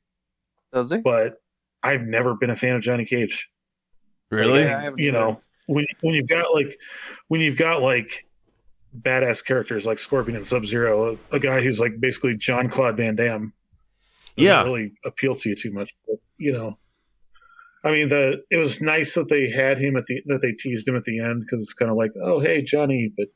Does 0.73 0.91
he? 0.91 0.99
but 0.99 1.41
I've 1.83 2.03
never 2.03 2.35
been 2.35 2.51
a 2.51 2.57
fan 2.57 2.77
of 2.77 2.83
Johnny 2.83 3.05
Cage. 3.05 3.49
Really? 4.31 4.61
Yeah, 4.63 4.91
I 4.91 4.93
you 4.97 5.13
know 5.13 5.41
when 5.67 5.87
when 6.01 6.15
you've 6.15 6.29
got 6.29 6.55
like 6.55 6.79
when 7.29 7.41
you've 7.41 7.57
got 7.57 7.83
like 7.83 8.27
badass 8.99 9.45
characters 9.45 9.87
like 9.87 9.99
Scorpion 9.99 10.37
and 10.37 10.47
Sub 10.47 10.65
Zero, 10.65 11.19
a, 11.33 11.37
a 11.37 11.41
guy 11.41 11.61
who's 11.63 11.81
like 11.81 11.99
basically 11.99 12.37
John 12.37 12.69
Claude 12.69 12.97
Van 12.97 13.17
Damme, 13.17 13.53
Yeah. 14.37 14.63
really 14.65 14.93
appeal 15.05 15.35
to 15.37 15.49
you 15.49 15.57
too 15.57 15.73
much. 15.73 15.95
But, 16.07 16.17
you 16.37 16.53
know, 16.53 16.79
I 17.85 17.91
mean, 17.91 18.09
the 18.09 18.43
it 18.51 18.57
was 18.57 18.81
nice 18.81 19.15
that 19.15 19.29
they 19.29 19.51
had 19.51 19.79
him 19.79 19.97
at 19.97 20.07
the 20.07 20.23
that 20.27 20.41
they 20.41 20.53
teased 20.53 20.87
him 20.87 20.97
at 20.97 21.05
the 21.05 21.21
end 21.21 21.41
because 21.41 21.63
it's 21.63 21.73
kind 21.73 21.91
of 21.91 21.97
like, 21.97 22.13
oh 22.23 22.39
hey 22.41 22.63
Johnny, 22.63 23.13
but 23.17 23.29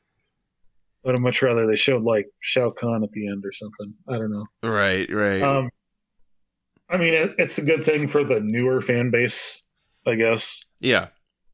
but 1.02 1.14
I'd 1.14 1.20
much 1.20 1.42
rather 1.42 1.66
they 1.66 1.76
showed 1.76 2.02
like 2.02 2.26
Shao 2.40 2.70
Kahn 2.70 3.02
at 3.02 3.12
the 3.12 3.28
end 3.28 3.44
or 3.44 3.52
something. 3.52 3.94
I 4.08 4.18
don't 4.18 4.30
know. 4.30 4.46
Right. 4.62 5.08
Right. 5.12 5.42
Um, 5.42 5.70
I 6.88 6.98
mean, 6.98 7.14
it, 7.14 7.34
it's 7.38 7.58
a 7.58 7.62
good 7.64 7.82
thing 7.84 8.06
for 8.08 8.22
the 8.22 8.40
newer 8.40 8.80
fan 8.80 9.10
base, 9.10 9.62
I 10.06 10.14
guess 10.14 10.64
yeah. 10.78 11.08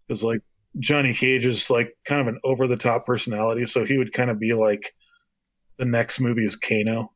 because 0.07 0.23
like 0.23 0.41
Johnny 0.79 1.13
Cage 1.15 1.45
is 1.45 1.69
like 1.71 1.97
kind 2.07 2.21
of 2.21 2.29
an 2.29 2.41
over 2.45 2.67
the 2.67 2.77
top 2.77 3.07
personality, 3.07 3.67
so 3.67 3.85
he 3.85 3.99
would 3.99 4.13
kind 4.13 4.31
of 4.31 4.39
be 4.39 4.55
like 4.55 4.95
the 5.79 5.85
next 5.85 6.21
movie 6.21 6.45
is 6.45 6.57
Kano. 6.57 7.13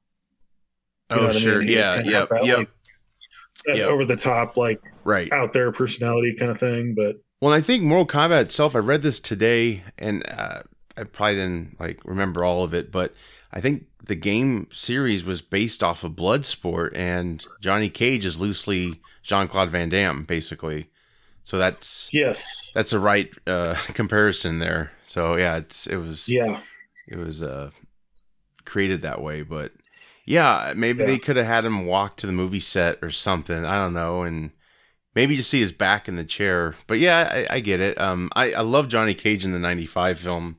You 1.11 1.17
Oh 1.17 1.27
what 1.27 1.37
I 1.37 1.39
sure. 1.39 1.61
mean? 1.61 1.69
Yeah. 1.69 1.97
kinda 1.97 2.11
Yep. 2.11 2.21
have 2.21 2.29
that, 2.31 2.47
Yep. 2.47 2.59
like, 2.59 2.69
Yep. 3.77 3.89
over 3.89 4.05
the 4.05 4.17
top, 4.17 4.57
like 4.57 4.81
Right. 5.05 5.33
out 5.33 5.53
there 5.53 5.73
personality 5.73 6.35
kind 6.35 6.51
of 6.51 6.59
thing. 6.59 6.95
But 6.95 7.17
Well, 7.41 7.53
I 7.53 7.61
think 7.61 7.83
Mortal 7.83 8.07
Kombat 8.07 8.43
itself. 8.43 8.75
I 8.75 8.79
read 8.81 9.03
this 9.03 9.21
today, 9.21 9.85
and 9.99 10.27
uh, 10.29 10.63
I 10.97 11.05
probably 11.05 11.37
didn't 11.37 11.77
like 11.81 12.01
remember 12.05 12.45
all 12.45 12.65
of 12.65 12.73
it, 12.75 12.91
but 12.91 13.15
I 13.53 13.61
think 13.61 13.87
the 14.05 14.15
game 14.15 14.69
series 14.73 15.23
was 15.25 15.43
based 15.43 15.83
off 15.83 16.03
of 16.05 16.13
Bloodsport, 16.13 16.91
and 16.95 17.45
Johnny 17.61 17.89
Cage 17.89 18.25
is 18.27 18.41
loosely 18.41 19.01
Jean 19.23 19.49
Claude 19.49 19.71
Van 19.71 19.89
Damme, 19.89 20.25
basically. 20.25 20.89
So 21.47 21.59
that's 21.59 22.11
yes, 22.13 22.61
that's 22.75 22.93
a 22.93 22.99
right 22.99 23.31
uh, 23.47 23.75
comparison 23.95 24.59
there. 24.59 24.93
So 25.05 25.37
yeah, 25.37 25.57
it's 25.59 25.87
it 25.87 25.97
was 25.97 26.29
yeah, 26.29 26.61
it 27.09 27.19
was 27.19 27.43
uh, 27.43 27.71
created 28.65 29.03
that 29.03 29.23
way, 29.23 29.43
but 29.43 29.73
Yeah, 30.25 30.73
maybe 30.77 31.01
Yeah. 31.01 31.07
they 31.07 31.19
could 31.19 31.37
have 31.37 31.47
had 31.47 31.65
him 31.65 31.87
walk 31.87 32.17
to 32.17 32.27
the 32.27 32.33
movie 32.33 32.59
set 32.61 32.99
or 33.01 33.11
something. 33.13 33.65
I 33.65 33.77
don't 33.77 33.95
know, 33.95 34.23
and 34.23 34.51
maybe 35.15 35.37
just 35.37 35.51
see 35.51 35.61
his 35.61 35.73
back 35.73 36.09
in 36.09 36.17
the 36.17 36.25
chair. 36.25 36.77
But 36.89 36.99
yeah, 36.99 37.31
I, 37.51 37.57
I 37.57 37.61
get 37.61 37.81
it. 37.81 38.01
Um, 38.01 38.31
I 38.35 38.55
I 38.55 38.63
love 38.63 38.89
Johnny 38.89 39.15
Cage 39.15 39.45
in 39.45 39.53
the 39.53 39.61
'95 39.61 40.21
film. 40.21 40.59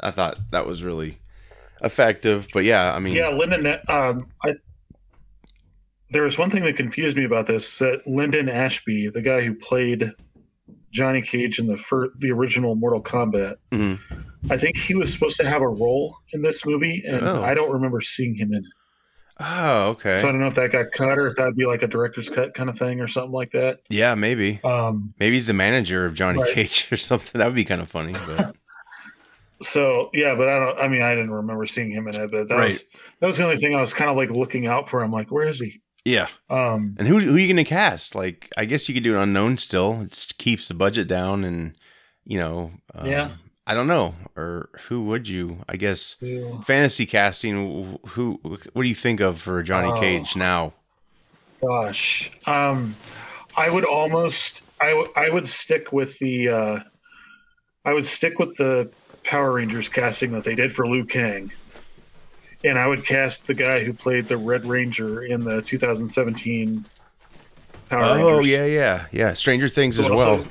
I 0.00 0.10
thought 0.10 0.38
that 0.52 0.66
was 0.66 0.82
really 0.82 1.18
effective. 1.82 2.48
But 2.54 2.64
yeah, 2.64 2.94
I 2.94 2.98
mean, 2.98 3.16
Yeah, 3.16 3.30
Linden. 3.30 3.66
Um, 3.88 4.28
I 4.42 4.54
there 6.10 6.22
was 6.22 6.38
one 6.38 6.50
thing 6.50 6.62
that 6.64 6.76
confused 6.76 7.16
me 7.16 7.24
about 7.24 7.46
this. 7.46 7.78
That 7.78 8.06
Linden 8.06 8.48
Ashby, 8.48 9.08
the 9.08 9.22
guy 9.22 9.42
who 9.44 9.54
played 9.54 10.12
Johnny 10.90 11.20
Cage 11.22 11.58
in 11.58 11.66
the 11.66 11.76
fir- 11.76 12.12
the 12.18 12.30
original 12.32 12.74
Mortal 12.74 13.02
Kombat, 13.02 13.56
mhm. 13.72 13.98
I 14.50 14.56
think 14.56 14.76
he 14.76 14.94
was 14.94 15.12
supposed 15.12 15.36
to 15.38 15.48
have 15.48 15.60
a 15.62 15.68
role 15.68 16.16
in 16.32 16.40
this 16.42 16.64
movie, 16.64 17.02
and 17.06 17.26
Oh. 17.26 17.42
I 17.42 17.54
don't 17.54 17.70
remember 17.72 18.00
seeing 18.00 18.34
him 18.34 18.52
in 18.54 18.64
it. 18.64 18.72
oh 19.40 19.88
okay, 19.90 20.16
So 20.16 20.28
I 20.28 20.32
don't 20.32 20.40
know 20.40 20.46
if 20.46 20.54
that 20.54 20.72
got 20.72 20.90
cut 20.92 21.18
or 21.18 21.26
if 21.26 21.36
that'd 21.36 21.56
be 21.56 21.66
like 21.66 21.82
a 21.82 21.86
director's 21.86 22.28
cut 22.30 22.54
kind 22.54 22.68
of 22.70 22.78
thing 22.78 23.00
or 23.00 23.06
something 23.08 23.32
like 23.32 23.50
that. 23.52 23.80
yeah, 23.90 24.14
maybe. 24.14 24.60
Um, 24.64 25.12
Maybe 25.20 25.36
he's 25.36 25.46
the 25.46 25.52
manager 25.52 26.06
of 26.06 26.14
Johnny 26.14 26.40
Right. 26.40 26.54
Cage 26.54 26.88
or 26.90 26.96
something. 26.96 27.38
That 27.38 27.46
would 27.46 27.54
be 27.54 27.64
kind 27.64 27.80
of 27.82 27.90
funny. 27.90 28.12
But 28.14 28.56
so 29.62 30.10
yeah, 30.14 30.34
but 30.36 30.48
I 30.48 30.58
don't. 30.58 30.78
I 30.78 30.88
mean, 30.88 31.02
I 31.02 31.14
didn't 31.14 31.32
remember 31.32 31.66
seeing 31.66 31.90
him 31.90 32.08
in 32.08 32.14
it, 32.20 32.30
but 32.30 32.48
that 32.48 32.54
Right. 32.56 32.70
was 32.72 32.84
that 33.20 33.26
was 33.26 33.36
the 33.38 33.44
only 33.44 33.56
thing 33.58 33.74
I 33.74 33.80
was 33.80 33.92
kind 33.94 34.10
of 34.10 34.16
like 34.16 34.30
looking 34.30 34.66
out 34.66 34.88
for. 34.88 35.02
I'm 35.02 35.12
like, 35.12 35.30
where 35.30 35.46
is 35.46 35.60
he? 35.60 35.82
Yeah, 36.04 36.28
Um, 36.50 36.96
and 36.98 37.06
who 37.08 37.18
who 37.20 37.34
are 37.36 37.38
you 37.38 37.48
gonna 37.48 37.64
cast? 37.64 38.14
Like, 38.14 38.50
I 38.56 38.64
guess 38.64 38.88
you 38.88 38.94
could 38.94 39.02
do 39.04 39.14
an 39.16 39.22
unknown 39.22 39.58
still. 39.58 40.00
It 40.02 40.34
keeps 40.38 40.68
the 40.68 40.74
budget 40.74 41.08
down, 41.08 41.44
and 41.44 41.74
you 42.24 42.40
know, 42.40 42.72
um, 42.94 43.06
Yeah. 43.06 43.30
I 43.66 43.74
don't 43.74 43.86
know, 43.86 44.14
or 44.34 44.70
who 44.88 45.04
would 45.04 45.28
you? 45.28 45.62
I 45.68 45.76
guess 45.76 46.16
fantasy 46.64 47.04
casting. 47.04 47.98
Who? 48.08 48.40
What 48.42 48.82
do 48.82 48.88
you 48.88 48.94
think 48.94 49.20
of 49.20 49.38
for 49.40 49.62
Johnny 49.62 49.90
Oh. 49.90 50.00
Cage 50.00 50.36
now? 50.36 50.72
Gosh, 51.62 52.30
um, 52.46 52.96
I 53.56 53.68
would 53.68 53.84
almost, 53.84 54.62
I 54.80 55.06
I 55.16 55.28
would 55.28 55.46
stick 55.46 55.92
with 55.92 56.18
the, 56.18 56.48
uh, 56.48 56.78
I 57.84 57.92
would 57.92 58.06
stick 58.06 58.38
with 58.38 58.56
the 58.56 58.90
Power 59.24 59.52
Rangers 59.52 59.88
casting 59.90 60.30
that 60.32 60.44
they 60.44 60.54
did 60.54 60.72
for 60.72 60.86
Liu 60.86 61.04
Kang, 61.04 61.50
and 62.64 62.78
I 62.78 62.86
would 62.86 63.04
cast 63.04 63.46
the 63.46 63.54
guy 63.54 63.84
who 63.84 63.92
played 63.92 64.28
the 64.28 64.36
Red 64.36 64.66
Ranger 64.66 65.22
in 65.22 65.44
the 65.44 65.62
2017 65.62 66.84
Power 67.88 68.00
Rangers. 68.00 68.20
Oh 68.22 68.30
Rangers. 68.36 68.50
yeah, 68.50 68.64
yeah, 68.66 69.06
yeah. 69.12 69.34
Stranger 69.34 69.68
Things 69.68 69.98
as 69.98 70.08
also- 70.08 70.36
well. 70.36 70.46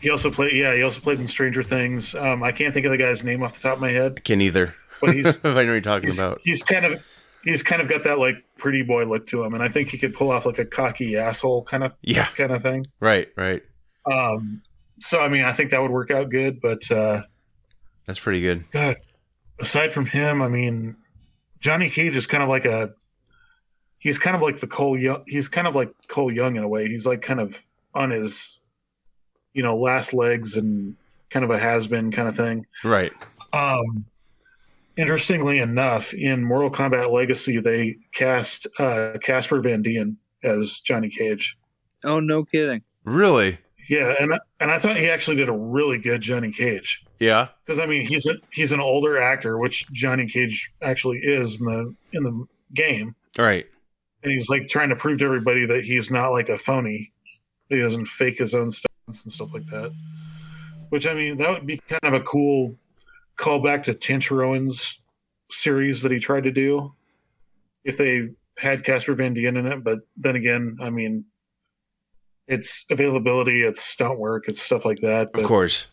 He 0.00 0.10
also 0.10 0.30
played, 0.30 0.52
yeah, 0.52 0.76
he 0.76 0.82
also 0.84 1.00
played 1.00 1.18
in 1.18 1.26
Stranger 1.26 1.62
Things. 1.64 2.14
Um, 2.14 2.44
I 2.44 2.52
can't 2.52 2.72
think 2.72 2.86
of 2.86 2.92
the 2.92 2.98
guy's 2.98 3.24
name 3.24 3.42
off 3.42 3.54
the 3.54 3.60
top 3.68 3.74
of 3.74 3.80
my 3.80 3.90
head, 3.90 4.14
I 4.16 4.20
can't 4.20 4.40
either. 4.42 4.72
but 5.00 5.12
he's 5.12 5.26
if 5.26 5.44
I 5.44 5.48
know 5.48 5.54
what 5.56 5.62
you're 5.66 5.80
talking 5.80 6.06
he's, 6.08 6.18
about. 6.20 6.40
he's 6.44 6.62
kind 6.62 6.84
of. 6.84 7.02
He's 7.44 7.62
kind 7.62 7.80
of 7.80 7.88
got 7.88 8.02
that 8.04 8.18
like 8.18 8.44
pretty 8.58 8.82
boy 8.82 9.04
look 9.06 9.26
to 9.28 9.42
him, 9.44 9.54
and 9.54 9.62
I 9.62 9.68
think 9.68 9.88
he 9.90 9.96
could 9.98 10.12
pull 10.12 10.30
off 10.32 10.44
like 10.44 10.58
a 10.58 10.64
cocky 10.64 11.16
asshole 11.16 11.64
kind 11.64 11.82
of 11.84 11.94
Yeah, 12.02 12.26
kind 12.36 12.50
of 12.52 12.62
thing. 12.62 12.86
right, 13.00 13.28
right. 13.36 13.62
Um, 14.12 14.60
so 15.00 15.20
I 15.20 15.28
mean, 15.28 15.44
I 15.44 15.52
think 15.52 15.70
that 15.70 15.80
would 15.80 15.90
work 15.92 16.10
out 16.10 16.30
good. 16.30 16.60
But 16.60 16.88
uh, 16.90 17.22
That's 18.06 18.18
pretty 18.18 18.40
good. 18.40 18.64
God, 18.72 18.96
aside 19.60 19.92
from 19.92 20.04
him, 20.06 20.42
I 20.42 20.48
mean, 20.48 20.96
Johnny 21.60 21.90
Cage 21.90 22.16
is 22.16 22.26
kind 22.26 22.42
of 22.42 22.48
like 22.48 22.64
a. 22.64 22.94
He's 23.98 24.18
kind 24.18 24.36
of 24.36 24.42
like 24.42 24.60
the 24.60 24.68
Cole 24.68 24.96
Young. 24.96 25.24
He's 25.26 25.48
kind 25.48 25.66
of 25.66 25.74
like 25.74 25.92
Cole 26.06 26.32
Young 26.32 26.56
in 26.56 26.62
a 26.62 26.68
way. 26.68 26.88
He's 26.88 27.04
like 27.04 27.22
kind 27.22 27.40
of 27.40 27.60
on 27.94 28.10
his, 28.10 28.60
you 29.52 29.62
know, 29.62 29.76
last 29.76 30.12
legs 30.14 30.56
and 30.56 30.96
kind 31.30 31.44
of 31.44 31.50
a 31.50 31.58
has 31.58 31.86
been 31.88 32.12
kind 32.12 32.28
of 32.28 32.36
thing. 32.36 32.66
Right. 32.84 33.12
Um, 33.52 34.06
interestingly 34.96 35.58
enough, 35.58 36.14
in 36.14 36.44
Mortal 36.44 36.70
Kombat 36.70 37.10
Legacy, 37.10 37.58
they 37.58 37.96
cast 38.12 38.66
uh, 38.78 39.14
Casper 39.20 39.60
Van 39.60 39.82
Dien 39.82 40.16
as 40.42 40.78
Johnny 40.78 41.08
Cage. 41.08 41.58
Oh, 42.04 42.20
no 42.20 42.44
kidding. 42.44 42.82
Really? 43.04 43.58
Yeah, 43.88 44.14
and 44.20 44.34
and 44.60 44.70
I 44.70 44.78
thought 44.78 44.96
he 44.96 45.08
actually 45.10 45.36
did 45.36 45.48
a 45.48 45.52
really 45.52 45.98
good 45.98 46.20
Johnny 46.20 46.52
Cage. 46.52 47.04
Yeah. 47.18 47.48
because 47.64 47.80
I 47.80 47.86
mean 47.86 48.06
he's 48.06 48.26
a 48.26 48.34
he's 48.52 48.72
an 48.72 48.80
older 48.80 49.20
actor, 49.20 49.58
which 49.58 49.90
Johnny 49.92 50.26
Cage 50.28 50.70
actually 50.82 51.18
is 51.18 51.60
in 51.60 51.66
the 51.66 51.94
in 52.12 52.22
the 52.22 52.46
game, 52.74 53.14
Right. 53.38 53.66
and 54.22 54.32
he's 54.32 54.48
like 54.50 54.68
trying 54.68 54.90
to 54.90 54.96
prove 54.96 55.18
to 55.20 55.24
everybody 55.24 55.66
that 55.66 55.84
he's 55.84 56.10
not 56.10 56.28
like 56.30 56.48
a 56.50 56.58
phony. 56.58 57.12
He 57.68 57.78
doesn't 57.80 58.06
fake 58.06 58.38
his 58.38 58.54
own 58.54 58.70
stunts 58.70 59.24
and 59.24 59.32
stuff 59.32 59.50
like 59.54 59.66
that. 59.66 59.92
Which 60.90 61.06
I 61.06 61.14
mean, 61.14 61.36
that 61.38 61.50
would 61.50 61.66
be 61.66 61.78
kind 61.78 62.00
of 62.04 62.14
a 62.14 62.20
cool 62.24 62.76
callback 63.36 63.84
to 63.84 63.94
Tancharoen's 63.94 65.00
series 65.50 66.02
that 66.02 66.12
he 66.12 66.18
tried 66.18 66.44
to 66.44 66.50
do. 66.50 66.92
If 67.84 67.96
they 67.96 68.30
had 68.58 68.84
Casper 68.84 69.14
Van 69.14 69.34
Dien 69.34 69.56
in 69.56 69.66
it, 69.66 69.82
but 69.84 70.00
then 70.16 70.36
again, 70.36 70.76
I 70.80 70.90
mean, 70.90 71.24
it's 72.48 72.86
availability, 72.90 73.62
it's 73.62 73.82
stunt 73.82 74.18
work, 74.18 74.48
it's 74.48 74.60
stuff 74.60 74.84
like 74.84 75.00
that. 75.00 75.32
But 75.32 75.42
Of 75.42 75.48
course. 75.48 75.86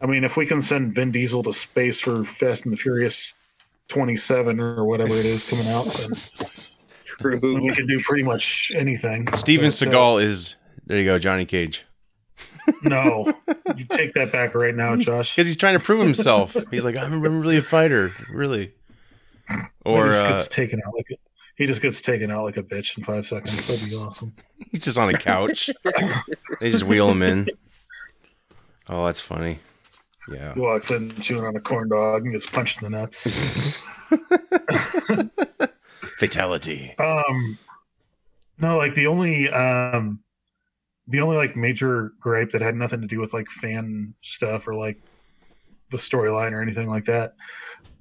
I 0.00 0.06
mean, 0.06 0.24
if 0.24 0.36
we 0.36 0.46
can 0.46 0.62
send 0.62 0.94
Vin 0.94 1.12
Diesel 1.12 1.42
to 1.42 1.52
space 1.52 2.00
for 2.00 2.24
Fast 2.24 2.64
and 2.64 2.72
the 2.72 2.76
Furious 2.76 3.34
27 3.88 4.60
or 4.60 4.84
whatever 4.84 5.12
it 5.12 5.26
is 5.26 5.48
coming 5.50 5.68
out, 5.68 5.84
then 5.86 6.12
True. 7.20 7.60
we 7.60 7.74
can 7.74 7.86
do 7.86 8.00
pretty 8.00 8.22
much 8.22 8.72
anything. 8.74 9.32
Steven 9.34 9.70
But, 9.70 9.82
uh, 9.82 9.86
Seagal 9.86 10.22
is 10.22 10.54
there. 10.86 10.98
You 10.98 11.04
go, 11.04 11.18
Johnny 11.18 11.44
Cage. 11.44 11.84
no, 12.82 13.32
you 13.76 13.86
take 13.86 14.14
that 14.14 14.30
back 14.30 14.54
right 14.54 14.74
now, 14.74 14.94
Josh. 14.96 15.34
Because 15.34 15.46
he's 15.46 15.56
trying 15.56 15.78
to 15.78 15.84
prove 15.84 16.00
himself. 16.04 16.56
he's 16.70 16.84
like, 16.84 16.96
I'm 16.96 17.20
really 17.20 17.56
a 17.56 17.62
fighter, 17.62 18.12
really. 18.30 18.74
Or 19.84 20.04
he 20.04 20.10
just 20.10 20.24
uh, 20.24 20.28
gets 20.28 20.48
taken 20.48 20.80
out 20.86 20.94
like 20.94 21.06
a, 21.10 21.16
he 21.58 21.66
just 21.66 21.82
gets 21.82 22.00
taken 22.00 22.30
out 22.30 22.44
like 22.44 22.56
a 22.56 22.62
bitch 22.62 22.96
in 22.96 23.02
five 23.04 23.26
seconds. 23.26 23.66
That'd 23.66 23.90
be 23.90 23.96
awesome. 23.96 24.32
he's 24.70 24.80
just 24.80 24.96
on 24.96 25.12
a 25.12 25.18
couch. 25.18 25.68
they 26.60 26.70
just 26.70 26.84
wheel 26.84 27.10
him 27.10 27.22
in. 27.22 27.48
Oh, 28.88 29.04
that's 29.04 29.20
funny. 29.20 29.58
Yeah. 30.30 30.54
He 30.54 30.60
walks 30.60 30.92
in 30.92 31.14
chewing 31.16 31.44
on 31.44 31.56
a 31.56 31.60
corn 31.60 31.88
dog 31.88 32.22
and 32.22 32.32
gets 32.32 32.46
punched 32.46 32.80
in 32.80 32.90
the 32.90 32.98
nuts. 32.98 33.82
Fatality. 36.18 36.94
Um, 36.96 37.58
no, 38.58 38.76
like 38.78 38.94
the 38.94 39.08
only 39.08 39.50
um, 39.50 40.20
the 41.08 41.22
only 41.22 41.36
like 41.36 41.56
major 41.56 42.12
gripe 42.20 42.52
that 42.52 42.62
had 42.62 42.76
nothing 42.76 43.00
to 43.00 43.08
do 43.08 43.18
with 43.18 43.32
like 43.32 43.50
fan 43.50 44.14
stuff 44.22 44.68
or 44.68 44.74
like 44.74 45.00
the 45.90 45.96
storyline 45.96 46.52
or 46.52 46.62
anything 46.62 46.88
like 46.88 47.06
that. 47.06 47.34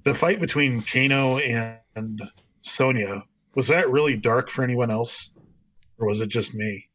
The 0.03 0.13
fight 0.13 0.39
between 0.39 0.83
Kano 0.83 1.39
and 1.39 2.21
Sonya 2.61 3.23
was 3.57 3.67
that 3.69 3.89
really 3.89 4.15
dark 4.15 4.49
for 4.49 4.63
anyone 4.63 4.89
else, 4.91 5.29
or 5.97 6.07
was 6.07 6.21
it 6.21 6.27
just 6.29 6.53
me? 6.53 6.87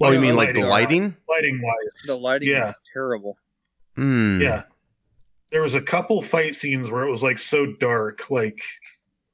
Oh, 0.00 0.10
you 0.10 0.20
mean 0.20 0.34
like 0.36 0.54
the 0.54 0.62
lighting- 0.64 1.10
lighting? 1.10 1.16
Lighting 1.28 1.60
wise, 1.62 2.02
The 2.06 2.16
lighting 2.16 2.48
Yeah. 2.48 2.70
is 2.70 2.74
terrible. 2.94 3.36
Hmm. 3.96 4.40
yeah. 4.40 4.62
There 5.50 5.60
was 5.62 5.74
a 5.74 5.82
couple 5.82 6.22
fight 6.22 6.56
scenes 6.56 6.88
where 6.90 7.04
it 7.04 7.10
was 7.10 7.22
like 7.22 7.38
so 7.38 7.66
dark, 7.66 8.30
like 8.30 8.60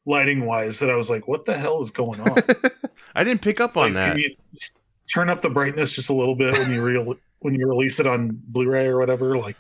lighting 0.07 0.45
wise, 0.47 0.79
that 0.81 0.91
I 0.91 0.97
was 0.97 1.09
like, 1.09 1.29
"What 1.29 1.45
the 1.45 1.57
hell 1.57 1.83
is 1.83 1.91
going 1.93 2.21
on?" 2.21 2.37
I 3.15 3.25
didn't 3.25 3.43
pick 3.43 3.61
up 3.61 3.77
on 3.77 3.85
Like, 3.85 3.95
that. 3.95 4.09
Can 4.13 4.19
you 4.21 4.37
just 4.55 4.73
turn 5.13 5.29
up 5.31 5.41
the 5.43 5.51
brightness 5.51 5.93
just 5.93 6.11
a 6.11 6.15
little 6.15 6.35
bit 6.35 6.53
when 6.59 6.73
you 6.73 6.83
re- 6.83 7.15
when 7.41 7.55
you 7.55 7.67
release 7.69 8.01
it 8.01 8.07
on 8.07 8.39
Blu-ray 8.49 8.87
or 8.87 8.99
whatever? 8.99 9.37
Like, 9.39 9.57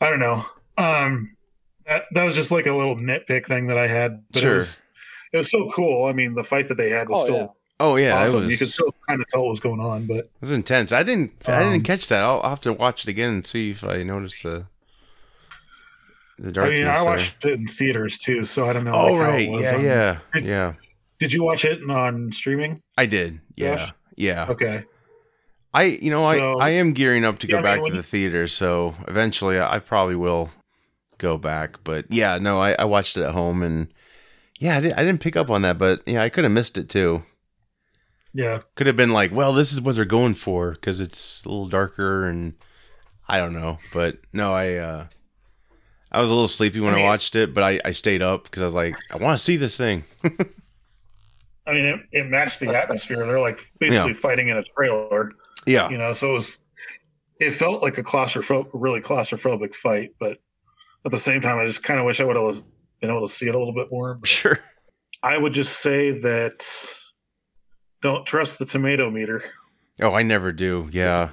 I 0.00 0.10
don't 0.10 0.20
know. 0.20 0.44
Um, 0.78 1.36
that 1.86 2.04
that 2.12 2.24
was 2.24 2.34
just 2.34 2.50
like 2.52 2.66
a 2.66 2.72
little 2.72 2.96
nitpick 2.96 3.46
thing 3.46 3.66
that 3.68 3.78
I 3.78 3.86
had. 3.88 4.22
But 4.32 4.42
Sure. 4.42 4.54
It 4.56 4.58
was, 4.58 4.82
it 5.36 5.38
was 5.38 5.50
so 5.50 5.70
cool. 5.70 6.06
I 6.06 6.12
mean, 6.12 6.34
the 6.34 6.44
fight 6.44 6.68
that 6.68 6.74
they 6.76 6.90
had 6.90 7.08
was 7.08 7.22
Oh, 7.22 7.24
still 7.24 7.36
yeah. 7.36 7.46
Oh 7.78 7.96
yeah, 7.96 8.22
awesome. 8.22 8.40
it 8.40 8.44
was. 8.44 8.52
You 8.52 8.58
could 8.58 8.70
still 8.70 8.94
kind 9.08 9.20
of 9.20 9.26
tell 9.28 9.42
what 9.42 9.50
was 9.50 9.60
going 9.60 9.80
on, 9.80 10.06
but 10.06 10.16
It 10.18 10.30
was 10.40 10.50
intense. 10.50 10.92
I 10.92 11.02
didn't. 11.02 11.32
I 11.46 11.62
Um, 11.62 11.72
didn't 11.72 11.84
catch 11.86 12.08
that. 12.08 12.22
I'll, 12.24 12.40
I'll 12.42 12.50
have 12.50 12.60
to 12.62 12.72
watch 12.72 13.04
it 13.04 13.10
again 13.10 13.30
and 13.34 13.46
see 13.46 13.70
if 13.72 13.84
I 13.84 14.02
noticed 14.02 14.42
the 14.42 14.66
the 16.38 16.60
I 16.60 16.68
mean, 16.68 16.86
I 16.86 16.96
there. 16.96 17.04
watched 17.04 17.44
it 17.44 17.52
in 17.58 17.66
theaters 17.66 18.18
too, 18.18 18.44
so 18.44 18.68
I 18.68 18.72
don't 18.72 18.84
know. 18.84 18.94
Oh 18.94 19.12
like, 19.12 19.14
how 19.14 19.20
it 19.20 19.32
right, 19.32 19.50
was 19.50 19.62
yeah, 19.62 19.74
on- 19.74 19.84
yeah, 19.84 20.18
Did- 20.34 20.44
yeah. 20.44 20.72
Did 21.18 21.32
you 21.32 21.42
watch 21.42 21.64
it 21.64 21.80
on 21.88 22.30
streaming? 22.32 22.82
I 22.98 23.06
did. 23.06 23.40
Yeah, 23.56 23.76
Josh? 23.76 23.92
yeah. 24.16 24.46
Okay. 24.50 24.84
I, 25.72 25.84
you 25.84 26.10
know, 26.10 26.22
So- 26.30 26.58
I, 26.58 26.66
I 26.66 26.70
am 26.72 26.92
gearing 26.92 27.24
up 27.24 27.38
to 27.40 27.46
Yeah, 27.46 27.52
go 27.52 27.56
I 27.58 27.60
mean, 27.60 27.64
back 27.64 27.80
when 27.82 27.90
to 27.92 27.96
you- 27.96 28.02
the 28.02 28.06
theater, 28.08 28.46
so 28.48 28.94
eventually 29.08 29.58
I, 29.58 29.76
I 29.76 29.78
probably 29.78 30.16
will 30.16 30.50
go 31.18 31.38
back. 31.38 31.78
But 31.84 32.04
yeah, 32.10 32.36
no, 32.38 32.60
I, 32.60 32.72
I 32.78 32.84
watched 32.84 33.16
it 33.16 33.22
at 33.22 33.32
home, 33.32 33.62
and 33.62 33.88
yeah, 34.58 34.76
I, 34.76 34.80
did, 34.80 34.92
I 34.94 35.04
didn't 35.04 35.20
pick 35.20 35.36
up 35.36 35.50
on 35.50 35.62
that, 35.62 35.78
but 35.78 36.02
yeah, 36.06 36.22
I 36.22 36.28
could 36.28 36.44
have 36.44 36.52
missed 36.52 36.78
it 36.78 36.88
too. 36.88 37.22
Yeah. 38.32 38.60
Could 38.74 38.86
have 38.86 38.96
been 38.96 39.10
like, 39.10 39.32
well, 39.32 39.52
this 39.52 39.72
is 39.72 39.80
what 39.80 39.94
they're 39.94 40.04
going 40.04 40.34
for 40.34 40.72
because 40.72 41.00
it's 41.00 41.44
a 41.44 41.48
little 41.48 41.68
darker, 41.68 42.26
and 42.28 42.54
I 43.28 43.38
don't 43.38 43.54
know, 43.54 43.78
but 43.92 44.18
no, 44.32 44.54
I, 44.54 44.74
uh 44.74 45.06
I 46.12 46.20
was 46.20 46.30
a 46.30 46.34
little 46.34 46.48
sleepy 46.48 46.80
when 46.80 46.94
I 46.94 47.00
I, 47.00 47.04
watched 47.04 47.34
it, 47.34 47.52
but 47.52 47.62
I, 47.62 47.80
I 47.84 47.90
stayed 47.90 48.22
up 48.22 48.44
because 48.44 48.62
I 48.62 48.64
was 48.64 48.74
like, 48.74 48.96
I 49.12 49.16
want 49.16 49.38
to 49.38 49.44
see 49.44 49.56
this 49.56 49.76
thing. 49.76 50.04
I 50.24 51.72
mean, 51.72 51.84
it, 51.84 52.00
it 52.12 52.26
matched 52.26 52.60
the 52.60 52.74
atmosphere. 52.76 53.26
They're 53.26 53.40
like 53.40 53.60
basically 53.80 54.14
fighting 54.14 54.48
in 54.48 54.56
a 54.56 54.62
trailer. 54.62 55.32
Yeah, 55.66 55.90
you 55.90 55.98
know 55.98 56.12
so 56.12 56.30
it 56.30 56.34
was 56.34 56.58
it 57.40 57.50
felt 57.52 57.82
like 57.82 57.98
a 57.98 58.02
claustrophobic 58.02 58.70
really 58.72 59.00
claustrophobic 59.00 59.74
fight 59.74 60.14
but 60.18 60.38
at 61.04 61.10
the 61.10 61.18
same 61.18 61.40
time 61.40 61.58
i 61.58 61.66
just 61.66 61.82
kind 61.82 61.98
of 61.98 62.06
wish 62.06 62.20
i 62.20 62.24
would 62.24 62.36
have 62.36 62.62
been 63.06 63.16
able 63.16 63.26
to 63.26 63.32
see 63.32 63.48
it 63.48 63.54
a 63.54 63.58
little 63.58 63.74
bit 63.74 63.88
more 63.90 64.18
sure. 64.24 64.58
I 65.22 65.36
would 65.36 65.52
just 65.52 65.80
say 65.80 66.10
that 66.20 66.66
don't 68.02 68.26
trust 68.26 68.58
the 68.58 68.66
tomato 68.66 69.10
meter. 69.10 69.42
Oh, 70.02 70.12
I 70.12 70.22
never 70.22 70.52
do. 70.52 70.88
Yeah. 70.92 71.30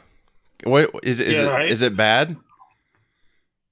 What 0.63 0.91
is 1.03 1.19
it? 1.19 1.27
Is, 1.27 1.33
Yeah, 1.35 1.41
it, 1.41 1.49
I- 1.49 1.63
is 1.63 1.81
it 1.81 1.95
bad? 1.97 2.37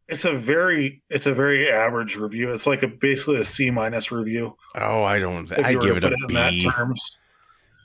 It's 0.10 0.26
a 0.26 0.34
very 0.34 1.02
it's 1.10 1.26
a 1.26 1.34
very 1.34 1.72
average 1.72 2.18
review. 2.18 2.54
It's 2.54 2.68
like 2.68 2.84
a 2.84 2.88
basically 2.90 3.38
a 3.38 3.46
C 3.46 3.72
minus 3.72 4.12
review. 4.12 4.58
Oh, 4.76 5.04
I 5.04 5.20
don't. 5.20 5.50
I 5.58 5.74
give 5.74 5.96
it 5.96 6.04
a 6.04 6.08
in 6.28 6.34
that 6.34 6.54
terms. 6.76 7.18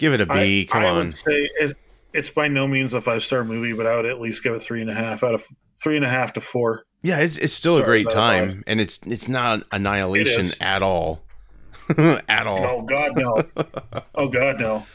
Give 0.01 0.13
it 0.13 0.21
a 0.21 0.27
B. 0.27 0.63
I, 0.63 0.73
Come 0.73 0.83
I 0.83 0.89
on. 0.89 0.97
would 0.97 1.17
say 1.17 1.49
it, 1.61 1.77
it's 2.13 2.29
by 2.31 2.49
no 2.49 2.67
means 2.67 2.95
a 2.95 3.01
five 3.01 3.23
star 3.23 3.45
movie, 3.45 3.75
but 3.75 3.87
I 3.87 3.95
would 3.95 4.07
at 4.07 4.19
least 4.21 4.43
give 4.43 4.55
it 4.55 4.61
three 4.61 4.81
and 4.81 4.91
a 4.91 4.95
half 4.95 5.23
out 5.23 5.35
of 5.35 5.47
three 5.83 5.97
and 5.97 6.05
a 6.05 6.09
half 6.09 6.33
to 6.35 6.41
four. 6.41 6.85
Yeah, 7.03 7.19
it's 7.19 7.39
it's 7.39 7.53
still 7.53 7.77
a 7.79 7.85
great 7.85 8.07
a 8.07 8.11
five? 8.11 8.51
time, 8.53 8.65
and 8.67 8.81
it's 8.81 8.99
it's 9.07 9.29
not 9.29 9.63
annihilation 9.73 10.41
is. 10.41 10.57
at 10.61 10.83
all. 10.83 11.23
at 12.29 12.47
all. 12.47 12.65
Oh 12.65 12.83
God, 12.83 13.13
no! 13.17 13.43
oh 14.15 14.29
God, 14.29 14.61
no! 14.61 14.87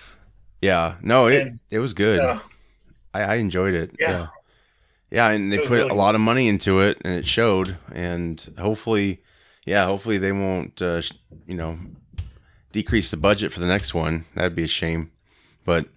Yeah. 0.61 0.95
No, 1.01 1.27
it 1.27 1.47
And- 1.47 1.59
it 1.69 1.79
was 1.79 1.93
good. 1.93 2.19
Yeah, 2.21 2.39
I, 3.13 3.21
I 3.21 3.35
enjoyed 3.35 3.73
it. 3.73 3.95
Yeah. 3.99 4.09
Yeah. 4.11 4.27
Yeah, 5.13 5.27
and 5.31 5.51
they 5.51 5.57
put 5.57 5.71
really 5.71 5.89
a 5.89 5.93
lot 5.93 6.15
of 6.15 6.21
money 6.21 6.47
into 6.47 6.79
it, 6.79 6.97
and 7.03 7.13
it 7.13 7.25
showed. 7.27 7.77
And 7.93 8.39
hopefully, 8.57 9.21
yeah, 9.65 9.85
hopefully 9.85 10.17
they 10.17 10.31
won't, 10.31 10.81
uh, 10.81 11.01
sh- 11.01 11.11
you 11.45 11.53
know, 11.55 11.77
decrease 12.71 13.11
the 13.11 13.17
budget 13.17 13.51
for 13.51 13.59
the 13.59 13.65
next 13.67 13.93
one. 13.93 14.23
That'd 14.35 14.55
be 14.55 14.63
a 14.63 14.67
shame. 14.67 15.11
But 15.65 15.87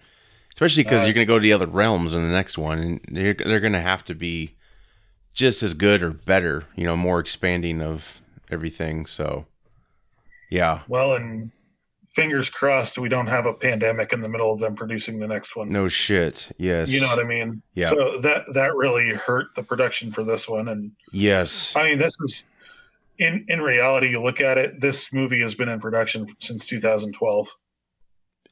especially 0.53 0.83
because 0.83 1.03
Uh, 1.03 1.05
you're 1.05 1.15
going 1.15 1.27
to 1.27 1.33
go 1.33 1.39
to 1.39 1.43
the 1.43 1.53
other 1.53 1.69
realms 1.69 2.13
in 2.13 2.23
the 2.23 2.29
next 2.29 2.59
one, 2.59 2.79
and 2.81 3.01
they're 3.09 3.35
they're 3.35 3.61
going 3.61 3.73
to 3.73 3.81
have 3.81 4.05
to 4.07 4.15
be 4.17 4.57
just 5.35 5.63
as 5.63 5.75
good 5.75 6.03
or 6.03 6.11
better. 6.11 6.65
You 6.77 6.85
know, 6.87 6.97
more 6.97 7.21
expanding 7.21 7.83
of 7.83 8.21
everything. 8.51 9.07
So, 9.07 9.47
yeah, 10.51 10.81
well, 10.89 11.15
and 11.15 11.51
fingers 12.15 12.49
crossed 12.49 12.97
we 12.97 13.09
don't 13.09 13.27
have 13.27 13.45
a 13.45 13.53
pandemic 13.53 14.13
in 14.13 14.21
the 14.21 14.29
middle 14.29 14.53
of 14.53 14.61
them 14.61 14.77
producing 14.77 15.19
the 15.19 15.27
next 15.27 15.57
one. 15.57 15.69
no 15.71 15.89
shit. 15.89 16.49
Yes. 16.59 16.93
You 16.93 17.01
know 17.01 17.09
what 17.09 17.19
I 17.19 17.25
mean? 17.25 17.61
Yeah. 17.75 17.89
So 17.91 18.19
that 18.21 18.45
that 18.55 18.75
really 18.77 19.11
hurt 19.11 19.49
the 19.57 19.63
production 19.65 20.13
for 20.13 20.23
this 20.23 20.49
one, 20.49 20.69
and 20.69 20.93
Yes. 21.13 21.73
I 21.77 21.83
mean 21.85 21.99
this 21.99 22.17
is 22.21 22.45
in 23.19 23.45
in 23.49 23.61
reality. 23.61 24.11
You 24.11 24.23
look 24.23 24.41
at 24.41 24.59
it. 24.59 24.81
This 24.81 25.13
movie 25.13 25.41
has 25.41 25.55
been 25.57 25.69
in 25.69 25.81
production 25.81 26.27
since 26.39 26.65
2012. 26.67 27.49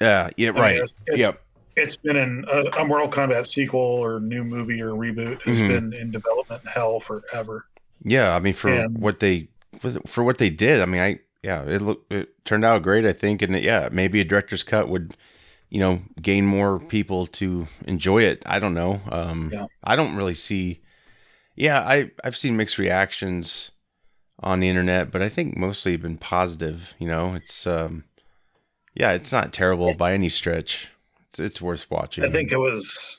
Yeah. 0.00 0.30
Yeah. 0.36 0.48
I 0.48 0.52
mean, 0.52 0.60
Right. 0.60 0.74
it's- 0.74 0.94
it's- 1.06 1.20
Yep. 1.20 1.40
It's 1.76 1.96
been 1.96 2.16
in 2.16 2.44
a, 2.50 2.64
a 2.80 2.84
Mortal 2.84 3.08
Kombat 3.08 3.46
sequel 3.46 3.80
or 3.80 4.20
new 4.20 4.44
movie 4.44 4.80
or 4.82 4.90
reboot 4.90 5.42
has 5.42 5.60
Mhm. 5.60 5.68
been 5.68 5.92
in 5.94 6.10
development 6.10 6.62
hell 6.68 7.00
forever. 7.00 7.66
Yeah, 8.04 8.34
I 8.34 8.40
mean 8.40 8.54
for 8.54 8.68
And- 8.68 8.98
what 8.98 9.20
they 9.20 9.48
for 10.06 10.22
what 10.22 10.38
they 10.38 10.50
did, 10.50 10.80
I 10.80 10.86
mean 10.86 11.00
I 11.02 11.20
yeah, 11.42 11.62
it 11.64 11.80
looked 11.80 12.12
it 12.12 12.28
turned 12.44 12.64
out 12.64 12.82
great 12.82 13.04
I 13.06 13.12
think 13.12 13.42
and 13.42 13.56
yeah, 13.58 13.88
maybe 13.90 14.20
a 14.20 14.24
director's 14.24 14.62
cut 14.62 14.88
would 14.88 15.16
you 15.70 15.78
know, 15.80 16.02
gain 16.20 16.44
more 16.44 16.78
people 16.78 17.26
to 17.26 17.66
enjoy 17.86 18.22
it. 18.24 18.42
I 18.44 18.58
don't 18.58 18.74
know. 18.74 19.00
Um 19.10 19.50
Yeah. 19.52 19.66
I 19.82 19.96
don't 19.96 20.14
really 20.14 20.34
see 20.34 20.80
Yeah, 21.56 21.80
I 21.80 22.10
I've 22.24 22.36
seen 22.36 22.56
mixed 22.56 22.76
reactions 22.78 23.70
on 24.40 24.60
the 24.60 24.68
internet, 24.68 25.10
but 25.10 25.22
I 25.22 25.28
think 25.28 25.56
mostly 25.56 25.96
been 25.96 26.18
positive, 26.18 26.92
you 26.98 27.06
know. 27.06 27.34
It's 27.34 27.66
um 27.66 28.04
yeah, 28.94 29.12
it's 29.12 29.32
not 29.32 29.52
terrible 29.54 29.94
by 29.94 30.12
any 30.12 30.28
stretch. 30.28 30.88
It's 31.32 31.40
it's 31.40 31.62
worth 31.62 31.90
watching. 31.90 32.24
I 32.24 32.28
think 32.30 32.52
it 32.52 32.58
was, 32.58 33.18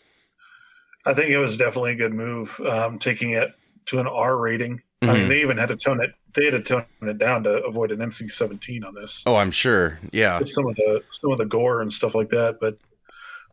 I 1.05 1.13
think 1.15 1.29
it 1.31 1.39
was 1.39 1.57
definitely 1.57 1.93
a 1.93 1.95
good 1.95 2.13
move, 2.13 2.59
um, 2.61 2.99
taking 2.99 3.31
it 3.31 3.49
to 3.87 3.99
an 3.99 4.07
R 4.07 4.37
rating. 4.37 4.81
I 5.01 5.07
mean, 5.07 5.15
Mhm. 5.23 5.27
they 5.29 5.41
even 5.41 5.57
had 5.57 5.69
to 5.69 5.75
tone 5.75 5.99
it. 6.01 6.13
They 6.35 6.45
had 6.45 6.51
to 6.51 6.61
tone 6.61 6.85
it 7.01 7.17
down 7.17 7.43
to 7.43 7.63
avoid 7.65 7.91
an 7.91 7.99
NC-17 8.01 8.85
on 8.85 8.93
this. 8.95 9.23
Oh, 9.25 9.35
I'm 9.35 9.51
sure. 9.51 9.99
Yeah. 10.11 10.39
With 10.39 10.47
some 10.47 10.67
of 10.67 10.75
the 10.75 11.03
some 11.09 11.31
of 11.31 11.37
the 11.39 11.45
gore 11.45 11.81
and 11.81 11.91
stuff 11.91 12.13
like 12.15 12.29
that. 12.29 12.59
But 12.61 12.77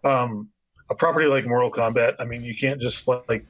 um, 0.04 0.50
a 0.90 0.94
property 0.94 1.26
like 1.26 1.46
Mortal 1.46 1.70
Kombat, 1.70 2.16
I 2.20 2.24
mean, 2.24 2.42
you 2.44 2.54
can't 2.54 2.80
just 2.80 3.08
like, 3.08 3.46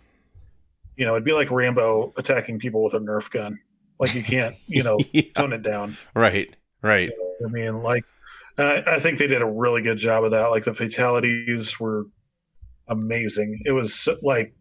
you 0.96 1.06
know, 1.06 1.12
it'd 1.14 1.24
be 1.24 1.32
like 1.32 1.50
Rambo 1.50 2.12
attacking 2.16 2.58
people 2.60 2.82
with 2.84 2.94
a 2.94 2.98
Nerf 3.00 3.30
gun. 3.30 3.58
Like 3.98 4.14
you 4.14 4.22
can't, 4.22 4.56
you 4.66 4.82
know, 4.84 4.98
Yeah. 5.12 5.22
tone 5.34 5.52
it 5.52 5.62
down. 5.62 5.96
Right. 6.14 6.54
Right. 6.82 7.10
I 7.44 7.48
mean, 7.48 7.82
like, 7.82 8.04
and 8.60 8.68
I, 8.68 8.96
I 8.96 8.98
think 8.98 9.18
they 9.18 9.26
did 9.26 9.40
a 9.40 9.46
really 9.46 9.80
good 9.80 9.96
job 9.96 10.22
of 10.22 10.32
that. 10.32 10.50
Like 10.50 10.64
the 10.64 10.74
fatalities 10.74 11.80
were 11.80 12.06
amazing. 12.86 13.62
It 13.64 13.72
was 13.72 14.06
like 14.20 14.54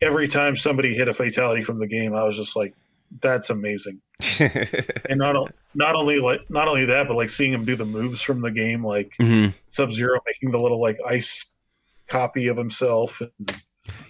every 0.00 0.28
time 0.28 0.56
somebody 0.56 0.94
hit 0.94 1.08
a 1.08 1.12
fatality 1.12 1.62
from 1.62 1.78
the 1.78 1.86
game, 1.86 2.14
I 2.14 2.24
was 2.24 2.36
just 2.36 2.56
like, 2.56 2.74
"That's 3.20 3.50
amazing." 3.50 4.00
And 5.10 5.18
not 5.18 5.52
not 5.74 5.94
only 5.94 6.20
like 6.20 6.40
not 6.48 6.68
only 6.68 6.86
that, 6.86 7.06
but 7.06 7.16
like 7.16 7.28
seeing 7.28 7.52
him 7.52 7.66
do 7.66 7.76
the 7.76 7.84
moves 7.84 8.22
from 8.22 8.40
the 8.40 8.50
game, 8.50 8.82
like 8.82 9.12
hmm 9.18 9.48
Sub 9.68 9.92
Zero 9.92 10.20
making 10.24 10.50
the 10.50 10.58
little 10.58 10.80
like 10.80 10.96
ice 11.06 11.44
copy 12.08 12.48
of 12.48 12.56
himself, 12.56 13.20
and 13.20 13.62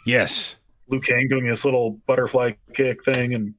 Yes. 0.06 0.55
Liu 0.86 1.01
Kang 1.01 1.27
doing 1.28 1.48
this 1.48 1.65
little 1.65 1.98
butterfly 2.06 2.52
kick 2.73 3.02
thing, 3.02 3.35
and 3.35 3.55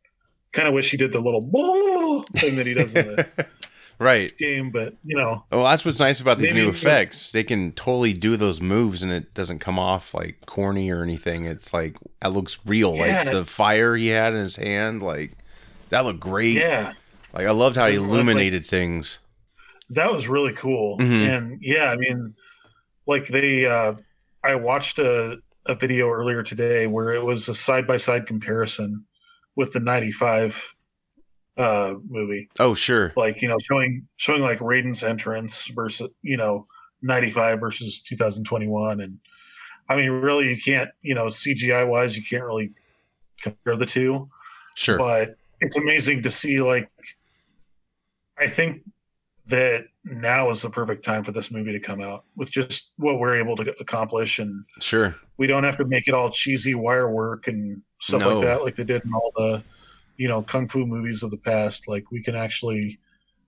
kind 0.54 0.70
of 0.70 0.74
wish 0.74 0.92
he 0.92 0.96
did 0.96 1.12
the 1.12 1.20
little 1.20 1.42
thing 2.36 2.56
that 2.56 2.66
he 2.66 2.74
does 2.74 2.96
in 2.96 3.08
the 3.08 3.28
right. 4.00 4.36
game. 4.38 4.72
But 4.72 4.96
you 5.04 5.16
know, 5.18 5.44
Well, 5.52 5.64
that's 5.66 5.84
what's 5.86 6.00
nice 6.00 6.20
about 6.22 6.38
these 6.38 6.54
Maybe 6.54 6.66
new 6.66 6.72
effects. 6.72 7.32
They 7.32 7.44
can 7.44 7.72
totally 7.74 8.14
do 8.14 8.38
those 8.38 8.62
moves 8.62 9.04
and 9.04 9.12
it 9.12 9.34
doesn't 9.34 9.60
come 9.60 9.78
off 9.80 10.14
like 10.14 10.46
corny 10.46 10.90
or 10.92 11.04
anything. 11.04 11.46
It's 11.46 11.74
like 11.74 11.98
that 12.22 12.34
looks 12.34 12.60
real. 12.66 12.96
Yeah. 12.96 13.24
Like 13.24 13.32
the 13.34 13.46
fire 13.46 13.96
he 13.96 14.08
had 14.08 14.34
in 14.34 14.40
his 14.40 14.56
hand, 14.58 15.02
like 15.04 15.38
that 15.90 16.06
looked 16.06 16.20
great. 16.20 16.58
yeah. 16.58 16.94
Like 17.34 17.48
I 17.48 17.52
loved 17.52 17.76
how 17.76 17.88
he 17.88 17.94
Doesn't 17.96 18.10
like- 18.10 18.14
illuminated 18.16 18.66
things. 18.66 19.20
that 19.92 20.12
was 20.12 20.28
really 20.28 20.54
cool 20.54 20.98
Mhm. 20.98 21.28
and 21.30 21.60
yeah 21.62 21.92
i 21.92 21.96
mean 21.96 22.34
like 23.06 23.28
they 23.28 23.68
uh 23.68 23.94
i 24.44 24.56
watched 24.56 24.98
a, 24.98 25.38
a 25.68 25.76
video 25.76 26.10
earlier 26.10 26.42
today 26.42 26.88
where 26.88 27.14
it 27.14 27.24
was 27.24 27.48
a 27.50 27.54
side-by-side 27.54 28.26
comparison 28.26 29.06
with 29.56 29.74
the 29.74 29.80
95 29.80 30.74
uh 31.58 31.96
movie 32.08 32.50
Oh, 32.60 32.74
sure. 32.74 33.14
like 33.16 33.42
you 33.42 33.48
know 33.48 33.58
showing 33.60 34.08
showing 34.18 34.42
like 34.42 34.60
raiden's 34.60 35.04
entrance 35.04 35.68
versus 35.68 36.10
you 36.22 36.38
know 36.38 36.68
95 37.02 37.60
versus 37.60 38.02
2021 38.02 39.00
and 39.02 39.20
i 39.88 39.96
mean 39.96 40.10
really 40.12 40.50
you 40.50 40.58
can't 40.62 40.90
you 41.02 41.16
know 41.16 41.28
cgi 41.28 41.88
wise 41.88 42.18
you 42.18 42.24
can't 42.24 42.44
really 42.44 42.72
compare 43.42 43.78
the 43.78 43.86
two 43.86 44.30
Sure. 44.76 44.98
but 44.98 45.36
it's 45.62 45.78
amazing 45.78 46.24
to 46.24 46.32
see 46.32 46.62
like 46.62 46.90
i 48.38 48.48
think 48.48 48.82
that 49.48 49.86
now 50.04 50.50
is 50.50 50.62
the 50.64 50.70
perfect 50.70 51.06
time 51.06 51.24
for 51.24 51.32
this 51.32 51.52
movie 51.52 51.72
to 51.72 51.80
come 51.80 52.02
out 52.02 52.24
with 52.36 52.52
just 52.52 52.92
what 52.98 53.20
we're 53.20 53.36
able 53.36 53.56
to 53.56 53.74
accomplish 53.80 54.40
and 54.40 54.66
Sure. 54.80 55.16
we 55.38 55.48
don't 55.48 55.64
have 55.64 55.78
to 55.78 55.86
make 55.86 56.08
it 56.08 56.14
all 56.14 56.30
cheesy 56.32 56.76
wire 56.76 57.10
work 57.10 57.48
and 57.48 57.82
stuff 58.02 58.22
No. 58.22 58.38
like 58.40 58.46
that 58.46 58.64
like 58.64 58.76
they 58.76 58.84
did 58.84 59.06
in 59.06 59.14
all 59.14 59.32
the 59.38 59.64
you 60.18 60.28
know 60.28 60.42
kung 60.42 60.68
fu 60.68 60.86
movies 60.86 61.24
of 61.24 61.32
the 61.32 61.38
past 61.38 61.88
like 61.88 62.12
we 62.12 62.22
can 62.22 62.36
actually 62.36 63.00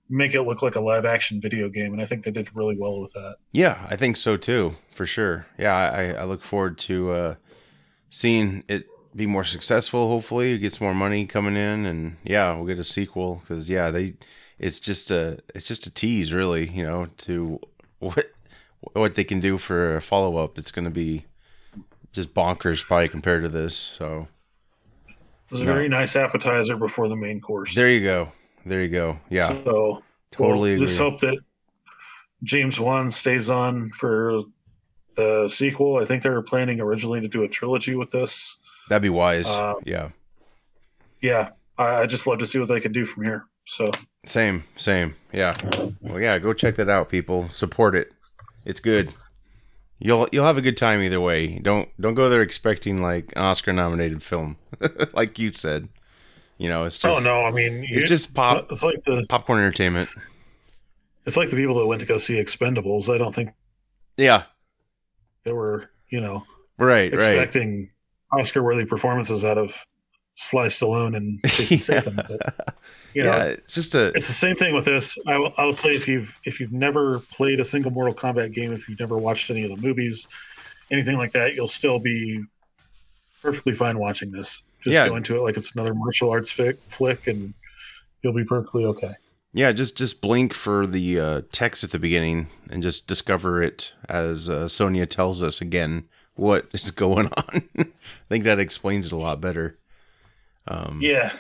make 0.10 0.34
it 0.34 0.42
look 0.44 0.62
like 0.62 0.76
a 0.76 0.80
live 0.80 1.06
action 1.06 1.42
video 1.42 1.70
game 1.70 1.94
and 1.94 2.02
i 2.02 2.06
think 2.06 2.24
they 2.24 2.32
did 2.32 2.48
really 2.56 2.78
well 2.78 3.02
with 3.02 3.14
that 3.14 3.36
Yeah, 3.52 3.88
I 3.90 3.96
think 3.96 4.18
so 4.18 4.38
too, 4.38 4.76
for 4.94 5.06
sure. 5.06 5.48
Yeah, 5.58 5.76
I, 5.76 6.22
I 6.22 6.24
look 6.26 6.44
forward 6.44 6.78
to 6.80 7.12
uh, 7.12 7.36
seeing 8.10 8.64
it 8.68 8.86
be 9.16 9.26
more 9.26 9.44
successful. 9.44 10.08
Hopefully, 10.08 10.52
it 10.54 10.60
gets 10.60 10.80
more 10.80 10.94
money 10.94 11.26
coming 11.26 11.56
in, 11.56 11.86
and 11.86 12.18
yeah, 12.24 12.54
we'll 12.54 12.68
get 12.68 12.78
a 12.78 12.84
sequel 12.84 13.42
because 13.42 13.70
yeah, 13.70 13.90
they 13.90 14.14
it's 14.60 14.80
just 14.80 15.10
a 15.12 15.40
it's 15.56 15.66
just 15.66 15.88
a 15.88 15.94
tease, 15.94 16.32
really. 16.32 16.70
You 16.70 16.84
know, 16.84 17.08
to 17.26 17.60
what 18.00 18.28
what 18.94 19.16
they 19.16 19.24
can 19.24 19.40
do 19.40 19.58
for 19.58 19.96
a 19.96 20.02
follow 20.02 20.38
up. 20.38 20.58
It's 20.58 20.72
going 20.72 20.86
to 20.86 20.92
be 20.92 21.26
just 22.12 22.34
bonkers, 22.34 22.86
probably 22.86 23.10
compared 23.10 23.44
to 23.44 23.50
this. 23.50 23.76
So 23.76 24.28
was 25.50 25.62
a 25.62 25.66
No. 25.66 25.74
very 25.74 25.90
nice 25.90 26.16
appetizer 26.16 26.76
before 26.78 27.08
the 27.08 27.16
main 27.16 27.40
course 27.42 27.74
there 27.76 27.90
you 27.90 28.02
go, 28.02 28.32
there 28.66 28.82
you 28.84 28.90
go. 28.90 29.20
Yeah, 29.30 29.48
so 29.64 30.04
totally 30.32 30.72
We'll 30.72 30.74
agree. 30.76 30.86
just 30.88 31.00
hope 31.00 31.20
that 31.22 31.38
James 32.44 32.80
Wan 32.80 33.12
stays 33.12 33.50
on 33.50 33.90
for 33.92 34.42
the 35.16 35.50
sequel. 35.50 35.98
I 35.98 36.06
think 36.06 36.22
they 36.24 36.30
were 36.30 36.44
planning 36.44 36.80
originally 36.82 37.22
to 37.22 37.28
do 37.28 37.44
a 37.44 37.48
trilogy 37.48 37.96
with 37.96 38.12
this. 38.12 38.58
That'd 38.90 39.02
be 39.02 39.10
wise. 39.10 39.48
Uh, 39.48 39.74
yeah, 39.84 40.10
Yeah, 41.22 41.50
I, 41.78 42.02
I 42.02 42.06
just 42.06 42.28
love 42.28 42.40
to 42.40 42.48
see 42.48 42.60
what 42.60 42.68
they 42.68 42.80
could 42.80 42.94
do 42.94 43.06
from 43.06 43.24
here. 43.24 43.46
So 43.66 43.92
same, 44.26 44.64
same. 44.76 45.16
Yeah. 45.34 45.58
Well, 46.02 46.20
yeah, 46.22 46.38
go 46.40 46.54
check 46.54 46.76
that 46.76 46.90
out, 46.90 47.10
people. 47.10 47.50
Support 47.50 47.96
it. 47.96 48.12
It's 48.66 48.80
good. 48.80 49.14
You'll 50.00 50.28
you'll 50.32 50.46
have 50.46 50.58
a 50.58 50.62
good 50.62 50.78
time 50.78 51.02
either 51.02 51.20
way. 51.20 51.60
Don't 51.60 51.90
don't 52.00 52.14
go 52.14 52.30
there 52.30 52.42
expecting 52.42 53.02
like 53.02 53.34
an 53.36 53.42
Oscar 53.42 53.74
nominated 53.74 54.22
film, 54.22 54.58
like 55.14 55.40
you 55.40 55.52
said. 55.52 55.90
You 56.58 56.70
know, 56.70 56.86
it's 56.86 57.04
oh, 57.04 57.10
just 57.10 57.26
oh 57.26 57.30
no, 57.30 57.46
I 57.46 57.52
mean 57.52 57.86
it's 57.90 58.10
just 58.10 58.34
pop 58.34 58.72
It's 58.72 58.84
like 58.84 59.04
the 59.06 59.26
popcorn 59.28 59.60
entertainment. 59.60 60.10
it's 61.26 61.38
like 61.38 61.50
the 61.50 61.56
people 61.56 61.76
that 61.80 61.88
went 61.88 62.02
to 62.02 62.08
go 62.08 62.18
see 62.18 62.36
Expendables. 62.36 63.14
I 63.14 63.18
don't 63.18 63.34
think 63.34 63.52
Yeah, 64.18 64.44
they 65.44 65.52
were 65.52 65.90
you 66.10 66.22
know 66.22 66.46
right, 66.78 67.12
right. 67.12 67.14
expecting 67.14 67.90
Oscar 68.32 68.64
worthy 68.64 68.86
performances 68.86 69.44
out 69.44 69.58
of 69.58 69.86
Sly 70.36 70.68
Stallone 70.68 71.16
and 71.16 71.40
Jason 71.46 71.80
Statham. 71.80 72.16
But, 72.16 72.76
you 73.18 73.24
know, 73.24 73.32
yeah, 73.36 73.46
it's 73.46 73.74
just 73.74 73.96
a 73.96 74.10
it's 74.10 74.28
the 74.28 74.34
same 74.34 74.56
thing 74.56 74.76
with 74.76 74.86
this. 74.86 75.18
I 75.26 75.40
will, 75.40 75.52
I 75.58 75.66
will 75.66 75.74
say 75.74 75.90
if 75.96 76.08
you've 76.08 76.38
if 76.46 76.60
you've 76.60 76.72
never 76.72 77.18
played 77.32 77.60
a 77.60 77.66
single 77.66 77.90
Mortal 77.92 78.14
Kombat 78.14 78.54
game, 78.54 78.72
if 78.74 78.88
you've 78.88 79.00
never 79.00 79.18
watched 79.18 79.50
any 79.50 79.64
of 79.64 79.72
the 79.72 79.78
movies, 79.78 80.28
anything 80.92 81.18
like 81.18 81.32
that, 81.32 81.56
you'll 81.56 81.68
still 81.68 81.98
be 81.98 82.44
perfectly 83.42 83.74
fine 83.74 83.98
watching 83.98 84.30
this. 84.30 84.62
Just 84.84 84.94
Yeah. 84.94 85.08
go 85.10 85.16
into 85.16 85.36
it 85.36 85.42
like 85.42 85.58
it's 85.58 85.72
another 85.72 85.96
martial 85.96 86.30
arts 86.30 86.54
fic, 86.54 86.78
flick, 86.90 87.26
and 87.26 87.56
you'll 88.22 88.34
be 88.34 88.44
perfectly 88.46 88.86
okay. 88.86 89.16
Yeah, 89.52 89.72
just 89.72 89.98
just 89.98 90.22
blink 90.22 90.54
for 90.54 90.86
the 90.86 91.20
uh, 91.20 91.42
text 91.52 91.84
at 91.84 91.90
the 91.90 91.98
beginning 91.98 92.50
and 92.70 92.84
just 92.84 93.08
discover 93.08 93.64
it 93.64 93.94
as 94.08 94.48
uh, 94.48 94.68
Sonya 94.68 95.08
tells 95.08 95.42
us 95.42 95.60
again 95.60 96.08
what 96.36 96.68
is 96.74 96.92
going 96.92 97.32
on. 97.36 97.64
I 97.80 97.86
think 98.30 98.44
that 98.44 98.60
explains 98.60 99.08
it 99.08 99.12
a 99.12 99.18
lot 99.18 99.42
better. 99.42 99.80
Um, 100.68 101.00
Yeah, 101.02 101.34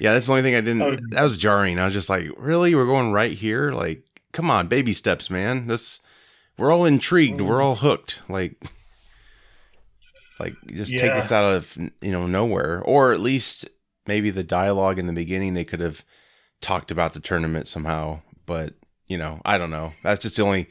yeah, 0.00 0.12
that's 0.12 0.26
the 0.26 0.32
only 0.32 0.42
thing 0.42 0.54
I 0.56 0.60
didn't. 0.60 1.10
That 1.10 1.22
was 1.22 1.36
jarring. 1.36 1.78
I 1.78 1.84
was 1.84 1.94
just 1.94 2.08
like, 2.10 2.26
really, 2.36 2.74
we're 2.74 2.86
going 2.86 3.12
right 3.12 3.36
here? 3.36 3.70
Like, 3.70 4.02
come 4.32 4.50
on, 4.50 4.66
baby 4.68 4.92
steps, 4.92 5.30
man. 5.30 5.66
This 5.66 6.00
we're 6.58 6.72
all 6.72 6.84
intrigued. 6.84 7.40
Mm. 7.40 7.46
We're 7.46 7.62
all 7.62 7.76
hooked. 7.76 8.20
Like, 8.28 8.62
like 10.38 10.54
just 10.68 10.90
take 10.90 11.02
Yeah. 11.02 11.18
us 11.18 11.32
out 11.32 11.54
of 11.54 11.76
you 12.00 12.10
know 12.12 12.26
nowhere, 12.26 12.82
or 12.82 13.12
at 13.12 13.20
least 13.20 13.68
maybe 14.06 14.30
the 14.30 14.42
dialogue 14.44 14.98
in 14.98 15.06
the 15.06 15.12
beginning 15.12 15.54
they 15.54 15.64
could 15.64 15.80
have 15.80 16.04
talked 16.60 16.90
about 16.90 17.12
the 17.12 17.20
tournament 17.20 17.68
somehow. 17.68 18.20
But 18.46 18.74
you 19.06 19.18
know, 19.18 19.40
I 19.44 19.58
don't 19.58 19.70
know. 19.70 19.92
That's 20.02 20.20
just 20.22 20.36
the 20.36 20.42
only. 20.42 20.68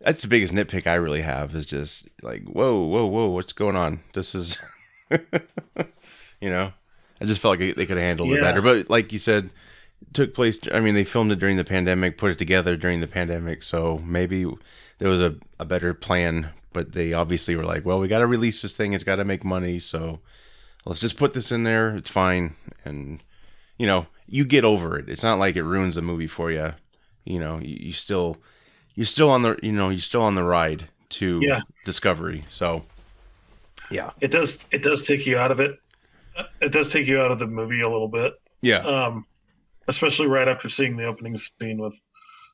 That's 0.00 0.22
the 0.22 0.28
biggest 0.28 0.52
nitpick 0.52 0.86
I 0.86 0.94
really 0.94 1.22
have 1.22 1.56
is 1.56 1.66
just 1.66 2.08
like, 2.22 2.44
whoa, 2.44 2.84
whoa, 2.84 3.06
whoa, 3.06 3.26
what's 3.30 3.52
going 3.52 3.74
on? 3.74 3.98
This 4.14 4.32
is, 4.32 4.56
you 5.10 6.50
know, 6.50 6.72
I 7.20 7.24
just 7.24 7.40
felt 7.40 7.58
like 7.58 7.76
they 7.76 7.86
could 7.86 7.96
have 7.96 8.06
handled 8.06 8.30
it 8.32 8.40
better. 8.42 8.62
But 8.62 8.88
like 8.90 9.12
you 9.12 9.18
said, 9.18 9.50
it 10.02 10.14
took 10.14 10.34
place. 10.34 10.58
I 10.72 10.80
mean, 10.80 10.94
they 10.94 11.04
filmed 11.04 11.32
it 11.32 11.38
during 11.38 11.56
the 11.56 11.64
pandemic, 11.64 12.16
put 12.18 12.30
it 12.30 12.38
together 12.38 12.76
during 12.76 13.00
the 13.00 13.06
pandemic, 13.08 13.62
so 13.62 13.98
maybe 14.04 14.44
there 14.98 15.08
was 15.08 15.20
a, 15.20 15.36
a 15.58 15.64
better 15.64 15.94
plan. 15.94 16.50
But 16.72 16.92
they 16.92 17.12
obviously 17.12 17.56
were 17.56 17.64
like, 17.64 17.84
well, 17.84 17.98
we 17.98 18.08
got 18.08 18.18
to 18.18 18.26
release 18.26 18.62
this 18.62 18.74
thing. 18.74 18.92
It's 18.92 19.02
got 19.04 19.16
to 19.16 19.24
make 19.24 19.42
money, 19.44 19.78
so 19.78 20.20
let's 20.84 21.00
just 21.00 21.16
put 21.16 21.32
this 21.32 21.50
in 21.50 21.64
there. 21.64 21.96
It's 21.96 22.10
fine, 22.10 22.54
and 22.84 23.22
you 23.78 23.86
know, 23.86 24.06
you 24.28 24.44
get 24.44 24.64
over 24.64 24.98
it. 24.98 25.08
It's 25.08 25.22
not 25.22 25.38
like 25.38 25.56
it 25.56 25.62
ruins 25.64 25.94
the 25.96 26.02
movie 26.02 26.26
for 26.26 26.52
you. 26.52 26.72
You 27.24 27.40
know, 27.40 27.58
you, 27.58 27.76
you 27.86 27.92
still 27.92 28.36
you're 28.94 29.06
still 29.06 29.30
on 29.30 29.42
the 29.42 29.58
you 29.62 29.72
know 29.72 29.88
you're 29.88 29.98
still 29.98 30.22
on 30.22 30.34
the 30.34 30.44
ride 30.44 30.88
to 31.10 31.40
Yeah. 31.42 31.62
discovery. 31.84 32.44
So 32.50 32.84
yeah, 33.90 34.10
it 34.20 34.30
does. 34.30 34.58
It 34.70 34.82
does 34.82 35.02
take 35.02 35.26
you 35.26 35.38
out 35.38 35.50
of 35.50 35.60
it. 35.60 35.80
It 36.60 36.72
does 36.72 36.88
take 36.88 37.06
you 37.06 37.20
out 37.20 37.30
of 37.30 37.38
the 37.38 37.46
movie 37.46 37.80
a 37.80 37.88
little 37.88 38.08
bit. 38.08 38.34
yeah, 38.62 38.78
um, 38.78 39.26
especially 39.86 40.26
right 40.26 40.48
after 40.48 40.68
seeing 40.68 40.96
the 40.96 41.06
opening 41.06 41.36
scene 41.36 41.78
with 41.78 42.00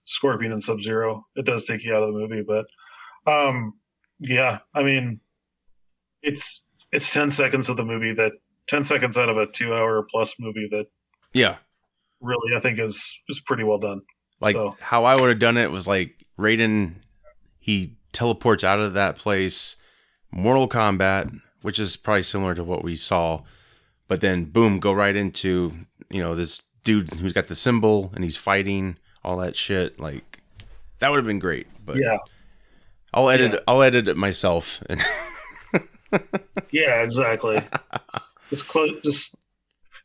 Scorpion 0.05 0.53
and 0.53 0.63
Sub 0.63 0.81
Zero. 0.81 1.27
It 1.37 1.45
does 1.45 1.65
take 1.65 1.85
you 1.85 1.95
out 1.95 2.03
of 2.03 2.13
the 2.13 2.19
movie, 2.21 2.43
but 2.43 2.67
um, 3.31 3.75
yeah, 4.19 4.59
I 4.75 4.83
mean, 4.83 5.21
it's 6.23 6.63
it's 6.93 7.13
ten 7.13 7.31
seconds 7.31 7.69
of 7.69 7.77
the 7.77 7.85
movie 7.85 8.13
that 8.13 8.33
ten 8.69 8.85
seconds 8.85 9.17
out 9.17 9.29
of 9.29 9.37
a 9.37 9.47
two 9.47 9.75
hour 9.75 10.07
plus 10.11 10.35
movie 10.39 10.69
that 10.71 10.87
yeah. 11.33 11.57
really 12.21 12.57
I 12.57 12.61
think 12.61 12.79
is 12.79 13.19
is 13.29 13.41
pretty 13.41 13.65
well 13.65 13.79
done. 13.79 14.03
Like 14.41 14.55
So- 14.55 14.77
how 14.81 15.05
I 15.05 15.19
would 15.19 15.29
have 15.29 15.39
done 15.39 15.57
it 15.57 15.71
was 15.71 15.87
like 15.89 16.25
Raiden, 16.39 16.95
he 17.59 17.97
teleports 18.13 18.65
out 18.65 18.81
of 18.81 18.95
that 18.95 19.17
place, 19.17 19.77
Mortal 20.31 20.69
Kombat, 20.69 21.41
which 21.63 21.79
is 21.79 21.97
probably 21.97 22.23
similar 22.23 22.55
to 22.55 22.65
what 22.65 22.85
we 22.85 22.95
saw, 22.97 23.43
but 24.09 24.21
then 24.21 24.45
boom, 24.47 24.79
go 24.81 24.93
right 24.93 25.15
into 25.17 25.73
you 26.11 26.21
know 26.23 26.35
this 26.35 26.63
dude 26.85 27.11
who's 27.15 27.33
got 27.33 27.47
the 27.49 27.55
symbol 27.55 28.13
and 28.15 28.25
he's 28.25 28.37
fighting 28.37 28.99
all 29.23 29.37
that 29.39 29.57
shit. 29.57 29.99
Like 29.99 30.43
that 30.99 31.11
would 31.11 31.17
have 31.17 31.27
been 31.27 31.39
great. 31.39 31.67
But 31.85 31.97
yeah, 31.99 32.19
I'll 33.13 33.29
edit. 33.31 33.53
Yeah. 33.53 33.59
I'll 33.69 33.83
edit 33.83 34.09
it 34.09 34.17
myself. 34.17 34.81
And 34.89 35.03
yeah, 36.71 37.03
exactly. 37.03 37.61
just 38.51 38.69
close, 38.69 38.93
just 39.03 39.35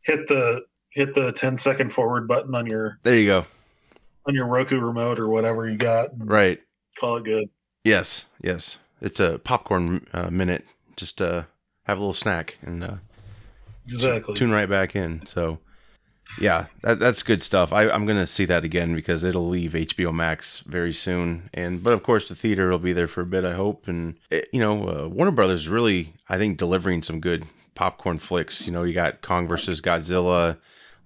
hit 0.04 0.28
the 0.28 0.62
hit 0.92 1.14
the 1.14 1.32
10 1.32 1.58
second 1.58 1.94
forward 1.94 2.28
button 2.28 2.56
on 2.56 2.66
your 2.66 2.98
there 3.04 3.16
you 3.16 3.28
go. 3.28 3.46
on 4.28 4.34
your 4.34 4.48
Roku 4.48 4.80
remote 4.80 5.20
or 5.20 5.28
whatever 5.30 5.70
you 5.70 5.78
got, 5.78 6.10
Right. 6.18 6.60
call 7.00 7.18
it 7.18 7.26
good. 7.26 7.50
Yes. 7.84 8.26
Yes. 8.42 8.78
It's 9.02 9.20
a 9.20 9.40
popcorn 9.40 10.06
uh, 10.14 10.30
minute. 10.30 10.66
Just 10.98 11.22
uh, 11.22 11.44
have 11.84 11.98
a 11.98 12.02
little 12.02 12.14
snack 12.14 12.58
and 12.62 12.84
uh, 12.84 12.96
Exactly. 13.94 14.36
tune 14.36 14.52
right 14.52 14.70
back 14.70 14.96
in. 14.96 15.26
So, 15.28 15.60
yeah, 16.40 16.68
that, 16.82 17.00
that's 17.00 17.24
good 17.24 17.42
stuff. 17.42 17.74
I, 17.74 17.90
I'm 17.90 18.06
gonna 18.06 18.28
see 18.28 18.46
that 18.46 18.64
again 18.64 18.94
because 18.94 19.24
it'll 19.24 19.48
leave 19.48 19.72
HBO 19.72 20.14
Max 20.14 20.62
very 20.62 20.94
soon. 20.94 21.50
And 21.54 21.84
but 21.84 21.94
of 21.94 22.04
course 22.04 22.30
the 22.30 22.36
theater 22.36 22.70
will 22.70 22.80
be 22.80 22.94
there 22.94 23.08
for 23.08 23.22
a 23.22 23.26
bit. 23.26 23.46
I 23.46 23.54
hope. 23.54 23.88
And 23.88 24.16
it, 24.30 24.48
you 24.54 24.60
know, 24.60 24.88
uh, 24.88 25.08
Warner 25.08 25.32
Brothers 25.32 25.68
really, 25.68 26.14
I 26.28 26.38
think, 26.38 26.58
delivering 26.58 27.04
some 27.04 27.20
good 27.20 27.46
popcorn 27.76 28.20
flicks. 28.20 28.66
You 28.66 28.74
know, 28.74 28.84
you 28.84 28.94
got 28.94 29.22
Kong 29.22 29.48
versus 29.48 29.82
Godzilla. 29.82 30.58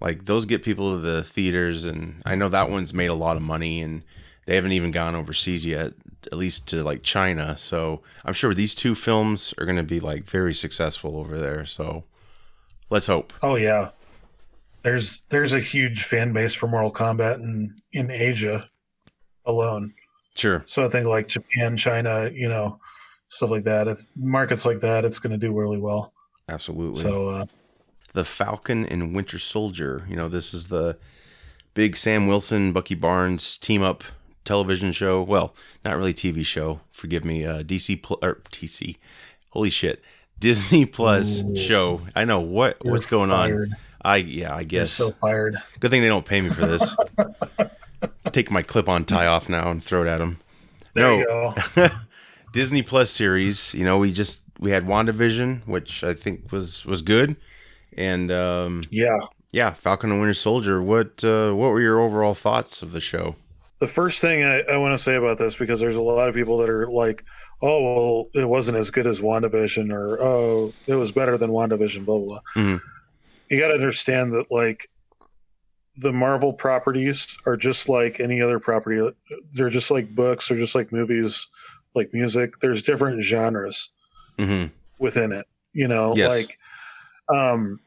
Like 0.01 0.25
those 0.25 0.45
get 0.45 0.63
people 0.63 0.95
to 0.95 0.99
the 0.99 1.23
theaters, 1.23 1.85
and 1.85 2.21
I 2.25 2.35
know 2.35 2.49
that 2.49 2.69
one's 2.69 2.93
made 2.93 3.07
a 3.07 3.13
lot 3.13 3.37
of 3.37 3.41
money, 3.41 3.81
and 3.81 4.03
they 4.45 4.55
haven't 4.55 4.73
even 4.73 4.91
gone 4.91 5.15
overseas 5.15 5.65
yet, 5.65 5.93
at 6.25 6.37
least 6.37 6.67
to 6.67 6.83
like 6.83 7.03
China. 7.03 7.57
So 7.57 8.01
I'm 8.25 8.33
sure 8.33 8.53
these 8.53 8.75
two 8.75 8.95
films 8.95 9.53
are 9.57 9.65
to 9.65 9.83
be 9.83 10.01
like 10.01 10.25
very 10.25 10.53
successful 10.53 11.15
over 11.15 11.37
there. 11.37 11.65
So 11.65 12.03
let's 12.89 13.07
hope. 13.07 13.33
Oh 13.41 13.55
yeah. 13.55 13.89
There's 14.83 15.23
there's 15.29 15.53
a 15.53 15.59
huge 15.59 16.03
fan 16.03 16.33
base 16.33 16.53
for 16.53 16.67
Mortal 16.67 16.91
Kombat 16.91 17.35
in 17.35 17.81
in 17.93 18.11
Asia 18.11 18.69
alone. 19.45 19.93
Sure. 20.35 20.63
So 20.65 20.85
I 20.85 20.89
think 20.89 21.07
like 21.07 21.27
Japan, 21.27 21.77
China, 21.77 22.29
you 22.33 22.49
know, 22.49 22.79
stuff 23.29 23.49
like 23.49 23.63
that. 23.63 23.87
If 23.87 24.05
markets 24.15 24.65
like 24.65 24.79
that, 24.79 25.05
it's 25.05 25.19
going 25.19 25.31
to 25.31 25.37
do 25.37 25.57
really 25.57 25.79
well. 25.79 26.13
Absolutely. 26.49 27.01
So 27.01 27.29
uh, 27.29 27.45
the 28.13 28.25
Falcon 28.25 28.85
and 28.85 29.15
Winter 29.15 29.39
Soldier. 29.39 30.05
You 30.09 30.15
know, 30.15 30.29
this 30.29 30.53
is 30.53 30.67
the 30.67 30.97
big 31.73 31.95
Sam 31.95 32.27
Wilson, 32.27 32.73
Bucky 32.73 32.95
Barnes 32.95 33.57
team 33.57 33.83
up 33.83 34.03
television 34.45 34.91
show. 34.91 35.21
Well, 35.21 35.55
not 35.85 35.97
really 35.97 36.13
TV 36.13 36.45
show. 36.45 36.81
Forgive 36.91 37.23
me. 37.23 37.45
Uh, 37.45 37.63
DC 37.63 38.01
pl- 38.01 38.19
or 38.21 38.41
DC. 38.51 38.97
Holy 39.49 39.69
shit. 39.69 40.01
Disney 40.43 40.85
Plus 40.85 41.41
Ooh. 41.41 41.55
show. 41.55 42.01
I 42.13 42.25
know 42.25 42.41
what 42.41 42.77
you're 42.83 42.91
what's 42.91 43.05
going 43.05 43.31
on. 43.31 43.73
I 44.01 44.17
yeah, 44.17 44.53
I 44.53 44.59
You're 44.59 44.65
guess. 44.65 44.91
so 44.91 45.11
fired. 45.11 45.57
Good 45.79 45.89
thing 45.89 46.01
they 46.01 46.09
don't 46.09 46.25
pay 46.25 46.41
me 46.41 46.49
for 46.49 46.65
this. 46.67 46.93
Take 48.33 48.51
my 48.51 48.61
clip-on 48.61 49.05
tie 49.05 49.25
off 49.27 49.47
now 49.47 49.71
and 49.71 49.81
throw 49.81 50.01
it 50.03 50.07
at 50.09 50.17
them. 50.17 50.39
There 50.95 51.05
No. 51.07 51.17
you 51.17 51.63
go. 51.75 51.87
Disney 52.53 52.81
Plus 52.81 53.09
series. 53.09 53.73
You 53.73 53.85
know, 53.85 53.97
we 53.97 54.11
just 54.11 54.41
we 54.59 54.71
had 54.71 54.85
WandaVision, 54.85 55.65
which 55.65 56.03
I 56.03 56.13
think 56.13 56.51
was 56.51 56.85
was 56.85 57.01
good, 57.01 57.37
and 57.95 58.29
um, 58.29 58.81
Yeah. 58.91 59.17
yeah, 59.53 59.71
Falcon 59.71 60.11
and 60.11 60.19
Winter 60.19 60.33
Soldier. 60.33 60.81
What 60.83 61.23
uh, 61.23 61.53
what 61.53 61.69
were 61.69 61.79
your 61.81 62.01
overall 62.01 62.33
thoughts 62.33 62.81
of 62.81 62.91
the 62.91 62.99
show? 62.99 63.35
The 63.79 63.87
first 63.87 64.19
thing 64.19 64.43
I, 64.43 64.59
I 64.63 64.75
want 64.77 64.97
to 64.97 65.01
say 65.01 65.15
about 65.15 65.37
this, 65.37 65.55
because 65.55 65.79
there's 65.79 65.95
a 65.95 66.01
lot 66.01 66.27
of 66.27 66.35
people 66.35 66.57
that 66.57 66.69
are 66.69 66.87
like, 66.91 67.23
oh, 67.63 67.81
well, 67.81 68.29
it 68.33 68.47
wasn't 68.47 68.77
as 68.77 68.91
good 68.91 69.07
as 69.07 69.21
WandaVision, 69.21 69.91
or 69.91 70.21
oh, 70.21 70.73
it 70.85 70.95
was 70.95 71.11
better 71.11 71.37
than 71.37 71.49
WandaVision, 71.49 72.05
blah, 72.05 72.17
blah, 72.19 72.25
blah. 72.25 72.63
Mhm. 72.63 72.81
You 73.49 73.59
got 73.59 73.69
to 73.69 73.73
understand 73.75 74.33
that, 74.33 74.51
like, 74.51 74.89
the 75.97 76.11
Marvel 76.11 76.53
properties 76.53 77.27
are 77.45 77.55
just 77.55 77.87
like 77.87 78.19
any 78.19 78.41
other 78.41 78.59
property. 78.59 79.15
They're 79.53 79.69
just 79.69 79.91
like 79.91 80.13
books, 80.13 80.47
they're 80.47 80.57
just 80.57 80.75
like 80.75 80.91
movies, 80.91 81.47
like 81.93 82.13
music. 82.13 82.59
There's 82.59 82.81
different 82.83 83.23
genres 83.23 83.89
hmm 84.39 84.65
within 84.97 85.31
it. 85.31 85.45
You 85.73 85.87
know, 85.87 86.15
Yes. 86.15 86.29
like, 86.29 86.57
um, 87.33 87.79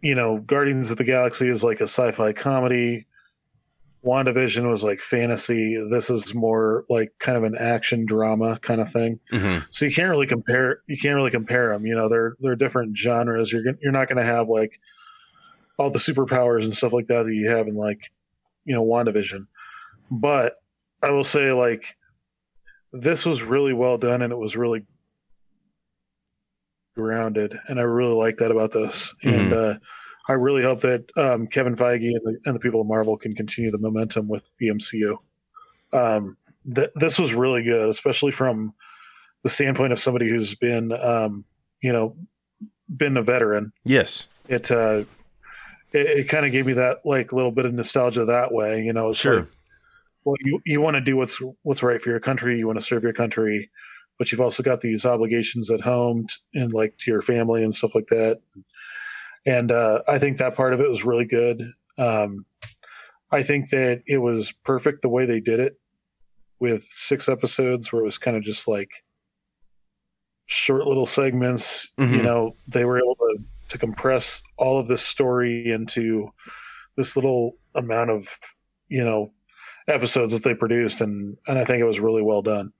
you 0.00 0.14
know, 0.16 0.38
Guardians 0.38 0.90
of 0.90 0.96
the 0.96 1.04
Galaxy 1.04 1.48
is 1.48 1.62
like 1.62 1.80
a 1.80 1.84
sci-fi 1.84 2.32
comedy. 2.32 3.06
WandaVision 4.08 4.70
was 4.70 4.82
like 4.82 5.02
fantasy. 5.02 5.76
This 5.90 6.08
is 6.08 6.34
more 6.34 6.84
like 6.88 7.12
kind 7.20 7.36
of 7.36 7.44
an 7.44 7.56
action 7.58 8.06
drama 8.06 8.58
kind 8.60 8.80
of 8.80 8.90
thing. 8.90 9.20
hmm 9.30 9.58
So 9.70 9.84
you 9.84 9.94
can't 9.94 10.08
really 10.08 10.26
compare. 10.26 10.80
You 10.86 10.96
can't 10.96 11.14
really 11.14 11.30
compare 11.30 11.72
them. 11.72 11.84
You 11.84 11.94
know, 11.94 12.08
they're 12.08 12.34
they're 12.40 12.56
different 12.56 12.96
genres. 12.96 13.52
You're 13.52 13.62
you're 13.82 13.92
not 13.92 14.08
going 14.08 14.16
to 14.16 14.24
have 14.24 14.48
like 14.48 14.72
all 15.78 15.90
the 15.90 15.98
superpowers 15.98 16.64
and 16.64 16.76
stuff 16.76 16.92
like 16.92 17.06
that 17.08 17.24
that 17.26 17.34
you 17.34 17.50
have 17.50 17.68
in 17.68 17.74
like 17.74 18.10
you 18.64 18.74
know 18.74 18.84
WandaVision. 18.84 19.46
But 20.10 20.54
I 21.02 21.10
will 21.10 21.24
say 21.24 21.52
like 21.52 21.84
this 22.92 23.26
was 23.26 23.42
really 23.42 23.74
well 23.74 23.98
done 23.98 24.22
and 24.22 24.32
it 24.32 24.38
was 24.38 24.56
really 24.56 24.86
grounded 26.96 27.58
and 27.68 27.78
I 27.78 27.82
really 27.82 28.14
like 28.14 28.38
that 28.38 28.50
about 28.50 28.72
this. 28.72 29.14
And 29.22 29.52
uh, 29.52 29.74
I 30.28 30.34
really 30.34 30.62
hope 30.62 30.80
that 30.80 31.04
um, 31.16 31.46
Kevin 31.46 31.74
Feige 31.74 32.10
and 32.14 32.20
the, 32.22 32.38
and 32.44 32.54
the 32.54 32.60
people 32.60 32.80
of 32.82 32.86
Marvel 32.86 33.16
can 33.16 33.34
continue 33.34 33.70
the 33.70 33.78
momentum 33.78 34.28
with 34.28 34.48
the 34.58 34.68
MCU. 34.68 35.16
Um, 35.92 36.36
th- 36.72 36.90
this 36.94 37.18
was 37.18 37.32
really 37.32 37.62
good, 37.62 37.88
especially 37.88 38.32
from 38.32 38.74
the 39.42 39.48
standpoint 39.48 39.92
of 39.94 40.00
somebody 40.00 40.28
who's 40.28 40.54
been, 40.54 40.92
um, 40.92 41.44
you 41.80 41.92
know, 41.92 42.14
been 42.94 43.16
a 43.16 43.22
veteran. 43.22 43.72
Yes. 43.84 44.28
it 44.48 44.70
uh, 44.70 45.04
it, 45.92 46.06
it 46.06 46.28
kind 46.28 46.44
of 46.44 46.52
gave 46.52 46.66
me 46.66 46.74
that 46.74 46.98
like 47.06 47.32
little 47.32 47.50
bit 47.52 47.64
of 47.64 47.72
nostalgia 47.72 48.26
that 48.26 48.52
way. 48.52 48.82
You 48.82 48.92
know, 48.92 49.12
Sure. 49.14 49.36
like, 49.40 49.48
well, 50.24 50.36
you 50.40 50.60
you 50.66 50.80
want 50.82 50.94
to 50.96 51.00
do 51.00 51.16
what's 51.16 51.40
what's 51.62 51.82
right 51.82 52.02
for 52.02 52.10
your 52.10 52.20
country. 52.20 52.58
You 52.58 52.66
want 52.66 52.78
to 52.78 52.84
serve 52.84 53.02
your 53.02 53.14
country, 53.14 53.70
but 54.18 54.30
you've 54.30 54.40
also 54.42 54.62
got 54.62 54.82
these 54.82 55.06
obligations 55.06 55.70
at 55.70 55.80
home 55.80 56.26
t- 56.26 56.60
and 56.60 56.72
like 56.74 56.98
to 56.98 57.10
your 57.10 57.22
family 57.22 57.62
and 57.64 57.74
stuff 57.74 57.94
like 57.94 58.08
that. 58.08 58.40
And 59.46 59.72
uh, 59.72 60.02
I 60.06 60.18
think 60.18 60.38
that 60.38 60.54
part 60.54 60.74
of 60.74 60.80
it 60.80 60.88
was 60.88 61.04
really 61.04 61.24
good. 61.24 61.72
Um, 61.96 62.44
I 63.30 63.42
think 63.42 63.70
that 63.70 64.02
it 64.06 64.18
was 64.18 64.52
perfect 64.64 65.02
the 65.02 65.08
way 65.08 65.26
they 65.26 65.40
did 65.40 65.60
it 65.60 65.78
with 66.60 66.84
six 66.90 67.28
episodes 67.28 67.92
where 67.92 68.02
it 68.02 68.04
was 68.06 68.18
kind 68.18 68.36
of 68.36 68.42
just 68.42 68.66
like 68.68 68.90
short 70.46 70.86
little 70.86 71.06
segments. 71.06 71.88
You 71.98 72.06
Mhm. 72.06 72.24
know, 72.24 72.56
they 72.68 72.84
were 72.84 72.98
able 72.98 73.16
to, 73.16 73.38
to 73.70 73.78
compress 73.78 74.40
all 74.56 74.80
of 74.80 74.88
this 74.88 75.02
story 75.02 75.70
into 75.70 76.32
this 76.96 77.16
little 77.16 77.56
amount 77.74 78.10
of, 78.10 78.28
you 78.88 79.04
know, 79.04 79.32
episodes 79.86 80.32
that 80.32 80.42
they 80.42 80.54
produced. 80.54 81.00
And, 81.00 81.36
and 81.46 81.58
I 81.58 81.64
think 81.64 81.80
it 81.80 81.84
was 81.84 82.00
really 82.00 82.22
well 82.22 82.42
done. 82.42 82.72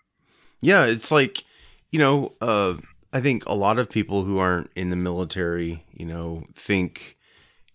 Yeah, 0.60 0.86
it's 0.86 1.10
like, 1.10 1.44
you 1.90 1.98
know, 1.98 2.34
uh, 2.40 2.74
I 3.12 3.20
think 3.20 3.44
a 3.46 3.54
lot 3.54 3.78
of 3.78 3.90
people 3.90 4.24
who 4.24 4.38
aren't 4.38 4.70
in 4.74 4.90
the 4.90 4.96
military, 4.96 5.84
you 5.92 6.04
know, 6.04 6.44
think 6.54 7.16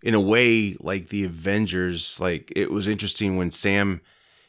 in 0.04 0.14
a 0.14 0.22
way 0.22 0.76
like 0.80 1.10
the 1.10 1.24
Avengers. 1.24 2.20
Like 2.20 2.52
it 2.56 2.72
was 2.72 2.88
interesting 2.88 3.36
when 3.36 3.52
Sam, 3.52 4.02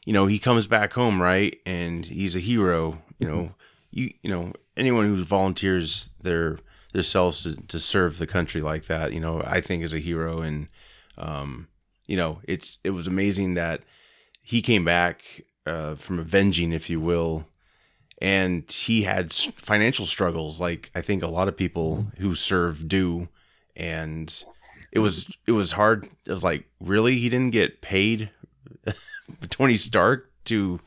you 0.05 0.13
know, 0.13 0.27
he 0.27 0.39
comes 0.39 0.67
back 0.67 0.93
home, 0.93 1.23
right, 1.23 1.59
and 1.65 2.05
he's 2.05 2.37
a 2.37 2.41
hero. 2.41 3.03
You 3.19 3.29
know, 3.29 3.55
you 3.91 4.13
you 4.23 4.31
know 4.31 4.53
anyone 4.77 5.07
who 5.07 5.23
volunteers 5.25 6.11
their 6.21 6.59
themselves 6.95 7.43
to, 7.43 7.57
to 7.67 7.79
serve 7.79 8.19
the 8.19 8.27
country 8.27 8.63
like 8.63 8.87
that, 8.87 9.13
you 9.13 9.21
know, 9.21 9.43
I 9.45 9.61
think 9.61 9.83
is 9.83 9.93
a 9.93 9.99
hero. 9.99 10.41
And 10.41 10.69
um, 11.19 11.69
you 12.07 12.17
know, 12.17 12.41
it's 12.45 12.79
it 12.85 12.91
was 12.91 13.07
amazing 13.07 13.55
that 13.55 13.83
he 14.43 14.63
came 14.63 14.85
back 14.85 15.43
uh, 15.67 15.97
from 15.97 16.19
avenging, 16.19 16.73
if 16.73 16.89
you 16.89 17.01
will, 17.01 17.47
and 18.23 18.71
he 18.71 19.03
had 19.03 19.33
financial 19.33 20.07
struggles 20.07 20.61
like 20.61 20.91
i 20.95 21.01
think 21.01 21.23
a 21.23 21.27
lot 21.29 21.49
of 21.49 21.57
people 21.57 22.07
who 22.19 22.35
serve 22.35 22.89
do. 22.89 23.29
And 23.77 24.33
it 24.93 25.01
was 25.01 25.27
it 25.49 25.53
was 25.53 25.73
hard. 25.73 26.09
It 26.25 26.31
was 26.31 26.45
like 26.45 26.67
really? 26.81 27.19
He 27.19 27.29
didn't 27.29 27.51
get 27.51 27.81
paid? 27.81 28.31
Tony 29.51 29.77
stark 29.77 30.31
to 30.45 30.81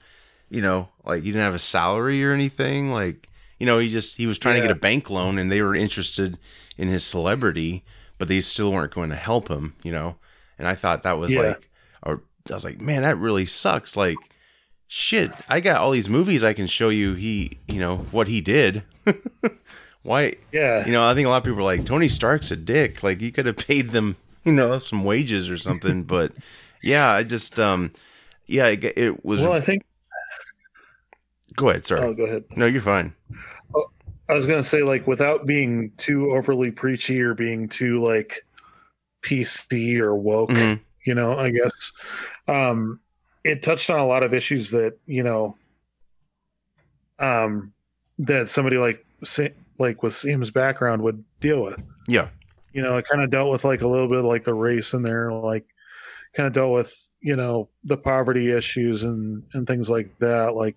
you 0.49 0.61
know 0.61 0.87
like 1.05 1.23
he 1.23 1.29
didn't 1.31 1.41
have 1.43 1.53
a 1.53 1.59
salary 1.59 2.23
or 2.23 2.31
anything? 2.31 2.89
Like 2.91 3.27
you 3.59 3.65
know 3.65 3.79
he 3.79 3.89
just 3.89 4.15
he 4.17 4.25
was 4.25 4.37
trying 4.39 4.55
to 4.55 4.61
get 4.61 4.71
a 4.71 4.79
bank 4.79 5.09
loan 5.09 5.37
and 5.37 5.51
they 5.51 5.61
were 5.61 5.75
interested 5.75 6.37
in 6.77 6.87
his 6.87 7.03
celebrity 7.03 7.83
but 8.19 8.27
they 8.27 8.39
still 8.39 8.71
weren't 8.71 8.93
going 8.93 9.09
to 9.09 9.15
help 9.15 9.49
him 9.49 9.75
you 9.83 9.91
know? 9.91 10.15
And 10.57 10.67
i 10.67 10.75
thought 10.75 11.03
that 11.03 11.17
was 11.19 11.33
Yeah. 11.33 11.41
like 11.41 11.69
or 12.03 12.21
i 12.49 12.53
was 12.53 12.63
like 12.63 12.79
man 12.79 13.01
that 13.01 13.17
really 13.17 13.45
sucks. 13.45 13.97
Like 13.97 14.17
shit 14.88 15.31
i 15.49 15.59
got 15.59 15.77
all 15.81 15.91
these 15.91 16.09
movies 16.09 16.43
i 16.43 16.53
can 16.53 16.65
show 16.68 16.89
you 16.89 17.14
he 17.14 17.57
you 17.68 17.80
know 17.80 17.97
what 18.11 18.27
he 18.27 18.39
did 18.41 18.84
why 20.03 20.35
Yeah. 20.51 20.85
you 20.85 20.91
know 20.93 21.03
i 21.03 21.14
think 21.14 21.26
a 21.26 21.30
lot 21.30 21.38
of 21.39 21.43
people 21.43 21.59
are 21.59 21.64
like 21.64 21.85
tony 21.85 22.07
stark's 22.09 22.51
a 22.51 22.55
dick 22.55 23.03
like 23.03 23.19
he 23.19 23.31
could 23.31 23.45
have 23.45 23.57
paid 23.57 23.89
them 23.91 24.15
you 24.45 24.53
know 24.53 24.80
some 24.80 25.03
wages 25.03 25.49
or 25.49 25.57
something 25.57 26.03
but 26.15 26.31
yeah 26.81 27.11
i 27.11 27.23
just 27.23 27.59
um 27.59 27.91
yeah 28.45 28.68
it, 28.68 28.84
it 28.97 29.26
was 29.26 29.41
well, 29.41 29.51
I 29.53 29.59
think, 29.59 29.84
go 31.55 31.69
ahead 31.69 31.85
sorry 31.85 32.01
oh, 32.01 32.14
go 32.14 32.23
ahead. 32.26 32.45
no 32.55 32.65
you're 32.65 32.81
fine 32.81 33.14
I 34.30 34.34
was 34.34 34.45
gonna 34.45 34.61
say 34.64 34.84
like 34.84 35.07
without 35.07 35.45
being 35.45 35.91
too 35.95 36.31
overly 36.31 36.69
preachy 36.69 37.22
or 37.22 37.34
being 37.34 37.69
too 37.69 37.99
like 38.01 38.45
PC 39.23 39.99
or 39.99 40.18
woke, 40.18 40.49
Mhm. 40.49 40.81
you 41.05 41.15
know, 41.15 41.38
I 41.38 41.49
guess. 41.49 41.93
Um 42.45 42.99
it 43.48 43.64
touched 43.64 43.90
on 43.90 43.99
a 43.99 44.06
lot 44.06 44.24
of 44.24 44.34
issues 44.34 44.72
that, 44.72 44.98
you 45.06 45.24
know, 45.24 45.56
um 47.19 47.74
that 48.19 48.49
somebody 48.49 48.78
like 48.78 49.03
like 49.80 50.03
with 50.03 50.15
Sam's 50.15 50.52
background 50.52 51.02
would 51.03 51.24
deal 51.40 51.61
with. 51.61 51.82
yeah 52.07 52.30
You 52.74 52.82
know, 52.82 52.98
it 52.98 53.07
kind 53.07 53.24
of 53.24 53.30
dealt 53.30 53.52
with 53.52 53.64
like 53.64 53.82
a 53.82 53.88
little 53.88 54.07
bit 54.07 54.19
of 54.19 54.26
like 54.26 54.44
the 54.44 54.53
race 54.53 54.94
in 54.94 55.02
there, 55.02 55.32
like 55.32 55.65
kind 56.34 56.45
of 56.45 56.53
dealt 56.53 56.74
with, 56.74 57.10
you 57.22 57.36
know, 57.36 57.69
the 57.84 57.98
poverty 57.98 58.52
issues 58.52 59.03
and 59.03 59.44
and 59.53 59.65
things 59.65 59.90
like 59.90 60.18
that. 60.19 60.56
Like, 60.56 60.76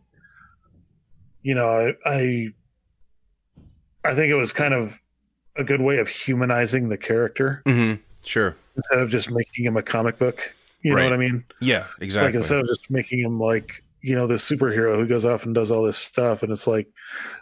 you 1.43 1.55
know, 1.55 1.69
I 1.69 2.09
I, 2.09 2.49
I 4.05 4.15
think 4.15 4.31
it 4.31 4.37
was 4.37 4.53
kind 4.53 4.75
of 4.75 4.99
a 5.57 5.65
good 5.65 5.81
way 5.81 5.99
of 5.99 6.09
humanizing 6.09 6.89
the 6.89 6.97
character 6.97 7.63
hmm 7.67 7.95
sure 8.25 8.55
instead 8.77 9.01
of 9.01 9.11
just 9.11 9.31
making 9.31 9.65
him 9.65 9.77
a 9.77 9.83
comic 9.83 10.19
book. 10.19 10.55
You 10.82 10.94
Right. 10.94 11.05
know 11.05 11.11
what 11.11 11.15
I 11.15 11.19
mean? 11.19 11.44
yeah 11.61 11.86
exactly 12.01 12.27
Like 12.28 12.35
instead 12.36 12.61
of 12.61 12.66
just 12.66 12.90
making 12.90 13.20
him 13.20 13.39
like 13.39 13.85
you 14.02 14.15
know 14.15 14.27
this 14.27 14.48
superhero 14.48 14.97
who 14.97 15.07
goes 15.07 15.27
off 15.27 15.44
and 15.44 15.55
does 15.55 15.70
all 15.70 15.82
this 15.82 15.98
stuff, 15.98 16.43
and 16.43 16.51
it's 16.52 16.66
like 16.66 16.89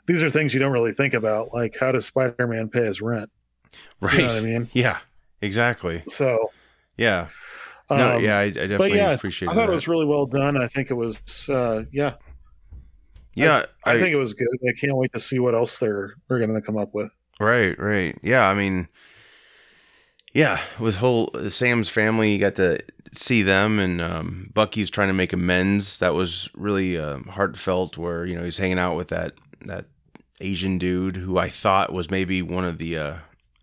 these 0.06 0.22
are 0.22 0.30
things 0.30 0.54
you 0.54 0.60
don't 0.60 0.72
really 0.72 0.92
think 0.92 1.14
about. 1.14 1.54
Like 1.54 1.76
how 1.78 1.92
does 1.92 2.06
Spider-Man 2.06 2.70
pay 2.70 2.84
his 2.86 3.00
rent? 3.00 3.30
right 4.00 4.14
You 4.14 4.22
know 4.22 4.28
what 4.28 4.36
I 4.36 4.40
mean? 4.40 4.70
yeah 4.72 4.98
exactly 5.40 6.04
So 6.08 6.52
yeah 6.96 7.28
no 7.90 8.16
um, 8.16 8.22
yeah 8.22 8.38
I, 8.38 8.42
I 8.44 8.50
definitely 8.50 8.98
yeah, 8.98 9.14
appreciate 9.14 9.48
I 9.50 9.54
thought 9.54 9.66
that 9.66 9.72
it 9.72 9.74
was 9.74 9.88
really 9.88 10.06
well 10.06 10.26
done. 10.26 10.56
I 10.56 10.66
think 10.68 10.90
it 10.90 10.94
was, 10.94 11.18
uh, 11.48 11.84
yeah, 11.90 12.14
yeah 13.34 13.64
I, 13.84 13.98
think 13.98 14.12
it 14.14 14.18
was 14.18 14.34
good. 14.34 14.48
I 14.68 14.72
can't 14.78 14.96
wait 14.96 15.12
to 15.14 15.20
see 15.20 15.38
what 15.38 15.54
else 15.54 15.78
they're 15.78 16.14
they're 16.28 16.38
going 16.38 16.54
to 16.54 16.60
come 16.62 16.76
up 16.76 16.92
with. 16.94 17.16
Right, 17.40 17.78
right. 17.78 18.18
Yeah, 18.22 18.46
I 18.46 18.54
mean, 18.54 18.88
yeah, 20.32 20.60
with 20.78 20.96
whole 20.96 21.30
Sam's 21.48 21.88
family, 21.88 22.32
you 22.32 22.38
got 22.38 22.54
to 22.56 22.80
see 23.12 23.42
them, 23.42 23.78
and 23.78 24.00
um, 24.00 24.50
Bucky's 24.54 24.90
trying 24.90 25.08
to 25.08 25.14
make 25.14 25.32
amends. 25.32 25.98
That 25.98 26.14
was 26.14 26.50
really 26.54 26.98
um, 26.98 27.24
heartfelt. 27.24 27.96
Where 27.96 28.24
you 28.24 28.36
know 28.36 28.44
he's 28.44 28.58
hanging 28.58 28.78
out 28.78 28.96
with 28.96 29.08
that 29.08 29.34
that 29.64 29.86
Asian 30.40 30.78
dude 30.78 31.16
who 31.16 31.38
I 31.38 31.48
thought 31.48 31.92
was 31.92 32.10
maybe 32.10 32.42
one 32.42 32.64
of 32.64 32.78
the 32.78 32.98
uh, 32.98 33.14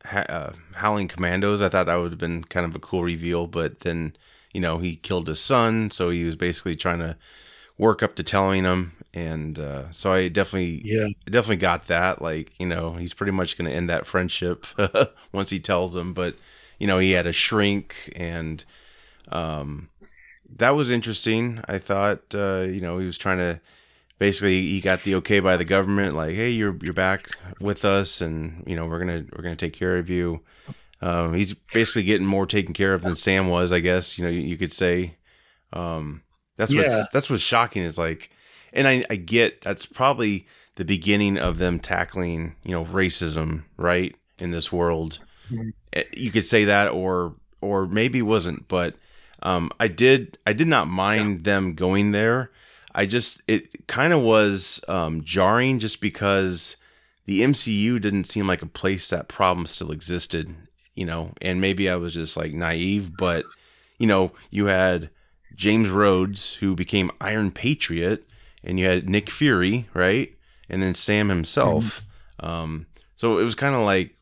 ha- 0.03 0.25
uh, 0.27 0.53
Howling 0.73 1.07
Commandos. 1.07 1.61
I 1.61 1.69
thought 1.69 1.85
that 1.85 1.95
would 1.95 2.11
have 2.11 2.19
been 2.19 2.43
kind 2.43 2.65
of 2.65 2.75
a 2.75 2.79
cool 2.79 3.03
reveal, 3.03 3.47
but 3.47 3.81
then 3.81 4.15
you 4.53 4.61
know 4.61 4.79
he 4.79 4.95
killed 4.95 5.27
his 5.27 5.39
son, 5.39 5.91
so 5.91 6.09
he 6.09 6.23
was 6.23 6.35
basically 6.35 6.75
trying 6.75 6.99
to 6.99 7.15
work 7.77 8.01
up 8.01 8.15
to 8.15 8.23
telling 8.23 8.63
him, 8.63 8.93
and 9.15 9.59
uh, 9.59 9.91
so 9.91 10.13
I 10.13 10.29
definitely 10.29 10.79
Yeah, 10.81 11.07
definitely 11.25 11.57
got 11.57 11.87
that. 11.87 12.21
Like, 12.21 12.53
you 12.59 12.67
know, 12.67 12.95
he's 12.95 13.15
pretty 13.15 13.33
much 13.33 13.57
going 13.57 13.69
to 13.69 13.75
end 13.75 13.89
that 13.89 14.07
friendship 14.07 14.67
once 15.33 15.51
he 15.51 15.59
tells 15.59 15.95
him. 15.95 16.13
But, 16.13 16.37
you 16.79 16.87
know, 16.87 16.99
he 16.99 17.13
had 17.13 17.27
a 17.27 17.33
shrink, 17.33 18.13
and 18.15 18.65
um, 19.31 19.89
that 20.57 20.71
was 20.71 20.89
interesting. 20.89 21.61
I 21.67 21.79
thought, 21.79 22.35
uh, 22.35 22.61
you 22.61 22.81
know, 22.81 22.99
he 22.99 23.05
was 23.05 23.17
trying 23.17 23.39
to 23.39 23.59
basically 24.19 24.61
he 24.61 24.81
got 24.81 25.03
the 25.03 25.15
okay 25.15 25.39
by 25.39 25.57
the 25.57 25.65
government, 25.65 26.15
like, 26.15 26.35
hey, 26.35 26.51
you're 26.51 26.77
you're 26.81 26.93
back 26.93 27.31
with 27.59 27.85
us, 27.85 28.21
and 28.21 28.63
you 28.67 28.75
know, 28.75 28.85
we're 28.87 28.99
gonna 28.99 29.25
we're 29.35 29.43
gonna 29.43 29.55
take 29.55 29.73
care 29.73 29.97
of 29.97 30.09
you. 30.09 30.41
Um, 31.01 31.33
he's 31.35 31.53
basically 31.53 32.03
getting 32.03 32.27
more 32.27 32.45
taken 32.47 32.73
care 32.73 32.93
of 32.93 33.03
than 33.03 33.15
Sam 33.15 33.47
was, 33.49 33.73
I 33.73 33.79
guess. 33.79 34.17
You 34.17 34.25
know, 34.25 34.31
you, 34.31 34.41
you 34.41 34.57
could 34.57 34.73
say. 34.73 35.15
Um, 35.73 36.23
that's 36.57 36.75
Yeah. 36.75 36.75
what's 36.75 37.07
that's 37.07 37.29
what's 37.29 37.43
shocking 37.43 37.83
is 37.83 37.97
like 37.97 38.29
and 38.75 38.87
I, 38.87 39.03
I 39.09 39.15
get 39.15 39.61
that's 39.61 39.85
probably 39.85 40.45
the 40.75 40.85
beginning 40.85 41.37
of 41.37 41.57
them 41.57 41.79
tackling 41.79 42.55
you 42.63 42.71
know 42.71 42.85
racism 42.85 43.63
right 43.77 44.15
in 44.39 44.51
this 44.51 44.71
world. 44.71 45.19
Mhm. 45.51 45.73
Eh, 45.93 46.03
you 46.13 46.31
could 46.31 46.45
say 46.45 46.65
that 46.65 46.89
or 46.91 47.35
or 47.61 47.87
maybe 47.87 48.19
it 48.19 48.23
wasn't 48.23 48.67
but 48.67 48.95
um 49.43 49.71
i 49.79 49.87
did 49.87 50.37
i 50.45 50.53
did 50.53 50.67
not 50.67 50.87
mind 50.87 51.43
them 51.45 51.73
going 51.73 52.11
there. 52.11 52.51
I 52.93 53.05
just 53.05 53.41
it 53.47 53.87
kind 53.87 54.13
of 54.13 54.21
was 54.21 54.79
um 54.87 55.23
jarring 55.23 55.79
just 55.79 56.01
because 56.01 56.75
the 57.25 57.41
mcu 57.41 57.99
didn't 58.01 58.25
seem 58.25 58.47
like 58.47 58.61
a 58.61 58.67
place 58.67 59.09
that 59.09 59.27
problem 59.27 59.65
still 59.65 59.91
existed 59.91 60.55
you 60.95 61.05
know? 61.05 61.33
And 61.41 61.59
maybe 61.59 61.89
i 61.89 61.95
was 61.95 62.13
just 62.13 62.37
like 62.37 62.53
naive 62.53 63.11
but 63.17 63.45
you 63.99 64.07
know 64.07 64.31
you 64.49 64.65
had 64.67 65.09
james 65.55 65.89
rhodes 65.89 66.53
who 66.55 66.75
became 66.75 67.11
iron 67.21 67.51
patriot 67.51 68.27
and 68.65 68.79
you 68.79 68.87
had 68.87 69.07
Nick 69.07 69.29
Fury, 69.29 69.87
right? 69.93 70.33
And 70.69 70.81
then 70.81 70.95
Sam 70.95 71.29
himself. 71.29 72.03
Um, 72.39 72.87
so 73.15 73.37
it 73.37 73.43
was 73.43 73.55
kind 73.55 73.75
of 73.75 73.81
like, 73.81 74.17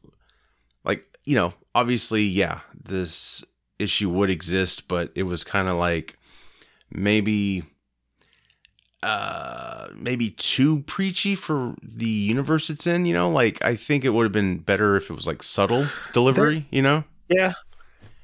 like 0.85 1.05
you 1.23 1.35
know, 1.35 1.53
obviously, 1.73 2.23
yeah, 2.23 2.59
this 2.73 3.43
issue 3.79 4.09
would 4.09 4.29
exist, 4.29 4.87
but 4.87 5.11
it 5.15 5.23
was 5.23 5.43
kind 5.43 5.67
of 5.67 5.75
like 5.75 6.17
maybe, 6.91 7.63
uh, 9.01 9.87
maybe 9.95 10.29
too 10.29 10.81
preachy 10.81 11.35
for 11.35 11.75
the 11.81 12.05
universe 12.05 12.69
it's 12.69 12.85
in. 12.85 13.05
You 13.05 13.13
know, 13.13 13.31
like 13.31 13.63
I 13.63 13.75
think 13.75 14.05
it 14.05 14.09
would 14.09 14.23
have 14.23 14.31
been 14.31 14.59
better 14.59 14.95
if 14.95 15.09
it 15.09 15.13
was 15.13 15.25
like 15.25 15.41
subtle 15.41 15.87
delivery. 16.11 16.67
You 16.69 16.81
know, 16.81 17.03
yeah. 17.29 17.53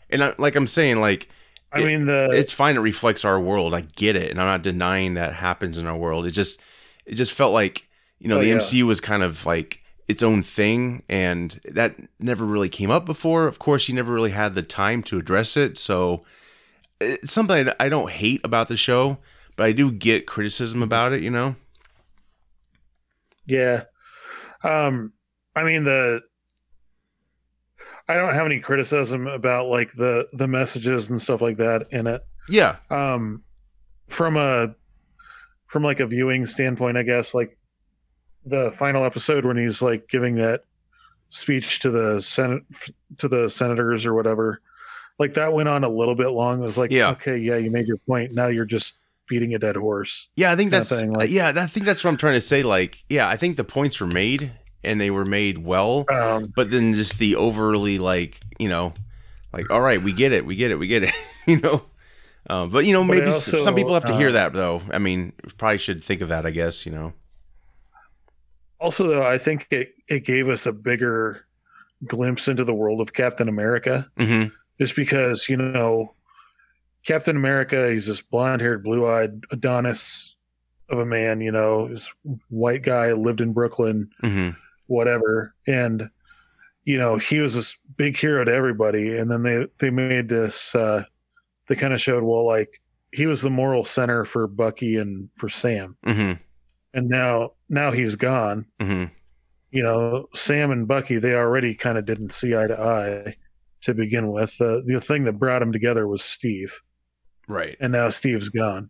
and 0.09 0.23
I, 0.23 0.33
like 0.37 0.55
I'm 0.55 0.67
saying, 0.67 0.99
like 0.99 1.29
I 1.71 1.81
It- 1.81 1.85
mean 1.85 2.05
the 2.05 2.29
it's 2.33 2.53
fine 2.53 2.75
it 2.75 2.79
reflects 2.79 3.23
our 3.23 3.39
world 3.39 3.73
i 3.75 3.81
get 3.81 4.15
it 4.15 4.31
and 4.31 4.39
i'm 4.41 4.47
not 4.47 4.63
denying 4.63 5.13
that 5.13 5.33
happens 5.35 5.77
in 5.77 5.85
our 5.85 5.95
world 5.97 6.25
it 6.25 6.31
just 6.31 6.59
it 7.05 7.13
just 7.15 7.31
felt 7.31 7.53
like 7.53 7.87
you 8.19 8.27
know 8.27 8.37
Oh, 8.37 8.41
the 8.41 8.47
yeah. 8.47 8.55
mcu 8.57 8.83
was 8.83 8.99
kind 8.99 9.21
of 9.23 9.45
like 9.45 9.81
its 10.07 10.23
own 10.23 10.41
thing 10.41 11.03
and 11.07 11.59
that 11.65 11.95
never 12.19 12.43
really 12.43 12.69
came 12.69 12.89
up 12.89 13.05
before. 13.05 13.45
Of 13.45 13.59
course, 13.59 13.87
you 13.87 13.93
never 13.93 14.11
really 14.11 14.31
had 14.31 14.55
the 14.55 14.63
time 14.63 15.03
to 15.03 15.19
address 15.19 15.55
it, 15.55 15.77
so 15.77 16.23
it's 16.99 17.31
something 17.31 17.69
I 17.79 17.89
don't 17.89 18.09
hate 18.09 18.41
about 18.43 18.69
the 18.69 18.75
show, 18.75 19.19
but 19.55 19.67
I 19.67 19.71
do 19.71 19.91
get 19.91 20.25
criticism 20.25 20.81
about 20.81 21.13
it, 21.13 21.21
you 21.21 21.29
know. 21.29 21.55
Yeah. 23.45 23.83
Um 24.63 25.13
I 25.55 25.63
mean 25.63 25.83
the 25.83 26.21
I 28.09 28.15
don't 28.15 28.33
have 28.33 28.45
any 28.45 28.59
criticism 28.59 29.27
about 29.27 29.67
like 29.67 29.93
the 29.93 30.27
the 30.33 30.47
messages 30.47 31.09
and 31.09 31.21
stuff 31.21 31.41
like 31.41 31.57
that 31.57 31.87
in 31.91 32.07
it. 32.07 32.25
Yeah. 32.49 32.77
Um 32.89 33.43
from 34.07 34.35
a 34.35 34.75
from 35.67 35.83
like 35.83 35.99
a 35.99 36.07
viewing 36.07 36.45
standpoint, 36.47 36.97
I 36.97 37.03
guess 37.03 37.33
like 37.33 37.57
the 38.45 38.71
final 38.71 39.05
episode 39.05 39.45
when 39.45 39.57
he's 39.57 39.81
like 39.81 40.07
giving 40.09 40.35
that 40.35 40.63
speech 41.29 41.79
to 41.81 41.91
the 41.91 42.19
senate 42.21 42.63
to 43.19 43.27
the 43.27 43.47
senators 43.49 44.05
or 44.07 44.15
whatever 44.15 44.61
like 45.19 45.35
that 45.35 45.53
went 45.53 45.69
on 45.69 45.83
a 45.83 45.89
little 45.89 46.15
bit 46.15 46.29
long 46.29 46.59
it 46.63 46.65
was 46.65 46.77
like 46.77 46.89
Yeah. 46.89 47.11
okay 47.11 47.37
yeah 47.37 47.57
you 47.57 47.69
made 47.69 47.87
your 47.87 47.97
point 47.97 48.31
now 48.33 48.47
you're 48.47 48.65
just 48.65 48.95
beating 49.27 49.53
a 49.53 49.59
dead 49.59 49.75
horse 49.75 50.27
Yeah, 50.35 50.51
I 50.51 50.55
think 50.55 50.71
that's 50.71 50.89
thing, 50.89 51.11
like- 51.11 51.29
yeah, 51.29 51.53
I 51.55 51.67
think 51.67 51.85
that's 51.85 52.03
what 52.03 52.09
I'm 52.09 52.17
trying 52.17 52.33
to 52.33 52.41
say. 52.41 52.63
Like, 52.63 53.03
yeah, 53.09 53.29
I 53.29 53.37
think 53.37 53.57
the 53.57 53.63
points 53.63 53.99
were 53.99 54.07
made 54.07 54.53
and 54.83 54.99
they 54.99 55.11
were 55.11 55.25
made 55.25 55.59
well, 55.59 56.05
um 56.09 56.53
but 56.55 56.71
then 56.71 56.93
just 56.93 57.17
the 57.19 57.35
overly 57.35 57.99
like, 57.99 58.39
you 58.59 58.69
know, 58.69 58.93
like, 59.53 59.69
all 59.69 59.81
right, 59.81 60.01
we 60.01 60.13
get 60.13 60.31
it, 60.31 60.45
we 60.45 60.55
get 60.55 60.71
it, 60.71 60.75
we 60.77 60.87
get 60.87 61.03
it, 61.03 61.13
you 61.47 61.59
know. 61.59 61.83
Um, 62.49 62.69
but 62.71 62.85
you 62.85 62.93
know, 62.93 63.03
But 63.05 63.17
maybe 63.17 63.27
also, 63.27 63.57
some 63.57 63.75
people 63.75 63.93
have 63.93 64.05
to 64.05 64.13
hear 64.13 64.29
uh, 64.29 64.33
that 64.33 64.53
though. 64.53 64.81
I 64.91 64.97
mean, 64.99 65.33
probably 65.57 65.77
should 65.77 66.03
think 66.03 66.21
of 66.21 66.29
that, 66.29 66.45
I 66.45 66.51
guess. 66.51 66.85
You 66.85 66.91
know. 66.93 67.13
also 68.79 69.07
though 69.07 69.23
i 69.23 69.37
think 69.37 69.67
it 69.71 69.93
it 70.07 70.25
gave 70.25 70.49
us 70.49 70.65
a 70.65 70.71
bigger 70.71 71.45
glimpse 72.05 72.47
into 72.47 72.63
the 72.63 72.73
world 72.73 73.01
of 73.01 73.13
captain 73.13 73.49
america 73.49 74.09
hmm 74.17 74.45
just 74.79 74.95
because 74.95 75.49
you 75.49 75.57
know 75.57 76.13
captain 77.05 77.35
america 77.35 77.91
he's 77.91 78.07
this 78.07 78.21
blonde-haired 78.21 78.83
blue-eyed 78.83 79.43
adonis 79.51 80.35
of 80.89 80.99
a 80.99 81.05
man 81.05 81.41
you 81.41 81.51
know 81.51 81.87
this 81.87 82.09
white 82.49 82.83
guy 82.83 83.11
lived 83.13 83.41
in 83.41 83.53
brooklyn 83.53 84.09
hmm 84.21 84.49
whatever. 84.89 85.55
And 85.67 86.09
you 86.83 86.97
know 86.97 87.17
he 87.17 87.39
was 87.39 87.55
this 87.55 87.77
big 87.95 88.17
hero 88.17 88.43
to 88.43 88.53
everybody. 88.53 89.17
And 89.17 89.29
then 89.29 89.43
they 89.43 89.67
they 89.79 89.89
made 89.89 90.27
this 90.27 90.75
uh 90.75 91.03
they 91.67 91.75
kind 91.75 91.93
of 91.93 92.01
showed 92.01 92.23
well 92.23 92.45
like 92.45 92.81
he 93.11 93.25
was 93.27 93.41
the 93.41 93.49
moral 93.49 93.85
center 93.85 94.25
for 94.25 94.47
bucky 94.47 94.97
and 94.97 95.29
for 95.35 95.49
sam. 95.49 95.95
Hmm 96.03 96.33
and 96.93 97.07
now 97.07 97.51
now 97.69 97.91
he's 97.91 98.15
gone. 98.15 98.65
Hmm 98.81 99.05
you 99.71 99.83
know 99.83 100.27
sam 100.33 100.71
and 100.71 100.87
bucky 100.87 101.19
they 101.19 101.35
already 101.35 101.75
kind 101.75 101.97
of 101.97 102.03
didn't 102.05 102.31
see 102.31 102.57
eye 102.57 102.65
to 102.65 102.81
eye 102.81 103.35
to 103.81 103.93
begin 103.93 104.31
with. 104.31 104.59
Uh, 104.59 104.81
the 104.85 104.99
thing 104.99 105.25
that 105.25 105.33
brought 105.33 105.59
them 105.59 105.71
together 105.71 106.07
was 106.07 106.23
steve. 106.23 106.81
Right. 107.47 107.77
and 107.79 107.91
now 107.91 108.09
Steve's 108.09 108.49
gone. 108.49 108.89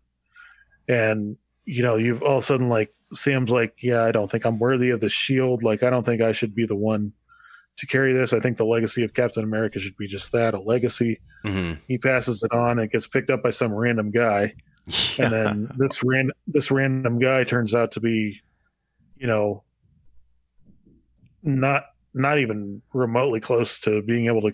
And 0.88 1.38
you 1.66 1.84
know, 1.84 1.96
you've 1.98 2.24
all 2.24 2.38
of 2.38 2.44
a 2.44 2.46
sudden 2.46 2.68
like 2.68 2.94
Sam's 3.14 3.52
like, 3.52 3.76
yeah, 3.82 4.04
I 4.04 4.12
don't 4.12 4.30
think 4.30 4.46
I'm 4.46 4.60
worthy 4.60 4.92
of 4.92 5.00
the 5.00 5.10
shield. 5.10 5.64
Like, 5.64 5.84
I 5.84 5.90
don't 5.90 6.06
think 6.06 6.22
I 6.22 6.32
should 6.32 6.56
be 6.56 6.66
the 6.66 6.76
one 6.76 7.14
to 7.78 7.88
carry 7.88 8.14
this. 8.14 8.34
I 8.34 8.40
think 8.40 8.58
the 8.58 8.66
legacy 8.66 9.04
of 9.04 9.14
Captain 9.14 9.44
America 9.44 9.80
should 9.80 9.98
be 9.98 10.08
just 10.08 10.32
that, 10.34 10.54
a 10.54 10.60
legacy. 10.60 11.20
hmm 11.44 11.74
He 11.88 11.98
passes 11.98 12.44
it 12.44 12.52
on, 12.52 12.72
and 12.72 12.82
it 12.82 12.92
gets 12.92 13.08
picked 13.08 13.32
up 13.32 13.42
by 13.42 13.50
some 13.50 13.74
random 13.74 14.12
guy, 14.12 14.54
and 15.18 15.34
then 15.34 15.70
this 15.78 16.04
ran 16.04 16.32
this 16.48 16.72
random 16.72 17.20
guy 17.20 17.44
turns 17.44 17.74
out 17.74 17.92
to 17.92 18.00
be, 18.00 18.42
you 19.18 19.28
know, 19.28 19.64
not 21.42 21.86
not 22.14 22.40
even 22.40 22.82
remotely 22.94 23.40
close 23.40 23.80
to 23.82 24.02
being 24.02 24.28
able 24.28 24.42
to 24.42 24.54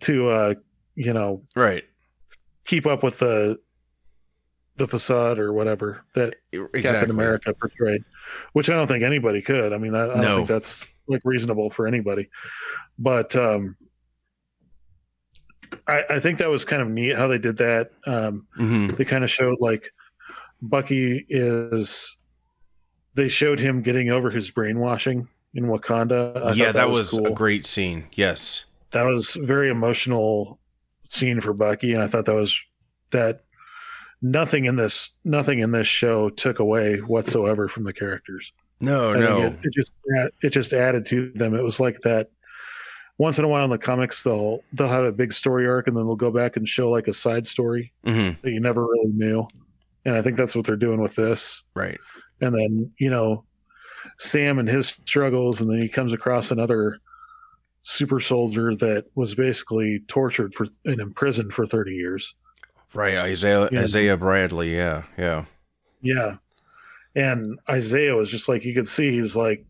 to 0.00 0.30
uh 0.30 0.54
you 0.94 1.12
know 1.12 1.42
right. 1.54 1.84
keep 2.64 2.86
up 2.86 3.02
with 3.02 3.18
the 3.18 3.58
the 4.76 4.86
facade 4.86 5.38
or 5.38 5.52
whatever 5.52 6.04
that 6.14 6.36
Exactly. 6.52 6.82
Captain 6.82 7.10
America 7.10 7.54
portrayed, 7.54 8.04
which 8.52 8.68
I 8.70 8.74
don't 8.74 8.86
think 8.86 9.02
anybody 9.04 9.42
could. 9.42 9.72
I 9.72 9.78
mean, 9.78 9.94
I, 9.94 10.04
I 10.04 10.06
don't 10.06 10.36
think 10.36 10.48
that's 10.48 10.86
like 11.08 11.22
reasonable 11.24 11.70
for 11.70 11.86
anybody. 11.86 12.28
But 12.98 13.34
um, 13.36 13.76
I, 15.86 16.04
I 16.10 16.20
think 16.20 16.38
that 16.38 16.48
was 16.50 16.64
kind 16.64 16.82
of 16.82 16.88
neat 16.88 17.16
how 17.16 17.26
they 17.28 17.38
did 17.38 17.56
that. 17.58 17.90
Um, 18.06 18.46
hmm 18.54 18.88
they 18.88 19.04
kind 19.04 19.24
of 19.24 19.30
showed 19.30 19.60
like 19.60 19.90
Bucky 20.62 21.24
is. 21.28 22.16
They 23.14 23.28
showed 23.28 23.58
him 23.58 23.80
getting 23.80 24.10
over 24.10 24.28
his 24.30 24.50
brainwashing 24.50 25.26
in 25.54 25.64
Wakanda. 25.64 26.36
I 26.36 26.52
Yeah, 26.52 26.66
thought 26.66 26.74
that, 26.74 26.90
was, 26.90 27.10
cool 27.10 27.28
a 27.28 27.30
great 27.30 27.64
scene. 27.64 28.08
Yes. 28.12 28.64
that 28.90 29.04
was 29.04 29.34
very 29.40 29.70
emotional 29.70 30.60
scene 31.08 31.40
for 31.40 31.54
Bucky, 31.54 31.94
and 31.94 32.02
I 32.02 32.08
thought 32.08 32.26
that 32.26 32.34
was 32.34 32.60
that 33.12 33.45
nothing 34.22 34.64
in 34.64 34.76
this 34.76 35.10
nothing 35.24 35.58
in 35.58 35.70
this 35.70 35.86
show 35.86 36.30
took 36.30 36.58
away 36.58 36.98
whatsoever 36.98 37.68
from 37.68 37.84
the 37.84 37.92
characters. 37.92 38.52
No, 38.80 39.12
I 39.12 39.18
no. 39.18 39.42
it, 39.46 39.58
it 39.62 39.72
just 39.72 39.92
it 40.42 40.50
just 40.50 40.72
added 40.72 41.06
to 41.06 41.30
them. 41.32 41.54
It 41.54 41.62
was 41.62 41.80
like 41.80 42.00
that. 42.00 42.30
Once 43.18 43.38
in 43.38 43.46
a 43.46 43.48
while 43.48 43.64
in 43.64 43.70
the 43.70 43.78
comics, 43.78 44.22
they'll 44.22 44.60
they'll 44.72 44.88
have 44.88 45.04
a 45.04 45.12
big 45.12 45.32
story 45.32 45.66
arc, 45.66 45.86
and 45.86 45.96
then 45.96 46.06
they'll 46.06 46.16
go 46.16 46.30
back 46.30 46.56
and 46.56 46.68
show 46.68 46.90
like 46.90 47.08
a 47.08 47.14
side 47.14 47.46
story 47.46 47.92
hmm 48.04 48.30
that 48.42 48.50
you 48.50 48.60
never 48.60 48.82
really 48.82 49.12
knew. 49.12 49.46
And 50.04 50.14
I 50.14 50.22
think 50.22 50.36
that's 50.36 50.54
what 50.54 50.66
they're 50.66 50.76
doing 50.76 51.00
with 51.00 51.16
this. 51.16 51.64
Right. 51.74 51.98
And 52.40 52.54
then 52.54 52.92
you 52.98 53.10
know, 53.10 53.44
Sam 54.18 54.58
and 54.58 54.68
his 54.68 54.88
struggles, 54.88 55.60
and 55.60 55.70
then 55.70 55.78
he 55.78 55.88
comes 55.88 56.12
across 56.12 56.50
another 56.50 56.98
super 57.82 58.20
soldier 58.20 58.74
that 58.74 59.06
was 59.14 59.34
basically 59.34 60.00
tortured 60.08 60.54
for 60.54 60.66
and 60.84 61.00
imprisoned 61.00 61.52
for 61.52 61.64
30 61.64 61.92
years. 61.92 62.34
Right. 62.96 63.16
Isaiah 63.16 63.68
Yeah. 63.70 63.80
Isaiah 63.80 64.16
Bradley. 64.16 64.74
Yeah. 64.74 65.04
Yeah. 65.18 65.44
Yeah. 66.00 66.36
And 67.14 67.58
Isaiah 67.68 68.14
was 68.14 68.30
just 68.30 68.48
like 68.48 68.64
you 68.64 68.74
could 68.74 68.88
see 68.88 69.10
he's 69.12 69.36
like 69.36 69.64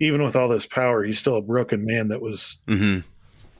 even 0.00 0.22
with 0.22 0.34
all 0.36 0.48
this 0.48 0.66
power, 0.66 1.04
he's 1.04 1.18
still 1.18 1.36
a 1.36 1.42
broken 1.42 1.84
man 1.86 2.08
that 2.08 2.20
was 2.20 2.58
hmm 2.66 3.00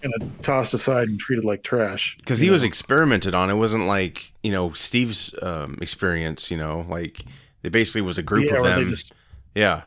kind 0.03 0.15
of 0.21 0.43
tossed 0.43 0.75
aside 0.75 1.09
and 1.09 1.21
treated 1.21 1.45
like 1.45 1.63
trash. 1.63 2.17
because 2.17 2.41
he 2.41 2.51
was 2.51 2.65
experimented 2.65 3.35
on. 3.37 3.51
It 3.51 3.55
wasn't 3.55 3.87
like 3.87 4.33
you 4.43 4.51
know 4.51 4.73
Steve's 4.73 5.33
um, 5.41 5.79
experience. 5.81 6.51
You 6.51 6.57
know, 6.57 6.85
like 6.89 7.25
it 7.63 7.71
basically 7.71 8.01
was 8.01 8.19
a 8.19 8.23
group 8.23 8.47
yeah, 8.47 8.57
of 8.57 8.65
them. 8.65 8.89
just 8.89 9.13
yeah, 9.55 9.83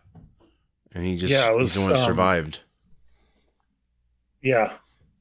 and 0.94 1.06
he 1.06 1.18
just 1.18 1.34
Yeah, 1.34 1.54
it 1.54 1.60
he's 1.60 1.74
the 1.76 1.82
one 1.82 1.90
that 1.90 2.00
um, 2.00 2.06
survived. 2.06 2.60
yeah. 4.42 4.74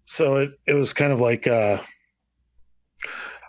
So 0.04 0.36
it 0.36 0.50
it 0.66 0.74
was 0.74 0.92
kind 0.92 1.12
of 1.12 1.20
like 1.20 1.46
uh 1.48 1.78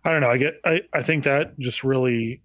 I 0.06 0.11
don't 0.11 0.22
know, 0.22 0.30
I 0.30 0.38
get 0.38 0.60
I 0.64 0.82
I 0.94 1.02
think 1.02 1.23
that 1.23 1.57
just 1.60 1.84
really 1.84 2.41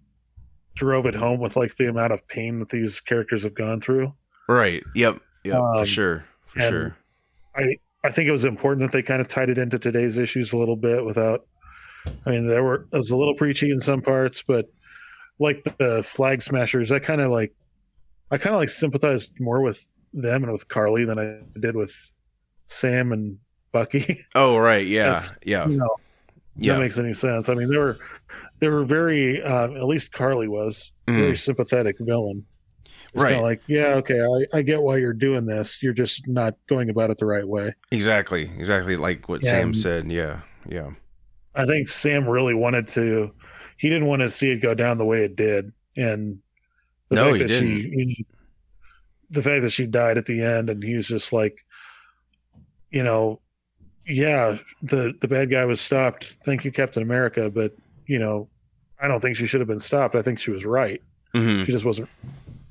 drove 0.75 1.05
it 1.05 1.15
home 1.15 1.39
with 1.39 1.55
like 1.55 1.75
the 1.75 1.87
amount 1.87 2.11
of 2.11 2.27
pain 2.27 2.59
that 2.59 2.69
these 2.69 2.99
characters 2.99 3.43
have 3.43 3.53
gone 3.53 3.79
through. 3.81 4.13
Right. 4.49 4.83
Yep. 4.95 5.19
Yep. 5.43 5.55
for 5.55 5.77
um, 5.77 5.85
sure. 5.85 6.25
For 6.47 6.59
sure. 6.59 6.97
I 7.55 7.77
I 8.03 8.11
think 8.11 8.27
it 8.27 8.31
was 8.31 8.45
important 8.45 8.85
that 8.85 8.97
they 8.97 9.03
kind 9.03 9.21
of 9.21 9.27
tied 9.27 9.49
it 9.49 9.57
into 9.57 9.77
today's 9.77 10.17
issues 10.17 10.53
a 10.53 10.57
little 10.57 10.75
bit 10.75 11.05
without. 11.05 11.45
I 12.25 12.31
mean, 12.31 12.47
there 12.47 12.63
were 12.63 12.87
it 12.91 12.97
was 12.97 13.11
a 13.11 13.17
little 13.17 13.35
preachy 13.35 13.69
in 13.69 13.79
some 13.79 14.01
parts, 14.01 14.41
but 14.41 14.65
like 15.37 15.63
the 15.63 16.01
flag 16.03 16.41
smashers, 16.41 16.91
I 16.91 16.99
kind 16.99 17.21
of 17.21 17.29
like, 17.29 17.53
I 18.31 18.37
kind 18.37 18.55
of 18.55 18.59
like 18.59 18.69
sympathized 18.69 19.33
more 19.39 19.61
with 19.61 19.91
them 20.13 20.43
and 20.43 20.51
with 20.51 20.67
Karli 20.67 21.05
than 21.05 21.19
I 21.19 21.59
did 21.59 21.75
with 21.75 21.93
Sam 22.67 23.11
and 23.11 23.37
Bucky. 23.71 24.25
Oh, 24.35 24.57
right. 24.57 24.85
Yeah. 24.85 25.03
That's- 25.05 25.33
Yeah. 25.43 25.67
you 25.67 25.77
know, 25.77 25.95
Yeah. 26.61 26.73
that 26.73 26.79
makes 26.79 26.97
any 26.97 27.13
sense. 27.13 27.49
I 27.49 27.53
mean, 27.55 27.69
they 27.69 27.77
were 27.77 27.97
they 28.59 28.69
were 28.69 28.85
very, 28.85 29.41
um, 29.41 29.75
at 29.75 29.85
least 29.85 30.11
Karli 30.11 30.47
was 30.47 30.91
very 31.07 31.31
Mhm. 31.33 31.37
sympathetic 31.39 31.97
villain. 31.99 32.45
It's 33.13 33.23
Right. 33.23 33.41
like, 33.41 33.61
yeah, 33.67 33.95
okay, 33.95 34.21
I, 34.21 34.57
I 34.59 34.61
get 34.61 34.81
why 34.81 34.97
you're 34.97 35.11
doing 35.13 35.45
this. 35.45 35.81
You're 35.83 35.93
just 35.93 36.27
not 36.27 36.55
going 36.69 36.89
about 36.89 37.09
it 37.09 37.17
the 37.17 37.25
right 37.25 37.45
way. 37.47 37.73
Exactly. 37.91 38.49
Exactly. 38.57 38.95
Like 38.95 39.27
what 39.27 39.43
Sam 39.43 39.73
said. 39.73 40.11
Yeah. 40.11 40.41
Yeah. 40.69 40.91
I 41.55 41.65
think 41.65 41.89
Sam 41.89 42.29
really 42.29 42.53
wanted 42.53 42.87
to. 42.89 43.33
He 43.77 43.89
didn't 43.89 44.07
want 44.07 44.21
to 44.21 44.29
see 44.29 44.51
it 44.51 44.57
go 44.61 44.73
down 44.75 44.97
the 44.99 45.05
way 45.05 45.25
it 45.25 45.35
did, 45.35 45.73
and 45.97 46.39
the 47.09 47.15
No, 47.15 47.25
fact 47.31 47.37
he 47.37 47.43
that 47.47 47.59
she, 47.59 47.81
he- 47.89 48.25
the 49.31 49.41
fact 49.43 49.63
that 49.63 49.71
she 49.71 49.87
died 49.87 50.17
at 50.17 50.25
the 50.25 50.41
end, 50.43 50.69
and 50.69 50.81
he 50.83 50.95
was 50.95 51.07
just 51.07 51.33
like, 51.33 51.57
you 52.91 53.01
know, 53.03 53.41
yeah, 54.07 54.57
the 54.81 55.13
the 55.21 55.27
bad 55.27 55.49
guy 55.49 55.65
was 55.65 55.79
stopped. 55.81 56.25
Thank 56.45 56.65
you, 56.65 56.71
Captain 56.71 57.03
America, 57.03 57.49
but 57.49 57.75
you 58.07 58.19
know, 58.19 58.47
I 58.99 59.07
don't 59.07 59.19
think 59.19 59.37
she 59.37 59.45
should 59.45 59.61
have 59.61 59.67
been 59.67 59.79
stopped. 59.79 60.15
I 60.15 60.21
think 60.21 60.39
she 60.39 60.51
was 60.51 60.65
right. 60.65 61.01
hmm 61.33 61.63
She 61.63 61.71
just 61.71 61.85
wasn't 61.85 62.09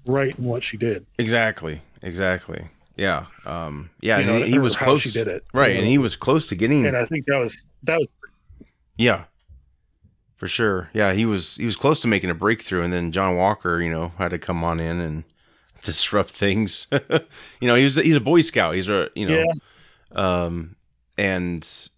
right 0.06 0.36
in 0.38 0.44
what 0.44 0.62
she 0.62 0.76
did. 0.76 1.06
Exactly. 1.18 1.80
Exactly. 2.02 2.66
Yeah. 2.96 3.26
Um. 3.46 3.90
Yeah. 4.00 4.18
You 4.18 4.26
know, 4.26 4.34
and 4.36 4.44
he, 4.44 4.50
he 4.52 4.58
was 4.58 4.76
close. 4.76 5.00
She 5.02 5.10
did 5.10 5.28
it 5.28 5.44
Right. 5.54 5.72
you 5.72 5.78
And 5.78 5.86
he 5.86 5.98
was 5.98 6.16
close 6.16 6.46
to 6.48 6.54
getting. 6.54 6.86
and 6.86 6.96
I 6.96 7.04
think 7.06 7.26
that 7.26 7.38
was 7.38 7.64
that 7.84 7.98
was 7.98 8.08
Yeah. 8.98 9.24
For 10.36 10.48
sure. 10.48 10.88
Yeah, 10.94 11.12
he 11.12 11.26
was 11.26 11.56
he 11.56 11.66
was 11.66 11.76
close 11.76 12.00
to 12.00 12.08
making 12.08 12.30
a 12.30 12.34
breakthrough 12.34 12.82
and 12.82 12.92
then 12.92 13.12
John 13.12 13.36
Walker, 13.36 13.80
you 13.80 13.90
know, 13.90 14.12
had 14.18 14.30
to 14.30 14.38
come 14.38 14.64
on 14.64 14.80
in 14.80 14.98
and 15.00 15.24
disrupt 15.82 16.30
things. 16.30 16.86
you 17.60 17.68
know, 17.68 17.74
he's 17.74 17.96
he's 17.96 18.16
a 18.16 18.20
Boy 18.20 18.40
Scout. 18.40 18.74
He's 18.74 18.88
a 18.88 19.08
you 19.14 19.26
know, 19.26 19.44
um, 20.12 20.76
and 21.20 21.88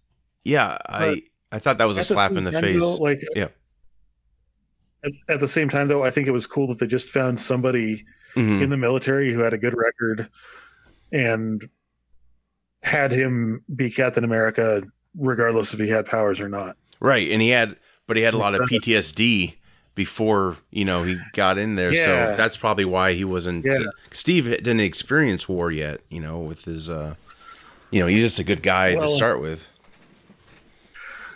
yeah, 0.43 0.77
I 0.87 1.23
I 1.51 1.59
thought 1.59 1.77
that 1.77 1.85
was 1.85 1.97
a 1.97 2.03
slap 2.03 2.31
in 2.33 2.43
the 2.43 2.51
time, 2.51 2.63
face. 2.63 2.79
though, 2.79 2.95
like, 2.95 3.21
Yeah. 3.35 3.47
At, 5.03 5.11
at 5.29 5.39
the 5.39 5.47
same 5.47 5.69
time, 5.69 5.87
though, 5.87 6.03
I 6.03 6.09
think 6.11 6.27
it 6.27 6.31
was 6.31 6.47
cool 6.47 6.67
that 6.67 6.79
they 6.79 6.87
just 6.87 7.09
found 7.09 7.39
somebody 7.39 8.05
Mhm. 8.35 8.63
in 8.63 8.69
the 8.69 8.77
military 8.77 9.31
who 9.33 9.39
had 9.41 9.53
a 9.53 9.57
good 9.57 9.75
record 9.77 10.27
and 11.11 11.67
had 12.81 13.11
him 13.11 13.63
be 13.75 13.89
Captain 13.91 14.23
America, 14.23 14.81
regardless 15.17 15.73
if 15.73 15.79
he 15.79 15.87
had 15.87 16.05
powers 16.05 16.39
or 16.41 16.49
not. 16.49 16.75
Right, 16.99 17.29
and 17.31 17.41
he 17.41 17.49
had, 17.49 17.75
but 18.07 18.17
he 18.17 18.23
had 18.23 18.33
a 18.33 18.37
lot 18.37 18.55
of 18.55 18.61
PTSD 18.67 19.55
before 19.95 20.57
you 20.71 20.83
know 20.85 21.03
he 21.03 21.17
got 21.33 21.57
in 21.59 21.75
there, 21.75 21.93
Yeah. 21.93 22.05
so 22.31 22.35
that's 22.37 22.57
probably 22.57 22.85
why 22.85 23.13
he 23.13 23.23
wasn't. 23.23 23.63
Yeah. 23.65 23.77
Steve 24.11 24.45
didn't 24.45 24.79
experience 24.79 25.47
war 25.47 25.71
yet, 25.71 26.01
you 26.09 26.19
know, 26.19 26.39
with 26.39 26.65
his, 26.65 26.89
uh 26.89 27.13
you 27.93 27.99
know, 27.99 28.07
he's 28.07 28.23
just 28.23 28.39
a 28.39 28.43
good 28.43 28.63
guy 28.63 28.95
to 28.95 29.07
start 29.07 29.39
with. 29.39 29.67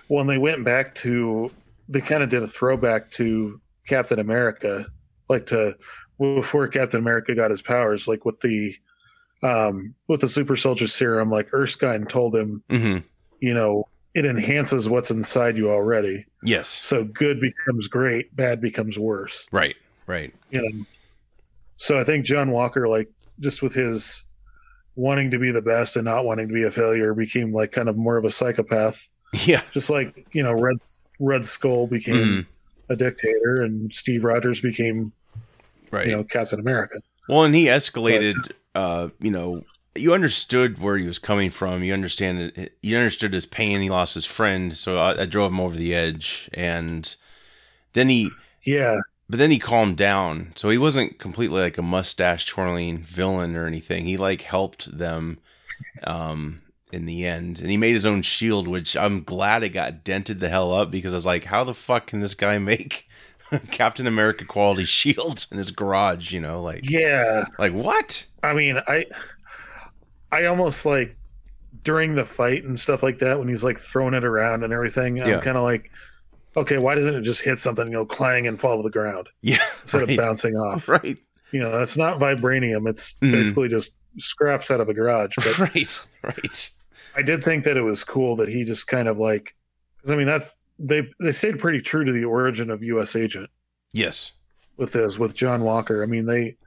When 0.08 0.26
they 0.26 0.40
went 0.40 0.66
back 0.66 0.96
to, 0.96 1.52
they 1.88 2.02
kind 2.02 2.24
of 2.24 2.30
did 2.30 2.42
a 2.42 2.48
throwback 2.48 3.12
to 3.12 3.62
Captain 3.88 4.20
America, 4.20 4.88
like 5.30 5.46
to 5.48 5.76
before 6.18 6.68
Captain 6.70 7.00
America 7.00 7.36
got 7.36 7.52
his 7.52 7.62
powers, 7.62 8.08
like 8.08 8.26
with 8.26 8.40
the, 8.40 8.76
um, 9.44 9.94
with 10.08 10.22
the 10.22 10.28
super 10.28 10.56
soldier 10.56 10.88
serum, 10.88 11.30
like 11.30 11.54
Erskine 11.54 12.06
told 12.06 12.36
him, 12.36 12.64
hmm 12.70 12.98
you 13.40 13.54
know, 13.54 13.84
it 14.16 14.26
enhances 14.26 14.90
what's 14.90 15.12
inside 15.12 15.60
you 15.60 15.70
already. 15.70 16.26
Yes, 16.42 16.70
So 16.70 17.04
good 17.04 17.40
becomes 17.40 17.88
great, 17.88 18.36
bad 18.36 18.62
becomes 18.62 18.98
worse. 18.98 19.46
right, 19.52 19.76
right, 20.08 20.34
You 20.50 20.62
know, 20.64 20.86
so 21.76 22.00
I 22.00 22.04
think 22.04 22.26
John 22.26 22.50
Walker, 22.50 22.88
like 22.88 23.10
just 23.40 23.62
with 23.62 23.76
his 23.76 24.24
wanting 24.98 25.32
to 25.32 25.40
be 25.40 25.52
the 25.52 25.64
best 25.64 25.98
and 25.98 26.06
not 26.06 26.26
wanting 26.26 26.50
to 26.50 26.56
be 26.56 26.66
a 26.66 26.72
failure, 26.72 27.16
became 27.16 27.54
like 27.54 27.72
kind 27.74 27.90
of 27.90 27.98
more 27.98 28.18
of 28.18 28.26
a 28.26 28.32
psychopath. 28.32 29.02
yeah, 29.46 29.64
Just 29.74 29.90
like 29.90 30.28
you 30.34 30.44
know, 30.44 30.54
Red 30.54 30.78
Red 31.20 31.46
Skull 31.46 31.88
became 31.88 32.44
Mhm. 32.44 32.48
a 32.90 32.98
dictator, 32.98 33.64
and 33.64 33.94
Steve 33.94 34.24
Rogers 34.26 34.62
became 34.62 35.14
right. 35.92 36.08
you 36.08 36.14
know 36.14 36.24
Captain 36.26 36.60
America. 36.60 37.00
Well, 37.30 37.44
and 37.44 37.56
he 37.56 37.66
escalated. 37.66 38.52
Uh, 38.76 39.10
you 39.20 39.32
know, 39.32 39.64
you 39.96 40.14
understood 40.14 40.80
where 40.80 40.98
he 40.98 41.08
was 41.08 41.20
coming 41.20 41.50
from. 41.50 41.84
You 41.84 41.94
understand. 41.94 42.70
You 42.82 42.98
understood 42.98 43.34
his 43.34 43.46
pain. 43.46 43.82
He 43.82 43.90
lost 43.90 44.14
his 44.14 44.26
friend, 44.26 44.78
so 44.78 44.98
I, 44.98 45.24
I 45.24 45.26
drove 45.26 45.52
him 45.52 45.60
over 45.60 45.76
the 45.76 45.96
edge. 45.96 46.50
And 46.54 47.16
then 47.94 48.10
he, 48.10 48.32
Yeah, 48.66 48.98
but 49.30 49.40
then 49.40 49.52
he 49.52 49.60
calmed 49.60 49.98
down. 49.98 50.54
So 50.56 50.70
he 50.70 50.78
wasn't 50.78 51.20
completely 51.20 51.62
like 51.62 51.78
a 51.78 51.82
mustache 51.82 52.46
twirling 52.46 53.00
villain 53.00 53.56
or 53.56 53.68
anything. 53.68 54.06
He 54.06 54.18
like 54.18 54.42
helped 54.42 54.98
them, 54.98 55.40
um, 56.04 56.62
in 56.92 57.06
the 57.06 57.26
end, 57.26 57.60
and 57.60 57.70
he 57.70 57.78
made 57.78 57.94
his 57.94 58.06
own 58.06 58.22
shield, 58.22 58.68
which 58.68 58.96
I'm 58.96 59.24
glad 59.24 59.64
it 59.64 59.70
got 59.70 60.04
dented 60.04 60.40
the 60.40 60.50
hell 60.50 60.74
up 60.74 60.90
because 60.90 61.12
I 61.12 61.16
was 61.16 61.26
like, 61.26 61.46
how 61.46 61.64
the 61.64 61.74
fuck 61.74 62.08
can 62.08 62.20
this 62.20 62.34
guy 62.36 62.58
make? 62.58 63.08
Captain 63.72 64.08
America 64.08 64.44
quality 64.46 64.84
shields 64.84 65.48
in 65.52 65.58
his 65.58 65.72
garage, 65.72 66.34
you 66.34 66.40
know, 66.42 66.62
like, 66.62 66.90
yeah. 66.90 67.46
like 67.58 67.74
what? 67.74 68.26
I 68.44 68.54
mean, 68.54 68.78
I 68.88 69.06
I 70.32 70.46
almost 70.46 70.86
like 70.86 71.16
during 71.84 72.16
the 72.16 72.26
fight 72.26 72.64
and 72.64 72.80
stuff 72.80 73.04
like 73.04 73.20
that 73.20 73.40
when 73.40 73.48
he's 73.48 73.64
like 73.64 73.78
throwing 73.78 74.14
it 74.14 74.26
around 74.26 74.64
and 74.64 74.74
everything. 74.74 75.22
I'm 75.22 75.40
kind 75.42 75.58
of 75.58 75.64
like, 75.64 75.92
okay, 76.58 76.78
why 76.78 76.96
doesn't 76.96 77.16
it 77.16 77.22
just 77.22 77.42
hit 77.42 77.60
something, 77.60 77.88
you 77.88 77.94
know, 77.94 78.06
clang 78.06 78.48
and 78.48 78.60
fall 78.60 78.78
to 78.78 78.84
the 78.84 78.90
ground 78.90 79.30
Yeah, 79.42 79.64
instead 79.84 80.00
right. 80.02 80.10
of 80.12 80.18
bouncing 80.18 80.56
off? 80.56 80.88
right, 80.90 81.18
You 81.52 81.60
know, 81.62 81.72
that's 81.72 81.96
not 81.98 82.20
vibranium. 82.20 82.90
It's 82.90 83.14
Mhm. 83.22 83.32
basically 83.32 83.70
just 83.70 83.92
scraps 84.18 84.72
out 84.72 84.82
of 84.82 84.90
a 84.90 84.94
garage. 84.94 85.36
But 85.38 85.58
right, 85.60 86.06
right. 86.24 86.72
I 87.16 87.22
did 87.22 87.44
think 87.44 87.64
that 87.66 87.78
it 87.78 87.82
was 87.84 88.04
cool 88.04 88.36
that 88.38 88.50
he 88.50 88.64
just 88.64 88.88
kind 88.88 89.08
of 89.08 89.18
like, 89.18 89.56
'cause, 90.02 90.12
I 90.12 90.16
mean, 90.16 90.28
that's 90.28 90.56
they 90.80 91.08
they 91.20 91.32
stayed 91.32 91.58
pretty 91.60 91.82
true 91.82 92.04
to 92.06 92.12
the 92.12 92.26
origin 92.26 92.70
of 92.70 92.84
U.S. 92.84 93.16
Agent 93.16 93.50
Yes, 93.94 94.32
with 94.78 94.92
this 94.94 95.18
with 95.18 95.34
John 95.36 95.64
Walker. 95.64 96.04
I 96.04 96.06
mean, 96.06 96.26
they 96.28 96.58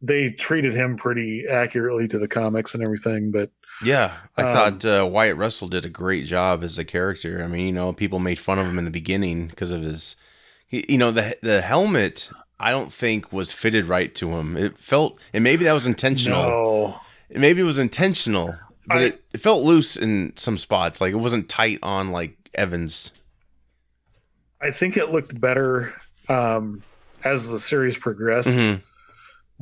they 0.00 0.30
treated 0.30 0.74
him 0.74 0.96
pretty 0.96 1.46
accurately 1.46 2.08
to 2.08 2.18
the 2.18 2.26
comics 2.26 2.74
and 2.74 2.82
everything, 2.82 3.30
but 3.30 3.50
yeah. 3.84 4.16
I 4.36 4.42
Um, 4.42 4.52
thought 4.80 4.84
uh, 4.84 5.06
Wyatt 5.06 5.36
Russell 5.36 5.68
did 5.68 5.84
a 5.84 5.88
great 5.88 6.26
job 6.26 6.62
as 6.64 6.78
a 6.78 6.84
character. 6.84 7.42
I 7.42 7.46
mean, 7.46 7.66
you 7.66 7.72
know, 7.72 7.92
people 7.92 8.18
made 8.18 8.38
fun 8.38 8.58
of 8.58 8.66
him 8.66 8.78
in 8.78 8.84
the 8.84 8.90
beginning 8.90 9.48
because 9.48 9.70
of 9.70 9.82
his, 9.82 10.16
he, 10.66 10.84
you 10.88 10.98
know, 10.98 11.10
the 11.10 11.36
the 11.42 11.60
helmet. 11.62 12.30
I 12.60 12.70
don't 12.70 12.92
think 12.92 13.32
was 13.32 13.50
fitted 13.50 13.86
right 13.86 14.14
to 14.14 14.36
him. 14.36 14.56
It 14.56 14.78
felt, 14.78 15.18
and 15.32 15.42
maybe 15.42 15.64
that 15.64 15.72
was 15.72 15.86
intentional. 15.86 16.42
no, 16.42 17.00
Maybe 17.30 17.60
it 17.60 17.64
was 17.64 17.78
intentional, 17.78 18.54
but 18.86 18.98
I- 18.98 19.04
it, 19.06 19.24
it 19.32 19.40
felt 19.40 19.64
loose 19.64 19.96
in 19.96 20.32
some 20.36 20.56
spots. 20.58 21.00
Like 21.00 21.12
it 21.12 21.16
wasn't 21.16 21.48
tight 21.48 21.78
on 21.82 22.08
like 22.08 22.36
Evans. 22.54 23.10
I 24.60 24.70
think 24.70 24.96
it 24.96 25.10
looked 25.10 25.40
better 25.40 25.92
um, 26.28 26.82
as 27.24 27.48
the 27.48 27.58
series 27.58 27.98
progressed. 27.98 28.50
Mhm. 28.56 28.80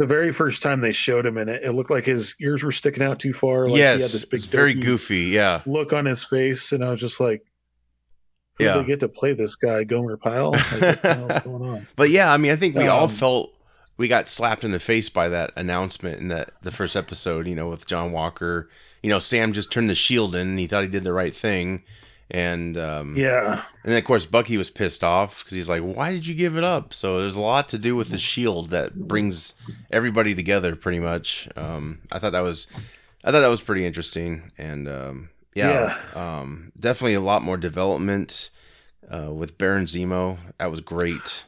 The 0.01 0.07
very 0.07 0.33
first 0.33 0.63
time 0.63 0.81
they 0.81 0.93
showed 0.93 1.27
him 1.27 1.37
in 1.37 1.51
it, 1.51 1.63
it 1.63 1.73
looked 1.73 1.91
like 1.91 2.07
his 2.07 2.35
ears 2.41 2.63
were 2.63 2.73
sticking 2.73 3.03
out 3.03 3.19
too 3.21 3.35
far. 3.35 3.69
Like 3.69 3.77
yes, 3.79 3.97
he 3.99 4.03
had 4.03 4.11
this 4.13 4.25
big 4.25 4.41
very 4.41 4.73
goofy. 4.73 5.25
Yeah, 5.27 5.61
look 5.67 5.93
on 5.93 6.07
his 6.07 6.25
face, 6.25 6.73
and 6.73 6.83
I 6.83 6.91
was 6.91 7.01
just 7.01 7.21
like, 7.21 7.43
"Who 8.57 8.65
Yeah. 8.65 8.79
they 8.79 8.85
get 8.85 9.01
to 9.01 9.09
play 9.09 9.35
this 9.35 9.57
guy, 9.57 9.85
Gomer 9.85 10.17
Pyle? 10.17 10.53
Like, 10.53 11.05
what 11.05 11.45
going 11.45 11.63
on?" 11.69 11.87
But 11.97 12.09
yeah, 12.09 12.33
I 12.33 12.39
mean, 12.39 12.51
I 12.51 12.57
think 12.57 12.77
we 12.77 12.87
all 12.87 13.05
Um, 13.05 13.11
felt 13.11 13.53
we 13.99 14.09
got 14.09 14.27
slapped 14.27 14.65
in 14.65 14.71
the 14.71 14.81
face 14.81 15.11
by 15.11 15.29
that 15.29 15.53
announcement 15.55 16.19
in 16.19 16.29
that 16.29 16.53
the 16.63 16.71
first 16.73 16.97
episode. 16.97 17.47
You 17.47 17.55
know, 17.55 17.69
with 17.69 17.87
John 17.87 18.11
Walker. 18.11 18.71
You 19.03 19.11
know, 19.11 19.19
Sam 19.19 19.53
just 19.53 19.71
turned 19.71 19.91
the 19.91 19.95
shield 19.95 20.35
in, 20.35 20.49
and 20.49 20.59
he 20.59 20.67
thought 20.67 20.83
he 20.83 20.89
did 20.89 21.05
the 21.05 21.13
right 21.13 21.37
thing. 21.37 21.83
And 22.33 22.77
um, 22.79 23.17
Yeah, 23.17 23.63
and 23.83 23.93
then 23.93 23.99
of 23.99 24.05
course 24.05 24.25
Bucky 24.25 24.57
was 24.57 24.71
pissed 24.71 25.03
off 25.03 25.39
because 25.43 25.55
he's 25.55 25.69
like, 25.69 25.83
"Why 25.83 26.13
did 26.13 26.27
you 26.27 26.35
give 26.35 26.57
it 26.57 26.63
up?" 26.63 26.95
So 26.95 27.19
there's 27.21 27.37
a 27.37 27.41
lot 27.41 27.69
to 27.71 27.79
do 27.79 27.97
with 27.97 28.11
the 28.11 28.19
shield 28.19 28.71
that 28.71 28.95
brings 29.09 29.55
everybody 29.91 30.35
together, 30.35 30.77
pretty 30.77 31.01
much. 31.01 31.49
Um, 31.57 32.01
I 32.13 32.19
thought 32.21 32.31
that 32.33 32.41
was, 32.45 32.69
I 33.25 33.33
thought 33.33 33.41
that 33.41 33.49
was 33.49 33.63
pretty 33.63 33.85
interesting, 33.85 34.53
and 34.57 34.89
um, 34.89 35.31
yeah, 35.55 35.99
Um, 36.15 36.71
definitely 36.79 37.15
a 37.15 37.21
lot 37.21 37.43
more 37.43 37.57
development 37.57 38.51
uh, 39.13 39.33
with 39.33 39.59
Baron 39.59 39.87
Zemo. 39.87 40.39
That 40.59 40.71
was 40.71 40.81
great. 40.81 41.45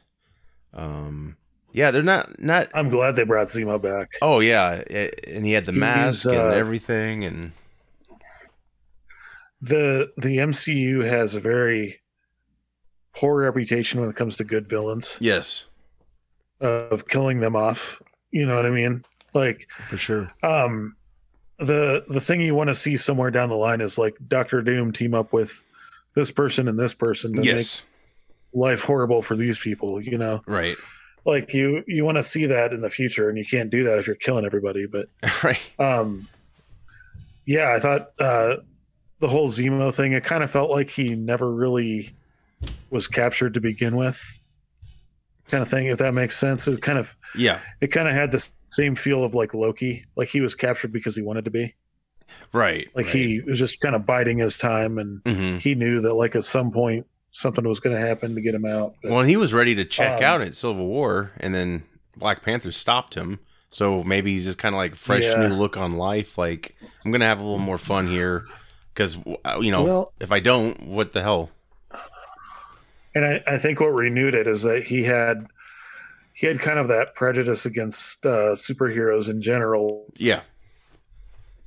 Um, 0.75 1.37
yeah, 1.73 1.91
they're 1.91 2.03
not 2.03 2.43
not. 2.43 2.69
I'm 2.75 2.89
glad 2.89 3.17
they 3.17 3.25
brought 3.25 3.47
Zemo 3.49 3.81
back. 3.81 4.15
Oh 4.21 4.41
yeah, 4.41 4.83
and 5.27 5.47
he 5.47 5.53
had 5.53 5.67
the 5.67 5.73
mask 5.73 6.27
uh, 6.27 6.33
and 6.33 6.55
everything, 6.55 7.25
and 7.25 7.53
the 9.63 10.13
The 10.17 10.39
MCU 10.39 11.07
has 11.07 11.35
a 11.35 11.41
very 11.41 12.01
poor 13.15 13.43
reputation 13.43 14.01
when 14.01 14.11
it 14.11 14.17
comes 14.17 14.37
to 14.39 14.45
good 14.45 14.69
villains 14.69 15.17
yes, 15.21 15.65
of 16.61 17.07
killing 17.07 17.41
them 17.41 17.57
off. 17.57 18.03
You 18.31 18.47
know 18.47 18.57
what 18.57 18.67
I 18.67 18.71
mean? 18.71 19.05
Like, 19.35 19.69
for 19.89 19.97
sure. 19.97 20.29
um, 20.43 20.97
the 21.59 22.05
the 22.09 22.21
thing 22.21 22.41
you 22.41 22.55
want 22.55 22.69
to 22.69 22.75
see 22.75 22.97
somewhere 22.97 23.31
down 23.31 23.49
the 23.49 23.57
line 23.57 23.81
is 23.81 23.97
like 23.97 24.17
Doctor 24.27 24.63
Doom 24.63 24.93
team 24.93 25.15
up 25.15 25.33
with 25.33 25.65
this 26.15 26.31
person 26.31 26.69
and 26.69 26.79
this 26.79 26.93
person 26.93 27.35
to 27.35 27.43
Yes, 27.43 27.83
make 28.53 28.61
life 28.61 28.83
horrible 28.83 29.23
for 29.23 29.37
these 29.37 29.59
people. 29.59 30.01
You 30.01 30.19
know, 30.19 30.43
right, 30.47 30.77
like 31.25 31.55
you 31.55 31.85
you 31.87 32.05
want 32.05 32.17
to 32.17 32.23
see 32.23 32.47
that 32.47 32.73
in 32.73 32.81
the 32.81 32.91
future, 32.91 33.29
and 33.29 33.39
you 33.39 33.45
can't 33.45 33.71
do 33.71 33.85
that 33.85 33.99
if 33.99 34.07
you're 34.07 34.17
killing 34.17 34.45
everybody. 34.45 34.87
But 34.87 35.09
right. 35.45 35.61
um, 35.79 36.29
yeah, 37.47 37.73
I 37.73 37.81
thought 37.81 38.13
uh, 38.19 38.57
the 39.23 39.29
whole 39.29 39.49
Zemo 39.49 39.95
thing. 39.95 40.13
It 40.13 40.25
kind 40.25 40.43
of 40.45 40.51
felt 40.51 40.71
like 40.71 40.91
he 40.91 41.15
never 41.15 41.51
really 41.51 42.11
was 42.91 43.09
captured 43.09 43.55
to 43.55 43.61
begin 43.61 43.97
with, 43.97 44.21
kind 45.49 45.63
of 45.63 45.69
thing. 45.69 45.87
If 45.87 45.99
that 45.99 46.13
makes 46.13 46.37
sense, 46.37 46.69
it 46.69 46.83
kind 46.83 46.99
of 46.99 47.15
Yeah, 47.35 47.61
it 47.81 47.87
kind 47.89 48.09
of 48.09 48.15
had 48.15 48.33
the 48.33 48.47
same 48.69 48.97
feel 48.97 49.25
of 49.25 49.33
like 49.35 49.55
Loki, 49.55 50.05
like 50.17 50.29
he 50.29 50.41
was 50.41 50.55
captured 50.55 50.93
because 50.93 51.17
he 51.17 51.23
wanted 51.23 51.45
to 51.47 51.51
be. 51.51 51.75
right. 52.53 52.89
Like 52.95 53.07
right. 53.07 53.15
he 53.15 53.41
was 53.41 53.59
just 53.59 53.81
kind 53.81 53.95
of 53.95 54.05
biding 54.05 54.39
his 54.39 54.59
time, 54.59 54.99
and 54.99 55.23
Mhm. 55.25 55.59
he 55.61 55.75
knew 55.75 56.01
that 56.03 56.15
like 56.15 56.35
at 56.37 56.45
some 56.45 56.71
point 56.73 57.07
something 57.31 57.67
was 57.67 57.81
going 57.81 57.95
to 57.97 58.07
happen 58.07 58.35
to 58.35 58.41
get 58.43 58.55
him 58.55 58.67
out. 58.67 58.95
But, 59.03 59.11
Well, 59.11 59.21
and 59.21 59.31
he 59.31 59.39
was 59.39 59.55
ready 59.55 59.75
to 59.77 59.85
check 59.87 60.19
Um, 60.19 60.23
out 60.25 60.43
at 60.43 60.55
Civil 60.55 60.87
War, 60.87 61.31
and 61.39 61.55
then 61.55 61.85
Black 62.17 62.43
Panther 62.43 62.71
stopped 62.73 63.15
him. 63.15 63.39
So 63.71 64.03
maybe 64.03 64.33
he's 64.33 64.45
just 64.45 64.59
kind 64.59 64.75
of 64.75 64.77
like 64.79 64.97
fresh 64.97 65.23
Yeah. 65.23 65.47
new 65.49 65.55
look 65.55 65.79
on 65.79 65.93
life. 65.93 66.37
Like 66.37 66.77
I'm 67.05 67.11
gonna 67.13 67.25
have 67.25 67.39
a 67.39 67.43
little 67.43 67.59
more 67.59 67.79
fun 67.79 68.07
here, 68.09 68.45
because 68.95 69.17
you 69.61 69.71
know 69.71 69.83
well, 69.85 70.13
if 70.21 70.31
I 70.33 70.41
don't, 70.41 70.87
what 70.89 71.13
the 71.13 71.23
hell? 71.23 71.51
and 73.15 73.25
I, 73.25 73.43
I 73.47 73.59
think 73.59 73.81
what 73.81 73.89
renewed 73.93 74.35
it 74.35 74.47
is 74.47 74.63
that 74.63 74.85
he 74.85 75.03
had 75.03 75.47
he 76.35 76.47
had 76.47 76.59
kind 76.61 76.79
of 76.79 76.89
that 76.89 77.15
prejudice 77.15 77.67
against 77.67 78.25
uh, 78.25 78.53
superheroes 78.55 79.29
in 79.29 79.43
general, 79.43 80.07
Yeah, 80.17 80.41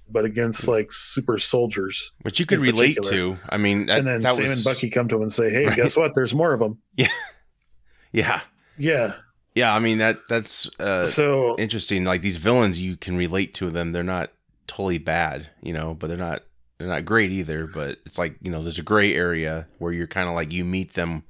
but 0.09 0.25
against 0.25 0.67
like 0.67 0.91
super 0.91 1.37
soldiers. 1.37 2.11
which 2.23 2.39
you 2.39 2.45
could 2.45 2.59
relate 2.59 2.97
particular. 2.97 3.35
to. 3.35 3.39
I 3.49 3.57
mean, 3.57 3.85
that, 3.87 3.99
and 3.99 4.07
then 4.07 4.21
Sam 4.23 4.41
was 4.43 4.51
and 4.57 4.63
Bucky 4.63 4.89
come 4.89 5.07
to 5.09 5.15
him 5.17 5.21
and 5.23 5.33
say, 5.33 5.51
"Hey, 5.51 5.65
Right. 5.67 5.75
guess 5.75 5.95
what? 5.95 6.13
There's 6.15 6.33
more 6.33 6.53
of 6.53 6.59
them." 6.59 6.79
yeah, 8.11 8.41
Yeah, 8.77 9.13
Yeah, 9.53 9.73
I 9.73 9.79
mean 9.79 9.99
that 9.99 10.19
that's 10.29 10.67
uh, 10.79 11.05
so 11.05 11.55
interesting. 11.57 12.05
Like 12.05 12.21
these 12.21 12.37
villains, 12.37 12.81
you 12.81 12.97
can 12.97 13.15
relate 13.17 13.53
to 13.55 13.69
them. 13.69 13.91
They're 13.91 14.03
not 14.03 14.31
totally 14.67 14.97
bad, 14.97 15.49
you 15.61 15.73
know, 15.73 15.93
but 15.93 16.07
they're 16.07 16.17
not 16.17 16.41
they're 16.77 16.87
not 16.87 17.05
great 17.05 17.31
either. 17.31 17.67
But 17.67 17.99
it's 18.05 18.17
like 18.17 18.37
you 18.41 18.51
know, 18.51 18.63
there's 18.63 18.79
a 18.79 18.83
gray 18.83 19.13
area 19.15 19.67
where 19.79 19.93
you're 19.93 20.07
kind 20.07 20.29
of 20.29 20.35
like 20.35 20.51
you 20.53 20.65
meet 20.65 20.93
them, 20.93 21.23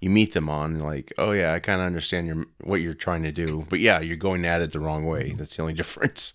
you 0.00 0.10
meet 0.10 0.34
them 0.34 0.48
on 0.48 0.78
like, 0.78 1.12
oh 1.18 1.32
yeah, 1.32 1.54
I 1.54 1.60
kind 1.60 1.80
of 1.80 1.86
understand 1.86 2.26
your 2.28 2.46
what 2.62 2.82
you're 2.82 2.94
trying 2.94 3.22
to 3.24 3.32
do, 3.32 3.66
but 3.70 3.80
yeah, 3.80 4.00
you're 4.00 4.16
going 4.16 4.46
at 4.46 4.62
it 4.62 4.72
the 4.72 4.80
wrong 4.80 5.06
way. 5.06 5.34
That's 5.34 5.56
the 5.56 5.62
only 5.62 5.74
difference. 5.82 6.34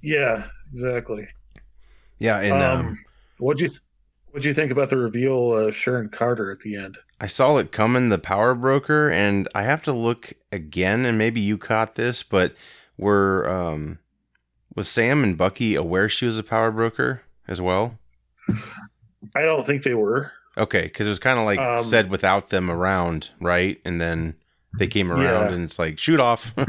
yeah, 0.00 0.48
exactly. 0.70 1.28
Yeah, 2.18 2.38
and 2.40 2.62
um, 2.62 2.86
um, 2.86 3.04
what'd 3.38 3.60
you 3.60 3.68
th- 3.68 3.80
what'd 4.30 4.44
you 4.44 4.54
think 4.54 4.72
about 4.72 4.90
the 4.90 4.98
reveal 4.98 5.56
of 5.56 5.76
Sharon 5.76 6.08
Carter 6.08 6.50
at 6.50 6.60
the 6.60 6.76
end? 6.76 6.98
I 7.20 7.26
saw 7.26 7.56
it 7.58 7.72
coming, 7.72 8.08
the 8.08 8.18
power 8.18 8.54
broker, 8.54 9.10
and 9.10 9.48
I 9.54 9.62
have 9.62 9.82
to 9.82 9.92
look 9.92 10.32
again, 10.50 11.04
and 11.04 11.16
maybe 11.16 11.40
you 11.40 11.56
caught 11.56 11.94
this, 11.94 12.22
but 12.22 12.54
were 12.98 13.48
um 13.48 13.98
was 14.74 14.88
Sam 14.88 15.22
and 15.24 15.36
Bucky 15.36 15.74
aware 15.74 16.08
she 16.08 16.26
was 16.26 16.38
a 16.38 16.42
power 16.42 16.70
broker 16.70 17.22
as 17.48 17.60
well? 17.60 17.98
I 19.34 19.42
don't 19.42 19.64
think 19.66 19.82
they 19.82 19.94
were. 19.94 20.32
Okay, 20.58 20.82
because 20.82 21.06
it 21.06 21.10
was 21.10 21.18
kind 21.18 21.38
of 21.38 21.44
like 21.44 21.58
Um, 21.58 21.82
said 21.82 22.10
without 22.10 22.50
them 22.50 22.70
around, 22.70 23.30
right? 23.40 23.80
And 23.84 24.00
then 24.00 24.34
they 24.78 24.86
came 24.86 25.10
around, 25.10 25.48
Yeah. 25.50 25.54
and 25.54 25.64
it's 25.64 25.78
like 25.78 25.98
shoot 25.98 26.20
off. 26.20 26.54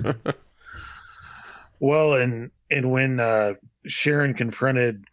Well, 1.80 2.13
and 2.13 2.49
and 2.71 2.91
when 2.91 3.19
uh, 3.19 3.55
Sharon 3.85 4.35
confronted 4.35 5.03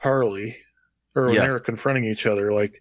Karli, 0.00 0.56
or 1.14 1.26
when 1.26 1.34
Yeah. 1.34 1.42
they 1.46 1.50
were 1.50 1.60
confronting 1.60 2.04
each 2.04 2.26
other, 2.26 2.52
like 2.52 2.80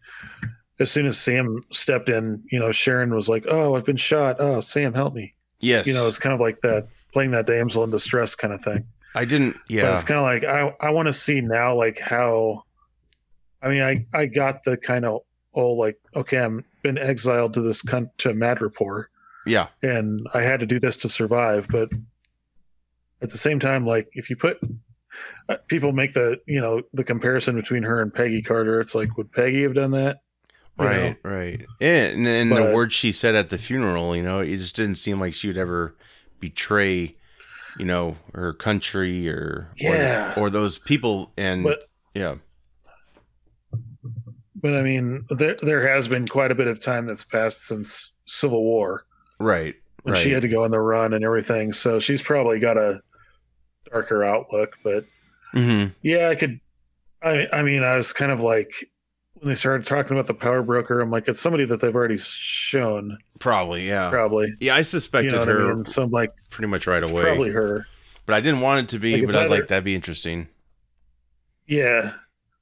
as 0.79 0.89
soon 0.89 1.05
as 1.05 1.17
Sam 1.19 1.61
stepped 1.71 2.07
in, 2.09 2.41
you 2.51 2.59
know, 2.59 2.71
Sharon 2.71 3.13
was 3.13 3.27
like, 3.27 3.45
"Oh, 3.49 3.75
I've 3.75 3.83
been 3.85 3.97
shot. 3.97 4.37
Oh, 4.39 4.61
Sam, 4.61 4.93
help 4.93 5.13
me." 5.13 5.33
yes, 5.59 5.85
You 5.87 5.93
know, 5.93 6.07
it's 6.07 6.19
kind 6.19 6.33
of 6.33 6.39
like 6.39 6.61
that 6.61 6.87
playing 7.13 7.31
that 7.31 7.47
damsel 7.47 7.83
in 7.83 7.91
distress 7.91 8.35
kind 8.35 8.53
of 8.53 8.61
thing. 8.61 8.85
I 9.15 9.25
didn't. 9.25 9.53
But 9.53 9.61
Yeah, 9.69 9.93
it's 9.93 10.03
kind 10.03 10.19
of 10.19 10.23
like 10.23 10.43
I 10.43 10.87
I 10.87 10.91
want 10.91 11.07
to 11.07 11.13
see 11.13 11.41
now 11.41 11.75
like 11.75 11.99
how. 11.99 12.63
I 13.61 13.67
mean, 13.67 13.81
I 13.81 14.05
I 14.13 14.25
got 14.27 14.63
the 14.63 14.77
kind 14.77 15.05
of 15.05 15.21
oh 15.53 15.73
like 15.73 15.99
okay, 16.15 16.37
I'm 16.37 16.63
been 16.81 16.97
exiled 16.97 17.55
to 17.55 17.61
this 17.61 17.81
con- 17.81 18.11
to 18.19 18.29
Madripoor 18.29 19.07
yeah, 19.49 19.67
and 19.81 20.27
I 20.33 20.41
had 20.41 20.59
to 20.59 20.65
do 20.65 20.79
this 20.79 20.97
to 20.97 21.09
survive. 21.09 21.67
But 21.69 21.89
at 23.21 23.29
the 23.29 23.37
same 23.37 23.59
time, 23.59 23.85
like 23.85 24.09
if 24.13 24.29
you 24.29 24.35
put 24.35 24.59
uh, 25.47 25.57
people 25.67 25.91
make 25.91 26.13
the 26.13 26.39
you 26.45 26.61
know 26.61 26.81
the 26.93 27.03
comparison 27.03 27.55
between 27.55 27.83
her 27.83 28.01
and 28.01 28.13
Peggy 28.13 28.41
Carter, 28.41 28.79
it's 28.79 28.95
like 28.95 29.17
would 29.17 29.31
Peggy 29.31 29.63
have 29.63 29.73
done 29.73 29.91
that? 29.91 30.17
You 30.77 30.85
know? 30.85 30.91
right, 30.91 31.17
right. 31.23 31.65
And, 31.81 32.25
and 32.25 32.51
the 32.55 32.73
words 32.73 32.93
she 32.93 33.11
said 33.11 33.35
at 33.35 33.49
the 33.49 33.57
funeral, 33.57 34.15
you 34.15 34.23
know, 34.23 34.39
it 34.39 34.55
just 34.55 34.77
didn't 34.77 34.95
seem 34.95 35.19
like 35.19 35.33
she 35.33 35.47
would 35.47 35.57
ever 35.57 35.97
betray, 36.39 37.15
you 37.77 37.85
know, 37.85 38.17
her 38.33 38.53
country 38.53 39.29
or 39.29 39.69
Yeah. 39.77 40.33
or, 40.35 40.45
or 40.45 40.49
those 40.49 40.77
people. 40.77 41.31
And 41.37 41.63
But 41.63 41.83
yeah, 42.13 42.35
but 44.55 44.75
I 44.75 44.81
mean, 44.81 45.25
there 45.29 45.55
there 45.61 45.87
has 45.87 46.07
been 46.07 46.27
quite 46.27 46.51
a 46.51 46.55
bit 46.55 46.67
of 46.67 46.81
time 46.81 47.05
that's 47.07 47.23
passed 47.23 47.65
since 47.65 48.11
Civil 48.25 48.63
War 48.63 49.05
right, 49.39 49.75
when 50.03 50.13
right. 50.13 50.21
she 50.21 50.31
had 50.31 50.41
to 50.41 50.49
go 50.49 50.63
on 50.63 50.71
the 50.71 50.79
run 50.79 51.13
and 51.13 51.23
everything. 51.23 51.73
So 51.73 51.99
she's 51.99 52.21
probably 52.21 52.59
got 52.59 52.77
a 52.77 53.01
darker 53.91 54.23
outlook. 54.23 54.75
But 54.83 55.05
hmm 55.53 55.85
yeah, 56.01 56.29
I 56.29 56.35
could. 56.35 56.59
I 57.21 57.47
I 57.51 57.61
mean, 57.63 57.83
I 57.83 57.97
was 57.97 58.13
kind 58.13 58.31
of 58.31 58.39
like 58.39 58.71
when 59.39 59.49
they 59.49 59.55
started 59.55 59.85
talking 59.87 60.13
about 60.13 60.27
the 60.27 60.33
power 60.33 60.61
broker. 60.63 60.99
I'm 60.99 61.11
like, 61.11 61.27
it's 61.27 61.41
somebody 61.41 61.65
that 61.65 61.81
they've 61.81 61.95
already 61.95 62.17
shown, 62.17 63.17
Probably, 63.39 63.87
yeah. 63.87 64.09
probably. 64.09 64.53
Yeah, 64.59 64.75
I 64.75 64.79
You 64.79 64.83
suspected 64.83 65.33
know 65.33 65.45
her 65.45 65.71
I 65.71 65.73
mean? 65.75 65.85
So 65.85 66.03
I'm 66.03 66.11
like, 66.11 66.31
pretty 66.49 66.67
much 66.67 66.87
right 66.87 67.01
it's 67.01 67.09
away. 67.11 67.23
probably 67.23 67.51
her. 67.51 67.85
But 68.25 68.35
I 68.35 68.41
didn't 68.41 68.61
want 68.61 68.81
it 68.85 68.89
to 68.89 68.99
be, 68.99 69.17
Like, 69.17 69.27
but 69.27 69.35
I 69.35 69.41
was 69.41 69.51
either- 69.51 69.59
like, 69.61 69.69
that'd 69.69 69.83
be 69.83 69.95
interesting. 69.95 70.47
Yeah. 71.67 72.11
I 72.13 72.19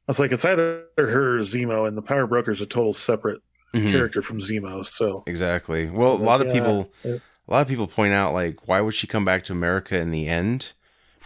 was 0.08 0.20
like, 0.20 0.32
it's 0.32 0.46
either 0.46 0.86
her 0.98 1.38
or 1.38 1.42
Zemo, 1.42 1.88
and 1.88 1.98
the 1.98 2.02
Power 2.02 2.28
Broker's 2.28 2.62
a 2.62 2.66
total 2.66 2.94
separate 2.94 3.42
Mhm. 3.74 3.92
character 3.92 4.22
from 4.22 4.40
Zemo. 4.40 4.86
So 4.86 5.24
Exactly. 5.28 5.88
Well, 5.90 6.14
a 6.14 6.16
lot 6.16 6.42
of 6.42 6.48
Yeah. 6.48 6.54
people 6.54 6.92
a 7.04 7.20
lot 7.52 7.62
of 7.62 7.68
people 7.68 7.88
point 7.88 8.14
out 8.14 8.34
like 8.34 8.68
why 8.68 8.82
would 8.82 8.94
she 8.94 9.08
come 9.08 9.24
back 9.26 9.44
to 9.46 9.54
America 9.54 9.98
in 9.98 10.12
the 10.12 10.28
end? 10.28 10.74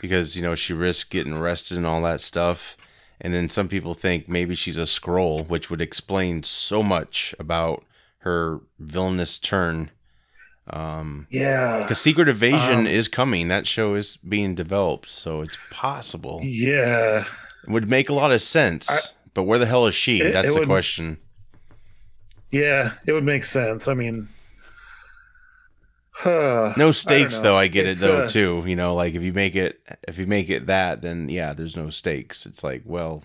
Because, 0.01 0.35
you 0.35 0.41
know, 0.41 0.55
she 0.55 0.73
risked 0.73 1.11
getting 1.11 1.33
arrested 1.33 1.77
and 1.77 1.85
all 1.85 2.01
that 2.03 2.21
stuff. 2.21 2.75
And 3.23 3.33
then 3.33 3.49
some 3.49 3.67
people 3.67 3.93
think 3.93 4.27
maybe 4.27 4.55
she's 4.55 4.77
a 4.77 4.81
Skrull, 4.81 5.47
which 5.47 5.69
would 5.69 5.81
explain 5.81 6.41
so 6.43 6.81
much 6.81 7.35
about 7.39 7.83
her 8.19 8.59
villainous 8.79 9.37
turn. 9.37 9.91
Um 10.69 11.27
yeah, 11.31 11.79
because 11.81 11.99
Secret 11.99 12.29
Invasion 12.29 12.79
Um, 12.81 12.87
is 12.87 13.07
coming. 13.07 13.47
That 13.47 13.67
show 13.67 13.95
is 13.95 14.17
being 14.17 14.55
developed, 14.55 15.09
so 15.09 15.41
it's 15.41 15.57
possible. 15.71 16.39
yeah, 16.43 17.25
It 17.67 17.69
would 17.69 17.89
make 17.89 18.09
a 18.09 18.13
lot 18.13 18.31
of 18.31 18.41
sense. 18.41 18.89
I- 18.89 18.99
but 19.33 19.43
where 19.43 19.59
the 19.59 19.65
hell 19.65 19.85
is 19.87 19.95
she? 19.95 20.21
It- 20.21 20.33
That's 20.33 20.49
it 20.49 20.53
the 20.53 20.59
would- 20.59 20.67
question. 20.67 21.17
yeah. 22.51 22.93
It 23.05 23.13
would 23.13 23.23
make 23.23 23.45
sense. 23.45 23.87
I 23.87 23.93
mean, 23.93 24.27
No 26.25 26.91
stakes 26.91 27.37
know. 27.37 27.41
though. 27.41 27.57
I 27.57 27.67
get 27.67 27.87
It's, 27.87 28.01
it 28.01 28.03
though 28.03 28.23
uh, 28.23 28.27
too. 28.27 28.63
You 28.65 28.75
know, 28.75 28.95
like 28.95 29.13
if 29.13 29.21
you 29.21 29.33
make 29.33 29.55
it 29.55 29.81
if 30.07 30.17
you 30.17 30.27
make 30.27 30.49
it 30.49 30.67
that, 30.67 31.01
then 31.01 31.29
yeah, 31.29 31.53
there's 31.53 31.75
no 31.75 31.89
stakes. 31.89 32.45
It's 32.45 32.63
like, 32.63 32.83
well, 32.85 33.23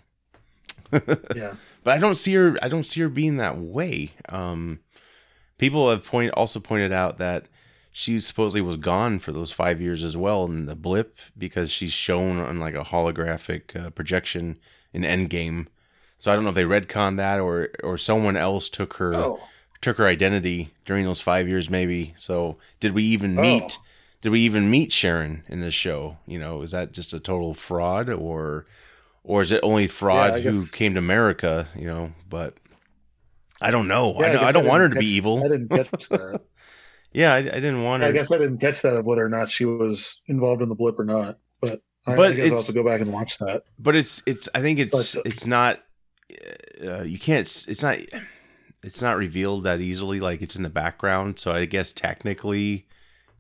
yeah, 0.93 1.55
but 1.85 1.95
I 1.95 1.99
don't 1.99 2.15
see 2.15 2.35
her. 2.35 2.57
I 2.63 2.69
don't 2.69 2.87
see 2.87 3.01
her 3.01 3.09
being 3.09 3.37
that 3.37 3.59
way. 3.59 4.13
Um, 4.29 4.81
people 5.59 5.91
have 5.91 6.05
point 6.05 6.33
also 6.35 6.61
pointed 6.61 6.93
out 6.93 7.19
that 7.19 7.47
she 7.93 8.21
supposedly 8.21 8.61
was 8.61 8.77
gone 8.77 9.19
for 9.19 9.33
those 9.33 9.53
five 9.53 9.81
years 9.81 10.05
as 10.05 10.17
well 10.17 10.45
in 10.45 10.67
the 10.67 10.75
blip 10.75 11.17
because 11.37 11.71
she's 11.71 11.93
shown 11.93 12.39
on 12.39 12.59
like 12.59 12.75
a 12.75 12.85
holographic 12.85 13.75
uh, 13.75 13.91
projection 13.91 14.59
in 14.93 15.03
Endgame. 15.03 15.67
So 16.19 16.31
I 16.31 16.35
don't 16.35 16.45
know 16.45 16.51
if 16.51 16.57
they 16.57 16.65
retcon 16.65 17.17
that 17.17 17.41
or 17.41 17.71
or 17.83 17.99
someone 17.99 18.37
else 18.37 18.69
took 18.69 18.95
her 18.95 19.15
oh, 19.15 19.41
took 19.81 19.99
her 19.99 20.07
identity 20.07 20.73
during 20.85 21.05
those 21.05 21.21
five 21.21 21.49
years, 21.49 21.69
maybe. 21.71 22.15
So 22.17 22.57
did 22.81 22.93
we 22.95 23.03
even 23.05 23.39
Oh. 23.39 23.43
meet? 23.43 23.79
Did 24.23 24.31
we 24.31 24.41
even 24.41 24.71
meet 24.71 24.93
Sharon 24.93 25.43
in 25.49 25.61
this 25.61 25.75
show? 25.75 26.17
You 26.27 26.39
know, 26.39 26.63
is 26.63 26.71
that 26.73 26.93
just 26.93 27.13
a 27.13 27.21
total 27.21 27.55
fraud, 27.55 28.09
or 28.09 28.67
or 29.23 29.43
is 29.43 29.53
it 29.53 29.61
only 29.63 29.87
fraud 29.89 30.43
Yeah, 30.43 30.51
who 30.53 30.65
came 30.73 30.95
to 30.95 30.99
America? 30.99 31.69
You 31.77 31.87
know, 31.87 32.13
but 32.29 32.55
I 33.61 33.71
don't 33.71 33.89
know. 33.89 34.15
Yeah, 34.21 34.27
I 34.27 34.31
don't, 34.31 34.37
I 34.37 34.45
guess 34.47 34.53
don't 34.55 34.67
want 34.67 34.81
her 34.83 34.89
to 34.89 34.97
be 34.97 35.07
evil. 35.07 35.39
I 35.45 35.49
didn't 35.49 35.69
catch 35.69 35.91
that. 36.09 36.41
yeah, 37.13 37.33
I, 37.35 37.39
I 37.39 37.43
didn't 37.43 37.83
want 37.83 38.03
her. 38.03 38.09
I 38.09 38.13
guess 38.13 38.33
I 38.33 38.39
didn't 38.39 38.59
catch 38.59 38.83
that 38.83 38.97
of 38.97 39.07
whether 39.07 39.25
or 39.25 39.29
not 39.29 39.51
she 39.51 39.65
was 39.65 40.21
involved 40.27 40.63
in 40.63 40.69
the 40.69 40.75
blip 40.75 40.99
or 40.99 41.05
not. 41.05 41.39
But 41.61 41.83
I, 42.07 42.17
But 42.17 42.33
I 42.33 42.35
guess 42.35 42.51
I'll 42.51 42.59
have 42.59 42.67
to 42.67 42.73
go 42.73 42.85
back 42.85 43.01
and 43.01 43.13
watch 43.13 43.39
that. 43.39 43.65
but 43.79 43.95
it's 43.97 44.23
it's. 44.27 44.49
I 44.55 44.61
think 44.61 44.79
it's 44.79 45.15
But- 45.15 45.27
it's 45.27 45.47
not. 45.47 45.81
Uh, 46.85 47.03
you 47.03 47.19
can't. 47.19 47.47
It's 47.69 47.83
not. 47.83 47.99
It's 48.87 49.03
not 49.03 49.17
revealed 49.17 49.65
that 49.65 49.81
easily. 49.81 50.21
Like 50.21 50.41
it's 50.43 50.57
in 50.57 50.63
the 50.63 50.69
background. 50.71 51.39
So 51.39 51.51
I 51.53 51.65
guess 51.65 51.93
technically, 51.93 52.87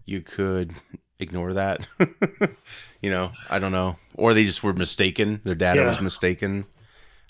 you 0.04 0.20
could 0.20 0.74
ignore 1.18 1.54
that. 1.54 1.86
you 3.00 3.10
know, 3.10 3.32
I 3.48 3.58
don't 3.58 3.72
know. 3.72 3.96
Or 4.14 4.34
they 4.34 4.44
just 4.44 4.62
were 4.62 4.72
mistaken. 4.72 5.40
Their 5.44 5.54
data 5.54 5.80
Yeah. 5.80 5.86
was 5.86 6.00
mistaken. 6.00 6.66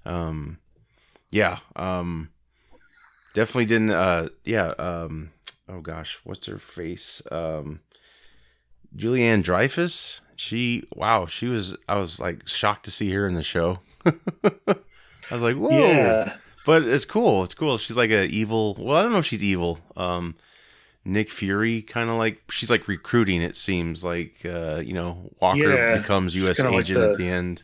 Um, 0.04 0.58
yeah. 1.30 1.58
Um, 1.76 2.30
definitely 3.34 3.66
didn't. 3.66 3.90
Uh, 3.90 4.28
yeah. 4.44 4.68
Um, 4.78 5.30
oh 5.68 5.80
gosh, 5.80 6.18
what's 6.24 6.46
her 6.46 6.58
face? 6.58 7.20
Um, 7.30 7.80
Julia 8.94 9.32
Louis-Dreyfus. 9.34 10.20
She 10.36 10.84
wow, 10.94 11.26
she 11.26 11.46
was. 11.48 11.76
I 11.88 11.98
was 11.98 12.20
like 12.20 12.46
shocked 12.48 12.84
to 12.86 12.90
see 12.90 13.10
her 13.12 13.26
in 13.26 13.34
the 13.34 13.42
show. 13.42 13.80
I 14.04 14.14
was 15.30 15.42
like, 15.42 15.56
whoa. 15.56 15.70
Yeah, 15.70 16.36
But 16.66 16.82
it's 16.82 17.04
cool. 17.06 17.42
It's 17.44 17.54
cool. 17.54 17.78
She's 17.78 17.96
like 17.96 18.10
a 18.10 18.24
evil. 18.24 18.74
Well, 18.78 18.96
I 18.96 19.02
don't 19.02 19.12
know 19.12 19.18
if 19.18 19.26
she's 19.26 19.42
evil. 19.42 19.78
Um, 19.96 20.34
Nick 21.04 21.30
Fury, 21.30 21.80
kind 21.80 22.10
of 22.10 22.16
like 22.16 22.42
she's 22.50 22.68
like 22.68 22.88
recruiting. 22.88 23.40
It 23.40 23.54
seems 23.56 24.04
like 24.04 24.44
uh, 24.44 24.78
you 24.84 24.92
know 24.92 25.30
Walker 25.40 25.72
Yeah, 25.74 25.96
becomes 25.98 26.34
U.S. 26.34 26.56
kinda 26.56 26.72
like 26.72 26.80
agent 26.86 26.98
the- 27.00 27.10
at 27.12 27.16
the 27.18 27.28
end. 27.28 27.62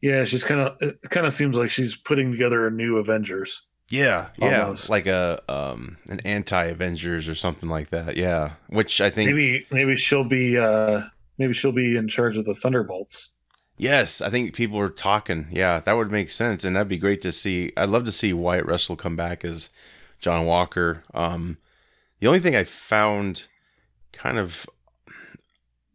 yeah. 0.00 0.24
She's 0.24 0.44
kind 0.44 0.60
of. 0.60 0.76
It 0.80 1.02
kind 1.10 1.26
of 1.26 1.34
seems 1.34 1.56
like 1.56 1.70
she's 1.70 1.94
putting 1.94 2.30
together 2.32 2.66
a 2.66 2.70
new 2.70 2.96
Avengers. 2.96 3.62
Yeah, 3.92 4.28
yeah, 4.38 4.76
like 4.88 5.06
a 5.06 5.42
um 5.48 5.96
an 6.08 6.20
anti 6.20 6.64
Avengers 6.66 7.28
or 7.28 7.34
something 7.34 7.68
like 7.68 7.90
that. 7.90 8.16
Yeah, 8.16 8.52
which 8.68 9.00
I 9.00 9.10
think 9.10 9.30
Maybe 9.30 9.66
maybe 9.70 9.96
she'll 9.96 10.24
be. 10.24 10.56
uh 10.58 11.02
Maybe 11.38 11.54
she'll 11.54 11.72
be 11.72 11.96
in 11.96 12.06
charge 12.06 12.36
of 12.36 12.44
the 12.44 12.54
Thunderbolts. 12.54 13.30
Yes, 13.80 14.20
I 14.20 14.30
think 14.30 14.54
people 14.54 14.78
are 14.78 14.90
talking. 14.90 15.48
Yeah, 15.50 15.80
that 15.80 15.94
would 15.94 16.12
make 16.12 16.30
sense, 16.30 16.64
and 16.64 16.76
that'd 16.76 16.88
be 16.88 16.98
great 16.98 17.20
to 17.22 17.32
see. 17.32 17.72
I'd 17.76 17.88
love 17.88 18.04
to 18.04 18.12
see 18.12 18.32
Wyatt 18.32 18.66
Russell 18.66 18.96
come 18.96 19.16
back 19.16 19.44
as 19.44 19.70
John 20.18 20.44
Walker. 20.44 21.02
Um, 21.14 21.58
the 22.20 22.26
only 22.26 22.40
thing 22.40 22.54
I 22.54 22.64
found 22.64 23.46
kind 24.12 24.38
of 24.38 24.66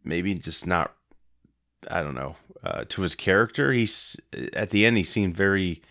maybe 0.02 0.34
just 0.34 0.66
not 0.66 0.94
I 1.88 2.02
don't 2.02 2.14
know 2.14 2.36
uh, 2.64 2.84
to 2.88 3.02
his 3.02 3.14
character. 3.14 3.72
He's 3.72 4.16
at 4.52 4.70
the 4.70 4.84
end 4.84 4.96
he 4.96 5.04
seemed 5.04 5.36
very 5.36 5.82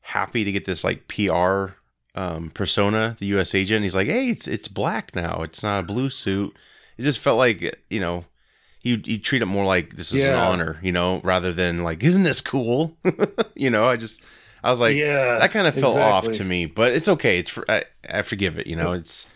happy 0.00 0.44
to 0.44 0.52
get 0.52 0.64
this 0.64 0.82
like 0.82 1.08
PR 1.08 1.74
um, 2.14 2.50
persona, 2.50 3.16
the 3.20 3.26
U.S. 3.26 3.54
agent. 3.54 3.82
He's 3.82 3.94
like, 3.94 4.08
"Hey, 4.08 4.28
it's 4.30 4.48
it's 4.48 4.68
black 4.68 5.14
now. 5.14 5.42
It's 5.42 5.62
not 5.62 5.80
a 5.80 5.86
blue 5.86 6.10
suit." 6.10 6.56
It 6.98 7.02
just 7.02 7.20
felt 7.20 7.38
like 7.38 7.78
you 7.88 8.00
know, 8.00 8.24
he 8.80 9.00
he 9.04 9.18
treat 9.18 9.42
it 9.42 9.46
more 9.46 9.64
like 9.64 9.96
this 9.96 10.12
is 10.12 10.24
an 10.24 10.34
honor, 10.34 10.78
you 10.82 10.92
know, 10.92 11.20
rather 11.22 11.52
than 11.52 11.84
like, 11.84 12.02
"Isn't 12.02 12.24
this 12.24 12.40
cool?" 12.40 12.96
you 13.54 13.70
know, 13.70 13.86
I 13.88 13.96
just 13.96 14.22
I 14.64 14.70
was 14.70 14.80
like, 14.80 14.96
yeah, 14.96 15.38
that 15.38 15.52
kind 15.52 15.66
of 15.66 15.74
fell 15.74 15.98
off 15.98 16.30
to 16.30 16.44
me, 16.44 16.66
but 16.66 16.92
it's 16.92 17.08
okay. 17.08 17.38
It's 17.38 17.50
for 17.50 17.70
I, 17.70 17.84
I 18.08 18.22
forgive 18.22 18.58
it. 18.58 18.66
You 18.66 18.76
know, 18.76 18.92
it's 18.92 19.26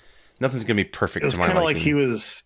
nothing's 0.41 0.65
gonna 0.65 0.77
be 0.77 0.85
perfect 0.85 1.23
It 1.23 1.27
was 1.27 1.37
kind 1.37 1.57
of 1.57 1.65
like 1.65 1.77
he 1.77 1.95
was. 1.95 2.43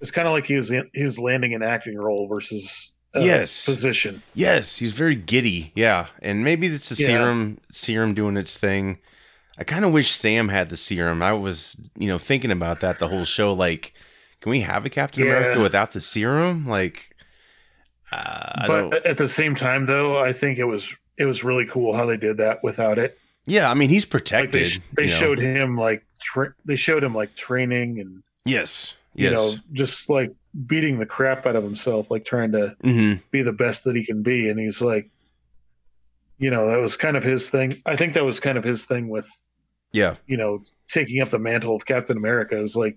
It's 0.00 0.10
kind 0.10 0.26
of 0.26 0.32
like 0.32 0.46
he 0.46 0.56
was 0.56 0.68
he 0.68 1.04
was 1.04 1.18
landing 1.18 1.54
an 1.54 1.62
acting 1.62 1.96
role 1.96 2.26
versus 2.26 2.90
uh, 3.14 3.20
Yes. 3.20 3.66
position. 3.66 4.22
Yes, 4.34 4.78
he's 4.78 4.92
very 4.92 5.14
giddy. 5.14 5.72
Yeah, 5.74 6.06
and 6.22 6.42
maybe 6.42 6.68
it's 6.68 6.88
the 6.88 6.94
Yeah. 7.02 7.06
serum, 7.08 7.58
serum 7.70 8.14
doing 8.14 8.36
its 8.36 8.56
thing. 8.56 8.98
I 9.58 9.64
kind 9.64 9.84
of 9.84 9.92
wish 9.92 10.12
Sam 10.12 10.48
had 10.48 10.70
the 10.70 10.76
serum. 10.76 11.22
I 11.22 11.34
was, 11.34 11.76
you 11.96 12.08
know, 12.08 12.18
thinking 12.18 12.50
about 12.50 12.80
that 12.80 12.98
the 12.98 13.08
whole 13.08 13.26
show. 13.26 13.52
Like, 13.52 13.92
can 14.40 14.50
we 14.50 14.60
have 14.60 14.84
a 14.86 14.90
Captain 14.90 15.24
Yeah. 15.24 15.30
America 15.30 15.60
without 15.60 15.92
the 15.92 16.00
serum? 16.00 16.66
Like, 16.66 17.14
uh, 18.12 18.66
but 18.66 19.06
at 19.06 19.16
the 19.16 19.28
same 19.28 19.54
time, 19.54 19.86
though, 19.86 20.18
I 20.18 20.32
think 20.32 20.58
it 20.58 20.64
was 20.64 20.94
it 21.16 21.26
was 21.26 21.44
really 21.44 21.66
cool 21.66 21.92
how 21.94 22.06
they 22.06 22.16
did 22.16 22.38
that 22.38 22.62
without 22.62 22.98
it. 22.98 23.18
Yeah, 23.46 23.70
I 23.70 23.74
mean, 23.74 23.88
he's 23.88 24.04
Like 24.04 24.10
protected. 24.10 24.52
they 24.52 24.64
sh- 24.64 24.80
they 24.96 25.02
you 25.04 25.08
know. 25.10 25.14
showed 25.16 25.38
him 25.38 25.76
like 25.76 26.04
tra- 26.20 26.54
they 26.64 26.76
showed 26.76 27.04
him 27.04 27.14
like 27.14 27.34
training 27.34 28.00
and 28.00 28.22
Yes. 28.44 28.94
you 29.14 29.30
know 29.30 29.54
just 29.72 30.08
like 30.08 30.32
beating 30.66 30.98
the 30.98 31.06
crap 31.06 31.46
out 31.46 31.56
of 31.56 31.62
himself, 31.64 32.10
like 32.10 32.24
trying 32.24 32.52
to 32.52 32.74
hmm 32.82 33.14
be 33.30 33.42
the 33.42 33.52
best 33.52 33.84
that 33.84 33.94
he 33.96 34.04
can 34.04 34.22
be, 34.22 34.48
and 34.48 34.58
he's 34.58 34.80
like, 34.82 35.10
you 36.38 36.50
know, 36.50 36.68
that 36.68 36.78
was 36.80 36.96
kind 36.96 37.16
of 37.16 37.22
his 37.22 37.50
thing. 37.50 37.82
I 37.86 37.96
think 37.96 38.14
that 38.14 38.24
was 38.24 38.40
kind 38.40 38.56
of 38.58 38.64
his 38.64 38.86
thing 38.86 39.08
with 39.08 39.28
Yeah. 39.92 40.16
you 40.26 40.36
know 40.36 40.62
taking 40.88 41.20
up 41.20 41.28
the 41.28 41.38
mantle 41.38 41.76
of 41.76 41.84
Captain 41.86 42.16
America 42.16 42.58
is 42.58 42.74
like, 42.74 42.96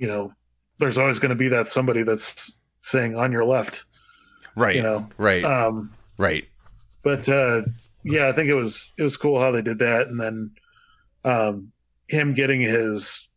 you 0.00 0.08
know, 0.08 0.32
there's 0.78 0.98
always 0.98 1.18
going 1.18 1.28
to 1.30 1.36
be 1.36 1.48
that 1.48 1.68
somebody 1.68 2.02
that's 2.02 2.56
saying 2.80 3.14
on 3.14 3.30
your 3.32 3.44
left, 3.44 3.84
Right. 4.56 4.76
you 4.76 4.82
know. 4.82 5.08
Right. 5.18 5.44
Um, 5.44 5.92
right. 6.18 6.44
but 7.02 7.28
uh, 7.28 7.62
yeah, 8.02 8.28
I 8.28 8.32
think 8.32 8.48
it 8.48 8.54
was 8.54 8.90
it 8.96 9.02
was 9.02 9.16
cool 9.18 9.38
how 9.40 9.50
they 9.50 9.62
did 9.62 9.78
that, 9.80 10.08
and 10.08 10.18
then 10.18 10.50
um, 11.24 11.72
him 12.08 12.32
getting 12.34 12.60
his 12.60 13.28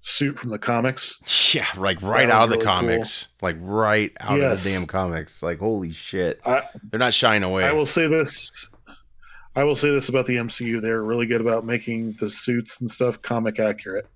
suit 0.00 0.38
from 0.38 0.50
the 0.50 0.58
comics. 0.58 1.18
Yeah. 1.54 1.66
Like 1.76 2.02
right 2.02 2.28
out 2.28 2.44
of 2.44 2.50
the 2.50 2.56
really 2.56 2.64
cool. 2.66 2.74
comics. 2.74 3.28
Like 3.40 3.56
right 3.60 4.10
out 4.18 4.38
Yes. 4.38 4.58
of 4.66 4.72
the 4.72 4.78
damn 4.78 4.86
comics. 4.88 5.42
Like 5.42 5.60
holy 5.60 5.92
shit. 5.92 6.40
I 6.44 6.62
They're 6.90 6.98
not 6.98 7.14
shying 7.14 7.44
away. 7.44 7.64
I 7.64 7.72
will 7.72 7.86
say 7.86 8.08
this. 8.08 8.68
I 9.54 9.64
will 9.64 9.76
say 9.76 9.90
this 9.90 10.08
about 10.08 10.26
the 10.26 10.36
MCU: 10.36 10.80
they're 10.82 11.02
really 11.02 11.26
good 11.26 11.40
about 11.40 11.64
making 11.64 12.14
the 12.14 12.28
suits 12.30 12.80
and 12.80 12.90
stuff 12.90 13.22
comic 13.22 13.58
accurate, 13.60 14.06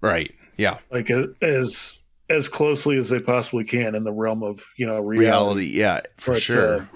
right. 0.00 0.32
Yeah. 0.56 0.78
like 0.90 1.10
uh, 1.10 1.26
as 1.42 1.98
as 2.28 2.48
closely 2.48 2.98
as 2.98 3.08
they 3.10 3.20
possibly 3.20 3.64
can 3.64 3.94
in 3.94 4.04
the 4.04 4.12
realm 4.12 4.42
of 4.42 4.64
you 4.76 4.86
know 4.86 5.00
reality. 5.00 5.26
Reality. 5.26 5.66
Yeah. 5.78 6.00
For 6.16 6.32
But, 6.34 6.42
sure. 6.42 6.88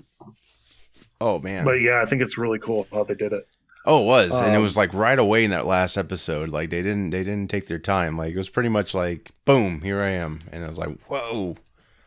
oh 1.20 1.38
man. 1.38 1.64
But 1.64 1.80
yeah, 1.80 2.00
I 2.02 2.06
think 2.06 2.22
it's 2.22 2.38
really 2.38 2.58
cool 2.58 2.86
how 2.92 3.04
they 3.04 3.14
did 3.14 3.32
it. 3.32 3.46
Oh, 3.86 4.02
it 4.02 4.06
was, 4.06 4.34
and 4.38 4.52
it 4.52 4.56
Um, 4.58 4.62
was 4.62 4.76
like 4.76 4.92
right 4.92 5.18
away 5.18 5.42
in 5.42 5.52
that 5.52 5.66
last 5.66 5.96
episode. 5.96 6.50
Like 6.50 6.68
they 6.68 6.82
didn't, 6.82 7.10
they 7.10 7.24
didn't 7.24 7.48
take 7.48 7.66
their 7.66 7.78
time. 7.78 8.16
Like 8.18 8.34
it 8.34 8.36
was 8.36 8.50
pretty 8.50 8.68
much 8.68 8.92
like, 8.92 9.30
boom, 9.46 9.80
here 9.80 10.02
I 10.02 10.10
am, 10.10 10.40
and 10.52 10.64
I 10.64 10.68
was 10.68 10.76
like, 10.76 10.98
whoa, 11.06 11.56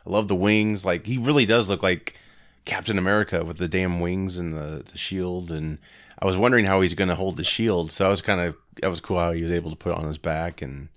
I 0.06 0.10
love 0.10 0.28
the 0.28 0.36
wings. 0.36 0.86
Like 0.86 1.08
he 1.08 1.18
really 1.18 1.48
does 1.48 1.70
look 1.70 1.82
like 1.82 2.16
Captain 2.66 3.00
America 3.00 3.44
with 3.44 3.58
the 3.58 3.68
damn 3.68 4.00
wings 4.00 4.38
and 4.38 4.54
the, 4.54 4.84
the 4.92 4.98
shield. 5.00 5.52
And 5.52 5.80
I 6.20 6.28
was 6.28 6.38
wondering 6.38 6.68
how 6.68 6.80
he's 6.82 6.94
going 6.94 7.10
to 7.10 7.16
hold 7.16 7.38
the 7.38 7.44
shield. 7.44 7.92
So 7.92 8.06
I 8.06 8.10
was 8.10 8.22
kind 8.22 8.40
of, 8.40 8.56
that 8.82 8.88
was 8.90 9.00
cool 9.00 9.20
how 9.20 9.32
he 9.32 9.42
was 9.42 9.52
able 9.52 9.72
to 9.72 9.76
put 9.76 9.94
it 9.94 9.98
on 9.98 10.08
his 10.08 10.20
back. 10.20 10.62
And 10.62 10.90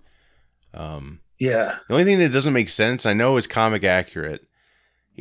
um, 0.77 1.21
Yeah, 1.39 1.77
the 1.89 1.95
only 1.95 2.05
thing 2.05 2.19
that 2.19 2.33
doesn't 2.33 2.53
make 2.53 2.69
sense, 2.69 3.07
I 3.07 3.13
know 3.15 3.37
it's 3.37 3.47
comic 3.47 3.85
accurate. 3.85 4.47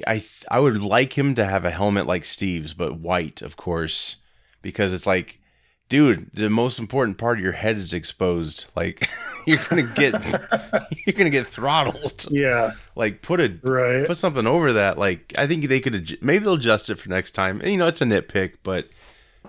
I 0.06 0.16
th- 0.16 0.44
I 0.52 0.60
would 0.60 0.82
like 0.82 1.18
him 1.18 1.36
to 1.36 1.46
have 1.46 1.64
a 1.66 1.72
helmet 1.72 2.06
like 2.06 2.26
Steve's, 2.26 2.74
but 2.74 3.00
white, 3.00 3.42
of 3.42 3.56
course, 3.56 4.18
because 4.62 4.94
it's 4.94 5.08
like, 5.08 5.40
dude, 5.88 6.30
the 6.34 6.50
most 6.50 6.80
important 6.80 7.18
part 7.18 7.38
of 7.38 7.44
your 7.44 7.54
head 7.54 7.78
is 7.78 7.94
exposed. 7.94 8.66
Like 8.76 9.08
you're 9.48 9.60
gonna 9.70 9.84
get 9.84 10.14
you're 11.06 11.14
gonna 11.16 11.30
get 11.30 11.48
throttled. 11.48 12.26
yeah, 12.30 12.72
Like 12.98 13.22
put 13.22 13.40
a 13.40 13.58
right. 13.64 14.06
put 14.06 14.18
something 14.18 14.46
over 14.46 14.74
that. 14.74 14.98
Like 14.98 15.34
I 15.38 15.48
think 15.48 15.68
they 15.70 15.80
could 15.80 16.18
maybe 16.22 16.44
they'll 16.44 16.56
adjust 16.56 16.90
it 16.90 16.96
for 16.96 17.08
next 17.10 17.32
time. 17.32 17.62
And, 17.62 17.72
you 17.72 17.78
know, 17.78 17.88
it's 17.88 18.02
a 18.02 18.06
nitpick, 18.06 18.56
but 18.64 18.90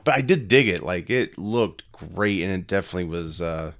but 0.05 0.15
I 0.15 0.21
did 0.21 0.47
dig 0.47 0.69
it. 0.69 0.85
Like 0.85 1.11
it 1.11 1.37
looked 1.37 1.91
great, 1.91 2.41
and 2.43 2.53
it 2.53 2.69
definitely 2.69 3.09
was. 3.09 3.43
uh 3.43 3.73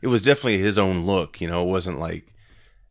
It 0.00 0.08
was 0.08 0.22
definitely 0.22 0.58
his 0.58 0.78
own 0.78 1.06
look. 1.06 1.40
You 1.40 1.48
know, 1.48 1.62
it 1.62 1.70
wasn't 1.70 2.00
like 2.00 2.32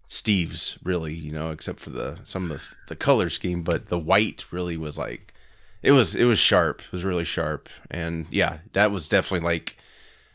Steve's 0.07 0.77
really. 0.83 1.13
You 1.13 1.31
know, 1.31 1.51
except 1.51 1.79
for 1.79 1.89
the 1.89 2.19
some 2.23 2.51
of 2.51 2.57
the 2.59 2.63
the 2.89 2.95
color 2.95 3.29
scheme, 3.29 3.63
but 3.63 3.87
the 3.87 3.99
white 3.99 4.45
really 4.51 4.77
was 4.77 4.97
like. 4.97 5.33
It 5.83 5.91
was 5.91 6.15
it 6.15 6.25
was 6.25 6.39
sharp. 6.39 6.81
It 6.81 6.91
was 6.91 7.05
really 7.05 7.23
sharp, 7.23 7.69
and 7.89 8.25
yeah, 8.31 8.59
that 8.73 8.91
was 8.91 9.07
definitely 9.07 9.45
like, 9.45 9.77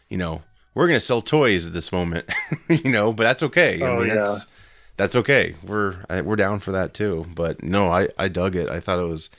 you 0.09 0.17
know, 0.17 0.43
we're 0.75 0.87
gonna 0.87 1.01
sell 1.01 1.21
toys 1.21 1.67
at 1.67 1.73
this 1.73 1.93
moment, 1.93 2.27
you 2.69 2.91
know, 2.91 3.13
but 3.13 3.25
that's 3.25 3.43
okay. 3.43 3.81
Oh, 3.83 4.03
yeah. 4.03 4.15
that's 4.15 4.47
that's 4.97 5.17
okay. 5.17 5.57
We're 5.63 6.05
I, 6.09 6.21
we're 6.21 6.37
down 6.37 6.61
for 6.61 6.73
that 6.73 6.95
too. 6.95 7.27
But 7.35 7.63
no, 7.63 7.89
I 7.89 8.09
I 8.19 8.29
dug 8.29 8.57
it. 8.57 8.69
I 8.69 8.81
thought 8.81 8.99
it 8.99 9.09
was 9.09 9.31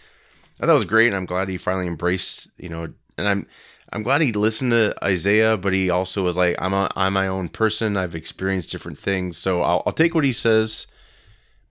I 0.60 0.66
thought 0.66 0.74
it 0.74 0.76
was 0.76 0.86
great. 0.86 1.08
And 1.08 1.16
I'm 1.16 1.26
glad 1.26 1.50
he 1.50 1.58
finally 1.58 1.88
embraced, 1.88 2.50
you 2.58 2.70
know, 2.70 2.94
and 3.18 3.28
I'm 3.28 3.48
I'm 3.94 4.04
glad 4.04 4.22
he 4.22 4.34
listened 4.34 4.72
to 4.72 4.96
Isaiah, 5.04 5.56
but 5.56 5.72
he 5.72 5.90
also 5.90 6.24
was 6.24 6.36
like, 6.36 6.56
I'm 6.60 6.74
a, 6.74 6.92
I'm 6.96 7.14
my 7.14 7.28
own 7.28 7.48
person. 7.48 7.96
I've 7.96 8.16
experienced 8.16 8.72
different 8.72 8.98
things, 8.98 9.38
so 9.38 9.62
I'll 9.62 9.84
I'll 9.86 9.94
take 9.94 10.16
what 10.16 10.24
he 10.24 10.34
says, 10.34 10.88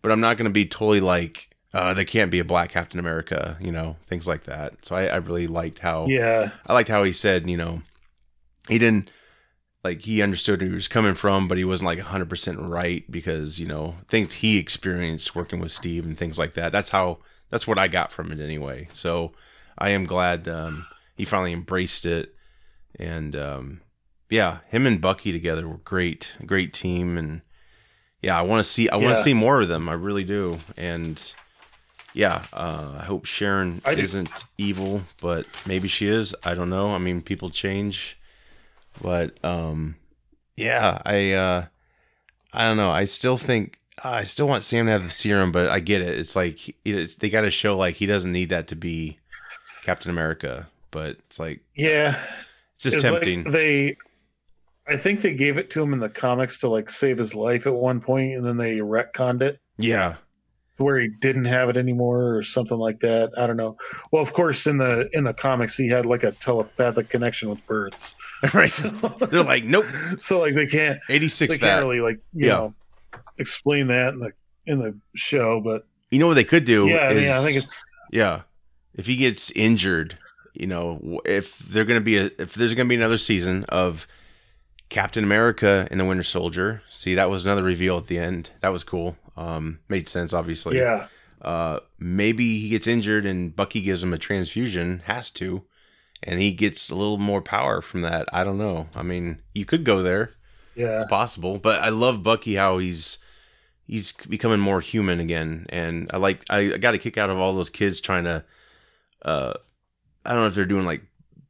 but 0.00 0.12
I'm 0.12 0.20
not 0.20 0.36
gonna 0.36 0.50
be 0.50 0.64
totally 0.66 1.00
like. 1.00 1.48
Uh, 1.74 1.94
there 1.94 2.04
can't 2.04 2.30
be 2.30 2.38
a 2.38 2.44
black 2.44 2.70
Captain 2.70 3.00
America, 3.00 3.56
you 3.58 3.72
know, 3.72 3.96
things 4.06 4.28
like 4.28 4.44
that. 4.44 4.74
So 4.84 4.94
I, 4.94 5.06
I 5.06 5.16
really 5.16 5.46
liked 5.46 5.78
how 5.78 6.04
Yeah, 6.06 6.50
I 6.66 6.74
liked 6.74 6.90
how 6.90 7.02
he 7.02 7.12
said, 7.12 7.48
you 7.48 7.56
know, 7.56 7.80
he 8.68 8.78
didn't 8.78 9.10
like 9.82 10.02
he 10.02 10.22
understood 10.22 10.60
where 10.60 10.68
he 10.68 10.74
was 10.74 10.86
coming 10.86 11.14
from, 11.14 11.48
but 11.48 11.58
he 11.58 11.64
wasn't 11.64 11.86
like 11.86 11.98
100% 11.98 12.68
right 12.68 13.10
because, 13.10 13.58
you 13.58 13.66
know, 13.66 13.96
things 14.08 14.34
he 14.34 14.58
experienced 14.58 15.34
working 15.34 15.60
with 15.60 15.72
Steve 15.72 16.04
and 16.04 16.16
things 16.16 16.38
like 16.38 16.54
that. 16.54 16.72
That's 16.72 16.90
how 16.90 17.18
that's 17.50 17.66
what 17.66 17.78
I 17.78 17.88
got 17.88 18.12
from 18.12 18.30
it 18.32 18.38
anyway. 18.40 18.88
So 18.92 19.32
I 19.78 19.90
am 19.90 20.04
glad 20.04 20.46
um 20.48 20.86
he 21.16 21.24
finally 21.24 21.52
embraced 21.52 22.04
it 22.06 22.34
and 22.98 23.34
um 23.36 23.80
yeah, 24.30 24.58
him 24.68 24.86
and 24.86 24.98
Bucky 25.00 25.30
together 25.30 25.68
were 25.68 25.76
great, 25.78 26.32
great 26.46 26.72
team 26.72 27.18
and 27.18 27.42
yeah, 28.22 28.38
I 28.38 28.42
want 28.42 28.64
to 28.64 28.70
see 28.70 28.88
I 28.88 28.96
want 28.96 29.08
to 29.08 29.20
Yeah. 29.20 29.24
see 29.24 29.34
more 29.34 29.60
of 29.60 29.68
them. 29.68 29.88
I 29.88 29.92
really 29.94 30.24
do. 30.24 30.58
And 30.76 31.20
yeah, 32.14 32.44
uh, 32.52 32.98
I 33.00 33.04
hope 33.04 33.24
Sharon 33.26 33.82
I 33.84 33.92
isn't 33.92 34.44
evil, 34.58 35.02
but 35.20 35.46
maybe 35.66 35.88
she 35.88 36.06
is. 36.08 36.34
I 36.44 36.54
don't 36.54 36.70
know. 36.70 36.90
I 36.92 36.98
mean, 36.98 37.20
people 37.22 37.50
change, 37.50 38.18
but 39.02 39.42
um, 39.44 39.96
yeah, 40.56 41.00
I 41.04 41.32
uh, 41.32 41.66
I 42.52 42.64
don't 42.68 42.76
know. 42.76 42.90
I 42.90 43.04
still 43.04 43.36
think 43.38 43.78
I 44.04 44.24
still 44.24 44.46
want 44.48 44.62
Sam 44.62 44.86
to 44.86 44.92
have 44.92 45.02
the 45.04 45.10
serum, 45.10 45.52
but 45.52 45.68
I 45.68 45.80
get 45.80 46.00
it. 46.02 46.18
It's 46.18 46.36
like 46.36 46.74
it's, 46.84 47.14
they 47.16 47.28
got 47.30 47.42
to 47.42 47.50
show 47.50 47.76
like 47.76 47.96
he 47.96 48.06
doesn't 48.06 48.32
need 48.32 48.50
that 48.50 48.68
to 48.68 48.76
be 48.76 49.18
Captain 49.82 50.10
America, 50.10 50.68
but 50.92 51.16
it's 51.26 51.40
like 51.40 51.62
yeah. 51.74 52.16
it's 52.74 52.84
just 52.84 52.96
It's 52.96 53.04
like 53.04 53.12
tempting. 53.22 53.44
they, 53.50 53.96
I 54.86 54.96
think 54.96 55.20
they 55.22 55.34
gave 55.34 55.58
it 55.58 55.70
to 55.70 55.82
him 55.82 55.92
in 55.92 55.98
the 55.98 56.08
comics 56.08 56.58
to 56.58 56.68
like 56.68 56.88
save 56.90 57.18
his 57.18 57.34
life 57.34 57.66
at 57.66 57.74
one 57.74 58.00
point, 58.00 58.34
and 58.34 58.44
then 58.46 58.56
they 58.56 58.76
retconned 58.78 59.42
it 59.42 59.58
yeah, 59.78 60.14
where 60.76 60.98
he 60.98 61.08
didn't 61.08 61.44
have 61.46 61.68
it 61.70 61.76
anymore 61.76 62.36
or 62.36 62.42
something 62.42 62.76
like 62.78 62.98
that. 63.00 63.30
I 63.36 63.46
don't 63.46 63.56
know. 63.56 63.76
Well, 64.12 64.22
of 64.22 64.32
course, 64.32 64.66
in 64.66 64.78
the 64.78 65.08
in 65.12 65.24
the 65.24 65.34
comics, 65.34 65.76
he 65.76 65.88
had 65.88 66.06
like 66.06 66.22
a 66.24 66.32
telepathic 66.32 67.08
connection 67.08 67.48
with 67.50 67.66
birds. 67.66 68.14
right. 68.54 68.68
So, 68.70 68.88
They're 69.30 69.42
like, 69.44 69.64
nope, 69.64 69.86
so 70.18 70.38
like 70.40 70.54
they 70.54 70.66
can't 70.66 71.00
eighty 71.08 71.28
six. 71.28 71.52
they 71.54 71.58
can't 71.58 71.80
really 71.82 72.00
like 72.00 72.20
you 72.32 72.46
Yeah. 72.48 72.54
know 72.54 72.74
explain 73.38 73.86
that 73.88 74.12
in 74.14 74.18
the 74.20 74.32
in 74.66 74.78
the 74.78 74.96
show, 75.14 75.60
but 75.60 75.86
you 76.10 76.18
know 76.18 76.26
what 76.26 76.34
they 76.34 76.44
could 76.44 76.64
do? 76.64 76.86
yeah, 76.88 77.08
I 77.08 77.14
mean, 77.14 77.30
I 77.30 77.42
think 77.42 77.56
it's 77.56 77.82
Yeah. 78.10 78.42
If 78.94 79.06
he 79.06 79.16
gets 79.16 79.50
injured, 79.52 80.18
you 80.54 80.66
know, 80.66 81.20
if 81.24 81.58
they're 81.58 81.84
going 81.84 82.00
to 82.00 82.04
be 82.04 82.18
a, 82.18 82.30
if 82.38 82.54
there's 82.54 82.74
going 82.74 82.86
to 82.86 82.88
be 82.90 82.96
another 82.96 83.18
season 83.18 83.64
of 83.68 84.06
Captain 84.88 85.24
America 85.24 85.88
and 85.90 85.98
the 85.98 86.04
Winter 86.04 86.22
Soldier, 86.22 86.82
see 86.90 87.14
that 87.14 87.30
was 87.30 87.44
another 87.44 87.62
reveal 87.62 87.96
at 87.98 88.06
the 88.08 88.18
end. 88.18 88.50
That 88.60 88.68
was 88.68 88.84
cool. 88.84 89.16
Um 89.36 89.78
made 89.88 90.08
sense 90.08 90.34
obviously. 90.34 90.76
yeah, 90.76 91.06
Uh 91.40 91.78
maybe 91.98 92.58
he 92.58 92.68
gets 92.68 92.86
injured 92.86 93.24
and 93.24 93.56
Bucky 93.56 93.80
gives 93.80 94.02
him 94.02 94.12
a 94.12 94.18
transfusion, 94.18 95.00
has 95.06 95.30
to, 95.32 95.62
and 96.22 96.38
he 96.38 96.52
gets 96.52 96.90
a 96.90 96.94
little 96.94 97.16
more 97.16 97.40
power 97.40 97.80
from 97.80 98.02
that. 98.02 98.28
I 98.30 98.44
don't 98.44 98.58
know. 98.58 98.88
I 98.94 99.02
mean, 99.02 99.40
you 99.54 99.64
could 99.64 99.84
go 99.84 100.02
there. 100.02 100.32
yeah, 100.74 100.96
It's 100.96 101.06
possible, 101.06 101.56
but 101.58 101.80
I 101.80 101.88
love 101.88 102.22
Bucky 102.22 102.56
how 102.56 102.76
he's 102.76 103.16
he's 103.86 104.12
becoming 104.28 104.60
more 104.60 104.82
human 104.82 105.18
again, 105.18 105.64
and 105.70 106.10
I 106.12 106.18
like 106.18 106.44
I, 106.50 106.74
I 106.74 106.76
got 106.76 106.92
a 106.94 106.98
kick 106.98 107.16
out 107.16 107.30
of 107.30 107.38
all 107.38 107.54
those 107.54 107.70
kids 107.70 108.02
trying 108.02 108.24
to, 108.24 108.44
uh, 109.22 109.54
I 110.24 110.30
don't 110.32 110.40
know 110.42 110.46
if 110.48 110.54
they're 110.54 110.64
doing 110.66 110.86
like 110.86 111.02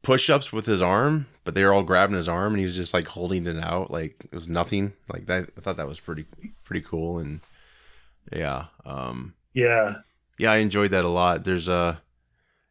push-ups 0.03 0.53
with 0.53 0.67
his 0.67 0.83
arm, 0.83 1.27
but 1.45 1.55
they 1.55 1.65
were 1.65 1.73
all 1.73 1.83
grabbing 1.83 2.17
his 2.17 2.29
arm 2.29 2.53
and 2.55 2.59
he 2.59 2.65
was 2.65 2.75
just 2.75 2.93
like 2.95 3.07
holding 3.07 3.47
it 3.47 3.63
out 3.63 3.91
like 3.91 4.17
it 4.25 4.35
was 4.35 4.49
nothing. 4.49 4.93
Like 5.13 5.27
that 5.27 5.51
I 5.57 5.61
thought 5.61 5.77
that 5.77 5.87
was 5.89 6.01
pretty 6.01 6.27
pretty 6.65 6.81
cool 6.87 7.19
and 7.19 7.41
yeah. 8.33 8.67
Um 8.85 9.35
Yeah. 9.53 9.97
yeah, 10.39 10.53
I 10.53 10.57
enjoyed 10.57 10.91
that 10.93 11.05
a 11.05 11.09
lot. 11.09 11.45
There's 11.45 11.69
a 11.69 12.01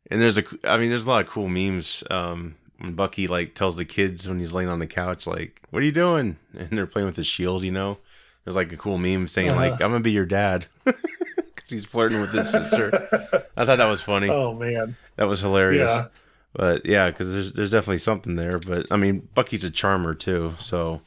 and 0.10 0.22
there's 0.22 0.38
a 0.38 0.44
I 0.64 0.78
mean 0.78 0.90
there's 0.90 1.06
a 1.06 1.10
lot 1.10 1.26
of 1.26 1.32
cool 1.32 1.48
memes 1.48 2.03
um 2.10 2.56
when 2.80 2.94
Bucky 2.94 3.28
like 3.28 3.53
tells 3.53 3.76
the 3.78 3.86
kids 3.86 4.28
when 4.28 4.40
he's 4.40 4.53
laying 4.53 4.69
on 4.69 4.80
the 4.80 4.88
couch 4.88 5.28
like, 5.28 5.61
"What 5.69 5.84
are 5.84 5.86
you 5.86 5.91
doing?" 5.91 6.38
and 6.57 6.69
they're 6.72 6.88
playing 6.88 7.06
with 7.06 7.15
the 7.15 7.23
shield, 7.23 7.64
you 7.64 7.72
know. 7.72 7.99
There's 8.44 8.56
like 8.56 8.72
a 8.73 8.78
cool 8.78 8.98
meme 8.98 9.28
saying 9.28 9.56
like, 9.56 9.73
Uh-huh. 9.73 9.84
"I'm 9.84 9.91
going 9.91 10.02
to 10.02 10.03
be 10.03 10.11
your 10.11 10.26
dad." 10.26 10.65
He's 11.72 11.85
flirting 11.85 12.22
with 12.22 12.31
his 12.31 12.49
sister. 12.49 13.07
I 13.57 13.65
thought 13.65 13.77
that 13.77 13.89
was 13.89 14.02
funny. 14.02 14.30
oh 14.31 14.53
man. 14.53 14.95
That 15.15 15.27
was 15.27 15.39
hilarious. 15.41 15.89
Yeah. 15.89 16.07
But 16.53 16.85
yeah, 16.85 17.10
because 17.10 17.31
there's 17.34 17.53
there's 17.53 17.72
definitely 17.72 17.99
something 17.99 18.35
there. 18.35 18.60
But 18.60 18.91
I 18.91 18.98
mean, 18.98 19.27
Bucky's 19.34 19.64
a 19.64 19.72
charmer 19.72 20.14
too, 20.14 20.53
so 20.60 21.02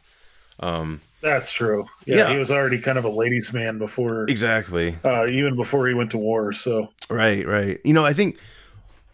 um, 0.60 1.00
That's 1.20 1.52
true. 1.52 1.86
Yeah, 2.06 2.16
Yeah. 2.16 2.32
he 2.32 2.38
was 2.38 2.50
already 2.50 2.78
kind 2.80 2.96
of 2.98 3.04
a 3.04 3.08
ladies' 3.10 3.52
man 3.52 3.78
before, 3.78 4.24
exactly 4.24 4.96
uh, 5.04 5.26
even 5.26 5.56
before 5.56 5.86
he 5.86 5.94
went 5.94 6.10
to 6.12 6.18
war. 6.18 6.52
So 6.52 6.92
right, 7.10 7.46
right. 7.46 7.78
You 7.84 7.92
know, 7.92 8.04
I 8.06 8.14
think 8.14 8.38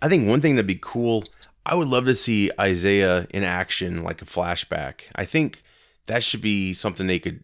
I 0.03 0.09
think 0.09 0.29
one 0.29 0.41
thing 0.41 0.55
that'd 0.55 0.67
be 0.67 0.79
cool. 0.81 1.25
I 1.67 1.75
would 1.75 1.89
love 1.89 2.07
to 2.07 2.15
see 2.15 2.51
Isaiah 2.59 3.27
in 3.31 3.43
action, 3.45 4.03
like 4.03 4.23
a 4.23 4.25
flashback. 4.25 5.03
I 5.15 5.25
think 5.25 5.63
that 6.07 6.23
should 6.23 6.41
be 6.41 6.73
something 6.73 7.07
they 7.07 7.19
could 7.19 7.43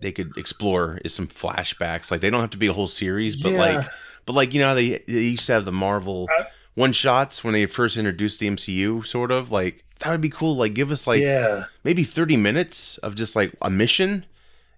they 0.00 0.12
could 0.12 0.32
explore 0.36 0.98
is 1.04 1.14
some 1.14 1.26
flashbacks. 1.28 2.10
Like 2.10 2.20
they 2.20 2.30
don't 2.30 2.40
have 2.40 2.50
to 2.50 2.58
be 2.58 2.66
a 2.68 2.72
whole 2.72 2.88
series, 2.88 3.40
but 3.40 3.52
Yeah. 3.52 3.58
like 3.58 3.86
but 4.26 4.32
like 4.34 4.54
you 4.54 4.60
know 4.60 4.74
they, 4.74 4.98
they 5.06 5.20
used 5.22 5.46
to 5.46 5.52
have 5.52 5.64
the 5.64 5.72
Marvel 5.72 6.28
Uh, 6.38 6.44
one 6.74 6.92
shots 6.92 7.42
when 7.44 7.52
they 7.52 7.66
first 7.66 7.96
introduced 7.96 8.40
the 8.40 8.48
MCU, 8.48 9.04
sort 9.04 9.30
of 9.32 9.50
like 9.50 9.84
that 9.98 10.10
would 10.10 10.20
be 10.20 10.30
cool. 10.30 10.56
Like 10.56 10.74
give 10.74 10.90
us 10.90 11.06
like 11.06 11.20
yeah, 11.20 11.64
maybe 11.84 12.04
30 12.04 12.36
minutes 12.36 12.98
of 12.98 13.14
just 13.14 13.36
like 13.36 13.52
a 13.62 13.68
mission 13.70 14.24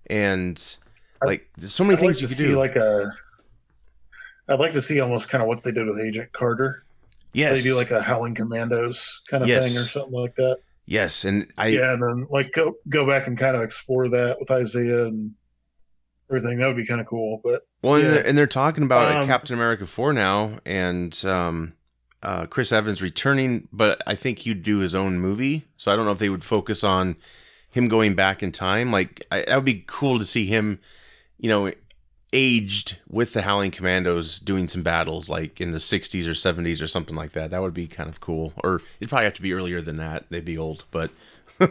and 0.08 0.76
like 1.24 1.48
there's 1.56 1.72
so 1.74 1.84
many 1.84 1.94
I'd 1.96 2.00
things 2.00 2.16
like 2.16 2.22
you 2.22 2.26
to 2.28 2.34
could 2.34 2.36
see 2.38 2.46
do 2.48 2.56
like 2.58 2.76
a. 2.76 3.12
I'd 4.48 4.58
like 4.58 4.72
to 4.72 4.82
see 4.82 5.00
almost 5.00 5.28
kind 5.28 5.40
of 5.42 5.48
what 5.48 5.62
they 5.62 5.70
did 5.72 5.86
with 5.86 6.00
Agent 6.00 6.32
Carter. 6.32 6.82
yes 7.32 7.56
They 7.58 7.62
do 7.62 7.76
like 7.76 7.90
a 7.92 8.02
Howling 8.02 8.34
Commandos 8.34 9.20
kind 9.30 9.42
of 9.42 9.48
Yes. 9.48 9.68
thing 9.68 9.80
or 9.80 9.84
something 9.86 10.12
like 10.12 10.34
that. 10.36 10.58
Yes 10.84 11.24
and 11.24 11.52
i 11.56 11.68
yeah, 11.68 11.92
and 11.92 12.02
then 12.02 12.26
like 12.30 12.52
go 12.52 12.74
go 12.88 13.06
back 13.06 13.26
and 13.26 13.38
kind 13.38 13.56
of 13.56 13.62
explore 13.62 14.08
that 14.08 14.38
with 14.40 14.50
Isaiah 14.50 15.06
and 15.06 15.34
everything. 16.30 16.58
That 16.58 16.66
would 16.66 16.76
be 16.76 16.86
kind 16.86 17.00
of 17.00 17.06
cool. 17.06 17.40
But 17.42 17.62
well 17.82 17.94
and, 17.96 18.04
they're, 18.04 18.26
and 18.26 18.38
they're 18.38 18.46
talking 18.46 18.84
about 18.84 19.14
Um, 19.14 19.26
captain 19.26 19.54
america 19.56 19.86
4 19.86 20.12
now 20.12 20.58
and 20.64 21.24
um 21.24 21.74
uh 22.22 22.46
chris 22.46 22.72
evans 22.72 23.02
returning 23.02 23.68
but 23.72 24.02
i 24.06 24.14
think 24.14 24.40
he'd 24.40 24.62
do 24.62 24.78
his 24.78 24.94
own 24.94 25.18
movie 25.18 25.66
so 25.76 25.92
i 25.92 25.96
don't 25.96 26.04
know 26.04 26.12
if 26.12 26.18
they 26.18 26.28
would 26.28 26.44
focus 26.44 26.84
on 26.84 27.16
him 27.70 27.88
going 27.88 28.14
back 28.14 28.42
in 28.42 28.52
time 28.52 28.90
like 28.92 29.26
I, 29.30 29.42
that 29.42 29.56
would 29.56 29.64
be 29.64 29.84
cool 29.86 30.18
to 30.18 30.24
see 30.24 30.46
him 30.46 30.78
you 31.38 31.48
know 31.48 31.72
aged 32.32 32.96
with 33.08 33.34
the 33.34 33.42
howling 33.42 33.70
commandos 33.70 34.38
doing 34.38 34.66
some 34.66 34.82
battles 34.82 35.28
like 35.28 35.60
in 35.60 35.72
the 35.72 35.78
60s 35.78 36.26
or 36.26 36.30
70s 36.30 36.82
or 36.82 36.86
something 36.86 37.14
like 37.14 37.32
that. 37.32 37.50
That 37.50 37.60
would 37.60 37.74
be 37.74 37.86
kind 37.86 38.08
of 38.08 38.20
cool. 38.20 38.54
Or 38.64 38.80
it'd 39.00 39.10
probably 39.10 39.26
have 39.26 39.34
to 39.34 39.42
be 39.42 39.52
earlier 39.52 39.82
than 39.82 39.98
that. 39.98 40.24
They'd 40.30 40.44
be 40.44 40.56
old 40.56 40.84
but 40.90 41.10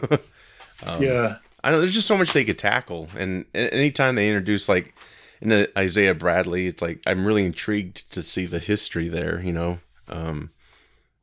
um, 0.86 1.02
yeah, 1.02 1.36
I 1.62 1.70
know. 1.70 1.80
There's 1.80 1.94
just 1.94 2.08
so 2.08 2.16
much 2.16 2.32
they 2.32 2.44
could 2.44 2.58
tackle, 2.58 3.08
and 3.16 3.44
anytime 3.54 4.14
they 4.14 4.28
introduce 4.28 4.68
like 4.68 4.94
in 5.40 5.66
Isaiah 5.76 6.14
Bradley, 6.14 6.66
it's 6.66 6.82
like 6.82 7.00
I'm 7.06 7.26
really 7.26 7.44
intrigued 7.44 8.10
to 8.12 8.22
see 8.22 8.46
the 8.46 8.58
history 8.58 9.08
there. 9.08 9.40
You 9.40 9.52
know, 9.52 9.78
um, 10.08 10.50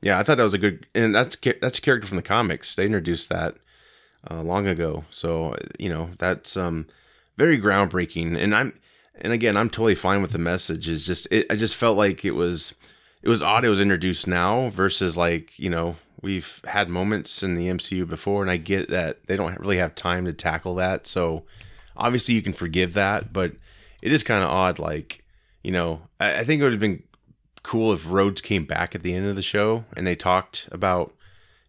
yeah, 0.02 0.20
I 0.20 0.24
thought 0.24 0.38
that 0.38 0.44
was 0.44 0.54
a 0.54 0.60
good, 0.60 0.86
and 0.94 1.14
that's 1.14 1.38
that's 1.62 1.80
a 1.80 1.82
character 1.82 2.08
from 2.08 2.18
the 2.18 2.24
comics. 2.24 2.76
They 2.76 2.86
introduced 2.86 3.30
that 3.30 3.56
uh, 4.30 4.42
long 4.42 4.68
ago, 4.68 5.06
so 5.12 5.56
you 5.78 5.90
know 5.90 6.12
that's 6.20 6.56
um, 6.56 6.88
very 7.38 7.60
groundbreaking. 7.60 8.38
And 8.38 8.56
I'm, 8.56 8.74
and 9.20 9.34
again, 9.34 9.58
I'm 9.58 9.70
totally 9.70 9.96
fine 9.96 10.22
with 10.22 10.32
the 10.32 10.38
message. 10.38 10.88
Is 10.88 11.06
just 11.06 11.28
it, 11.32 11.46
I 11.50 11.56
just 11.56 11.76
felt 11.76 11.98
like 11.98 12.26
it 12.26 12.36
was 12.36 12.74
it 13.22 13.30
was 13.30 13.42
odd 13.42 13.66
it 13.66 13.70
was 13.70 13.80
introduced 13.80 14.28
now 14.28 14.70
versus 14.70 15.18
like 15.18 15.58
you 15.58 15.70
know 15.70 15.96
we've 16.22 16.62
had 16.66 16.90
moments 16.90 17.44
in 17.44 17.56
the 17.56 17.68
MCU 17.68 18.08
before, 18.08 18.42
and 18.42 18.52
I 18.52 18.58
get 18.58 18.90
that 18.90 19.26
they 19.28 19.36
don't 19.36 19.60
really 19.60 19.78
have 19.78 19.96
time 19.96 20.26
to 20.26 20.34
tackle 20.34 20.76
that. 20.76 21.08
So 21.08 21.44
obviously 21.96 22.36
you 22.36 22.42
can 22.42 22.54
forgive 22.54 22.94
that, 22.94 23.32
but 23.34 23.54
it 24.02 24.12
is 24.12 24.24
kind 24.24 24.44
of 24.44 24.50
odd. 24.50 24.80
Like 24.80 25.24
you 25.64 25.72
know, 25.72 26.02
I, 26.20 26.40
I 26.40 26.44
think 26.44 26.62
it 26.62 26.64
would 26.64 26.74
have 26.74 26.80
been 26.80 27.04
cool 27.64 27.94
if 27.94 28.10
Rhodes 28.10 28.42
came 28.42 28.66
back 28.66 28.96
at 28.96 29.04
the 29.04 29.14
end 29.14 29.28
of 29.28 29.36
the 29.36 29.42
show 29.42 29.84
and 29.96 30.08
they 30.08 30.16
talked 30.16 30.70
about 30.72 31.14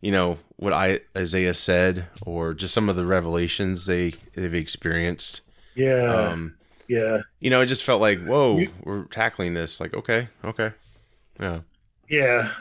you 0.00 0.12
know 0.12 0.38
what 0.56 0.72
I 0.72 1.00
Isaiah 1.16 1.54
said 1.54 2.06
or 2.24 2.54
just 2.54 2.72
some 2.72 2.88
of 2.88 2.96
the 2.96 3.04
revelations 3.06 3.86
they 3.86 4.14
they've 4.34 4.54
experienced. 4.54 5.40
yeah, 5.74 6.04
Um, 6.30 6.54
yeah, 6.90 7.20
you 7.38 7.50
know, 7.50 7.60
it 7.60 7.66
just 7.66 7.84
felt 7.84 8.00
like 8.00 8.20
whoa, 8.24 8.58
You- 8.58 8.70
we're 8.82 9.04
tackling 9.04 9.54
this. 9.54 9.80
Like 9.80 9.94
okay, 9.94 10.28
okay, 10.44 10.72
yeah. 11.38 11.60
yeah. 12.08 12.52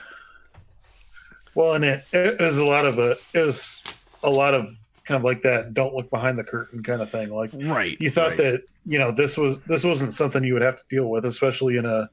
Well, 1.56 1.74
and 1.74 1.84
it, 1.84 2.06
it 2.14 2.40
was 2.40 2.60
a 2.60 2.66
lot 2.66 2.86
of 2.86 3.00
a 3.00 3.16
it 3.34 3.40
was 3.46 3.82
a 4.24 4.30
lot 4.30 4.54
of 4.54 4.68
kind 5.06 5.18
of 5.18 5.24
like 5.24 5.42
that. 5.42 5.74
Don't 5.74 5.94
look 5.96 6.10
behind 6.10 6.38
the 6.38 6.44
curtain 6.44 6.84
kind 6.84 7.02
of 7.02 7.10
thing. 7.10 7.30
Like 7.30 7.52
Right. 7.54 7.98
you 8.00 8.10
thought 8.10 8.30
right. 8.30 8.38
that 8.38 8.62
you 8.86 9.00
know 9.00 9.12
this 9.12 9.38
was 9.38 9.58
this 9.68 9.84
wasn't 9.84 10.14
something 10.14 10.44
you 10.44 10.54
would 10.54 10.62
have 10.62 10.76
to 10.78 10.84
deal 10.90 11.10
with, 11.10 11.26
especially 11.26 11.78
in 11.78 11.86
a 11.86 12.10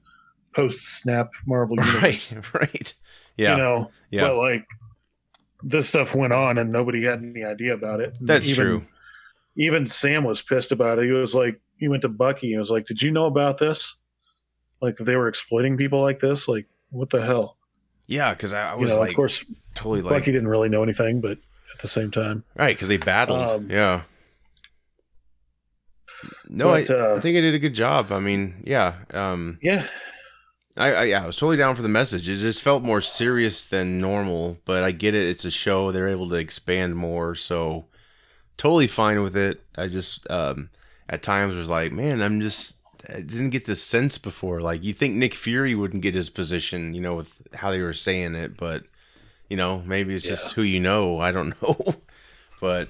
post 0.54 0.80
snap 0.84 1.32
Marvel 1.46 1.76
universe. 1.84 2.32
Right, 2.32 2.54
right. 2.54 2.94
Yeah, 3.36 3.50
You 3.52 3.56
know, 3.58 3.90
yeah. 4.10 4.22
but 4.22 4.36
like 4.36 4.66
this 5.62 5.88
stuff 5.88 6.14
went 6.14 6.32
on 6.32 6.56
and 6.56 6.72
nobody 6.72 7.04
had 7.04 7.22
any 7.22 7.44
idea 7.44 7.74
about 7.74 8.00
it. 8.00 8.16
That's 8.20 8.48
even, 8.48 8.64
true. 8.64 8.86
Even 9.58 9.86
Sam 9.86 10.24
was 10.24 10.40
pissed 10.40 10.72
about 10.72 10.98
it. 10.98 11.04
He 11.06 11.12
was 11.12 11.34
like, 11.34 11.60
he 11.78 11.88
went 11.88 12.02
to 12.02 12.08
Bucky 12.08 12.52
and 12.52 12.58
was 12.58 12.70
like, 12.70 12.86
"Did 12.86 13.02
you 13.02 13.10
know 13.10 13.26
about 13.26 13.58
this? 13.58 13.96
Like 14.80 14.96
they 14.96 15.16
were 15.16 15.28
exploiting 15.28 15.76
people 15.76 16.02
like 16.02 16.18
this? 16.18 16.48
Like 16.48 16.66
what 16.90 17.10
the 17.10 17.24
hell?" 17.24 17.56
Yeah, 18.06 18.34
because 18.34 18.52
I, 18.52 18.70
I 18.70 18.74
You 18.74 18.80
was 18.82 18.92
know, 18.92 19.00
like 19.00 19.10
of 19.10 19.16
course, 19.16 19.44
totally 19.74 20.02
like 20.02 20.20
Bucky 20.20 20.32
didn't 20.32 20.48
really 20.48 20.68
know 20.68 20.82
anything, 20.82 21.20
but 21.20 21.38
at 21.74 21.80
the 21.80 21.88
same 21.88 22.10
time, 22.10 22.44
right 22.54 22.74
because 22.76 22.88
they 22.88 22.96
battled. 22.96 23.40
Um, 23.40 23.70
yeah. 23.70 24.02
No, 26.48 26.66
but, 26.66 26.90
I, 26.90 26.94
uh, 26.94 27.16
I 27.16 27.20
think 27.20 27.36
I 27.36 27.40
did 27.40 27.54
a 27.54 27.58
good 27.58 27.74
job. 27.74 28.10
I 28.10 28.20
mean, 28.20 28.62
yeah. 28.64 28.94
Um, 29.12 29.58
yeah, 29.60 29.86
I, 30.76 30.92
I 30.92 31.04
yeah, 31.04 31.22
I 31.22 31.26
was 31.26 31.36
totally 31.36 31.56
down 31.56 31.76
for 31.76 31.82
the 31.82 31.88
message. 31.88 32.28
It 32.28 32.36
just 32.36 32.62
felt 32.62 32.82
more 32.82 33.00
serious 33.00 33.66
than 33.66 34.00
normal, 34.00 34.58
but 34.64 34.84
I 34.84 34.92
get 34.92 35.14
it. 35.14 35.28
It's 35.28 35.44
a 35.44 35.50
show; 35.50 35.92
they're 35.92 36.08
able 36.08 36.28
to 36.30 36.36
expand 36.36 36.96
more, 36.96 37.34
so 37.34 37.86
totally 38.56 38.86
fine 38.86 39.22
with 39.22 39.36
it. 39.36 39.62
I 39.76 39.88
just 39.88 40.28
um, 40.30 40.70
at 41.08 41.22
times 41.22 41.54
was 41.54 41.70
like, 41.70 41.92
man, 41.92 42.20
I'm 42.20 42.40
just 42.40 42.74
I 43.08 43.20
didn't 43.20 43.50
get 43.50 43.66
this 43.66 43.82
sense 43.82 44.18
before. 44.18 44.60
Like 44.60 44.82
you 44.82 44.92
think 44.92 45.14
Nick 45.14 45.34
Fury 45.34 45.74
wouldn't 45.74 46.02
get 46.02 46.14
his 46.14 46.30
position, 46.30 46.94
you 46.94 47.00
know, 47.00 47.14
with 47.14 47.32
how 47.54 47.70
they 47.70 47.80
were 47.80 47.94
saying 47.94 48.34
it, 48.34 48.56
but 48.56 48.84
you 49.48 49.56
know, 49.56 49.82
maybe 49.86 50.14
it's 50.14 50.24
just 50.24 50.54
who 50.54 50.62
you 50.62 50.80
know. 50.80 51.20
I 51.20 51.30
don't 51.30 51.60
know, 51.62 51.96
but 52.60 52.88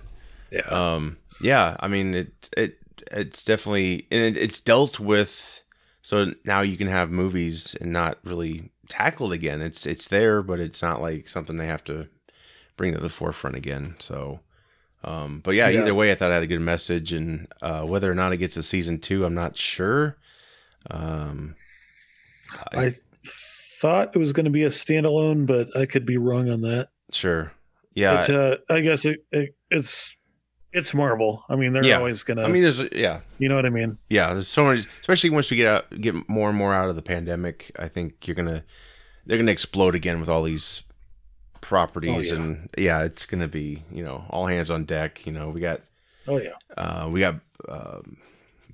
yeah, 0.51 0.61
um 0.61 1.17
yeah 1.41 1.77
i 1.81 1.89
mean 1.89 2.15
it 2.15 2.49
it 2.57 2.79
it's 3.11 3.43
definitely 3.43 4.07
and 4.11 4.21
it, 4.23 4.37
it's 4.37 4.61
dealt 4.61 4.99
with 4.99 5.63
so 6.03 6.33
now 6.45 6.61
you 6.61 6.77
can 6.77 6.89
have 6.89 7.11
movies 7.11 7.75
and 7.81 7.93
not 7.93 8.19
really 8.23 8.71
tackled 8.89 9.33
again. 9.33 9.61
It's 9.61 9.87
it's 9.87 10.07
there 10.07 10.43
but 10.43 10.61
it's 10.61 10.83
not 10.83 11.01
like 11.01 11.29
something 11.29 11.57
they 11.57 11.67
have 11.67 11.85
to 11.85 12.09
bring 12.77 12.95
to 12.95 13.01
the 13.01 13.09
forefront 13.09 13.57
again. 13.57 13.97
So 13.99 14.41
um 15.07 15.41
but 15.43 15.55
yeah, 15.55 15.69
Yeah. 15.69 15.81
either 15.83 15.95
way 15.95 16.11
i 16.13 16.15
thought 16.15 16.31
i 16.31 16.35
had 16.35 16.43
a 16.43 16.47
good 16.47 16.61
message 16.61 17.13
and 17.13 17.47
uh 17.63 17.83
whether 17.83 18.11
or 18.11 18.15
not 18.15 18.33
it 18.33 18.37
gets 18.39 18.57
a 18.57 18.63
season 18.63 18.99
two 18.99 19.25
i'm 19.25 19.35
not 19.35 19.57
sure 19.57 20.17
um 20.91 21.55
I 22.73 22.91
thought 23.81 24.15
it 24.15 24.19
was 24.19 24.33
going 24.33 24.45
to 24.45 24.51
be 24.51 24.63
a 24.63 24.69
standalone, 24.69 25.47
but 25.47 25.77
I 25.77 25.85
could 25.87 26.07
be 26.07 26.17
wrong 26.17 26.49
on 26.49 26.63
that. 26.63 26.89
sure 27.13 27.53
yeah 27.95 28.21
It's, 28.21 28.31
uh, 28.31 28.57
I 28.71 28.81
guess 28.81 29.05
it, 29.05 29.25
it, 29.33 29.55
it's 29.71 30.17
it's 30.73 30.93
Marvel. 30.95 31.43
I 31.49 31.57
mean, 31.57 31.73
they're 31.73 31.85
Yeah. 31.85 31.97
always 31.99 32.23
gonna. 32.23 32.43
i 32.45 32.49
mean 32.49 32.63
there's 32.63 32.83
yeah 32.93 33.21
you 33.39 33.49
know 33.49 33.57
what 33.57 33.67
I 33.67 33.71
mean? 33.71 33.99
yeah 34.11 34.33
there's 34.33 34.49
so 34.49 34.65
much 34.65 34.87
especially 35.01 35.31
once 35.31 35.51
we 35.51 35.57
get 35.57 35.67
out 35.69 36.01
get 36.01 36.15
more 36.29 36.49
and 36.49 36.57
more 36.59 36.73
out 36.75 36.89
of 36.89 36.97
the 36.97 37.03
pandemic 37.03 37.71
i 37.79 37.89
think 37.89 38.27
you're 38.27 38.35
gonna 38.37 38.63
they're 39.27 39.39
gonna 39.39 39.53
explode 39.53 39.95
again 39.95 40.21
with 40.21 40.29
all 40.29 40.43
these 40.43 40.83
properties 41.61 42.31
Oh, 42.33 42.35
yeah. 42.35 42.41
and 42.43 42.69
yeah 42.79 43.03
it's 43.05 43.27
gonna 43.27 43.49
be 43.49 43.83
you 43.93 44.03
know 44.05 44.25
all 44.31 44.47
hands 44.47 44.71
on 44.71 44.85
deck 44.85 45.25
you 45.27 45.33
know 45.33 45.49
we 45.51 45.61
got 45.61 45.81
Oh 46.29 46.39
yeah, 46.39 46.53
uh 46.77 47.09
we 47.11 47.21
got 47.21 47.37
um 47.69 48.17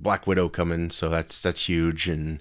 black 0.01 0.27
widow 0.27 0.49
coming 0.49 0.91
so 0.91 1.09
that's 1.09 1.41
that's 1.43 1.69
huge 1.69 2.09
and 2.09 2.41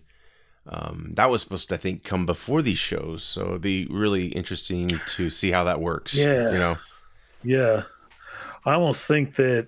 um 0.68 1.12
that 1.16 1.30
was 1.30 1.42
supposed 1.42 1.70
to 1.70 1.76
i 1.76 1.78
think 1.78 2.04
come 2.04 2.26
before 2.26 2.62
these 2.62 2.78
shows 2.78 3.24
so 3.24 3.48
it'd 3.50 3.62
be 3.62 3.86
really 3.88 4.28
interesting 4.28 4.90
to 5.08 5.30
see 5.30 5.52
how 5.52 5.64
that 5.64 5.80
works 5.82 6.16
Yeah. 6.16 6.52
you 6.52 6.58
know 6.58 6.78
yeah. 7.44 7.84
I 8.64 8.74
almost 8.74 9.08
think 9.08 9.36
that. 9.38 9.68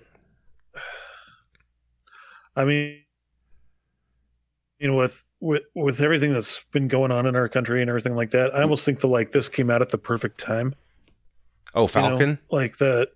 I 2.56 2.64
mean, 2.64 3.03
you 4.78 4.88
know, 4.88 4.96
with 4.96 5.22
with 5.40 5.62
with 5.74 6.00
everything 6.00 6.32
that's 6.32 6.64
been 6.72 6.88
going 6.88 7.10
on 7.12 7.26
in 7.26 7.36
our 7.36 7.48
country 7.48 7.80
and 7.80 7.88
everything 7.90 8.14
like 8.16 8.30
that, 8.30 8.54
I 8.54 8.62
almost 8.62 8.84
think 8.84 9.00
that 9.00 9.06
like 9.08 9.30
this 9.30 9.48
came 9.48 9.70
out 9.70 9.82
at 9.82 9.88
the 9.90 9.98
perfect 9.98 10.38
time. 10.40 10.74
Oh, 11.74 11.82
you 11.82 11.84
know? 11.84 11.88
Falcon. 11.88 12.38
like 12.50 12.76
the 12.78 13.08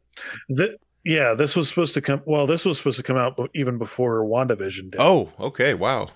the 0.49 0.79
yeah, 1.05 1.35
this 1.35 1.55
was 1.57 1.69
supposed 1.69 1.95
to 1.95 2.01
come. 2.03 2.23
Well, 2.27 2.47
this 2.47 2.65
was 2.65 2.77
supposed 2.79 2.97
to 2.99 3.03
come 3.03 3.17
out 3.17 3.51
even 3.55 3.79
before 3.79 4.23
WandaVision 4.25 4.91
did. 4.91 4.97
Oh, 4.99 5.33
okay. 5.41 5.75
Wow. 5.75 6.11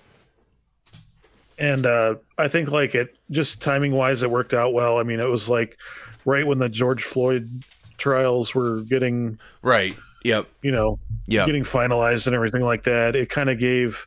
and 1.57 1.85
uh, 1.85 2.15
I 2.37 2.47
think 2.47 2.71
like 2.71 2.95
it 2.95 3.15
just 3.31 3.61
timing 3.61 3.93
wise, 3.93 4.23
it 4.23 4.29
worked 4.31 4.53
out 4.53 4.73
well. 4.73 4.99
I 4.99 5.03
mean, 5.03 5.19
it 5.19 5.29
was 5.29 5.47
like 5.49 5.77
right 6.25 6.45
when 6.45 6.59
the 6.59 6.69
George 6.69 7.03
Floyd 7.03 7.63
trials 7.97 8.53
were 8.53 8.81
getting, 8.81 9.39
Right. 9.61 9.95
Yep. 10.23 10.47
you 10.61 10.71
know, 10.71 10.99
Yep. 11.27 11.45
getting 11.47 11.63
finalized 11.63 12.27
and 12.27 12.35
everything 12.35 12.61
like 12.63 12.83
that. 12.83 13.15
It 13.15 13.29
kind 13.29 13.49
of 13.49 13.59
gave 13.59 14.05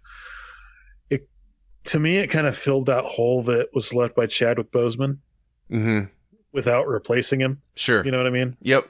to 1.88 1.98
me. 1.98 2.16
It 2.18 2.28
kind 2.28 2.46
of 2.46 2.56
filled 2.56 2.86
that 2.86 3.04
hole 3.04 3.42
that 3.44 3.68
was 3.74 3.92
left 3.92 4.14
by 4.14 4.26
Chadwick 4.26 4.70
Boseman 4.70 5.18
hmm 5.68 6.02
without 6.52 6.86
replacing 6.86 7.40
him. 7.40 7.60
Sure. 7.74 8.04
You 8.04 8.10
know 8.10 8.18
what 8.18 8.26
I 8.26 8.30
mean? 8.30 8.56
Yep. 8.62 8.88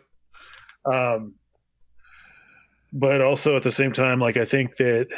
Um, 0.85 1.35
but 2.93 3.21
also 3.21 3.57
at 3.57 3.63
the 3.63 3.73
same 3.73 3.93
time, 3.93 4.21
like 4.21 4.37
I 4.37 4.45
think 4.45 4.77
that, 4.77 5.09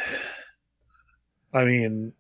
I 1.52 1.64
mean, 1.64 2.14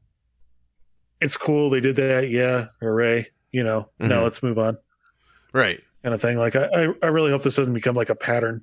it's 1.20 1.36
cool 1.36 1.70
they 1.70 1.80
did 1.80 1.96
that. 1.96 2.28
Yeah, 2.30 2.66
hooray! 2.80 3.28
You 3.52 3.64
know, 3.64 3.90
now 3.98 4.20
Mhm. 4.20 4.22
let's 4.24 4.42
move 4.42 4.58
on, 4.58 4.78
Right. 5.52 5.80
kind 6.02 6.14
of 6.14 6.20
thing. 6.20 6.36
Like 6.36 6.54
I, 6.56 6.66
I, 6.66 6.94
I 7.02 7.06
really 7.06 7.30
hope 7.30 7.42
this 7.42 7.56
doesn't 7.56 7.72
become 7.74 7.96
like 7.96 8.10
a 8.10 8.14
pattern 8.14 8.60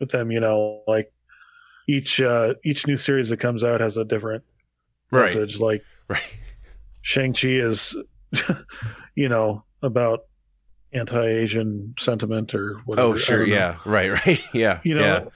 with 0.00 0.10
them. 0.10 0.30
You 0.30 0.40
know, 0.40 0.84
like 0.86 1.12
each 1.88 2.20
uh 2.20 2.54
each 2.64 2.86
new 2.86 2.96
series 2.96 3.28
that 3.30 3.38
comes 3.40 3.64
out 3.64 3.80
has 3.80 3.96
a 3.96 4.04
different 4.04 4.44
Right. 5.10 5.24
message. 5.24 5.58
Like 5.60 5.84
Right. 6.08 6.22
Shang 7.02 7.32
Chi 7.32 7.48
is, 7.48 7.96
you 9.14 9.28
know, 9.28 9.64
about 9.82 10.20
anti-Asian 10.92 11.94
sentiment 11.98 12.54
or 12.54 12.80
whatever. 12.86 13.08
Oh, 13.08 13.16
sure. 13.16 13.46
Yeah. 13.46 13.76
Right. 13.84 14.08
Right. 14.26 14.42
Yeah. 14.52 14.80
You 14.84 14.96
yeah. 14.98 15.02
know, 15.02 15.30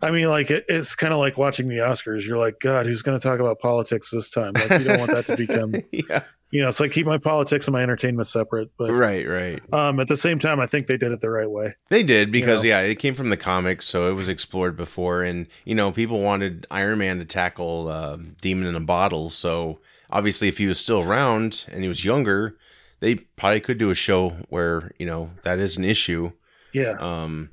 I 0.00 0.10
mean, 0.10 0.28
like 0.28 0.50
it, 0.50 0.66
it's 0.68 0.94
kind 0.94 1.12
of 1.12 1.18
like 1.18 1.36
watching 1.36 1.68
the 1.68 1.78
Oscars. 1.78 2.24
You're 2.26 2.38
like, 2.38 2.60
God, 2.60 2.86
who's 2.86 3.02
going 3.02 3.18
to 3.18 3.22
talk 3.22 3.40
about 3.40 3.58
politics 3.58 4.10
this 4.10 4.30
time? 4.30 4.52
Like, 4.54 4.70
you 4.70 4.84
don't 4.84 4.98
want 4.98 5.10
that 5.10 5.26
to 5.26 5.36
become, 5.36 5.74
yeah. 5.92 6.22
you 6.50 6.62
know, 6.62 6.68
it's 6.68 6.80
like 6.80 6.92
keep 6.92 7.06
my 7.06 7.18
politics 7.18 7.66
and 7.66 7.72
my 7.72 7.82
entertainment 7.82 8.28
separate. 8.28 8.70
But 8.78 8.92
Right. 8.92 9.28
Right. 9.28 9.62
um, 9.72 10.00
at 10.00 10.08
the 10.08 10.16
same 10.16 10.38
time, 10.38 10.60
I 10.60 10.66
think 10.66 10.86
they 10.86 10.96
did 10.96 11.12
it 11.12 11.20
the 11.20 11.30
right 11.30 11.50
way. 11.50 11.74
They 11.88 12.02
did 12.02 12.30
because 12.30 12.62
know? 12.62 12.68
yeah, 12.68 12.80
it 12.80 12.96
came 12.96 13.14
from 13.14 13.30
the 13.30 13.36
comics, 13.36 13.86
so 13.86 14.08
it 14.10 14.14
was 14.14 14.28
explored 14.28 14.76
before, 14.76 15.22
and 15.22 15.46
you 15.64 15.74
know 15.74 15.90
people 15.92 16.20
wanted 16.20 16.66
Iron 16.70 16.98
Man 16.98 17.18
to 17.18 17.24
tackle 17.24 17.88
uh, 17.88 18.16
Demon 18.40 18.68
in 18.68 18.76
a 18.76 18.80
Bottle. 18.80 19.28
So 19.30 19.80
obviously, 20.14 20.48
if 20.48 20.56
he 20.58 20.66
was 20.66 20.78
still 20.78 21.00
around 21.00 21.66
and 21.70 21.82
he 21.82 21.88
was 21.88 22.04
younger, 22.04 22.56
they 23.00 23.16
probably 23.16 23.60
could 23.60 23.76
do 23.76 23.90
a 23.90 23.94
show 23.94 24.30
where 24.48 24.92
you 24.98 25.04
know 25.04 25.30
that 25.42 25.58
is 25.58 25.76
an 25.76 25.84
issue. 25.84 26.32
Yeah, 26.72 26.96
Um, 26.98 27.50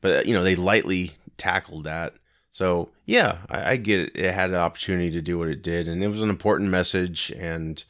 but 0.00 0.26
you 0.26 0.34
know 0.34 0.42
they 0.42 0.56
lightly 0.56 1.12
tackled 1.36 1.84
that. 1.84 2.14
So 2.50 2.88
yeah, 3.06 3.38
I, 3.48 3.72
I 3.72 3.76
get 3.76 4.00
it. 4.00 4.12
It 4.16 4.32
had 4.32 4.50
an 4.50 4.56
opportunity 4.56 5.12
to 5.12 5.22
do 5.22 5.38
what 5.38 5.48
it 5.48 5.62
did, 5.62 5.86
and 5.86 6.02
it 6.02 6.08
was 6.08 6.22
an 6.22 6.30
important 6.30 6.70
message. 6.70 7.30
And 7.38 7.82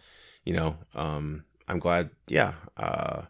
you 0.44 0.52
know, 0.52 0.76
um, 0.94 1.44
I'm 1.68 1.78
glad. 1.78 2.10
Yeah, 2.26 2.54
uh, 2.76 3.22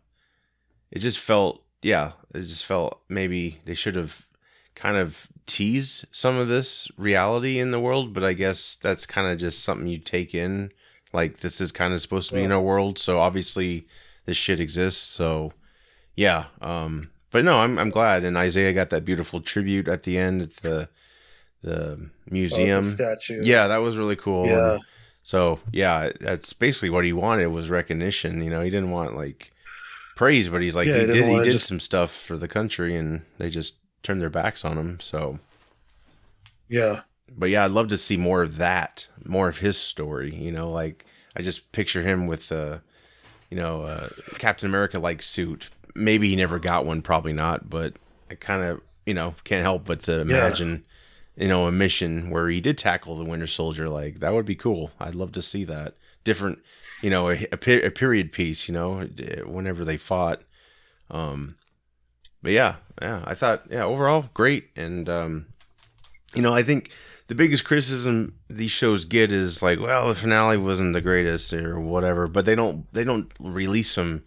it 0.90 0.98
just 0.98 1.18
felt. 1.18 1.62
Yeah, 1.82 2.12
it 2.34 2.40
just 2.40 2.66
felt 2.66 3.00
maybe 3.08 3.60
they 3.64 3.74
should 3.74 3.94
have 3.94 4.26
kind 4.74 4.96
of 4.96 5.28
teased 5.46 6.04
some 6.12 6.36
of 6.36 6.48
this 6.48 6.88
reality 6.96 7.58
in 7.58 7.70
the 7.70 7.80
world, 7.80 8.12
but 8.12 8.24
I 8.24 8.32
guess 8.32 8.76
that's 8.80 9.06
kind 9.06 9.26
of 9.26 9.38
just 9.38 9.62
something 9.62 9.86
you 9.86 9.98
take 9.98 10.34
in. 10.34 10.70
Like 11.12 11.40
this 11.40 11.60
is 11.60 11.72
kind 11.72 11.94
of 11.94 12.00
supposed 12.02 12.28
to 12.30 12.34
be 12.36 12.42
in 12.42 12.52
our 12.52 12.60
world, 12.60 12.98
so 12.98 13.18
obviously 13.18 13.86
this 14.26 14.36
shit 14.36 14.60
exists. 14.60 15.02
So 15.02 15.52
yeah, 16.16 16.46
um, 16.60 17.10
but 17.30 17.44
no, 17.44 17.60
I'm 17.60 17.78
I'm 17.78 17.90
glad. 17.90 18.24
And 18.24 18.36
Isaiah 18.36 18.72
got 18.72 18.90
that 18.90 19.04
beautiful 19.04 19.40
tribute 19.40 19.88
at 19.88 20.02
the 20.02 20.18
end 20.18 20.42
at 20.42 20.56
the 20.56 20.88
the 21.62 21.72
Oh, 21.72 21.96
the 21.96 22.10
museum. 22.30 22.82
statue. 22.82 23.40
yeah, 23.42 23.66
that 23.68 23.78
was 23.78 23.96
really 23.96 24.16
cool. 24.16 24.46
Yeah. 24.46 24.72
And 24.74 24.82
so 25.22 25.60
yeah, 25.72 26.10
that's 26.20 26.52
basically 26.52 26.90
what 26.90 27.04
he 27.04 27.12
wanted 27.12 27.46
was 27.48 27.68
recognition. 27.70 28.42
You 28.42 28.50
know, 28.50 28.60
he 28.60 28.70
didn't 28.70 28.90
want 28.90 29.16
like 29.16 29.50
praise, 30.16 30.48
but 30.48 30.60
he's 30.62 30.76
like 30.76 30.86
Yeah, 30.86 30.94
he 31.00 31.00
he 31.00 31.06
did 31.06 31.24
he 31.28 31.36
did 31.44 31.52
just- 31.52 31.66
some 31.66 31.80
stuff 31.80 32.14
for 32.14 32.36
the 32.36 32.48
country, 32.48 32.96
and 32.96 33.22
they 33.38 33.48
just 33.50 33.76
turned 34.02 34.20
their 34.20 34.30
backs 34.30 34.64
on 34.64 34.76
him. 34.78 35.00
So, 35.00 35.38
yeah, 36.68 37.00
but 37.36 37.50
yeah, 37.50 37.64
I'd 37.64 37.70
love 37.70 37.88
to 37.88 37.98
see 37.98 38.16
more 38.16 38.42
of 38.42 38.56
that, 38.56 39.06
more 39.24 39.48
of 39.48 39.58
his 39.58 39.76
story. 39.76 40.34
You 40.34 40.52
know, 40.52 40.70
like 40.70 41.04
I 41.36 41.42
just 41.42 41.72
picture 41.72 42.02
him 42.02 42.26
with 42.26 42.50
uh, 42.52 42.78
you 43.50 43.56
know, 43.56 43.82
uh, 43.82 44.08
Captain 44.38 44.68
America 44.68 44.98
like 44.98 45.22
suit. 45.22 45.70
Maybe 45.94 46.28
he 46.28 46.36
never 46.36 46.58
got 46.58 46.86
one, 46.86 47.02
probably 47.02 47.32
not, 47.32 47.68
but 47.70 47.94
I 48.30 48.34
kind 48.34 48.62
of 48.62 48.80
you 49.06 49.14
know 49.14 49.34
can't 49.44 49.62
help 49.62 49.84
but 49.84 50.02
to 50.04 50.20
imagine. 50.20 50.84
You 51.36 51.46
know, 51.46 51.68
a 51.68 51.72
mission 51.72 52.30
where 52.30 52.48
he 52.48 52.60
did 52.60 52.76
tackle 52.76 53.16
the 53.16 53.24
Winter 53.24 53.46
Soldier, 53.46 53.88
like 53.88 54.18
that 54.18 54.32
would 54.32 54.44
be 54.44 54.56
cool. 54.56 54.90
I'd 54.98 55.14
love 55.14 55.30
to 55.32 55.42
see 55.42 55.62
that 55.64 55.94
different, 56.24 56.58
you 57.00 57.10
know, 57.10 57.30
a, 57.30 57.46
a, 57.52 57.86
a 57.86 57.90
period 57.92 58.32
piece. 58.32 58.66
You 58.66 58.74
know, 58.74 59.08
whenever 59.46 59.84
they 59.84 59.98
fought. 59.98 60.42
Um, 61.12 61.54
but 62.42 62.50
yeah, 62.52 62.76
yeah, 63.00 63.22
I 63.24 63.34
thought, 63.34 63.64
yeah, 63.70 63.84
overall 63.84 64.30
great, 64.34 64.70
and 64.74 65.08
um, 65.08 65.46
you 66.34 66.42
know, 66.42 66.54
I 66.54 66.62
think 66.62 66.90
the 67.28 67.34
biggest 67.34 67.64
criticism 67.64 68.34
these 68.48 68.70
shows 68.70 69.04
get 69.04 69.32
is 69.32 69.62
like, 69.62 69.78
well, 69.78 70.08
the 70.08 70.14
finale 70.14 70.56
wasn't 70.56 70.94
the 70.94 71.00
greatest 71.00 71.52
or 71.52 71.78
whatever, 71.78 72.26
but 72.26 72.44
they 72.44 72.54
don't 72.54 72.92
they 72.92 73.04
don't 73.04 73.30
release 73.38 73.94
them 73.94 74.24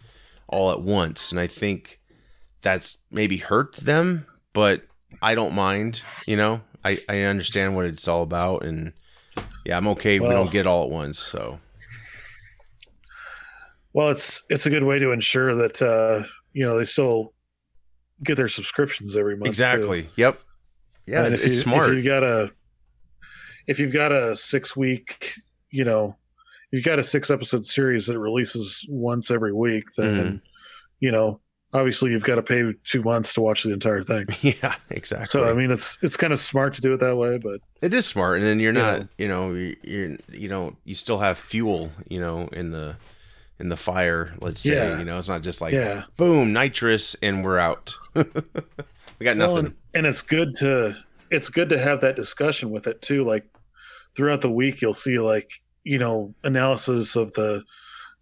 all 0.48 0.70
at 0.70 0.80
once, 0.80 1.30
and 1.30 1.40
I 1.40 1.46
think 1.46 2.00
that's 2.62 2.98
maybe 3.10 3.38
hurt 3.38 3.76
them, 3.76 4.26
but 4.52 4.82
I 5.20 5.34
don't 5.34 5.54
mind, 5.54 6.02
you 6.26 6.36
know. 6.36 6.62
I, 6.84 6.98
I 7.08 7.20
understand 7.22 7.76
what 7.76 7.84
it's 7.84 8.08
all 8.08 8.22
about, 8.22 8.64
and 8.64 8.92
yeah, 9.64 9.76
I'm 9.76 9.86
okay. 9.88 10.18
we 10.18 10.28
don't 10.28 10.50
get 10.50 10.66
all 10.66 10.84
at 10.84 10.90
once, 10.90 11.18
so 11.18 11.60
well, 13.92 14.08
it's 14.08 14.42
it's 14.48 14.66
a 14.66 14.70
good 14.70 14.84
way 14.84 14.98
to 14.98 15.12
ensure 15.12 15.54
that 15.54 15.82
uh, 15.82 16.26
you 16.52 16.64
know 16.64 16.78
they 16.78 16.84
still 16.84 17.34
get 18.22 18.36
their 18.36 18.48
subscriptions 18.48 19.16
every 19.16 19.34
month. 19.34 19.44
too. 19.44 19.50
exactly. 19.50 20.08
Yep. 20.16 20.40
Yeah, 21.06 21.24
And 21.24 21.34
it's 21.34 21.44
you, 21.44 21.54
smart. 21.54 21.90
If 21.90 21.96
you 21.96 22.02
got 22.02 22.22
a, 22.22 22.52
if 23.66 23.78
you've 23.78 23.92
got 23.92 24.12
a 24.12 24.36
six 24.36 24.76
week, 24.76 25.34
you 25.70 25.84
know, 25.84 26.16
if 26.70 26.78
you've 26.78 26.84
got 26.84 26.98
a 26.98 27.04
six 27.04 27.30
episode 27.30 27.64
series 27.64 28.06
that 28.06 28.18
releases 28.18 28.84
once 28.88 29.30
every 29.30 29.52
week, 29.52 29.86
then 29.96 30.14
Mm-hmm. 30.14 30.36
you 31.00 31.12
know, 31.12 31.40
obviously 31.74 32.10
you've 32.12 32.24
got 32.24 32.34
to 32.36 32.42
pay 32.42 32.72
two 32.84 33.02
months 33.02 33.34
to 33.34 33.40
watch 33.40 33.62
the 33.64 33.72
entire 33.72 34.02
thing. 34.02 34.26
yeah, 34.42 34.74
exactly. 34.90 35.26
So 35.26 35.44
I 35.48 35.52
mean, 35.54 35.70
it's 35.70 35.98
it's 36.02 36.16
kind 36.16 36.32
of 36.32 36.40
smart 36.40 36.74
to 36.74 36.80
do 36.80 36.92
it 36.94 37.00
that 37.00 37.16
way, 37.16 37.38
but 37.38 37.60
It 37.80 37.92
is 37.94 38.06
smart, 38.06 38.38
and 38.38 38.46
then 38.46 38.60
you're 38.60 38.72
You 38.72 38.78
not, 38.78 39.00
know. 39.00 39.08
you 39.18 39.28
know, 39.28 39.52
you- 39.54 39.76
you're, 39.82 40.16
you 40.30 40.48
know, 40.48 40.76
you 40.84 40.94
still 40.94 41.18
have 41.18 41.38
fuel, 41.38 41.90
you 42.08 42.20
know, 42.20 42.48
in 42.52 42.70
the, 42.70 42.96
in 43.58 43.68
the 43.68 43.76
fire. 43.76 44.34
Let's 44.40 44.60
say, 44.60 44.74
Yeah. 44.74 44.98
you 44.98 45.04
know, 45.04 45.18
it's 45.18 45.28
not 45.28 45.42
just 45.42 45.60
like, 45.60 45.72
yeah, 45.74 46.04
boom, 46.16 46.52
nitrous, 46.52 47.16
and 47.22 47.44
we're 47.44 47.58
out. 47.58 47.94
we 48.14 48.24
got 48.24 49.36
Well, 49.36 49.54
nothing. 49.54 49.66
and, 49.66 49.74
and 49.94 50.06
it's 50.06 50.22
good 50.22 50.54
to 50.56 50.96
it's 51.30 51.48
good 51.48 51.70
to 51.70 51.78
have 51.78 52.00
that 52.02 52.14
discussion 52.16 52.70
with 52.70 52.86
it 52.86 53.00
too. 53.00 53.24
Like 53.24 53.46
throughout 54.16 54.40
the 54.40 54.50
week, 54.50 54.82
you'll 54.82 54.94
see 54.94 55.18
like 55.18 55.50
you 55.84 55.98
know 55.98 56.34
analysis 56.44 57.16
of 57.16 57.32
the 57.32 57.62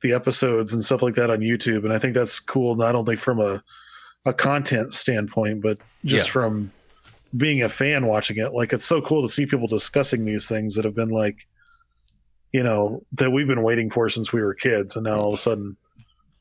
the 0.03 0.15
episodes 0.15 0.73
and 0.73 0.85
stuff 0.85 1.03
like 1.03 1.15
that 1.15 1.31
on 1.31 1.41
YouTube, 1.41 1.85
and 1.85 1.93
I 1.93 1.99
think 1.99 2.15
that's 2.15 2.41
cool 2.41 2.75
not 2.77 2.95
only 2.95 3.17
from 3.17 3.41
a 3.41 3.62
a 4.25 4.33
content 4.33 4.93
standpoint, 4.93 5.62
but 5.62 5.79
just 6.05 6.27
Yeah. 6.29 6.33
from 6.33 6.73
being 7.37 7.62
a 7.62 7.69
fan 7.69 8.07
watching 8.07 8.39
it. 8.39 8.53
Like 8.53 8.73
it's 8.73 8.85
so 8.85 9.01
cool 9.01 9.23
to 9.23 9.33
see 9.33 9.47
people 9.47 9.67
discussing 9.69 10.25
these 10.25 10.49
things 10.49 10.75
that 10.77 10.85
have 10.85 10.95
been 10.95 11.11
like 11.11 11.37
you 12.53 12.62
know 12.62 13.03
that 13.12 13.31
we've 13.31 13.47
been 13.47 13.62
waiting 13.62 13.91
for 13.91 14.09
since 14.09 14.33
we 14.33 14.43
were 14.43 14.55
kids, 14.55 14.97
and 14.97 15.05
now 15.05 15.19
all 15.21 15.29
of 15.29 15.35
a 15.35 15.43
sudden 15.43 15.77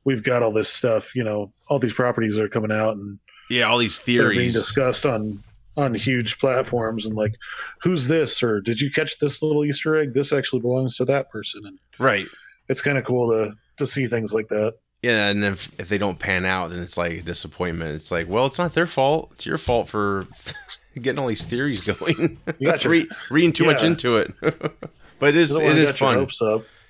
we've 0.06 0.24
got 0.24 0.42
all 0.42 0.52
this 0.52 0.70
stuff. 0.70 1.16
You 1.16 1.24
know, 1.24 1.54
all 1.68 1.80
these 1.80 1.94
properties 1.94 2.40
are 2.40 2.50
coming 2.50 2.72
out 2.72 2.96
and 2.96 3.20
yeah, 3.50 3.64
all 3.64 3.78
these 3.78 4.00
theories 4.00 4.38
being 4.38 4.52
discussed 4.52 5.06
on 5.06 5.44
on 5.78 5.94
huge 5.94 6.40
platforms 6.40 7.06
and 7.06 7.16
like 7.16 7.34
who's 7.82 8.08
this 8.08 8.44
or 8.44 8.60
did 8.60 8.80
you 8.82 8.92
catch 8.92 9.18
this 9.20 9.42
little 9.42 9.64
easter 9.64 9.96
egg 9.96 10.14
this 10.14 10.34
actually 10.34 10.60
belongs 10.62 10.96
to 10.98 11.06
that 11.06 11.30
person 11.30 11.66
and 11.66 11.80
right. 12.00 12.26
it's 12.68 12.82
kind 12.82 12.98
of 12.98 13.06
cool 13.06 13.30
to 13.30 13.56
to 13.78 13.86
see 13.86 14.08
things 14.08 14.34
like 14.34 14.50
that 14.50 14.74
Yeah, 15.02 15.28
and 15.30 15.46
if 15.46 15.72
if 15.80 15.88
they 15.88 15.98
don't 15.98 16.20
pan 16.20 16.46
out, 16.46 16.72
then 16.72 16.80
it's 16.80 16.98
like 16.98 17.14
a 17.14 17.22
disappointment. 17.22 17.96
It's 17.96 18.12
like, 18.12 18.28
well, 18.28 18.46
it's 18.46 18.58
not 18.58 18.74
their 18.74 18.88
fault. 18.88 19.30
It's 19.36 19.46
your 19.46 19.58
fault 19.58 19.88
for 19.88 20.28
getting 21.02 21.20
all 21.20 21.28
these 21.28 21.46
theories 21.46 21.80
going. 21.80 22.38
You 22.58 22.70
got 22.70 22.84
your- 22.84 22.92
Re- 22.92 23.10
reading 23.32 23.54
too 23.54 23.64
much 23.64 23.82
into 23.84 24.18
it. 24.18 24.34
but 25.20 25.30
it 25.30 25.38
is 25.38 25.52
it 25.56 25.78
is 25.78 25.96
fun. 25.98 26.28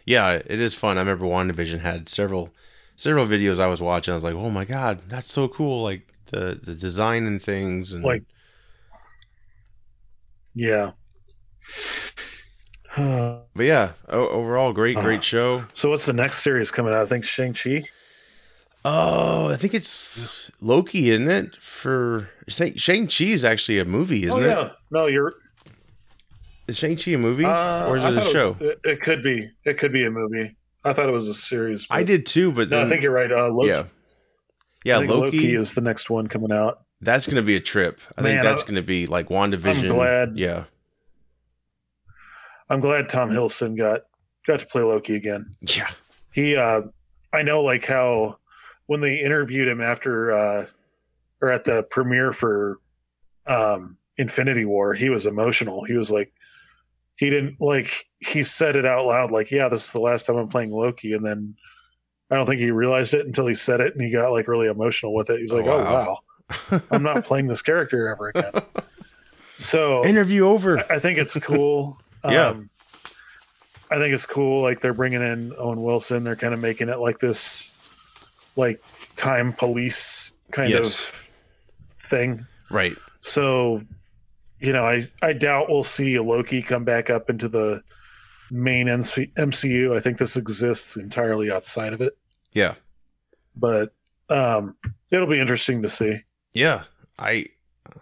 Yeah, 0.05 0.31
it 0.31 0.59
is 0.59 0.73
fun. 0.73 0.97
I 0.97 1.01
remember 1.01 1.25
WandaVision 1.25 1.81
had 1.81 2.09
several 2.09 2.49
several 2.95 3.27
videos 3.27 3.59
I 3.59 3.67
was 3.67 3.81
watching. 3.81 4.13
I 4.13 4.15
was 4.15 4.23
like, 4.23 4.33
"Oh 4.33 4.49
my 4.49 4.65
god, 4.65 5.01
that's 5.07 5.31
so 5.31 5.47
cool!" 5.47 5.83
Like 5.83 6.11
the 6.31 6.59
the 6.63 6.73
design 6.73 7.27
and 7.27 7.39
things, 7.43 7.93
and 7.93 8.03
Like- 8.03 8.23
yeah 10.59 10.91
but 12.97 13.45
yeah, 13.63 13.91
overall, 14.09 14.73
great 14.73 14.97
Uh, 14.97 15.01
great 15.01 15.23
show. 15.23 15.63
so 15.73 15.89
what's 15.89 16.05
the 16.05 16.13
next 16.13 16.39
series 16.39 16.71
coming 16.71 16.91
out 16.93 17.01
i 17.01 17.05
think 17.05 17.23
shang-chi 17.23 17.83
Oh, 18.85 19.49
I 19.49 19.57
think 19.57 19.73
it's 19.73 20.49
Loki, 20.61 21.09
isn't 21.11 21.29
it? 21.29 21.57
For 21.57 22.29
Shang 22.47 23.07
Chi 23.07 23.25
is 23.25 23.43
actually 23.43 23.77
a 23.77 23.83
movie, 23.83 24.23
isn't 24.23 24.41
it? 24.41 24.45
oh 24.45 24.61
yeah, 24.61 24.69
no, 24.89 25.07
you're. 25.07 25.33
Is 26.69 26.77
Shang 26.77 26.95
Chi 26.95 27.11
a 27.11 27.17
movie 27.17 27.43
Uh, 27.43 27.87
or 27.89 27.97
is 27.97 28.05
it 28.05 28.15
a 28.15 28.21
show? 28.21 28.51
was- 28.53 28.61
it, 28.61 28.79
it 28.85 29.01
could 29.01 29.21
be. 29.21 29.49
It 29.65 29.79
could 29.79 29.91
be 29.91 30.05
a 30.05 30.09
movie. 30.09 30.55
I 30.85 30.93
thought 30.93 31.09
it 31.09 31.11
was 31.11 31.27
a 31.27 31.33
series. 31.33 31.87
I 31.89 32.03
did 32.03 32.25
too, 32.25 32.53
but 32.53 32.69
No, 32.69 32.77
then, 32.77 32.85
I 32.85 32.89
think 32.89 33.01
you're 33.03 33.11
right. 33.11 33.29
Uh, 33.29 33.49
Loki, 33.49 33.67
yeah, 33.67 33.83
yeah, 34.85 34.97
Loki. 34.99 35.37
Loki 35.37 35.55
is 35.55 35.73
the 35.73 35.81
next 35.81 36.09
one 36.09 36.27
coming 36.27 36.53
out. 36.53 36.79
That's 37.01 37.27
gonna 37.27 37.41
be 37.41 37.55
a 37.55 37.59
trip. 37.61 37.99
I 38.17 38.21
think 38.21 38.41
that's 38.41 38.63
I- 38.63 38.67
gonna 38.67 38.81
be 38.81 39.05
like 39.07 39.29
Wandavision. 39.29 39.83
I'm 39.89 39.95
glad. 39.95 40.37
Yeah, 40.37 40.65
I'm 42.69 42.79
glad 42.81 43.09
Tom 43.09 43.29
Hiddleston 43.31 43.77
got 43.77 44.01
got 44.45 44.59
to 44.59 44.65
play 44.65 44.81
Loki 44.83 45.15
again. 45.15 45.55
yeah, 45.61 45.89
He, 46.31 46.55
uh, 46.55 46.81
I 47.33 47.41
know, 47.43 47.61
like 47.61 47.85
how 47.85 48.37
when 48.87 49.01
they 49.01 49.19
interviewed 49.19 49.67
him 49.67 49.81
after, 49.81 50.31
uh, 50.31 50.65
or 51.41 51.49
at 51.49 51.63
the 51.63 51.83
premiere 51.83 52.31
for 52.33 52.79
um, 53.45 53.97
Infinity 54.17 54.65
War, 54.65 54.93
he 54.93 55.09
was 55.09 55.25
emotional. 55.25 55.83
He 55.83 55.93
was 55.93 56.09
like, 56.11 56.33
he 57.15 57.29
didn't 57.29 57.59
like, 57.59 58.05
he 58.19 58.43
said 58.43 58.75
it 58.75 58.85
out 58.85 59.05
loud, 59.05 59.29
like, 59.31 59.51
"Yeah, 59.51 59.67
this 59.69 59.85
is 59.85 59.91
the 59.91 59.99
last 59.99 60.25
time 60.25 60.37
I'm 60.37 60.47
playing 60.47 60.71
Loki," 60.71 61.13
and 61.13 61.25
then 61.25 61.55
I 62.31 62.35
don't 62.35 62.45
think 62.45 62.59
he 62.61 62.71
realized 62.71 63.13
it 63.13 63.25
until 63.25 63.45
he 63.47 63.55
said 63.55 63.81
it, 63.81 63.93
and 63.93 64.03
he 64.03 64.09
got 64.11 64.31
like 64.31 64.47
really 64.47 64.67
emotional 64.67 65.13
with 65.13 65.29
it. 65.29 65.39
He's 65.39 65.51
like, 65.53 65.65
Oh, 65.65 65.71
"Oh 65.71 65.83
wow. 65.83 66.19
I'm 66.91 67.03
not 67.03 67.25
playing 67.25 67.47
this 67.47 67.61
character 67.61 68.07
ever 68.09 68.29
again." 68.29 68.53
So 69.57 70.05
Interview 70.05 70.45
over. 70.47 70.79
I 70.79 70.95
I 70.95 70.99
think 70.99 71.17
it's 71.19 71.37
cool. 71.37 71.99
Yeah. 72.23 72.47
Um, 72.49 72.69
I 73.89 73.95
think 73.97 74.13
it's 74.13 74.25
cool. 74.25 74.61
Like 74.61 74.81
they're 74.81 74.93
bringing 74.93 75.21
in 75.21 75.53
Owen 75.57 75.81
Wilson. 75.81 76.25
They're 76.25 76.35
kind 76.35 76.53
of 76.53 76.59
making 76.59 76.89
it 76.89 76.99
like 76.99 77.17
this, 77.17 77.71
like 78.57 78.83
time 79.15 79.53
police 79.53 80.33
kind 80.51 80.69
Yes. 80.69 80.99
of 80.99 81.29
thing. 82.09 82.45
Right. 82.69 82.95
So, 83.21 83.83
you 84.59 84.73
know, 84.73 84.83
I 84.85 85.09
I 85.21 85.31
doubt 85.31 85.69
we'll 85.69 85.83
see 85.85 86.19
Loki 86.19 86.61
come 86.61 86.83
back 86.83 87.09
up 87.09 87.29
into 87.29 87.47
the 87.47 87.83
main 88.51 88.89
MC- 88.89 89.31
MCU. 89.37 89.95
I 89.95 90.01
think 90.01 90.17
this 90.17 90.35
exists 90.35 90.97
entirely 90.97 91.49
outside 91.51 91.93
of 91.93 92.01
it. 92.01 92.17
Yeah. 92.51 92.73
But 93.55 93.93
um, 94.29 94.75
it'll 95.09 95.25
be 95.27 95.39
interesting 95.39 95.83
to 95.83 95.89
see. 95.89 96.21
Yeah. 96.53 96.83
I 97.17 97.47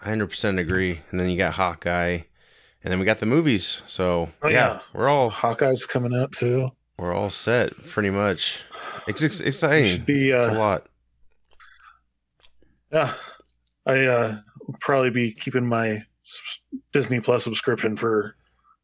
100% 0.04 0.60
agree. 0.60 1.02
And 1.12 1.20
then 1.20 1.30
you 1.30 1.38
got 1.38 1.54
Hawkeye, 1.54 2.20
and 2.84 2.92
then 2.92 3.00
we 3.00 3.06
got 3.06 3.20
the 3.20 3.26
movies. 3.26 3.82
So 3.88 4.30
Oh, 4.42 4.48
yeah, 4.50 4.52
yeah. 4.74 4.80
we're 4.94 5.10
all 5.10 5.30
Hawkeye's 5.30 5.86
coming 5.86 6.14
out 6.14 6.32
too. 6.32 6.70
we're 6.98 7.14
all 7.14 7.30
set 7.30 7.74
pretty 7.88 8.10
much. 8.10 8.60
It's 9.08 9.24
ex- 9.24 9.40
exciting. 9.42 9.92
Should 9.92 10.06
be 10.06 10.30
it's 10.32 10.48
a 10.48 10.52
uh, 10.52 10.58
lot. 10.58 10.86
Yeah, 12.92 13.14
I 13.86 14.06
uh, 14.06 14.38
probably 14.80 15.10
be 15.10 15.32
keeping 15.32 15.66
my 15.68 16.04
Disney 16.94 17.20
Plus 17.20 17.44
subscription 17.44 17.98
for 17.98 18.36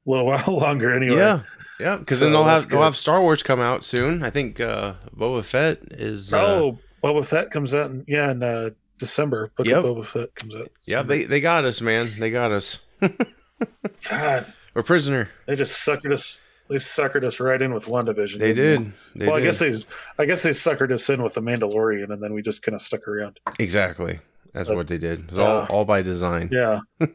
a 0.05 0.09
little 0.09 0.25
while 0.27 0.43
longer 0.47 0.91
anyway. 0.93 1.17
Yeah. 1.17 1.41
Yeah, 1.79 1.97
because 1.97 2.19
then 2.19 2.31
they'll 2.31 2.43
have 2.43 2.69
they'll 2.69 2.83
have 2.83 2.95
Star 2.95 3.21
Wars 3.21 3.41
come 3.43 3.59
out 3.59 3.83
soon. 3.83 4.23
I 4.23 4.29
think 4.29 4.59
uh 4.59 4.93
Boba 5.15 5.43
Fett 5.43 5.79
is 5.91 6.31
uh, 6.33 6.37
oh, 6.37 6.79
Boba 7.03 7.25
Fett 7.25 7.49
comes 7.51 7.73
out 7.73 7.89
in 7.89 8.05
yeah 8.07 8.31
in 8.31 8.43
uh, 8.43 8.69
December. 9.03 9.51
Book 9.57 9.67
Yep. 9.67 9.83
of 9.83 9.85
Boba 9.97 10.05
Fett 10.05 10.35
comes 10.35 10.55
out. 10.55 10.71
Yeah, 10.85 11.03
they 11.03 11.23
they 11.25 11.41
got 11.41 11.65
us, 11.65 11.81
man. 11.81 12.09
They 12.17 12.31
got 12.31 12.51
us. 12.51 12.79
God, 14.09 14.53
We're 14.73 14.83
prisoner. 14.83 15.29
they 15.47 15.55
just 15.55 15.85
suckered 15.85 16.13
us. 16.13 16.39
They 16.69 16.75
suckered 16.75 17.23
us 17.23 17.39
right 17.39 17.61
in 17.61 17.73
with 17.73 17.85
WandaVision. 17.85 18.39
They 18.39 18.53
didn't. 18.53 18.93
They 19.15 19.27
well, 19.27 19.35
did. 19.35 19.43
I 19.43 19.45
guess 19.47 19.59
they, 19.59 19.73
I 20.17 20.25
guess 20.25 20.43
they 20.43 20.51
suckered 20.51 20.91
us 20.91 21.09
in 21.09 21.21
with 21.21 21.33
the 21.33 21.41
Mandalorian, 21.41 22.09
and 22.11 22.23
then 22.23 22.33
we 22.33 22.41
just 22.41 22.63
kind 22.63 22.73
of 22.75 22.81
stuck 22.81 23.07
around. 23.07 23.39
exactly. 23.59 24.19
That's 24.53 24.67
But- 24.67 24.77
what 24.77 24.87
they 24.87 24.97
did. 24.97 25.21
It 25.21 25.29
was 25.31 25.39
all 25.39 25.65
all 25.69 25.85
by 25.85 26.01
design. 26.01 26.49
Yeah, 26.51 26.79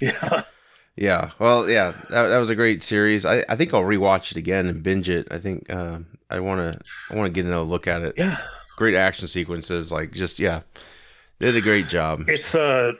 yeah. 0.00 0.42
Yeah. 0.96 1.30
Well, 1.38 1.68
yeah, 1.70 1.92
that, 2.10 2.28
that 2.28 2.38
was 2.38 2.50
a 2.50 2.54
great 2.54 2.82
series. 2.84 3.24
I, 3.24 3.44
I 3.48 3.56
think 3.56 3.72
I'll 3.72 3.82
rewatch 3.82 4.32
it 4.32 4.36
again 4.36 4.66
and 4.66 4.82
binge 4.82 5.08
it. 5.08 5.28
I 5.30 5.38
think 5.38 5.70
uh, 5.70 5.98
I 6.28 6.40
want 6.40 6.60
to 6.74 6.80
I 7.10 7.14
want 7.16 7.26
to 7.28 7.32
get 7.32 7.46
another 7.46 7.62
look 7.64 7.86
at 7.86 8.02
it. 8.02 8.14
Yeah, 8.18 8.36
Great 8.76 8.94
action 8.94 9.26
sequences, 9.28 9.90
like 9.92 10.12
just 10.12 10.38
yeah, 10.38 10.60
did 11.40 11.56
a 11.56 11.60
great 11.60 11.88
job. 11.88 12.24
it's 12.28 12.54
uh 12.54 12.92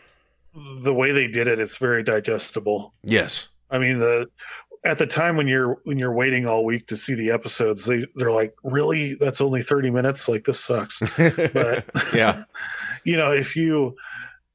the 0.82 0.92
way 0.92 1.12
they 1.12 1.28
did 1.28 1.46
it. 1.46 1.60
It's 1.60 1.76
very 1.76 2.02
digestible. 2.02 2.92
yes. 3.04 3.46
I 3.70 3.78
mean 3.78 4.00
the 4.00 4.28
at 4.84 4.98
the 4.98 5.06
time 5.06 5.36
when 5.36 5.46
you're 5.46 5.78
when 5.84 5.98
you're 5.98 6.12
waiting 6.14 6.46
all 6.46 6.64
week 6.64 6.86
to 6.88 6.96
see 6.96 7.14
the 7.14 7.30
episodes, 7.30 7.84
they 7.86 8.06
they're 8.16 8.32
like, 8.32 8.54
really? 8.64 9.14
That's 9.14 9.40
only 9.40 9.62
thirty 9.62 9.90
minutes? 9.90 10.28
Like 10.28 10.44
this 10.44 10.58
sucks. 10.58 11.00
But 11.16 11.84
yeah. 12.14 12.44
you 13.04 13.16
know, 13.16 13.30
if 13.32 13.54
you 13.56 13.94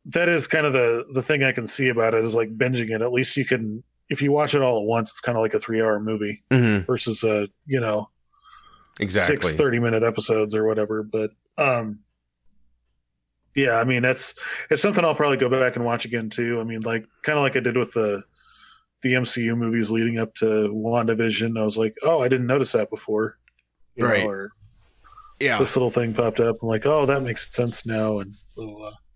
that 0.07 0.28
is 0.30 0.48
kind 0.48 0.66
of 0.66 0.74
the 0.74 1.06
the 1.14 1.24
thing 1.24 1.44
I 1.44 1.52
can 1.53 1.68
see 1.68 1.90
about 1.90 2.14
it 2.14 2.24
is 2.26 2.36
like 2.36 2.56
binging 2.57 2.90
it. 2.90 3.02
At 3.02 3.12
least 3.14 3.38
you 3.38 3.45
can 3.45 3.84
if 4.10 4.22
you 4.22 4.32
watch 4.32 4.53
it 4.56 4.62
all 4.62 4.80
at 4.82 4.86
once, 4.86 5.12
it's 5.12 5.22
kind 5.22 5.38
of 5.38 5.41
like 5.41 5.53
a 5.53 5.60
three 5.60 5.82
hour 5.82 5.99
movie 5.99 6.44
hmm 6.52 6.80
versus 6.80 7.24
a 7.24 7.48
you 7.66 7.80
know 7.80 8.10
Exactly. 8.99 9.41
six 9.49 9.56
30 9.56 9.80
minute 9.80 10.03
episodes 10.03 10.56
or 10.56 10.66
whatever. 10.66 11.03
But 11.03 11.32
um 11.57 11.99
yeah, 13.56 13.77
I 13.77 13.84
mean 13.84 14.02
that's 14.02 14.36
it's 14.69 14.82
something 14.82 15.03
I'll 15.03 15.15
probably 15.15 15.38
go 15.38 15.49
back 15.49 15.76
and 15.76 15.86
watch 15.86 16.06
again 16.06 16.30
too. 16.30 16.60
I 16.60 16.64
mean, 16.64 16.82
like 16.82 17.06
kind 17.23 17.38
of 17.38 17.44
like 17.44 17.56
I 17.56 17.61
did 17.61 17.77
with 17.77 17.94
the 17.94 18.23
the 19.02 19.14
MCU 19.14 19.57
movies 19.57 19.91
leading 19.91 20.18
up 20.18 20.34
to 20.36 20.45
WandaVision. 20.45 21.60
I 21.60 21.64
was 21.64 21.77
like, 21.77 21.95
oh, 22.03 22.22
I 22.22 22.27
didn't 22.27 22.48
notice 22.48 22.72
that 22.72 22.90
before. 22.90 23.38
You 23.95 24.03
know, 24.03 24.10
Right. 24.10 24.26
or 24.26 24.52
yeah. 25.40 25.57
this 25.57 25.76
little 25.76 25.91
thing 25.91 26.14
popped 26.14 26.40
up. 26.40 26.57
I'm 26.61 26.68
like, 26.68 26.86
oh, 26.86 27.06
that 27.06 27.22
makes 27.22 27.53
sense 27.56 27.86
now. 27.86 28.19
And. 28.19 28.36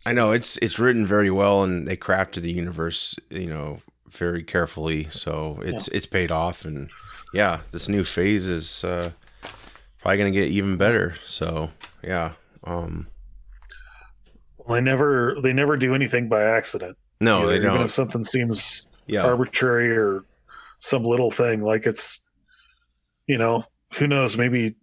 I 0.05 0.13
know 0.13 0.31
it's 0.31 0.57
it's 0.57 0.79
written 0.79 1.05
very 1.05 1.31
well, 1.31 1.63
and 1.63 1.87
they 1.87 1.97
crafted 1.97 2.41
the 2.41 2.51
universe, 2.51 3.15
you 3.29 3.47
know, 3.47 3.79
very 4.09 4.43
carefully. 4.43 5.07
So 5.11 5.59
it's 5.63 5.87
it's 5.89 6.05
paid 6.05 6.31
off, 6.31 6.65
and 6.65 6.89
yeah, 7.33 7.61
this 7.71 7.89
new 7.89 8.03
phase 8.03 8.47
is 8.47 8.83
uh, 8.83 9.11
probably 10.01 10.17
gonna 10.17 10.31
get 10.31 10.49
even 10.49 10.77
better. 10.77 11.15
So 11.25 11.69
yeah, 12.03 12.33
um, 12.63 13.07
they 14.69 14.81
never 14.81 15.35
they 15.41 15.53
never 15.53 15.77
do 15.77 15.93
anything 15.95 16.29
by 16.29 16.43
accident. 16.43 16.97
no, 17.19 17.39
either, 17.41 17.49
they 17.51 17.59
don't. 17.59 17.73
Even 17.75 17.85
if 17.85 17.91
something 17.91 18.23
seems 18.23 18.85
Yeah, 19.07 19.25
arbitrary 19.25 19.95
or 19.97 20.23
some 20.79 21.03
little 21.03 21.31
thing, 21.31 21.61
like 21.61 21.85
it's, 21.85 22.19
you 23.27 23.37
know, 23.37 23.65
who 23.95 24.07
knows? 24.07 24.37
Maybe 24.37 24.75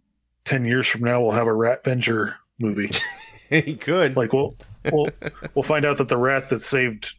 ten 0.44 0.64
years 0.64 0.86
from 0.86 1.02
now 1.02 1.20
we'll 1.20 1.32
have 1.32 1.46
a 1.46 1.54
Rat 1.54 1.84
Venger 1.84 2.34
movie. 2.58 2.90
he 3.50 3.76
could. 3.76 4.16
like 4.16 4.32
we'll 4.32 4.56
we'll 4.92 5.08
we'll 5.54 5.62
find 5.62 5.84
out 5.84 5.98
that 5.98 6.08
the 6.08 6.16
rat 6.16 6.48
that 6.50 6.62
saved 6.62 7.14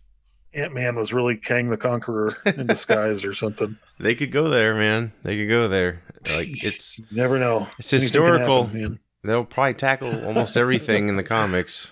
Ant 0.53 0.73
Man 0.73 0.95
was 0.95 1.14
really 1.14 1.35
Kang 1.38 1.69
the 1.69 1.77
Conqueror 1.77 2.35
in 2.45 2.68
disguise 2.68 3.23
or 3.26 3.34
something. 3.34 3.77
They 3.99 4.15
could 4.15 4.31
go 4.31 4.49
there, 4.49 4.76
man. 4.76 5.11
They 5.23 5.38
could 5.38 5.49
go 5.49 5.68
there. 5.68 6.02
Like 6.30 6.61
it's 6.61 6.99
You 6.99 7.06
never 7.11 7.39
know. 7.39 7.68
It's 7.80 7.89
historical. 7.89 8.65
happen, 8.65 8.81
man. 8.81 8.99
they'll 9.23 9.45
probably 9.45 9.76
tackle 9.76 10.26
almost 10.26 10.57
everything 10.57 11.07
in 11.07 11.15
the 11.15 11.23
comics. 11.23 11.91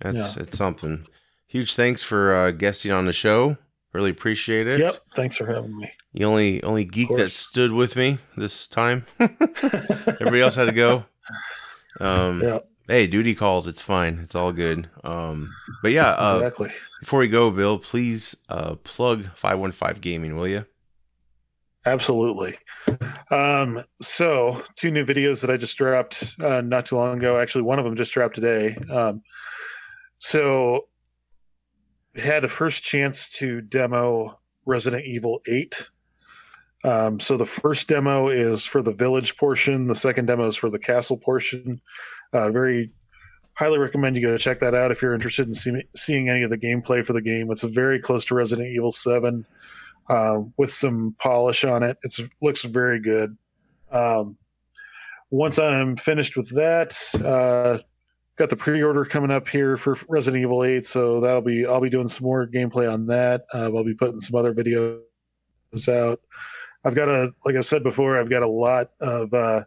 That's 0.00 0.36
Yeah. 0.36 0.42
it's 0.42 0.58
something. 0.58 1.06
Huge 1.46 1.74
thanks 1.74 2.02
for 2.02 2.34
uh, 2.34 2.50
guesting 2.50 2.92
on 2.92 3.06
the 3.06 3.12
show. 3.12 3.56
Really 3.92 4.10
appreciate 4.10 4.66
it. 4.66 4.80
Yep. 4.80 4.96
Thanks 5.14 5.36
for 5.36 5.46
having 5.46 5.76
me. 5.78 5.90
The 6.12 6.24
only 6.24 6.62
only 6.62 6.84
geek 6.84 7.08
that 7.16 7.30
stood 7.30 7.72
with 7.72 7.96
me 7.96 8.18
this 8.36 8.66
time. 8.66 9.04
Everybody 9.20 10.42
else 10.42 10.54
had 10.56 10.66
to 10.66 10.72
go. 10.72 11.04
Um, 12.00 12.42
Yeah. 12.42 12.58
Hey, 12.86 13.06
duty 13.06 13.34
calls. 13.34 13.66
It's 13.66 13.82
fine. 13.82 14.20
It's 14.22 14.34
all 14.34 14.52
good. 14.52 14.88
Um, 15.04 15.50
but 15.82 15.92
yeah, 15.92 16.10
uh, 16.12 16.36
exactly. 16.36 16.70
before 17.00 17.18
we 17.20 17.28
go, 17.28 17.50
Bill, 17.50 17.78
please 17.78 18.34
uh, 18.48 18.76
plug 18.76 19.26
five 19.34 19.58
one 19.58 19.72
five 19.72 20.00
gaming, 20.00 20.36
will 20.36 20.48
you? 20.48 20.64
Absolutely. 21.84 22.56
Um, 23.30 23.84
so, 24.00 24.62
two 24.74 24.90
new 24.90 25.04
videos 25.04 25.40
that 25.42 25.50
I 25.50 25.56
just 25.56 25.76
dropped 25.78 26.34
uh, 26.40 26.60
not 26.60 26.86
too 26.86 26.96
long 26.96 27.18
ago. 27.18 27.38
Actually, 27.38 27.62
one 27.62 27.78
of 27.78 27.84
them 27.84 27.96
just 27.96 28.12
dropped 28.12 28.34
today. 28.34 28.76
Um, 28.90 29.22
so, 30.18 30.88
had 32.14 32.44
a 32.44 32.48
first 32.48 32.82
chance 32.82 33.30
to 33.30 33.60
demo 33.60 34.38
Resident 34.66 35.04
Evil 35.06 35.40
8. 35.46 35.88
Um, 36.84 37.20
so, 37.20 37.36
the 37.36 37.46
first 37.46 37.88
demo 37.88 38.28
is 38.28 38.64
for 38.64 38.82
the 38.82 38.92
village 38.92 39.36
portion, 39.36 39.86
the 39.86 39.94
second 39.94 40.26
demo 40.26 40.46
is 40.46 40.56
for 40.56 40.70
the 40.70 40.78
castle 40.78 41.16
portion. 41.16 41.80
Uh, 42.32 42.50
very 42.50 42.92
highly 43.58 43.78
recommend 43.78 44.14
you 44.14 44.22
go 44.22 44.38
check 44.38 44.60
that 44.60 44.74
out 44.74 44.92
if 44.92 45.02
you're 45.02 45.14
interested 45.14 45.48
in 45.48 45.54
see- 45.54 45.88
seeing 45.96 46.28
any 46.28 46.44
of 46.44 46.50
the 46.50 46.58
gameplay 46.58 47.04
for 47.04 47.12
the 47.12 47.20
game. 47.20 47.50
It's 47.50 47.64
very 47.64 47.98
close 47.98 48.26
to 48.26 48.36
Resident 48.36 48.68
Evil 48.68 48.92
7 48.92 49.44
uh, 50.08 50.38
with 50.56 50.70
some 50.70 51.16
polish 51.18 51.64
on 51.64 51.82
it. 51.82 51.98
It 52.02 52.14
looks 52.40 52.62
very 52.62 53.00
good. 53.00 53.36
Um, 53.90 54.38
once 55.30 55.58
I'm 55.58 55.96
finished 55.96 56.36
with 56.36 56.54
that, 56.54 56.96
uh, 57.14 57.78
got 58.38 58.50
the 58.50 58.56
pre-order 58.56 59.04
coming 59.04 59.30
up 59.30 59.48
here 59.48 59.76
for 59.76 59.96
Resident 60.08 60.42
Evil 60.42 60.64
8, 60.64 60.86
so 60.86 61.20
that'll 61.20 61.42
be 61.42 61.66
I'll 61.66 61.80
be 61.80 61.90
doing 61.90 62.08
some 62.08 62.24
more 62.24 62.46
gameplay 62.46 62.90
on 62.92 63.06
that. 63.06 63.44
Uh, 63.52 63.64
I'll 63.74 63.84
be 63.84 63.94
putting 63.94 64.20
some 64.20 64.36
other 64.36 64.54
videos 64.54 65.00
out. 65.88 66.20
I've 66.84 66.94
got 66.94 67.08
a 67.08 67.34
like 67.44 67.56
I 67.56 67.60
said 67.62 67.82
before, 67.82 68.16
I've 68.18 68.30
got 68.30 68.42
a 68.42 68.48
lot 68.48 68.90
of 69.00 69.34
uh, 69.34 69.64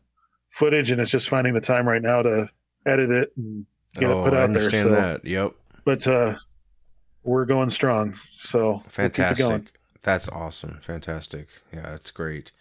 footage, 0.50 0.92
and 0.92 1.02
it's 1.02 1.12
just 1.12 1.30
finding 1.30 1.54
the 1.54 1.62
time 1.62 1.88
right 1.88 2.02
now 2.02 2.22
to 2.22 2.50
edit 2.86 3.12
it 3.12 3.32
and 3.36 3.66
get 3.96 4.10
oh, 4.10 4.22
it 4.22 4.24
put 4.30 4.34
I 4.34 4.44
out 4.44 4.54
there. 4.54 4.64
understand 4.64 4.90
So, 4.90 4.96
that. 4.96 5.26
Yep. 5.26 5.52
but 5.84 6.08
uh, 6.08 6.36
we're 7.24 7.46
going 7.46 7.70
strong. 7.70 8.16
So 8.40 8.70
we'll 8.72 8.80
Fantastic. 8.80 9.38
going. 9.46 9.68
That's 10.04 10.28
awesome. 10.30 10.80
Fantastic. 10.82 11.48
Yeah, 11.72 11.82
that's 11.82 12.10
great. 12.12 12.52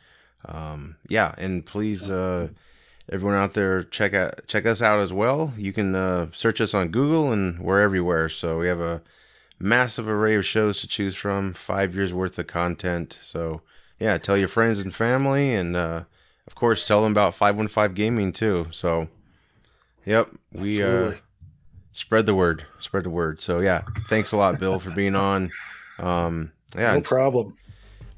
Um, 0.45 0.97
yeah, 1.09 1.35
and 1.39 1.65
please, 1.65 2.11
uh, 2.11 2.49
everyone 3.11 3.37
out 3.37 3.55
there, 3.55 3.83
check 3.83 4.15
out 4.15 4.47
check 4.47 4.65
us 4.65 4.81
out 4.81 5.01
as 5.01 5.13
well. 5.13 5.53
You 5.57 5.73
can 5.73 5.95
uh, 5.95 6.29
search 6.33 6.61
us 6.61 6.73
on 6.73 6.89
Google, 6.89 7.33
and 7.33 7.59
we're 7.59 7.81
everywhere. 7.81 8.29
So 8.29 8.59
we 8.61 8.69
have 8.69 8.81
a 8.81 9.03
massive 9.59 10.09
array 10.09 10.37
of 10.37 10.47
shows 10.47 10.81
to 10.81 10.89
choose 10.89 11.17
from. 11.17 11.53
Five 11.53 11.95
years 11.95 12.15
worth 12.15 12.39
of 12.39 12.47
content. 12.47 13.19
So 13.21 13.63
yeah, 13.99 14.17
tell 14.17 14.37
your 14.37 14.49
friends 14.49 14.79
and 14.79 14.95
family, 14.95 15.55
and 15.55 15.77
uh, 15.77 16.05
of 16.47 16.55
course, 16.55 16.87
tell 16.87 17.03
them 17.03 17.13
about 17.13 17.35
Five 17.35 17.57
One 17.57 17.69
Five 17.69 17.95
Gaming 17.95 18.33
too. 18.33 18.69
So, 18.71 19.09
yep, 20.07 20.29
we 20.53 20.83
uh, 20.83 21.15
spread 21.93 22.27
the 22.27 22.35
word. 22.35 22.65
Spread 22.79 23.05
the 23.05 23.11
word. 23.11 23.43
So 23.43 23.61
yeah, 23.61 23.83
thanks 24.09 24.33
a 24.33 24.37
lot, 24.37 24.59
Bill, 24.59 24.79
for 24.79 24.91
being 24.91 25.17
on. 25.17 25.51
Um, 25.99 26.53
yeah, 26.77 26.95
no 26.95 27.01
problem. 27.03 27.57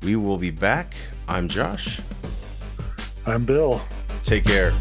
we 0.02 0.14
will 0.14 0.38
be 0.38 0.50
back. 0.50 0.94
I'm 1.26 1.48
Josh. 1.48 2.00
I'm 3.26 3.44
Bill. 3.44 3.80
Take 4.24 4.44
care. 4.44 4.72